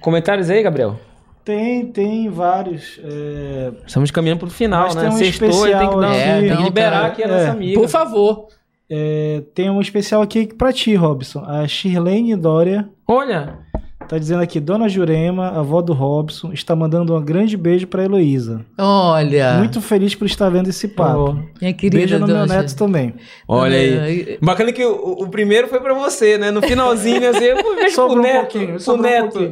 Comentários 0.00 0.48
aí, 0.48 0.62
Gabriel? 0.62 0.98
Tem, 1.44 1.86
tem 1.88 2.30
vários. 2.30 2.98
é, 3.04 3.72
Estamos 3.86 4.10
caminhando 4.10 4.38
pro 4.40 4.50
final, 4.50 4.84
Mas 4.84 4.94
né? 4.94 5.00
tem 5.02 5.10
um 5.10 5.16
Sextou, 5.18 5.48
tem 5.50 5.58
que, 5.58 5.64
especial 5.66 6.00
dar, 6.00 6.10
aqui. 6.12 6.24
tem 6.40 6.48
que 6.48 6.54
Não, 6.54 6.64
liberar 6.64 6.90
cara, 6.92 7.06
aqui 7.08 7.22
a 7.24 7.28
nossa 7.28 7.40
é. 7.42 7.48
amiga. 7.50 7.80
Por 7.80 7.88
favor. 7.88 8.48
É, 8.96 9.42
tem 9.52 9.68
um 9.68 9.80
especial 9.80 10.22
aqui 10.22 10.46
pra 10.46 10.72
ti, 10.72 10.94
Robson. 10.94 11.42
A 11.44 11.66
Shirlene 11.66 12.36
Dória 12.36 12.88
Olha, 13.08 13.58
tá 14.08 14.16
dizendo 14.18 14.40
aqui: 14.40 14.60
Dona 14.60 14.88
Jurema, 14.88 15.48
avó 15.48 15.82
do 15.82 15.92
Robson, 15.92 16.52
está 16.52 16.76
mandando 16.76 17.12
um 17.16 17.20
grande 17.20 17.56
beijo 17.56 17.88
pra 17.88 18.04
Heloísa. 18.04 18.64
Olha. 18.78 19.54
Muito 19.58 19.80
feliz 19.80 20.14
por 20.14 20.26
estar 20.26 20.48
vendo 20.48 20.68
esse 20.68 20.86
papo. 20.86 21.36
Minha 21.60 21.72
querida 21.74 21.96
Beijo 21.96 22.18
no 22.20 22.26
meu 22.28 22.46
neto 22.46 22.76
também. 22.76 23.14
olha 23.48 23.76
aí. 23.76 24.38
Bacana 24.40 24.72
que 24.72 24.84
o, 24.84 25.24
o 25.24 25.28
primeiro 25.28 25.66
foi 25.66 25.80
pra 25.80 25.92
você, 25.92 26.38
né? 26.38 26.52
No 26.52 26.62
finalzinho, 26.62 27.28
assim, 27.28 27.44
eu 27.46 27.60
vou 27.60 27.74
ver 27.74 27.92
pro 27.92 28.12
um 28.12 28.22
neto. 28.22 28.58
pro 28.84 28.94
um 28.94 28.96
neto. 28.96 29.32
pouquinho. 29.32 29.50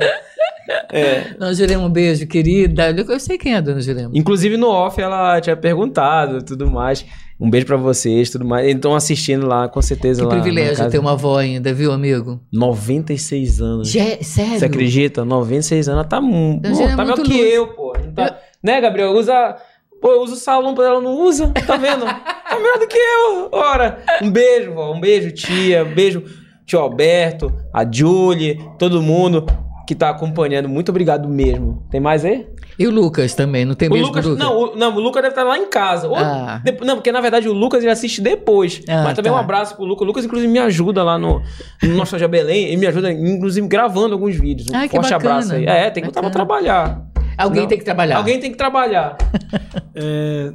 É. 0.93 1.35
Dona 1.37 1.53
Jurema, 1.53 1.85
um 1.85 1.91
beijo, 1.91 2.29
querida. 2.29 2.91
Eu 2.91 3.19
sei 3.19 3.37
quem 3.37 3.55
é 3.55 3.57
a 3.57 3.61
Dona 3.61 3.81
Jurema. 3.81 4.13
Inclusive 4.15 4.57
no 4.57 4.69
off 4.69 5.01
ela 5.01 5.41
tinha 5.41 5.57
perguntado 5.57 6.39
e 6.39 6.45
tudo 6.45 6.71
mais. 6.71 7.05
Um 7.43 7.51
beijo 7.51 7.67
pra 7.67 7.77
vocês, 7.77 8.31
tudo 8.31 8.45
mais. 8.45 8.65
Eles 8.65 8.77
estão 8.77 8.95
assistindo 8.95 9.47
lá, 9.47 9.69
com 9.69 9.83
certeza. 9.83 10.21
Que 10.23 10.27
lá 10.29 10.41
privilégio 10.41 10.89
ter 10.89 10.99
uma 10.99 11.13
avó 11.13 11.37
ainda, 11.39 11.75
viu, 11.75 11.91
amigo? 11.93 12.41
96 12.53 13.61
anos. 13.61 13.91
Já- 13.91 14.23
sério? 14.23 14.59
Você 14.59 14.65
acredita? 14.67 15.25
96 15.25 15.89
anos. 15.89 16.01
Ela 16.01 16.09
tá, 16.09 16.21
mu- 16.21 16.61
Ela 16.63 16.75
pô, 16.77 16.83
é 16.83 16.89
tá 16.89 16.97
melhor 16.97 17.17
muito 17.17 17.31
que 17.31 17.37
luz. 17.43 17.53
eu, 17.55 17.67
pô. 17.69 17.93
Tá- 18.15 18.39
Né, 18.63 18.81
Gabriel? 18.81 19.13
Usa. 19.13 19.57
Pô, 20.01 20.13
eu 20.13 20.23
uso 20.23 20.35
o 20.35 20.37
salão, 20.37 20.75
ela 20.79 21.01
não 21.01 21.21
usa. 21.27 21.49
Tá 21.67 21.77
vendo? 21.77 22.05
tá 22.07 22.57
melhor 22.57 22.79
do 22.79 22.87
que 22.87 22.97
eu. 22.99 23.49
Ora. 23.53 24.03
Um 24.23 24.31
beijo, 24.31 24.73
vó. 24.75 24.93
Um 24.93 25.01
beijo, 25.01 25.31
tia. 25.33 25.85
Um 25.85 25.95
beijo, 25.95 26.23
tio 26.67 26.79
Alberto, 26.81 27.53
a 27.73 27.85
Julie, 27.91 28.59
todo 28.79 29.03
mundo. 29.03 29.45
Que 29.87 29.95
tá 29.95 30.11
acompanhando. 30.11 30.69
Muito 30.69 30.89
obrigado 30.91 31.29
mesmo. 31.29 31.83
Tem 31.91 32.01
mais 32.01 32.25
aí? 32.25 32.47
E 32.79 32.87
o 32.87 32.91
Lucas 32.91 33.35
também, 33.35 33.65
não 33.65 33.75
tem 33.75 33.89
O 33.89 33.93
mesmo 33.93 34.07
Lucas, 34.09 34.25
Lucas? 34.25 34.43
não, 34.45 34.57
o, 34.59 34.77
não, 34.77 34.97
o 34.97 35.01
Lucas 35.01 35.23
deve 35.23 35.33
estar 35.33 35.43
lá 35.45 35.59
em 35.59 35.69
casa. 35.69 36.09
Ou 36.09 36.17
Ah. 36.17 36.61
depo- 36.65 36.85
não, 36.85 36.95
porque 36.97 37.13
na 37.13 37.21
verdade 37.21 37.49
o 37.49 37.53
Lucas 37.53 37.83
ele 37.83 37.93
assiste 37.93 38.21
depois. 38.21 38.81
Ah, 38.89 39.03
Mas 39.05 39.15
também 39.15 39.31
tá. 39.31 39.37
um 39.39 39.41
abraço 39.41 39.77
pro 39.77 39.85
Lucas. 39.85 40.03
O 40.03 40.07
Lucas, 40.07 40.25
inclusive, 40.25 40.51
me 40.51 40.59
ajuda 40.59 41.03
lá 41.05 41.19
no, 41.19 41.43
no 41.83 41.95
Nostalgia 41.97 42.29
Belém. 42.29 42.67
Ele 42.69 42.77
me 42.79 42.87
ajuda, 42.87 43.13
inclusive, 43.13 43.67
gravando 43.69 44.15
alguns 44.15 44.37
vídeos. 44.37 44.69
Um 44.69 44.73
que 44.83 44.89
forte 44.89 45.11
bacana. 45.11 45.15
abraço 45.35 45.53
aí. 45.55 45.67
É, 45.67 45.91
tem 45.91 46.03
que 46.03 46.09
botar 46.09 46.21
pra 46.23 46.31
trabalhar. 46.31 47.03
Alguém 47.37 47.63
Não. 47.63 47.69
tem 47.69 47.79
que 47.79 47.85
trabalhar. 47.85 48.17
Alguém 48.17 48.41
tem 48.41 48.51
que 48.51 48.57
trabalhar. 48.57 49.17
É, 49.95 50.53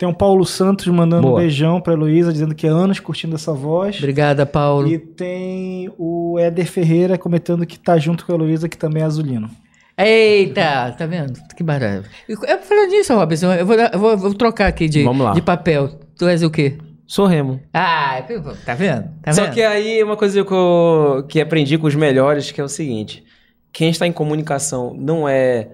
tem 0.00 0.08
o 0.08 0.14
Paulo 0.14 0.46
Santos 0.46 0.86
mandando 0.86 1.24
Boa. 1.28 1.34
um 1.34 1.42
beijão 1.42 1.78
pra 1.78 1.92
Heloísa, 1.92 2.32
dizendo 2.32 2.54
que 2.54 2.66
é 2.66 2.70
anos 2.70 2.98
curtindo 2.98 3.34
essa 3.34 3.52
voz. 3.52 3.98
Obrigada, 3.98 4.46
Paulo. 4.46 4.88
E 4.88 4.98
tem 4.98 5.92
o 5.98 6.38
Éder 6.38 6.64
Ferreira 6.64 7.18
comentando 7.18 7.66
que 7.66 7.78
tá 7.78 7.98
junto 7.98 8.24
com 8.24 8.32
a 8.32 8.34
Heloísa, 8.34 8.66
que 8.66 8.78
também 8.78 9.02
é 9.02 9.04
azulino. 9.04 9.50
Eita, 9.98 10.92
tá 10.96 11.04
vendo? 11.04 11.38
Que 11.54 11.62
barato. 11.62 12.08
E 12.26 12.32
Eu 12.32 12.58
falando 12.62 12.90
nisso, 12.90 13.14
Robson, 13.14 13.52
eu 13.52 13.66
vou, 13.66 13.76
eu 13.76 13.98
vou, 13.98 14.16
vou 14.16 14.32
trocar 14.32 14.68
aqui 14.68 14.88
de, 14.88 15.04
Vamos 15.04 15.22
lá. 15.22 15.32
de 15.34 15.42
papel. 15.42 15.88
Tu 16.16 16.26
és 16.26 16.42
o 16.42 16.48
quê? 16.48 16.78
Sou 17.06 17.26
Remo. 17.26 17.60
Ah, 17.74 18.22
tá 18.64 18.72
vendo? 18.74 19.04
Tá 19.22 19.32
Só 19.34 19.42
vendo? 19.42 19.52
que 19.52 19.62
aí 19.62 20.02
uma 20.02 20.16
coisa 20.16 20.42
que 20.42 20.50
eu 20.50 21.26
que 21.28 21.42
aprendi 21.42 21.76
com 21.76 21.86
os 21.86 21.94
melhores, 21.94 22.50
que 22.50 22.58
é 22.58 22.64
o 22.64 22.68
seguinte: 22.68 23.22
quem 23.70 23.90
está 23.90 24.06
em 24.06 24.12
comunicação 24.12 24.94
não 24.98 25.28
é 25.28 25.68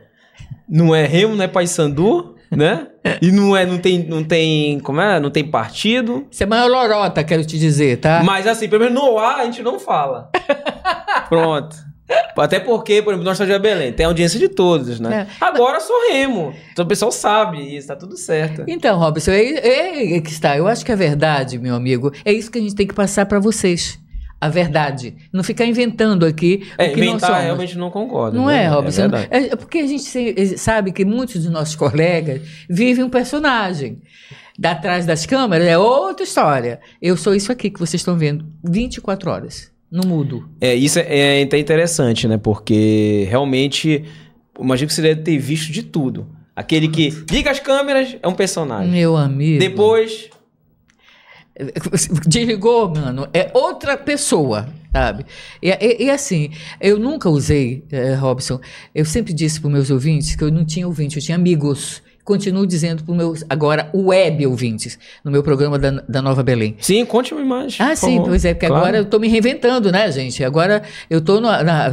não 0.69 0.93
é 0.93 1.07
Remo, 1.07 1.37
não 1.37 1.45
é 1.45 1.49
Paysandu, 1.49 2.35
né? 2.51 2.87
E 3.21 3.31
não 3.31 3.57
é 3.57 3.65
não 3.65 3.79
tem 3.79 4.07
não 4.07 4.23
tem 4.23 4.79
como 4.81 5.01
é, 5.01 5.19
não 5.21 5.31
tem 5.31 5.45
partido. 5.45 6.27
Você 6.31 6.45
é 6.45 6.47
maior 6.47 6.69
lorota, 6.69 7.25
quero 7.25 7.45
te 7.45 7.59
dizer, 7.59 7.99
tá? 7.99 8.23
Mas 8.25 8.47
assim, 8.47 8.69
pelo 8.69 8.85
menos 8.85 9.01
no 9.01 9.19
ar 9.19 9.41
a 9.41 9.45
gente 9.45 9.63
não 9.63 9.79
fala. 9.79 10.31
Pronto. 11.29 11.87
Até 12.37 12.61
porque, 12.61 13.03
por 13.03 13.11
exemplo, 13.11 13.25
nós 13.25 13.35
estamos 13.35 13.53
de 13.53 13.59
Belém, 13.59 13.93
tem 13.93 14.07
audiência 14.07 14.39
de 14.39 14.49
todos, 14.49 15.01
né? 15.01 15.27
Agora 15.41 15.79
eu 15.79 15.81
sou 15.81 16.09
Remo. 16.11 16.55
Então 16.73 16.85
o 16.85 16.89
pessoal 16.89 17.11
sabe 17.11 17.77
isso, 17.77 17.89
tá 17.89 17.97
tudo 17.97 18.17
certo. 18.17 18.65
Então, 18.69 18.99
Robson, 18.99 19.33
é, 19.33 19.43
é, 19.43 20.17
é 20.17 20.21
que 20.21 20.31
está. 20.31 20.57
Eu 20.57 20.69
acho 20.69 20.85
que 20.85 20.93
a 20.93 20.97
verdade, 20.97 21.59
meu 21.59 21.75
amigo, 21.75 22.13
é 22.25 22.33
isso 22.33 22.51
que 22.51 22.59
a 22.59 22.61
gente 22.61 22.75
tem 22.75 22.87
que 22.87 22.95
passar 22.95 23.27
para 23.27 23.41
vocês. 23.41 23.99
A 24.41 24.49
verdade. 24.49 25.15
Não 25.33 25.43
ficar 25.43 25.65
inventando 25.65 26.27
aqui 26.27 26.67
É, 26.77 26.89
o 26.89 26.95
que 26.95 27.01
não 27.01 27.07
inventar 27.09 27.43
realmente 27.43 27.77
não 27.79 27.91
concordo. 27.91 28.37
Não 28.37 28.47
né? 28.47 28.65
é, 28.65 28.69
Robson? 28.69 29.03
verdade. 29.03 29.29
É, 29.31 29.39
é 29.53 29.57
porque 29.57 29.79
a 29.79 29.87
gente 29.87 30.03
se- 30.03 30.59
sabe 30.59 30.93
que 30.93 31.05
muitos 31.05 31.43
dos 31.43 31.51
nossos 31.51 31.75
colegas 31.75 32.43
vivem 32.69 33.03
um 33.05 33.09
personagem. 33.11 33.99
Da 34.59 34.75
trás 34.75 35.05
das 35.05 35.27
câmeras 35.27 35.67
é 35.67 35.77
outra 35.77 36.25
história. 36.25 36.81
Eu 37.01 37.17
sou 37.17 37.35
isso 37.35 37.53
aqui 37.53 37.71
que 37.71 37.79
vocês 37.79 38.01
estão 38.01 38.17
vendo 38.17 38.47
24 38.65 39.31
horas. 39.31 39.71
Não 39.91 40.09
mudo. 40.09 40.49
É, 40.61 40.75
isso 40.75 40.99
é, 40.99 41.41
é 41.41 41.43
até 41.43 41.59
interessante, 41.59 42.27
né? 42.27 42.37
Porque 42.39 43.27
realmente, 43.31 44.05
imagino 44.59 44.89
que 44.89 44.95
você 44.95 45.03
deve 45.03 45.23
ter 45.23 45.39
visto 45.39 45.71
de 45.73 45.83
tudo. 45.83 46.27
Aquele 46.55 46.89
que 46.89 47.11
liga 47.31 47.51
as 47.51 47.61
câmeras 47.61 48.17
é 48.23 48.27
um 48.29 48.33
personagem. 48.35 48.91
Meu 48.91 49.15
amigo. 49.17 49.59
Depois, 49.59 50.31
Desligou, 52.27 52.89
mano, 52.95 53.27
é 53.33 53.51
outra 53.55 53.97
pessoa, 53.97 54.69
sabe? 54.93 55.25
E, 55.63 55.71
e- 55.71 56.05
e 56.05 56.11
assim, 56.11 56.51
eu 56.81 56.99
nunca 56.99 57.29
usei, 57.31 57.85
eh, 57.91 58.15
Robson, 58.15 58.61
eu 58.95 59.05
sempre 59.05 59.33
disse 59.33 59.61
para 59.61 59.71
meus 59.71 59.91
ouvintes 59.91 60.35
que 60.37 60.45
eu 60.45 60.51
não 60.51 60.65
tinha 60.65 60.87
ouvinte, 60.87 61.17
eu 61.17 61.23
tinha 61.23 61.37
amigos. 61.37 62.03
Continuo 62.25 62.67
dizendo 62.67 63.05
para 63.05 63.15
meus, 63.15 63.45
agora, 63.49 63.89
web 63.95 64.45
ouvintes, 64.49 64.99
no 65.25 65.31
meu 65.31 65.45
programa 65.45 65.79
da, 65.79 66.03
da 66.09 66.21
Nova 66.21 66.43
Belém. 66.43 66.75
sim, 66.81 67.05
conte-me 67.05 67.45
mais. 67.45 67.77
Ah, 67.79 67.95
sim, 67.95 68.17
favor. 68.17 68.31
pois 68.31 68.45
é, 68.45 68.53
porque 68.53 68.67
Claro. 68.67 68.83
agora 68.83 68.97
eu 68.99 69.05
estou 69.05 69.21
me 69.21 69.29
reinventando, 69.29 69.93
né, 69.93 70.11
gente? 70.11 70.43
Agora 70.43 70.83
eu 71.09 71.21
estou 71.21 71.41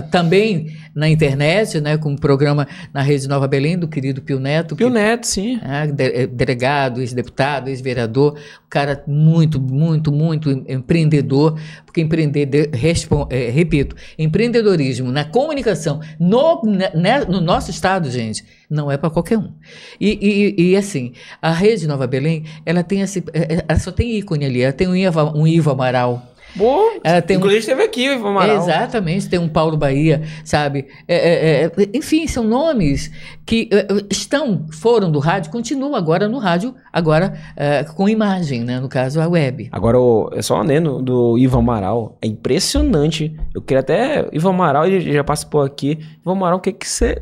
também 0.09 0.75
na 0.95 1.09
internet, 1.09 1.81
né, 1.81 1.97
com 1.97 2.09
um 2.09 2.15
programa 2.15 2.67
na 2.93 3.01
Rede 3.01 3.27
Nova 3.27 3.47
Belém, 3.47 3.77
do 3.77 3.87
querido 3.87 4.21
Pio 4.21 4.39
Neto. 4.39 4.75
Pio 4.75 4.87
que- 4.87 4.93
Neto, 4.93 5.25
sim. 5.25 5.59
é, 5.63 5.87
de- 5.87 6.27
delegado, 6.27 7.01
ex-deputado, 7.01 7.67
ex-vereador, 7.69 8.33
um 8.33 8.69
cara 8.69 9.03
muito, 9.07 9.59
muito, 9.59 10.11
muito 10.11 10.51
em- 10.51 10.65
empreendedor, 10.73 11.59
porque 11.85 12.01
empreender, 12.01 12.45
de- 12.45 12.69
respon- 12.73 13.27
é, 13.29 13.49
repito, 13.49 13.95
empreendedorismo 14.19 15.11
na 15.11 15.23
comunicação 15.25 15.99
no, 16.19 16.61
né, 16.63 16.91
né, 16.93 17.25
no 17.25 17.41
nosso 17.41 17.71
estado, 17.71 18.09
gente, 18.11 18.43
não 18.69 18.91
é 18.91 18.97
para 18.97 19.09
qualquer 19.09 19.37
um. 19.37 19.51
E, 19.99 20.55
e- 20.57 20.71
e, 20.71 20.75
assim, 20.75 21.13
a 21.41 21.51
Rede 21.51 21.87
Nova 21.87 22.05
Belém, 22.07 22.43
ela 22.65 22.83
tem 22.83 23.01
esse, 23.01 23.23
é, 23.33 23.63
ela 23.67 23.79
só 23.79 23.91
tem 23.91 24.17
ícone 24.17 24.45
ali, 24.45 24.61
ela 24.61 24.73
tem 24.73 24.87
um 24.87 24.95
Ivo, 24.95 25.21
um 25.37 25.47
Ivo 25.47 25.71
Amaral, 25.71 26.32
Boa. 26.55 26.99
ela 27.03 27.21
tem 27.21 27.37
um 27.37 27.39
Inclusive 27.39 27.59
esteve 27.59 27.83
aqui 27.83 28.09
o 28.09 28.13
Ivan 28.13 28.29
Amaral. 28.29 28.57
Exatamente, 28.57 29.29
tem 29.29 29.39
um 29.39 29.49
Paulo 29.49 29.75
Bahia, 29.75 30.21
sabe? 30.43 30.87
É, 31.07 31.15
é, 31.15 31.65
é, 31.65 31.71
enfim, 31.93 32.27
são 32.27 32.43
nomes 32.43 33.11
que 33.45 33.69
é, 33.71 33.79
é, 33.79 33.87
estão, 34.11 34.65
foram 34.71 35.11
do 35.11 35.19
rádio, 35.19 35.51
continuam 35.51 35.95
agora 35.95 36.27
no 36.27 36.37
rádio, 36.37 36.75
agora 36.91 37.33
é, 37.55 37.83
com 37.83 38.07
imagem, 38.07 38.63
né? 38.63 38.79
No 38.79 38.87
caso, 38.87 39.19
a 39.19 39.27
web. 39.27 39.69
Agora, 39.71 39.99
o, 39.99 40.29
é 40.33 40.41
só 40.41 40.57
um 40.57 40.61
adendo 40.61 41.01
do 41.01 41.37
Ivan 41.37 41.59
Amaral. 41.59 42.17
É 42.21 42.27
impressionante. 42.27 43.35
Eu 43.53 43.61
queria 43.61 43.81
até. 43.81 44.27
Ivan 44.31 44.51
Amaral, 44.51 44.85
ele 44.85 45.11
já 45.11 45.23
participou 45.23 45.61
aqui. 45.61 45.99
Ivan 46.21 46.33
Amaral, 46.33 46.57
o 46.57 46.61
que 46.61 46.71
que 46.71 46.87
você. 46.87 47.21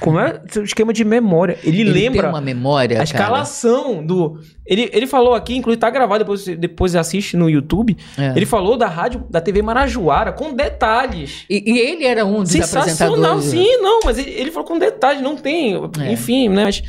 Como 0.00 0.18
é 0.18 0.40
seu 0.48 0.62
esquema 0.64 0.92
de 0.92 1.04
memória? 1.04 1.58
Ele, 1.64 1.80
Ele 1.82 1.90
lembra 1.90 2.22
tem 2.22 2.30
uma 2.30 2.40
memória, 2.40 2.96
a 3.02 3.04
cara. 3.06 3.24
escalação 3.24 4.04
do. 4.04 4.38
Ele, 4.66 4.90
ele 4.92 5.06
falou 5.06 5.34
aqui, 5.34 5.56
inclusive 5.56 5.80
tá 5.80 5.90
gravado, 5.90 6.24
depois, 6.24 6.44
depois 6.44 6.96
assiste 6.96 7.36
no 7.36 7.48
YouTube. 7.48 7.96
É. 8.18 8.32
Ele 8.36 8.46
falou 8.46 8.76
da 8.76 8.88
rádio, 8.88 9.24
da 9.30 9.40
TV 9.40 9.62
Marajoara, 9.62 10.32
com 10.32 10.52
detalhes. 10.52 11.44
E, 11.48 11.62
e 11.72 11.78
ele 11.78 12.04
era 12.04 12.24
um 12.24 12.42
dos 12.42 12.50
Sensacional, 12.50 13.36
né? 13.36 13.42
sim, 13.42 13.76
não, 13.78 14.00
mas 14.04 14.18
ele, 14.18 14.30
ele 14.30 14.50
falou 14.50 14.66
com 14.66 14.78
detalhes, 14.78 15.22
não 15.22 15.36
tem, 15.36 15.74
É. 16.00 16.12
enfim, 16.12 16.48
né? 16.48 16.64
Mas 16.64 16.82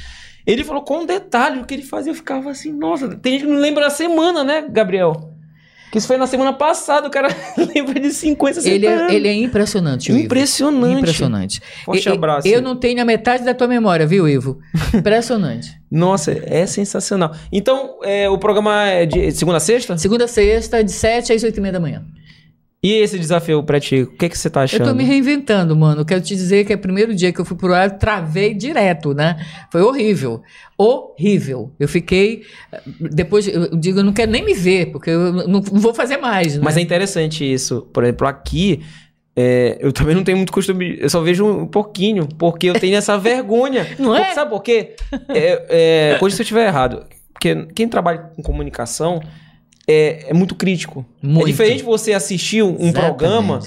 ele 0.46 0.64
falou 0.64 0.82
com 0.82 1.06
detalhes 1.06 1.62
o 1.62 1.66
que 1.66 1.74
ele 1.74 1.84
fazia, 1.84 2.12
eu 2.12 2.16
ficava 2.16 2.50
assim, 2.50 2.72
nossa, 2.72 3.16
tem 3.18 3.34
gente 3.34 3.46
que 3.46 3.52
não 3.52 3.60
lembra 3.60 3.84
da 3.84 3.90
semana, 3.90 4.44
né, 4.44 4.66
Gabriel? 4.70 5.34
Que 5.92 5.98
isso 6.00 6.08
foi 6.08 6.18
na 6.18 6.28
semana 6.28 6.52
passada, 6.52 7.08
o 7.08 7.10
cara 7.12 7.30
lembra 7.74 8.00
de 8.00 8.12
50, 8.12 8.56
60 8.56 8.76
Ele 8.76 8.88
anos. 8.88 9.12
é, 9.12 9.16
ele 9.16 9.28
é 9.28 9.34
impressionante, 9.34 10.12
o 10.12 10.16
Ivo. 10.16 10.26
Impressionante. 10.26 10.98
Impressionante. 11.00 11.62
Forte 11.86 12.10
e- 12.10 12.12
abraço. 12.12 12.48
Eu 12.48 12.62
não 12.62 12.76
tenho 12.76 13.02
a 13.02 13.06
metade 13.06 13.44
da 13.46 13.54
tua 13.54 13.68
memória, 13.68 14.06
viu, 14.06 14.28
Ivo? 14.28 14.60
Impressionante. 14.94 15.72
Nossa, 15.90 16.32
é 16.46 16.66
sensacional. 16.66 17.34
Então, 17.52 18.00
é, 18.04 18.30
o 18.30 18.38
programa 18.38 18.86
é 18.88 19.06
de 19.06 19.32
segunda 19.32 19.58
a 19.58 19.62
sexta? 19.62 19.98
Segunda 19.98 20.26
a 20.26 20.28
sexta, 20.28 20.84
de 20.84 20.92
7 20.92 21.32
às 21.32 21.44
8 21.44 21.58
e 21.58 21.62
meia 21.62 21.72
da 21.74 21.80
manhã. 21.80 22.04
E 22.82 22.94
esse 22.94 23.18
desafio 23.18 23.64
pra 23.64 23.80
ti, 23.80 24.04
o 24.04 24.08
que, 24.08 24.30
que 24.30 24.38
você 24.38 24.52
tá 24.52 24.62
achando? 24.62 24.82
Eu 24.82 24.88
tô 24.88 24.94
me 24.94 25.04
reinventando, 25.04 25.76
mano. 25.76 26.06
Quero 26.06 26.22
te 26.22 26.36
dizer 26.36 26.64
que 26.64 26.72
é 26.72 26.76
o 26.76 26.80
primeiro 26.80 27.14
dia 27.16 27.34
que 27.34 27.42
eu 27.42 27.46
fui 27.46 27.58
pro 27.58 27.74
ar, 27.74 27.98
travei 27.98 28.54
direto, 28.54 29.16
né? 29.16 29.44
Foi 29.72 29.82
horrível. 29.82 30.44
Horrível. 30.78 31.72
Eu 31.80 31.88
fiquei. 31.88 32.44
Depois, 33.00 33.48
eu 33.48 33.76
digo, 33.76 34.00
eu 34.00 34.04
não 34.04 34.14
quero 34.14 34.32
nem 34.32 34.46
me 34.46 34.54
ver, 34.54 34.92
porque 34.92 35.10
eu 35.10 35.34
não, 35.48 35.60
vou 35.60 35.92
fazer 35.92 36.18
mais. 36.18 36.56
Né? 36.56 36.62
Mas 36.64 36.78
é 36.78 36.82
interessante 36.82 37.52
isso. 37.52 37.88
Por 37.92 38.04
exemplo, 38.04 38.28
aqui, 38.28 38.84
é, 39.36 39.80
eu 39.80 39.92
também 39.92 40.14
não 40.14 40.24
tenho 40.24 40.38
muito 40.38 40.54
costume. 40.54 40.98
Eu 41.00 41.10
só 41.10 41.20
vejo 41.22 41.46
um 41.46 41.66
pouquinho, 41.66 42.28
porque 42.38 42.68
eu 42.68 42.80
tenho 42.80 42.96
essa 42.96 43.18
vergonha. 43.18 43.88
Não 43.98 44.16
é? 44.16 44.20
Porque, 44.20 44.36
sabe 44.36 44.52
por 44.52 44.62
quê? 44.62 44.96
É, 45.30 46.14
é, 46.14 46.18
corrija 46.20 46.36
se 46.38 46.42
eu 46.42 46.44
estiver 46.44 46.68
errado. 46.68 47.06
Porque 47.34 47.68
quem 47.76 47.88
trabalha 47.88 48.32
com 48.36 48.42
comunicação 48.42 49.20
é, 49.88 50.26
é 50.30 50.34
muito 50.34 50.54
crítico. 50.54 51.06
Muito. 51.22 51.48
É 51.48 51.52
diferente 51.52 51.84
você 51.84 52.14
assistir 52.14 52.62
um, 52.62 52.72
um 52.72 52.88
Exatamente. 52.90 53.08
programa. 53.08 53.62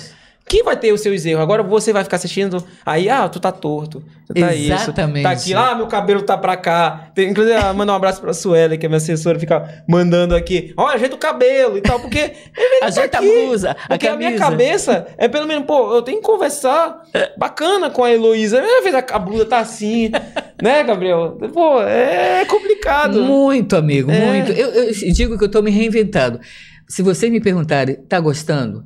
Que 0.51 0.65
vai 0.65 0.77
ter 0.77 0.93
os 0.93 1.01
seus 1.01 1.25
erros. 1.25 1.41
Agora 1.41 1.63
você 1.63 1.93
vai 1.93 2.03
ficar 2.03 2.17
assistindo. 2.17 2.61
Aí, 2.85 3.09
ah, 3.09 3.29
tu 3.29 3.39
tá 3.39 3.53
torto. 3.53 4.03
Tu 4.27 4.35
tá 4.35 4.53
Exatamente. 4.53 5.19
isso. 5.19 5.23
Tá 5.23 5.31
aqui. 5.31 5.55
Ah, 5.55 5.77
meu 5.77 5.87
cabelo 5.87 6.23
tá 6.23 6.37
pra 6.37 6.57
cá. 6.57 7.13
Tem, 7.15 7.31
inclusive, 7.31 7.55
ah, 7.55 7.73
mandar 7.73 7.93
um 7.93 7.97
abraço 7.97 8.21
pra 8.21 8.35
Suela, 8.35 8.77
que 8.77 8.85
é 8.85 8.89
minha 8.89 8.97
assessora, 8.97 9.39
fica 9.39 9.85
mandando 9.89 10.35
aqui. 10.35 10.75
Ó, 10.77 10.89
ajeita 10.89 11.15
o 11.15 11.19
cabelo 11.19 11.79
e 11.79 11.81
tal. 11.81 12.01
Porque. 12.01 12.19
ele 12.19 12.81
tá 12.81 12.87
Ajeita 12.87 13.19
a 13.19 13.21
blusa, 13.21 13.71
a 13.71 13.89
Porque 13.91 14.09
a, 14.09 14.17
minha 14.17 14.37
cabeça 14.37 15.07
é 15.17 15.29
pelo 15.29 15.47
menos, 15.47 15.67
pô, 15.67 15.95
eu 15.95 16.03
tenho 16.03 16.19
que 16.19 16.27
conversar 16.27 17.01
bacana 17.39 17.89
com 17.89 18.03
a 18.03 18.13
Heloísa. 18.13 18.61
Às 18.61 18.83
vezes 18.83 18.95
a, 18.97 19.15
a 19.15 19.19
blusa 19.21 19.45
tá 19.45 19.61
assim. 19.61 20.11
né, 20.61 20.83
Gabriel? 20.83 21.39
Pô, 21.55 21.81
é 21.81 22.45
complicado. 22.47 23.23
Muito, 23.23 23.77
amigo, 23.77 24.11
É. 24.11 24.27
muito. 24.27 24.51
Eu, 24.51 24.71
eu 24.71 25.13
digo 25.13 25.39
que 25.39 25.45
eu 25.45 25.49
tô 25.49 25.63
me 25.63 25.71
reinventando. 25.71 26.41
Se 26.89 27.03
vocês 27.03 27.31
me 27.31 27.41
perguntarem, 27.41 27.95
tá 28.09 28.19
gostando? 28.19 28.85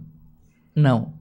Não. 0.77 1.14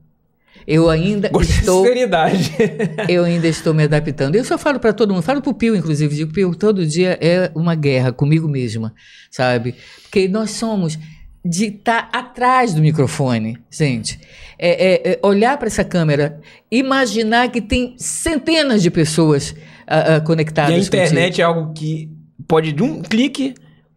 Eu 0.66 0.88
ainda 0.88 1.28
Gostei 1.28 1.54
de 1.54 1.60
estou. 1.60 1.82
sinceridade. 1.82 2.52
Eu 3.08 3.24
ainda 3.24 3.46
estou 3.46 3.74
me 3.74 3.82
adaptando. 3.84 4.34
Eu 4.36 4.44
só 4.44 4.56
falo 4.56 4.80
para 4.80 4.92
todo 4.92 5.12
mundo, 5.12 5.22
falo 5.22 5.42
pro 5.42 5.52
Pio, 5.54 5.76
inclusive, 5.76 6.14
digo, 6.14 6.32
Pio, 6.32 6.54
todo 6.54 6.86
dia 6.86 7.18
é 7.20 7.50
uma 7.54 7.74
guerra 7.74 8.12
comigo 8.12 8.48
mesma, 8.48 8.94
sabe? 9.30 9.74
Porque 10.02 10.26
nós 10.28 10.50
somos 10.52 10.98
de 11.44 11.66
estar 11.66 12.08
atrás 12.12 12.72
do 12.72 12.80
microfone, 12.80 13.58
gente. 13.70 14.18
É, 14.58 15.10
é- 15.10 15.12
é 15.12 15.18
olhar 15.22 15.58
para 15.58 15.66
essa 15.66 15.84
câmera, 15.84 16.40
imaginar 16.70 17.50
que 17.50 17.60
tem 17.60 17.94
centenas 17.98 18.82
de 18.82 18.90
pessoas 18.90 19.54
ah, 19.86 20.16
E 20.16 20.20
conectadas. 20.22 20.70
a 20.72 20.74
contigo. 20.76 20.96
internet 20.96 21.40
é 21.40 21.44
algo 21.44 21.72
que 21.74 22.10
pode, 22.48 22.72
de 22.72 22.82
um 22.82 23.02
clique, 23.02 23.54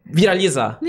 viralizar. 0.09 0.79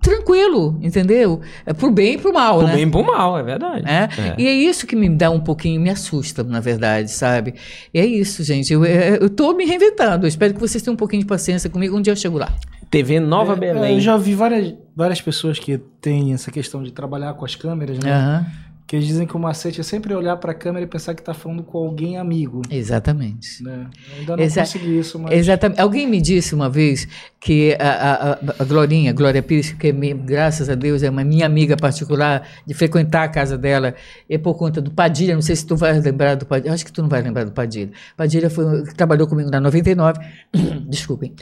Tranquilo, 0.00 0.78
entendeu? 0.82 1.40
É 1.64 1.72
pro 1.72 1.90
bem 1.90 2.14
e 2.14 2.18
pro 2.18 2.32
mal, 2.32 2.58
pro 2.58 2.66
né? 2.66 2.74
bem 2.74 2.84
e 2.84 2.90
pro 2.90 3.04
mal, 3.04 3.38
é 3.38 3.42
verdade. 3.42 3.84
É? 3.86 4.08
é? 4.20 4.34
E 4.38 4.46
é 4.46 4.52
isso 4.52 4.86
que 4.86 4.96
me 4.96 5.08
dá 5.08 5.30
um 5.30 5.40
pouquinho, 5.40 5.80
me 5.80 5.90
assusta, 5.90 6.42
na 6.42 6.60
verdade, 6.60 7.10
sabe? 7.10 7.54
E 7.92 7.98
é 7.98 8.06
isso, 8.06 8.42
gente. 8.42 8.72
Eu, 8.72 8.84
eu 8.84 9.30
tô 9.30 9.52
me 9.54 9.64
reinventando. 9.64 10.26
Eu 10.26 10.28
espero 10.28 10.54
que 10.54 10.60
vocês 10.60 10.82
tenham 10.82 10.94
um 10.94 10.96
pouquinho 10.96 11.22
de 11.22 11.28
paciência 11.28 11.68
comigo. 11.68 11.96
Um 11.96 12.00
dia 12.00 12.12
eu 12.12 12.16
chego 12.16 12.38
lá. 12.38 12.52
TV 12.90 13.20
Nova 13.20 13.54
é, 13.54 13.56
Belém. 13.56 13.94
Eu 13.94 14.00
já 14.00 14.16
vi 14.16 14.34
várias, 14.34 14.74
várias 14.94 15.20
pessoas 15.20 15.58
que 15.58 15.78
têm 16.00 16.34
essa 16.34 16.50
questão 16.50 16.82
de 16.82 16.92
trabalhar 16.92 17.32
com 17.34 17.44
as 17.44 17.54
câmeras, 17.54 17.98
né? 17.98 18.12
Uhum. 18.14 18.71
Que 18.92 18.96
eles 18.96 19.06
dizem 19.06 19.26
que 19.26 19.34
o 19.34 19.38
macete 19.38 19.80
é 19.80 19.82
sempre 19.82 20.14
olhar 20.14 20.36
para 20.36 20.52
a 20.52 20.54
câmera 20.54 20.84
e 20.84 20.86
pensar 20.86 21.14
que 21.14 21.22
está 21.22 21.32
falando 21.32 21.62
com 21.62 21.78
alguém 21.78 22.18
amigo. 22.18 22.60
Exatamente. 22.70 23.62
Né? 23.62 23.88
Ainda 24.18 24.36
não 24.36 24.44
Exa 24.44 24.60
consegui 24.60 24.98
isso, 24.98 25.18
mas... 25.18 25.32
Exatamente. 25.32 25.80
Alguém 25.80 26.06
me 26.06 26.20
disse 26.20 26.54
uma 26.54 26.68
vez 26.68 27.08
que 27.40 27.74
a, 27.80 28.34
a, 28.34 28.38
a 28.58 28.64
Glorinha, 28.64 29.10
Glória 29.14 29.42
Pires, 29.42 29.72
que 29.72 29.86
é, 29.86 29.92
graças 29.92 30.68
a 30.68 30.74
Deus 30.74 31.02
é 31.02 31.08
uma 31.08 31.24
minha 31.24 31.46
amiga 31.46 31.74
particular, 31.74 32.46
de 32.66 32.74
frequentar 32.74 33.22
a 33.22 33.28
casa 33.28 33.56
dela, 33.56 33.94
é 34.28 34.36
por 34.36 34.56
conta 34.56 34.78
do 34.78 34.90
Padilha, 34.90 35.34
não 35.34 35.40
sei 35.40 35.56
se 35.56 35.66
tu 35.66 35.74
vai 35.74 35.98
lembrar 35.98 36.34
do 36.34 36.44
Padilha, 36.44 36.74
acho 36.74 36.84
que 36.84 36.92
tu 36.92 37.00
não 37.00 37.08
vai 37.08 37.22
lembrar 37.22 37.44
do 37.44 37.52
Padilha. 37.52 37.92
Padilha 38.14 38.50
foi, 38.50 38.84
trabalhou 38.94 39.26
comigo 39.26 39.50
na 39.50 39.58
99, 39.58 40.18
desculpem, 40.86 41.34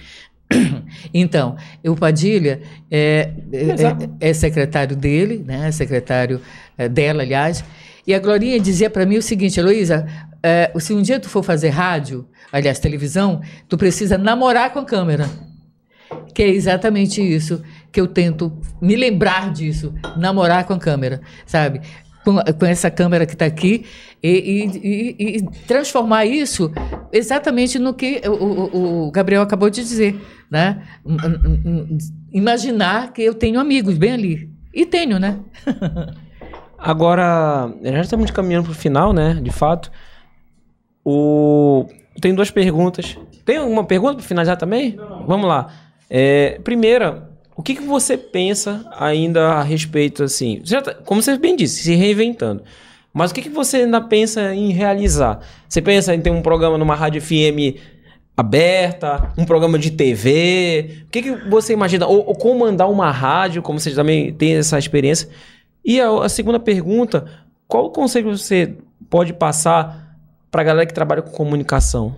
Então, 1.15 1.57
o 1.87 1.95
Padilha 1.95 2.61
é, 2.91 3.31
é, 3.53 4.29
é, 4.29 4.35
secretário 4.35 4.97
dele, 4.97 5.43
né? 5.47 5.71
secretário 5.71 6.41
é, 6.81 6.89
dela, 6.89 7.23
aliás, 7.23 7.63
e 8.07 8.15
a 8.15 8.19
Glorinha 8.19 8.59
dizia 8.59 8.89
para 8.89 9.05
mim 9.05 9.19
o 9.19 9.23
seguinte, 9.23 9.61
Heloísa, 9.61 10.07
é, 10.43 10.73
se 10.79 10.95
um 10.95 11.03
dia 11.03 11.21
tu 11.21 11.29
for 11.29 11.43
fazer 11.43 11.69
rádio, 11.69 12.27
aliás, 12.51 12.79
televisão, 12.79 13.43
tu 13.69 13.77
precisa 13.77 14.17
namorar 14.17 14.73
com 14.73 14.79
a 14.79 14.85
câmera. 14.85 15.29
Que 16.35 16.43
é 16.43 16.49
exatamente 16.49 17.21
isso 17.21 17.63
que 17.93 18.01
eu 18.01 18.07
tento 18.07 18.59
me 18.81 18.97
lembrar 18.97 19.53
disso, 19.53 19.95
namorar 20.17 20.65
com 20.65 20.73
a 20.73 20.79
câmera, 20.79 21.21
sabe? 21.45 21.83
Com, 22.25 22.37
com 22.37 22.67
essa 22.67 22.91
câmera 22.91 23.27
que 23.27 23.35
está 23.35 23.45
aqui 23.45 23.85
e, 24.23 24.71
e, 24.83 25.37
e, 25.37 25.43
transformar 25.67 26.25
isso 26.25 26.73
exatamente 27.13 27.79
no 27.79 27.95
que 27.95 28.23
o, 28.27 29.07
o, 29.07 29.11
Gabriel 29.11 29.43
acabou 29.43 29.69
de 29.69 29.83
dizer, 29.83 30.19
né? 30.51 30.83
Imaginar 32.33 33.13
que 33.13 33.23
eu 33.23 33.35
tenho 33.35 33.61
amigos 33.61 33.99
bem 33.99 34.13
ali. 34.13 34.51
E 34.73 34.87
tenho, 34.87 35.19
né? 35.19 35.41
Agora, 36.81 37.71
já 37.83 38.01
estamos 38.01 38.31
caminhando 38.31 38.65
para 38.65 38.73
o 38.73 38.75
final, 38.75 39.13
né? 39.13 39.39
De 39.43 39.51
fato. 39.51 39.93
O... 41.05 41.87
Tem 42.21 42.35
duas 42.35 42.51
perguntas. 42.51 43.19
Tem 43.45 43.59
alguma 43.59 43.85
pergunta 43.85 44.15
para 44.15 44.23
finalizar 44.23 44.57
também? 44.57 44.95
Não. 44.97 45.27
Vamos 45.27 45.47
lá. 45.47 45.73
É, 46.09 46.59
primeira, 46.65 47.31
o 47.55 47.63
que, 47.63 47.75
que 47.75 47.83
você 47.83 48.17
pensa 48.17 48.85
ainda 48.99 49.53
a 49.53 49.63
respeito, 49.63 50.25
assim? 50.25 50.63
Você 50.65 50.81
tá, 50.81 50.95
como 50.95 51.23
você 51.23 51.37
bem 51.37 51.55
disse, 51.55 51.83
se 51.83 51.95
reinventando. 51.95 52.63
Mas 53.13 53.31
o 53.31 53.35
que, 53.35 53.43
que 53.43 53.49
você 53.51 53.79
ainda 53.79 54.01
pensa 54.01 54.55
em 54.55 54.73
realizar? 54.73 55.41
Você 55.69 55.83
pensa 55.83 56.15
em 56.15 56.21
ter 56.21 56.31
um 56.31 56.43
programa 56.43 56.79
numa 56.79 56.95
rádio 56.95 57.21
FM 57.21 57.79
aberta, 58.37 59.33
um 59.37 59.45
programa 59.45 59.79
de 59.79 59.91
TV? 59.91 61.03
O 61.07 61.11
que, 61.11 61.23
que 61.23 61.31
você 61.51 61.73
imagina? 61.73 62.07
Ou, 62.07 62.27
ou 62.27 62.35
comandar 62.35 62.89
uma 62.91 63.11
rádio, 63.11 63.63
como 63.63 63.79
você 63.79 63.91
também 63.91 64.33
tem 64.33 64.55
essa 64.57 64.79
experiência? 64.79 65.29
E 65.85 66.01
a, 66.01 66.09
a 66.25 66.29
segunda 66.29 66.61
pergunta, 66.61 67.27
qual 67.67 67.91
conselho 67.91 68.37
você 68.37 68.77
pode 69.09 69.33
passar 69.33 70.17
para 70.51 70.63
a 70.63 70.65
galera 70.65 70.87
que 70.87 70.95
trabalha 70.95 71.23
com 71.23 71.31
comunicação? 71.31 72.15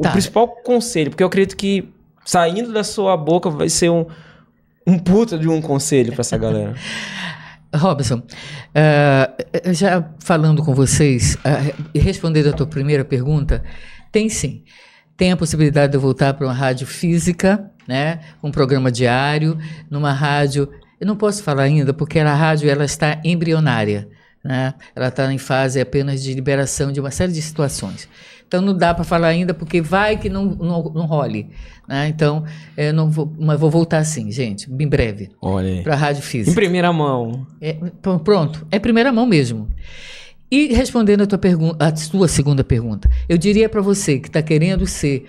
Tá. 0.00 0.08
O 0.08 0.12
principal 0.12 0.48
conselho, 0.48 1.10
porque 1.10 1.22
eu 1.22 1.26
acredito 1.26 1.56
que 1.56 1.92
saindo 2.24 2.72
da 2.72 2.82
sua 2.82 3.16
boca 3.16 3.50
vai 3.50 3.68
ser 3.68 3.90
um, 3.90 4.06
um 4.86 4.98
puta 4.98 5.38
de 5.38 5.48
um 5.48 5.60
conselho 5.60 6.12
para 6.12 6.22
essa 6.22 6.38
galera. 6.38 6.74
Robson, 7.74 8.18
uh, 8.18 9.72
já 9.72 10.08
falando 10.20 10.62
com 10.62 10.74
vocês 10.74 11.34
uh, 11.36 11.84
e 11.92 11.98
respondendo 11.98 12.48
a 12.48 12.52
tua 12.52 12.66
primeira 12.66 13.04
pergunta, 13.04 13.64
tem 14.12 14.28
sim. 14.28 14.62
Tem 15.16 15.32
a 15.32 15.36
possibilidade 15.36 15.92
de 15.92 15.96
eu 15.96 16.00
voltar 16.00 16.34
para 16.34 16.46
uma 16.46 16.52
rádio 16.52 16.86
física, 16.86 17.70
né, 17.86 18.20
um 18.42 18.50
programa 18.50 18.90
diário, 18.90 19.58
numa 19.90 20.12
rádio. 20.12 20.68
Eu 21.00 21.06
não 21.06 21.16
posso 21.16 21.42
falar 21.42 21.64
ainda 21.64 21.92
porque 21.92 22.18
a 22.18 22.34
rádio 22.34 22.70
ela 22.70 22.84
está 22.84 23.20
embrionária, 23.24 24.08
né? 24.42 24.74
Ela 24.94 25.08
está 25.08 25.32
em 25.32 25.38
fase 25.38 25.80
apenas 25.80 26.22
de 26.22 26.32
liberação 26.34 26.92
de 26.92 27.00
uma 27.00 27.10
série 27.10 27.32
de 27.32 27.42
situações. 27.42 28.08
Então 28.46 28.60
não 28.60 28.76
dá 28.76 28.94
para 28.94 29.04
falar 29.04 29.28
ainda 29.28 29.52
porque 29.52 29.80
vai 29.80 30.16
que 30.16 30.28
não, 30.28 30.44
não, 30.44 30.82
não 30.94 31.06
role. 31.06 31.50
Né? 31.88 32.08
Então, 32.08 32.44
eu 32.76 32.92
não 32.92 33.10
vou, 33.10 33.32
mas 33.38 33.58
vou 33.58 33.70
voltar 33.70 33.98
assim, 33.98 34.30
gente, 34.30 34.70
em 34.70 34.88
breve. 34.88 35.30
Olha 35.40 35.82
Para 35.82 35.94
a 35.94 35.96
rádio 35.96 36.22
física. 36.22 36.52
Em 36.52 36.54
primeira 36.54 36.92
mão. 36.92 37.46
É, 37.60 37.74
pronto, 38.22 38.66
é 38.70 38.78
primeira 38.78 39.12
mão 39.12 39.26
mesmo. 39.26 39.68
E 40.50 40.72
respondendo 40.72 41.22
a 41.22 41.26
tua, 41.26 41.38
pergunta, 41.38 41.84
a 41.84 41.90
tua 41.90 42.28
segunda 42.28 42.62
pergunta, 42.62 43.10
eu 43.28 43.36
diria 43.36 43.68
para 43.68 43.80
você 43.80 44.18
que 44.18 44.28
está 44.28 44.40
querendo 44.40 44.86
ser, 44.86 45.26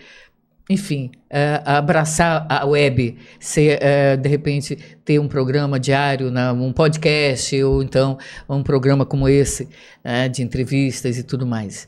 enfim, 0.70 1.12
é, 1.30 1.62
abraçar 1.64 2.46
a 2.50 2.66
web, 2.66 3.18
ser, 3.40 3.78
é, 3.82 4.18
de 4.18 4.28
repente, 4.28 4.76
ter 5.04 5.20
um 5.20 5.28
programa 5.28 5.80
diário, 5.80 6.32
né, 6.32 6.52
um 6.52 6.74
podcast, 6.74 7.64
ou 7.64 7.84
então 7.84 8.18
um 8.50 8.64
programa 8.64 9.06
como 9.06 9.30
esse, 9.30 9.70
né, 10.04 10.28
de 10.28 10.42
entrevistas 10.42 11.18
e 11.18 11.24
tudo 11.24 11.46
mais. 11.46 11.88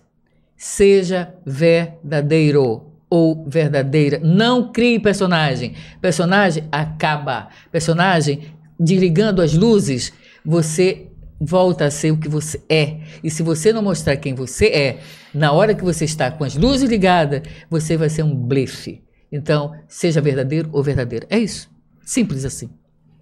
Seja 0.56 1.34
verdadeiro 1.46 2.86
ou 3.10 3.46
verdadeira. 3.48 4.20
Não 4.20 4.72
crie 4.72 5.00
personagem. 5.00 5.74
Personagem 6.02 6.64
acaba. 6.72 7.48
Personagem, 7.72 8.54
desligando 8.80 9.42
as 9.42 9.54
luzes, 9.54 10.14
você 10.46 11.07
volta 11.40 11.86
a 11.86 11.92
ser 11.92 12.12
o 12.12 12.18
que 12.18 12.28
você 12.28 12.62
é. 12.70 13.00
E 13.24 13.30
se 13.30 13.44
você 13.44 13.72
não 13.72 13.82
mostrar 13.82 14.18
quem 14.18 14.34
você 14.34 14.68
é, 14.68 15.00
na 15.34 15.52
hora 15.52 15.76
que 15.76 15.84
você 15.84 16.06
está 16.06 16.32
com 16.32 16.44
as 16.44 16.56
luzes 16.56 16.90
ligadas, 16.90 17.42
você 17.70 17.96
vai 17.96 18.10
ser 18.10 18.24
um 18.24 18.36
blefe. 18.36 19.04
Então, 19.32 19.74
seja 19.88 20.22
verdadeiro 20.22 20.70
ou 20.72 20.82
verdadeira. 20.82 21.28
É 21.30 21.38
isso. 21.38 21.70
Simples 22.04 22.46
assim. 22.46 22.70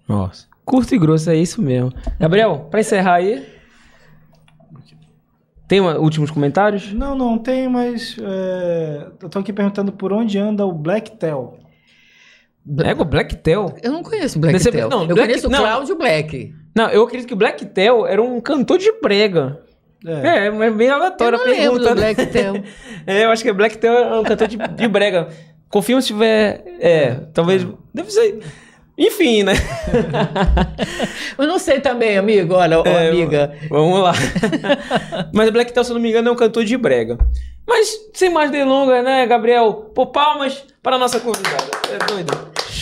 Nossa. 0.08 0.46
Curto 0.64 0.94
e 0.94 0.98
grosso, 0.98 1.30
é 1.30 1.36
isso 1.36 1.60
mesmo. 1.60 1.92
Gabriel, 2.18 2.66
para 2.70 2.80
encerrar 2.80 3.14
aí. 3.14 3.46
Tem 5.68 5.80
uma, 5.80 5.98
últimos 5.98 6.30
comentários? 6.30 6.92
Não, 6.92 7.16
não 7.16 7.38
tem, 7.38 7.68
mas 7.68 8.16
é, 8.20 9.08
eu 9.20 9.28
tô 9.28 9.40
aqui 9.40 9.52
perguntando 9.52 9.92
por 9.92 10.12
onde 10.12 10.38
anda 10.38 10.64
o 10.64 10.72
Blacktail. 10.72 11.58
É 12.84 12.92
o 12.92 13.04
Blacktail? 13.04 13.74
Eu 13.82 13.92
não 13.92 14.02
conheço 14.02 14.38
o 14.38 14.40
Blacktail. 14.40 14.88
Não, 14.88 15.02
eu 15.02 15.14
Black, 15.14 15.28
conheço 15.28 15.46
o 15.46 15.50
Cláudio 15.50 15.96
Black. 15.96 16.54
Não, 16.76 16.90
eu 16.90 17.02
acredito 17.04 17.26
que 17.26 17.32
o 17.32 17.38
Blacktail 17.38 18.06
era 18.06 18.22
um 18.22 18.38
cantor 18.38 18.76
de 18.76 18.92
brega. 19.00 19.62
É, 20.04 20.46
é 20.48 20.70
bem 20.70 20.90
aleatório 20.90 21.40
a 21.40 21.42
pergunta. 21.42 21.94
Né? 21.94 22.14
Blacktail. 22.14 22.62
é, 23.06 23.24
eu 23.24 23.30
acho 23.30 23.42
que 23.42 23.50
Blacktail 23.50 23.94
é 23.94 24.20
um 24.20 24.22
cantor 24.22 24.46
de, 24.46 24.58
de 24.58 24.86
brega. 24.86 25.28
Confirma 25.70 26.02
se 26.02 26.08
tiver. 26.08 26.62
É, 26.78 27.14
talvez. 27.32 27.66
Deve 27.94 28.10
ser. 28.10 28.40
Enfim, 28.98 29.42
né? 29.42 29.54
Eu 31.36 31.46
não 31.46 31.58
sei 31.58 31.80
também, 31.80 32.16
amigo, 32.16 32.54
olha, 32.54 32.76
é, 32.86 33.08
amiga. 33.08 33.54
Vamos 33.68 34.00
lá. 34.00 34.12
Mas 35.34 35.48
o 35.48 35.52
Black 35.52 35.72
Tal, 35.72 35.84
se 35.84 35.92
não 35.92 36.00
me 36.00 36.10
engano, 36.10 36.28
é 36.28 36.32
um 36.32 36.36
cantor 36.36 36.64
de 36.64 36.76
brega. 36.76 37.18
Mas, 37.66 37.94
sem 38.14 38.30
mais 38.30 38.50
delongas, 38.50 39.04
né, 39.04 39.26
Gabriel? 39.26 39.90
Pô, 39.94 40.06
palmas 40.06 40.64
para 40.82 40.96
a 40.96 40.98
nossa 40.98 41.20
convidada. 41.20 41.64
É 41.92 41.98
doido. 42.06 42.32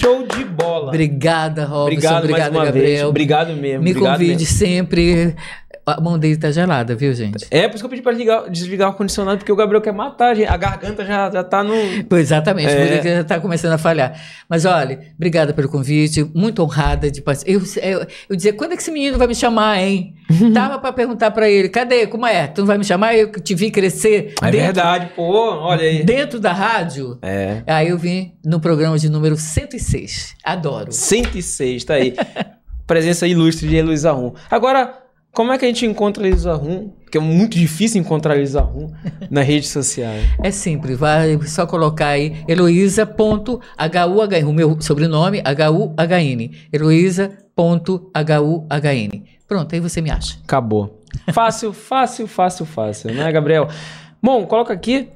Show 0.04 0.26
de 0.26 0.44
bola. 0.44 0.88
Obrigada, 0.88 1.64
Robson. 1.64 1.82
Obrigado, 1.84 2.24
Obrigado 2.24 2.52
mais 2.52 2.56
uma 2.56 2.64
Gabriel. 2.66 2.86
Vez. 2.88 3.04
Obrigado 3.04 3.54
mesmo. 3.56 3.82
Me 3.82 3.90
Obrigado 3.92 4.12
convide 4.12 4.32
mesmo. 4.32 4.46
sempre. 4.58 5.34
A 5.86 6.00
mão 6.00 6.18
dele 6.18 6.36
tá 6.36 6.50
gelada, 6.50 6.94
viu, 6.94 7.12
gente? 7.12 7.46
É, 7.50 7.68
por 7.68 7.74
isso 7.74 7.82
que 7.82 7.86
eu 7.86 7.90
pedi 7.90 8.02
pra 8.02 8.12
ligar, 8.12 8.48
desligar 8.48 8.88
o 8.88 8.92
ar-condicionado, 8.92 9.38
porque 9.38 9.52
o 9.52 9.56
Gabriel 9.56 9.82
quer 9.82 9.92
matar 9.92 10.30
a 10.30 10.34
gente. 10.34 10.48
A 10.48 10.56
garganta 10.56 11.04
já, 11.04 11.30
já 11.30 11.44
tá 11.44 11.62
no. 11.62 11.74
Exatamente, 12.16 12.68
é. 12.72 13.16
já 13.16 13.24
tá 13.24 13.38
começando 13.38 13.72
a 13.72 13.78
falhar. 13.78 14.18
Mas 14.48 14.64
olha, 14.64 15.12
obrigada 15.14 15.52
pelo 15.52 15.68
convite, 15.68 16.24
muito 16.34 16.62
honrada 16.62 17.10
de 17.10 17.20
participar. 17.20 17.52
Eu, 17.52 17.60
eu, 17.82 18.06
eu 18.30 18.36
dizia, 18.36 18.54
quando 18.54 18.72
é 18.72 18.76
que 18.76 18.82
esse 18.82 18.90
menino 18.90 19.18
vai 19.18 19.26
me 19.26 19.34
chamar, 19.34 19.78
hein? 19.78 20.14
Tava 20.54 20.78
pra 20.78 20.90
perguntar 20.90 21.30
pra 21.32 21.50
ele, 21.50 21.68
cadê? 21.68 22.06
Como 22.06 22.26
é? 22.26 22.46
Tu 22.46 22.62
não 22.62 22.66
vai 22.66 22.78
me 22.78 22.84
chamar? 22.84 23.14
Eu 23.14 23.30
te 23.30 23.54
vi 23.54 23.70
crescer. 23.70 24.34
É 24.40 24.50
dentro, 24.50 24.58
verdade, 24.58 25.10
pô, 25.14 25.50
olha 25.60 25.82
aí. 25.82 26.02
Dentro 26.02 26.40
da 26.40 26.52
rádio. 26.52 27.18
É. 27.20 27.62
Aí 27.66 27.90
eu 27.90 27.98
vim 27.98 28.32
no 28.42 28.58
programa 28.58 28.98
de 28.98 29.10
número 29.10 29.36
106. 29.36 30.34
Adoro. 30.42 30.92
106, 30.92 31.84
tá 31.84 31.94
aí. 31.94 32.14
Presença 32.86 33.26
ilustre 33.26 33.68
de 33.68 33.76
Heloísa 33.76 34.12
Rum. 34.12 34.32
Agora. 34.50 35.03
Como 35.34 35.52
é 35.52 35.58
que 35.58 35.64
a 35.64 35.68
gente 35.68 35.84
encontra 35.84 36.22
a 36.22 36.28
Elisa 36.28 36.54
Rum? 36.54 36.90
Porque 37.02 37.18
é 37.18 37.20
muito 37.20 37.58
difícil 37.58 38.00
encontrar 38.00 38.34
a 38.34 38.36
Elisa 38.36 38.60
Rum 38.60 38.92
nas 39.28 39.44
redes 39.44 39.68
sociais. 39.68 40.24
É 40.40 40.52
simples, 40.52 40.96
vai 40.96 41.36
só 41.42 41.66
colocar 41.66 42.06
aí 42.10 42.36
Heloísa.huhn, 42.46 43.58
o 44.48 44.52
meu 44.52 44.80
sobrenome, 44.80 45.42
H-U-H-N. 45.44 46.52
Heloísa.huhn. 46.72 47.34
Pronto, 49.48 49.74
aí 49.74 49.80
você 49.80 50.00
me 50.00 50.10
acha. 50.10 50.38
Acabou. 50.44 51.02
Fácil, 51.32 51.72
fácil, 51.74 52.28
fácil, 52.28 52.64
fácil, 52.64 53.12
né, 53.12 53.32
Gabriel? 53.32 53.68
Bom, 54.22 54.46
coloca 54.46 54.72
aqui. 54.72 55.08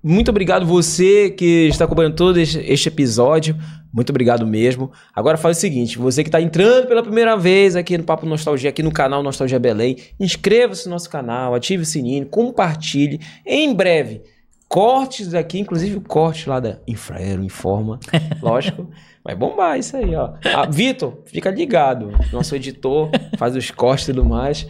Muito 0.00 0.28
obrigado 0.28 0.64
você 0.64 1.30
que 1.30 1.66
está 1.66 1.86
acompanhando 1.86 2.14
todo 2.14 2.38
este 2.38 2.88
episódio. 2.88 3.56
Muito 3.96 4.10
obrigado 4.10 4.46
mesmo. 4.46 4.92
Agora 5.14 5.38
faz 5.38 5.56
o 5.56 5.60
seguinte: 5.60 5.96
você 5.96 6.22
que 6.22 6.28
está 6.28 6.38
entrando 6.38 6.86
pela 6.86 7.02
primeira 7.02 7.34
vez 7.34 7.74
aqui 7.74 7.96
no 7.96 8.04
Papo 8.04 8.26
Nostalgia, 8.26 8.68
aqui 8.68 8.82
no 8.82 8.92
canal 8.92 9.22
Nostalgia 9.22 9.58
Belém, 9.58 9.96
inscreva-se 10.20 10.84
no 10.84 10.90
nosso 10.90 11.08
canal, 11.08 11.54
ative 11.54 11.82
o 11.82 11.86
sininho, 11.86 12.26
compartilhe. 12.26 13.18
Em 13.46 13.72
breve, 13.72 14.20
cortes 14.68 15.32
aqui, 15.32 15.60
inclusive 15.60 15.96
o 15.96 16.02
corte 16.02 16.46
lá 16.46 16.60
da 16.60 16.78
Infraero 16.86 17.42
Informa, 17.42 17.98
lógico. 18.42 18.90
Vai 19.24 19.34
bombar 19.34 19.78
isso 19.78 19.96
aí, 19.96 20.14
ó. 20.14 20.34
Ah, 20.44 20.66
Vitor, 20.66 21.22
fica 21.24 21.50
ligado. 21.50 22.12
Nosso 22.30 22.54
editor 22.54 23.10
faz 23.38 23.56
os 23.56 23.70
cortes 23.70 24.06
e 24.08 24.12
tudo 24.12 24.28
mais. 24.28 24.66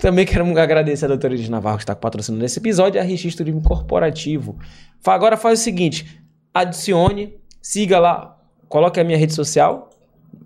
Também 0.00 0.24
quero 0.24 0.58
agradecer 0.58 1.04
a 1.04 1.08
doutora 1.08 1.34
Edith 1.34 1.50
Navarro 1.50 1.76
que 1.76 1.82
está 1.82 1.94
patrocinando 1.94 2.42
esse 2.46 2.58
episódio 2.58 2.98
e 2.98 3.00
a 3.00 3.04
Registro 3.04 3.44
Corporativo. 3.60 4.58
Agora 5.04 5.36
faz 5.36 5.60
o 5.60 5.62
seguinte, 5.62 6.18
adicione, 6.54 7.34
siga 7.60 7.98
lá, 7.98 8.39
coloque 8.70 8.98
a 9.00 9.04
minha 9.04 9.18
rede 9.18 9.34
social, 9.34 9.90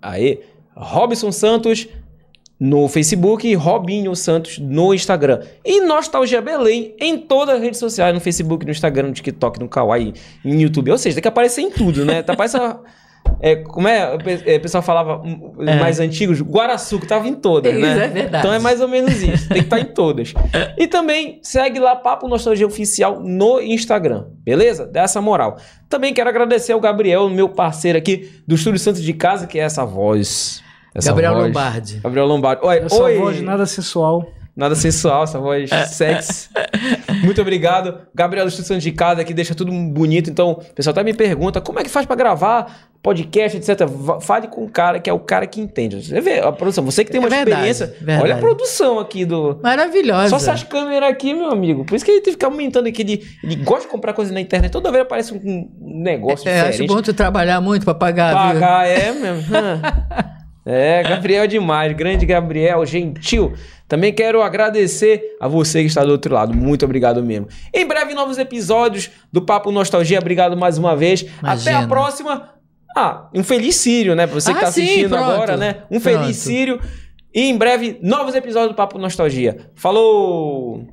aí, 0.01 0.41
Robson 0.75 1.31
Santos 1.31 1.87
no 2.59 2.87
Facebook 2.87 3.47
e 3.47 3.53
Robinho 3.53 4.15
Santos 4.15 4.57
no 4.57 4.93
Instagram. 4.93 5.41
E 5.63 5.81
Nostalgia 5.81 6.41
Belém 6.41 6.95
em 6.99 7.17
todas 7.17 7.55
as 7.55 7.61
redes 7.61 7.79
sociais, 7.79 8.13
no 8.13 8.19
Facebook, 8.19 8.65
no 8.65 8.71
Instagram, 8.71 9.09
no 9.09 9.13
TikTok, 9.13 9.59
no 9.59 9.69
Kawaii, 9.69 10.13
no 10.43 10.55
YouTube. 10.55 10.91
Ou 10.91 10.97
seja, 10.97 11.15
tem 11.15 11.21
que 11.21 11.27
aparecer 11.27 11.61
em 11.61 11.69
tudo, 11.69 12.03
né? 12.03 12.23
Tá 12.23 12.35
parecendo... 12.35 12.79
É, 13.39 13.57
como 13.57 13.87
é? 13.87 14.15
O 14.15 14.61
pessoal 14.61 14.81
falava 14.81 15.21
é. 15.59 15.79
mais 15.79 15.99
antigos, 15.99 16.41
Guaraçu, 16.41 16.99
que 16.99 17.07
tava 17.07 17.27
em 17.27 17.33
todas, 17.33 17.73
isso 17.73 17.81
né? 17.81 17.91
Isso 17.91 18.01
é 18.01 18.07
verdade. 18.07 18.45
Então 18.45 18.53
é 18.53 18.59
mais 18.59 18.81
ou 18.81 18.87
menos 18.87 19.21
isso. 19.21 19.47
Tem 19.49 19.59
que 19.59 19.65
estar 19.65 19.77
tá 19.77 19.81
em 19.81 19.85
todas. 19.85 20.33
E 20.77 20.87
também 20.87 21.39
segue 21.41 21.79
lá 21.79 21.95
Papo 21.95 22.27
Nostalgia 22.27 22.65
Oficial 22.65 23.19
no 23.21 23.61
Instagram, 23.61 24.25
beleza? 24.43 24.85
Dá 24.85 25.01
essa 25.03 25.21
moral. 25.21 25.57
Também 25.87 26.13
quero 26.13 26.29
agradecer 26.29 26.73
ao 26.73 26.79
Gabriel, 26.79 27.29
meu 27.29 27.47
parceiro 27.47 27.97
aqui 27.97 28.29
do 28.47 28.55
Estúdio 28.55 28.79
Santos 28.79 29.01
de 29.01 29.13
Casa, 29.13 29.47
que 29.47 29.59
é 29.59 29.63
essa 29.63 29.85
voz. 29.85 30.61
Essa 30.93 31.09
Gabriel 31.09 31.33
voz. 31.33 31.45
Lombardi. 31.45 31.99
Gabriel 31.99 32.25
Lombardi. 32.25 32.65
Oi, 32.65 32.77
essa 32.77 33.03
oi. 33.03 33.17
voz 33.17 33.41
nada 33.41 33.65
sensual. 33.65 34.25
Nada 34.55 34.73
sensual, 34.73 35.25
essa 35.25 35.37
voz 35.37 35.69
sexy. 35.89 36.49
Muito 37.25 37.41
obrigado. 37.41 37.99
Gabriel 38.13 38.45
do 38.45 38.49
Estúdio 38.49 38.79
de 38.79 38.91
Casa, 38.93 39.23
que 39.23 39.33
deixa 39.33 39.53
tudo 39.53 39.71
bonito. 39.71 40.29
Então, 40.29 40.51
o 40.51 40.73
pessoal 40.73 40.91
até 40.91 41.03
me 41.03 41.13
pergunta, 41.13 41.59
como 41.59 41.79
é 41.79 41.83
que 41.83 41.89
faz 41.89 42.05
para 42.05 42.15
gravar 42.15 42.89
podcast, 43.03 43.57
etc. 43.57 43.87
Fale 44.21 44.47
com 44.47 44.63
o 44.63 44.69
cara 44.69 44.99
que 44.99 45.09
é 45.09 45.13
o 45.13 45.19
cara 45.19 45.45
que 45.45 45.61
entende. 45.61 46.01
Você 46.01 46.21
vê 46.21 46.39
a 46.39 46.51
produção, 46.51 46.83
você 46.83 47.03
que 47.03 47.11
tem 47.11 47.19
uma 47.19 47.27
é 47.27 47.43
verdade, 47.43 47.69
experiência. 47.69 47.87
Verdade. 47.99 48.23
Olha 48.23 48.35
a 48.35 48.37
produção 48.37 48.97
aqui 48.97 49.25
do. 49.25 49.59
Maravilhosa. 49.61 50.29
Só 50.29 50.37
essas 50.37 50.63
câmeras 50.63 51.09
aqui, 51.09 51.33
meu 51.33 51.51
amigo. 51.51 51.85
Por 51.85 51.95
isso 51.95 52.05
que 52.05 52.11
ele 52.11 52.21
tem 52.21 52.31
que 52.33 52.37
ficar 52.37 52.47
aumentando 52.47 52.87
aqui. 52.87 53.01
Ele, 53.01 53.23
ele 53.43 53.57
gosta 53.57 53.81
de 53.81 53.89
comprar 53.89 54.13
coisa 54.13 54.33
na 54.33 54.39
internet. 54.41 54.71
Toda 54.71 54.89
vez 54.89 55.03
aparece 55.03 55.33
um 55.33 55.69
negócio 55.79 56.49
é, 56.49 56.53
diferente. 56.53 56.83
Acho 56.83 56.95
bom 56.95 57.01
tu 57.01 57.13
trabalhar 57.13 57.59
muito 57.61 57.83
para 57.83 57.93
pagar. 57.93 58.33
Pagar, 58.33 58.87
viu? 58.87 58.95
é 58.95 59.11
mesmo. 59.11 59.55
é, 60.65 61.03
Gabriel 61.03 61.43
é 61.43 61.47
demais. 61.47 61.95
Grande 61.95 62.25
Gabriel, 62.25 62.83
gentil. 62.85 63.53
Também 63.87 64.11
quero 64.11 64.41
agradecer 64.41 65.37
a 65.39 65.47
você 65.47 65.81
que 65.81 65.87
está 65.87 66.03
do 66.03 66.11
outro 66.11 66.33
lado. 66.33 66.55
Muito 66.55 66.83
obrigado 66.83 67.23
mesmo. 67.23 67.47
Em 67.71 67.85
breve, 67.85 68.15
novos 68.15 68.39
episódios 68.39 69.11
do 69.31 69.43
Papo 69.43 69.71
Nostalgia. 69.71 70.17
Obrigado 70.17 70.57
mais 70.57 70.79
uma 70.79 70.95
vez. 70.95 71.21
Imagina. 71.21 71.77
Até 71.77 71.85
a 71.85 71.87
próxima. 71.87 72.49
Ah, 72.97 73.29
um 73.33 73.43
feliz 73.43 73.75
Sírio, 73.75 74.15
né? 74.15 74.25
Pra 74.25 74.39
você 74.39 74.51
que 74.51 74.57
ah, 74.57 74.61
tá 74.61 74.67
assistindo 74.69 75.15
sim, 75.15 75.23
agora, 75.23 75.55
né? 75.55 75.83
Um 75.91 75.99
feliz 75.99 76.37
Sírio. 76.37 76.79
E 77.33 77.49
em 77.49 77.57
breve, 77.57 77.99
novos 78.01 78.33
episódios 78.33 78.71
do 78.71 78.75
Papo 78.75 78.97
Nostalgia. 78.97 79.69
Falou! 79.75 80.87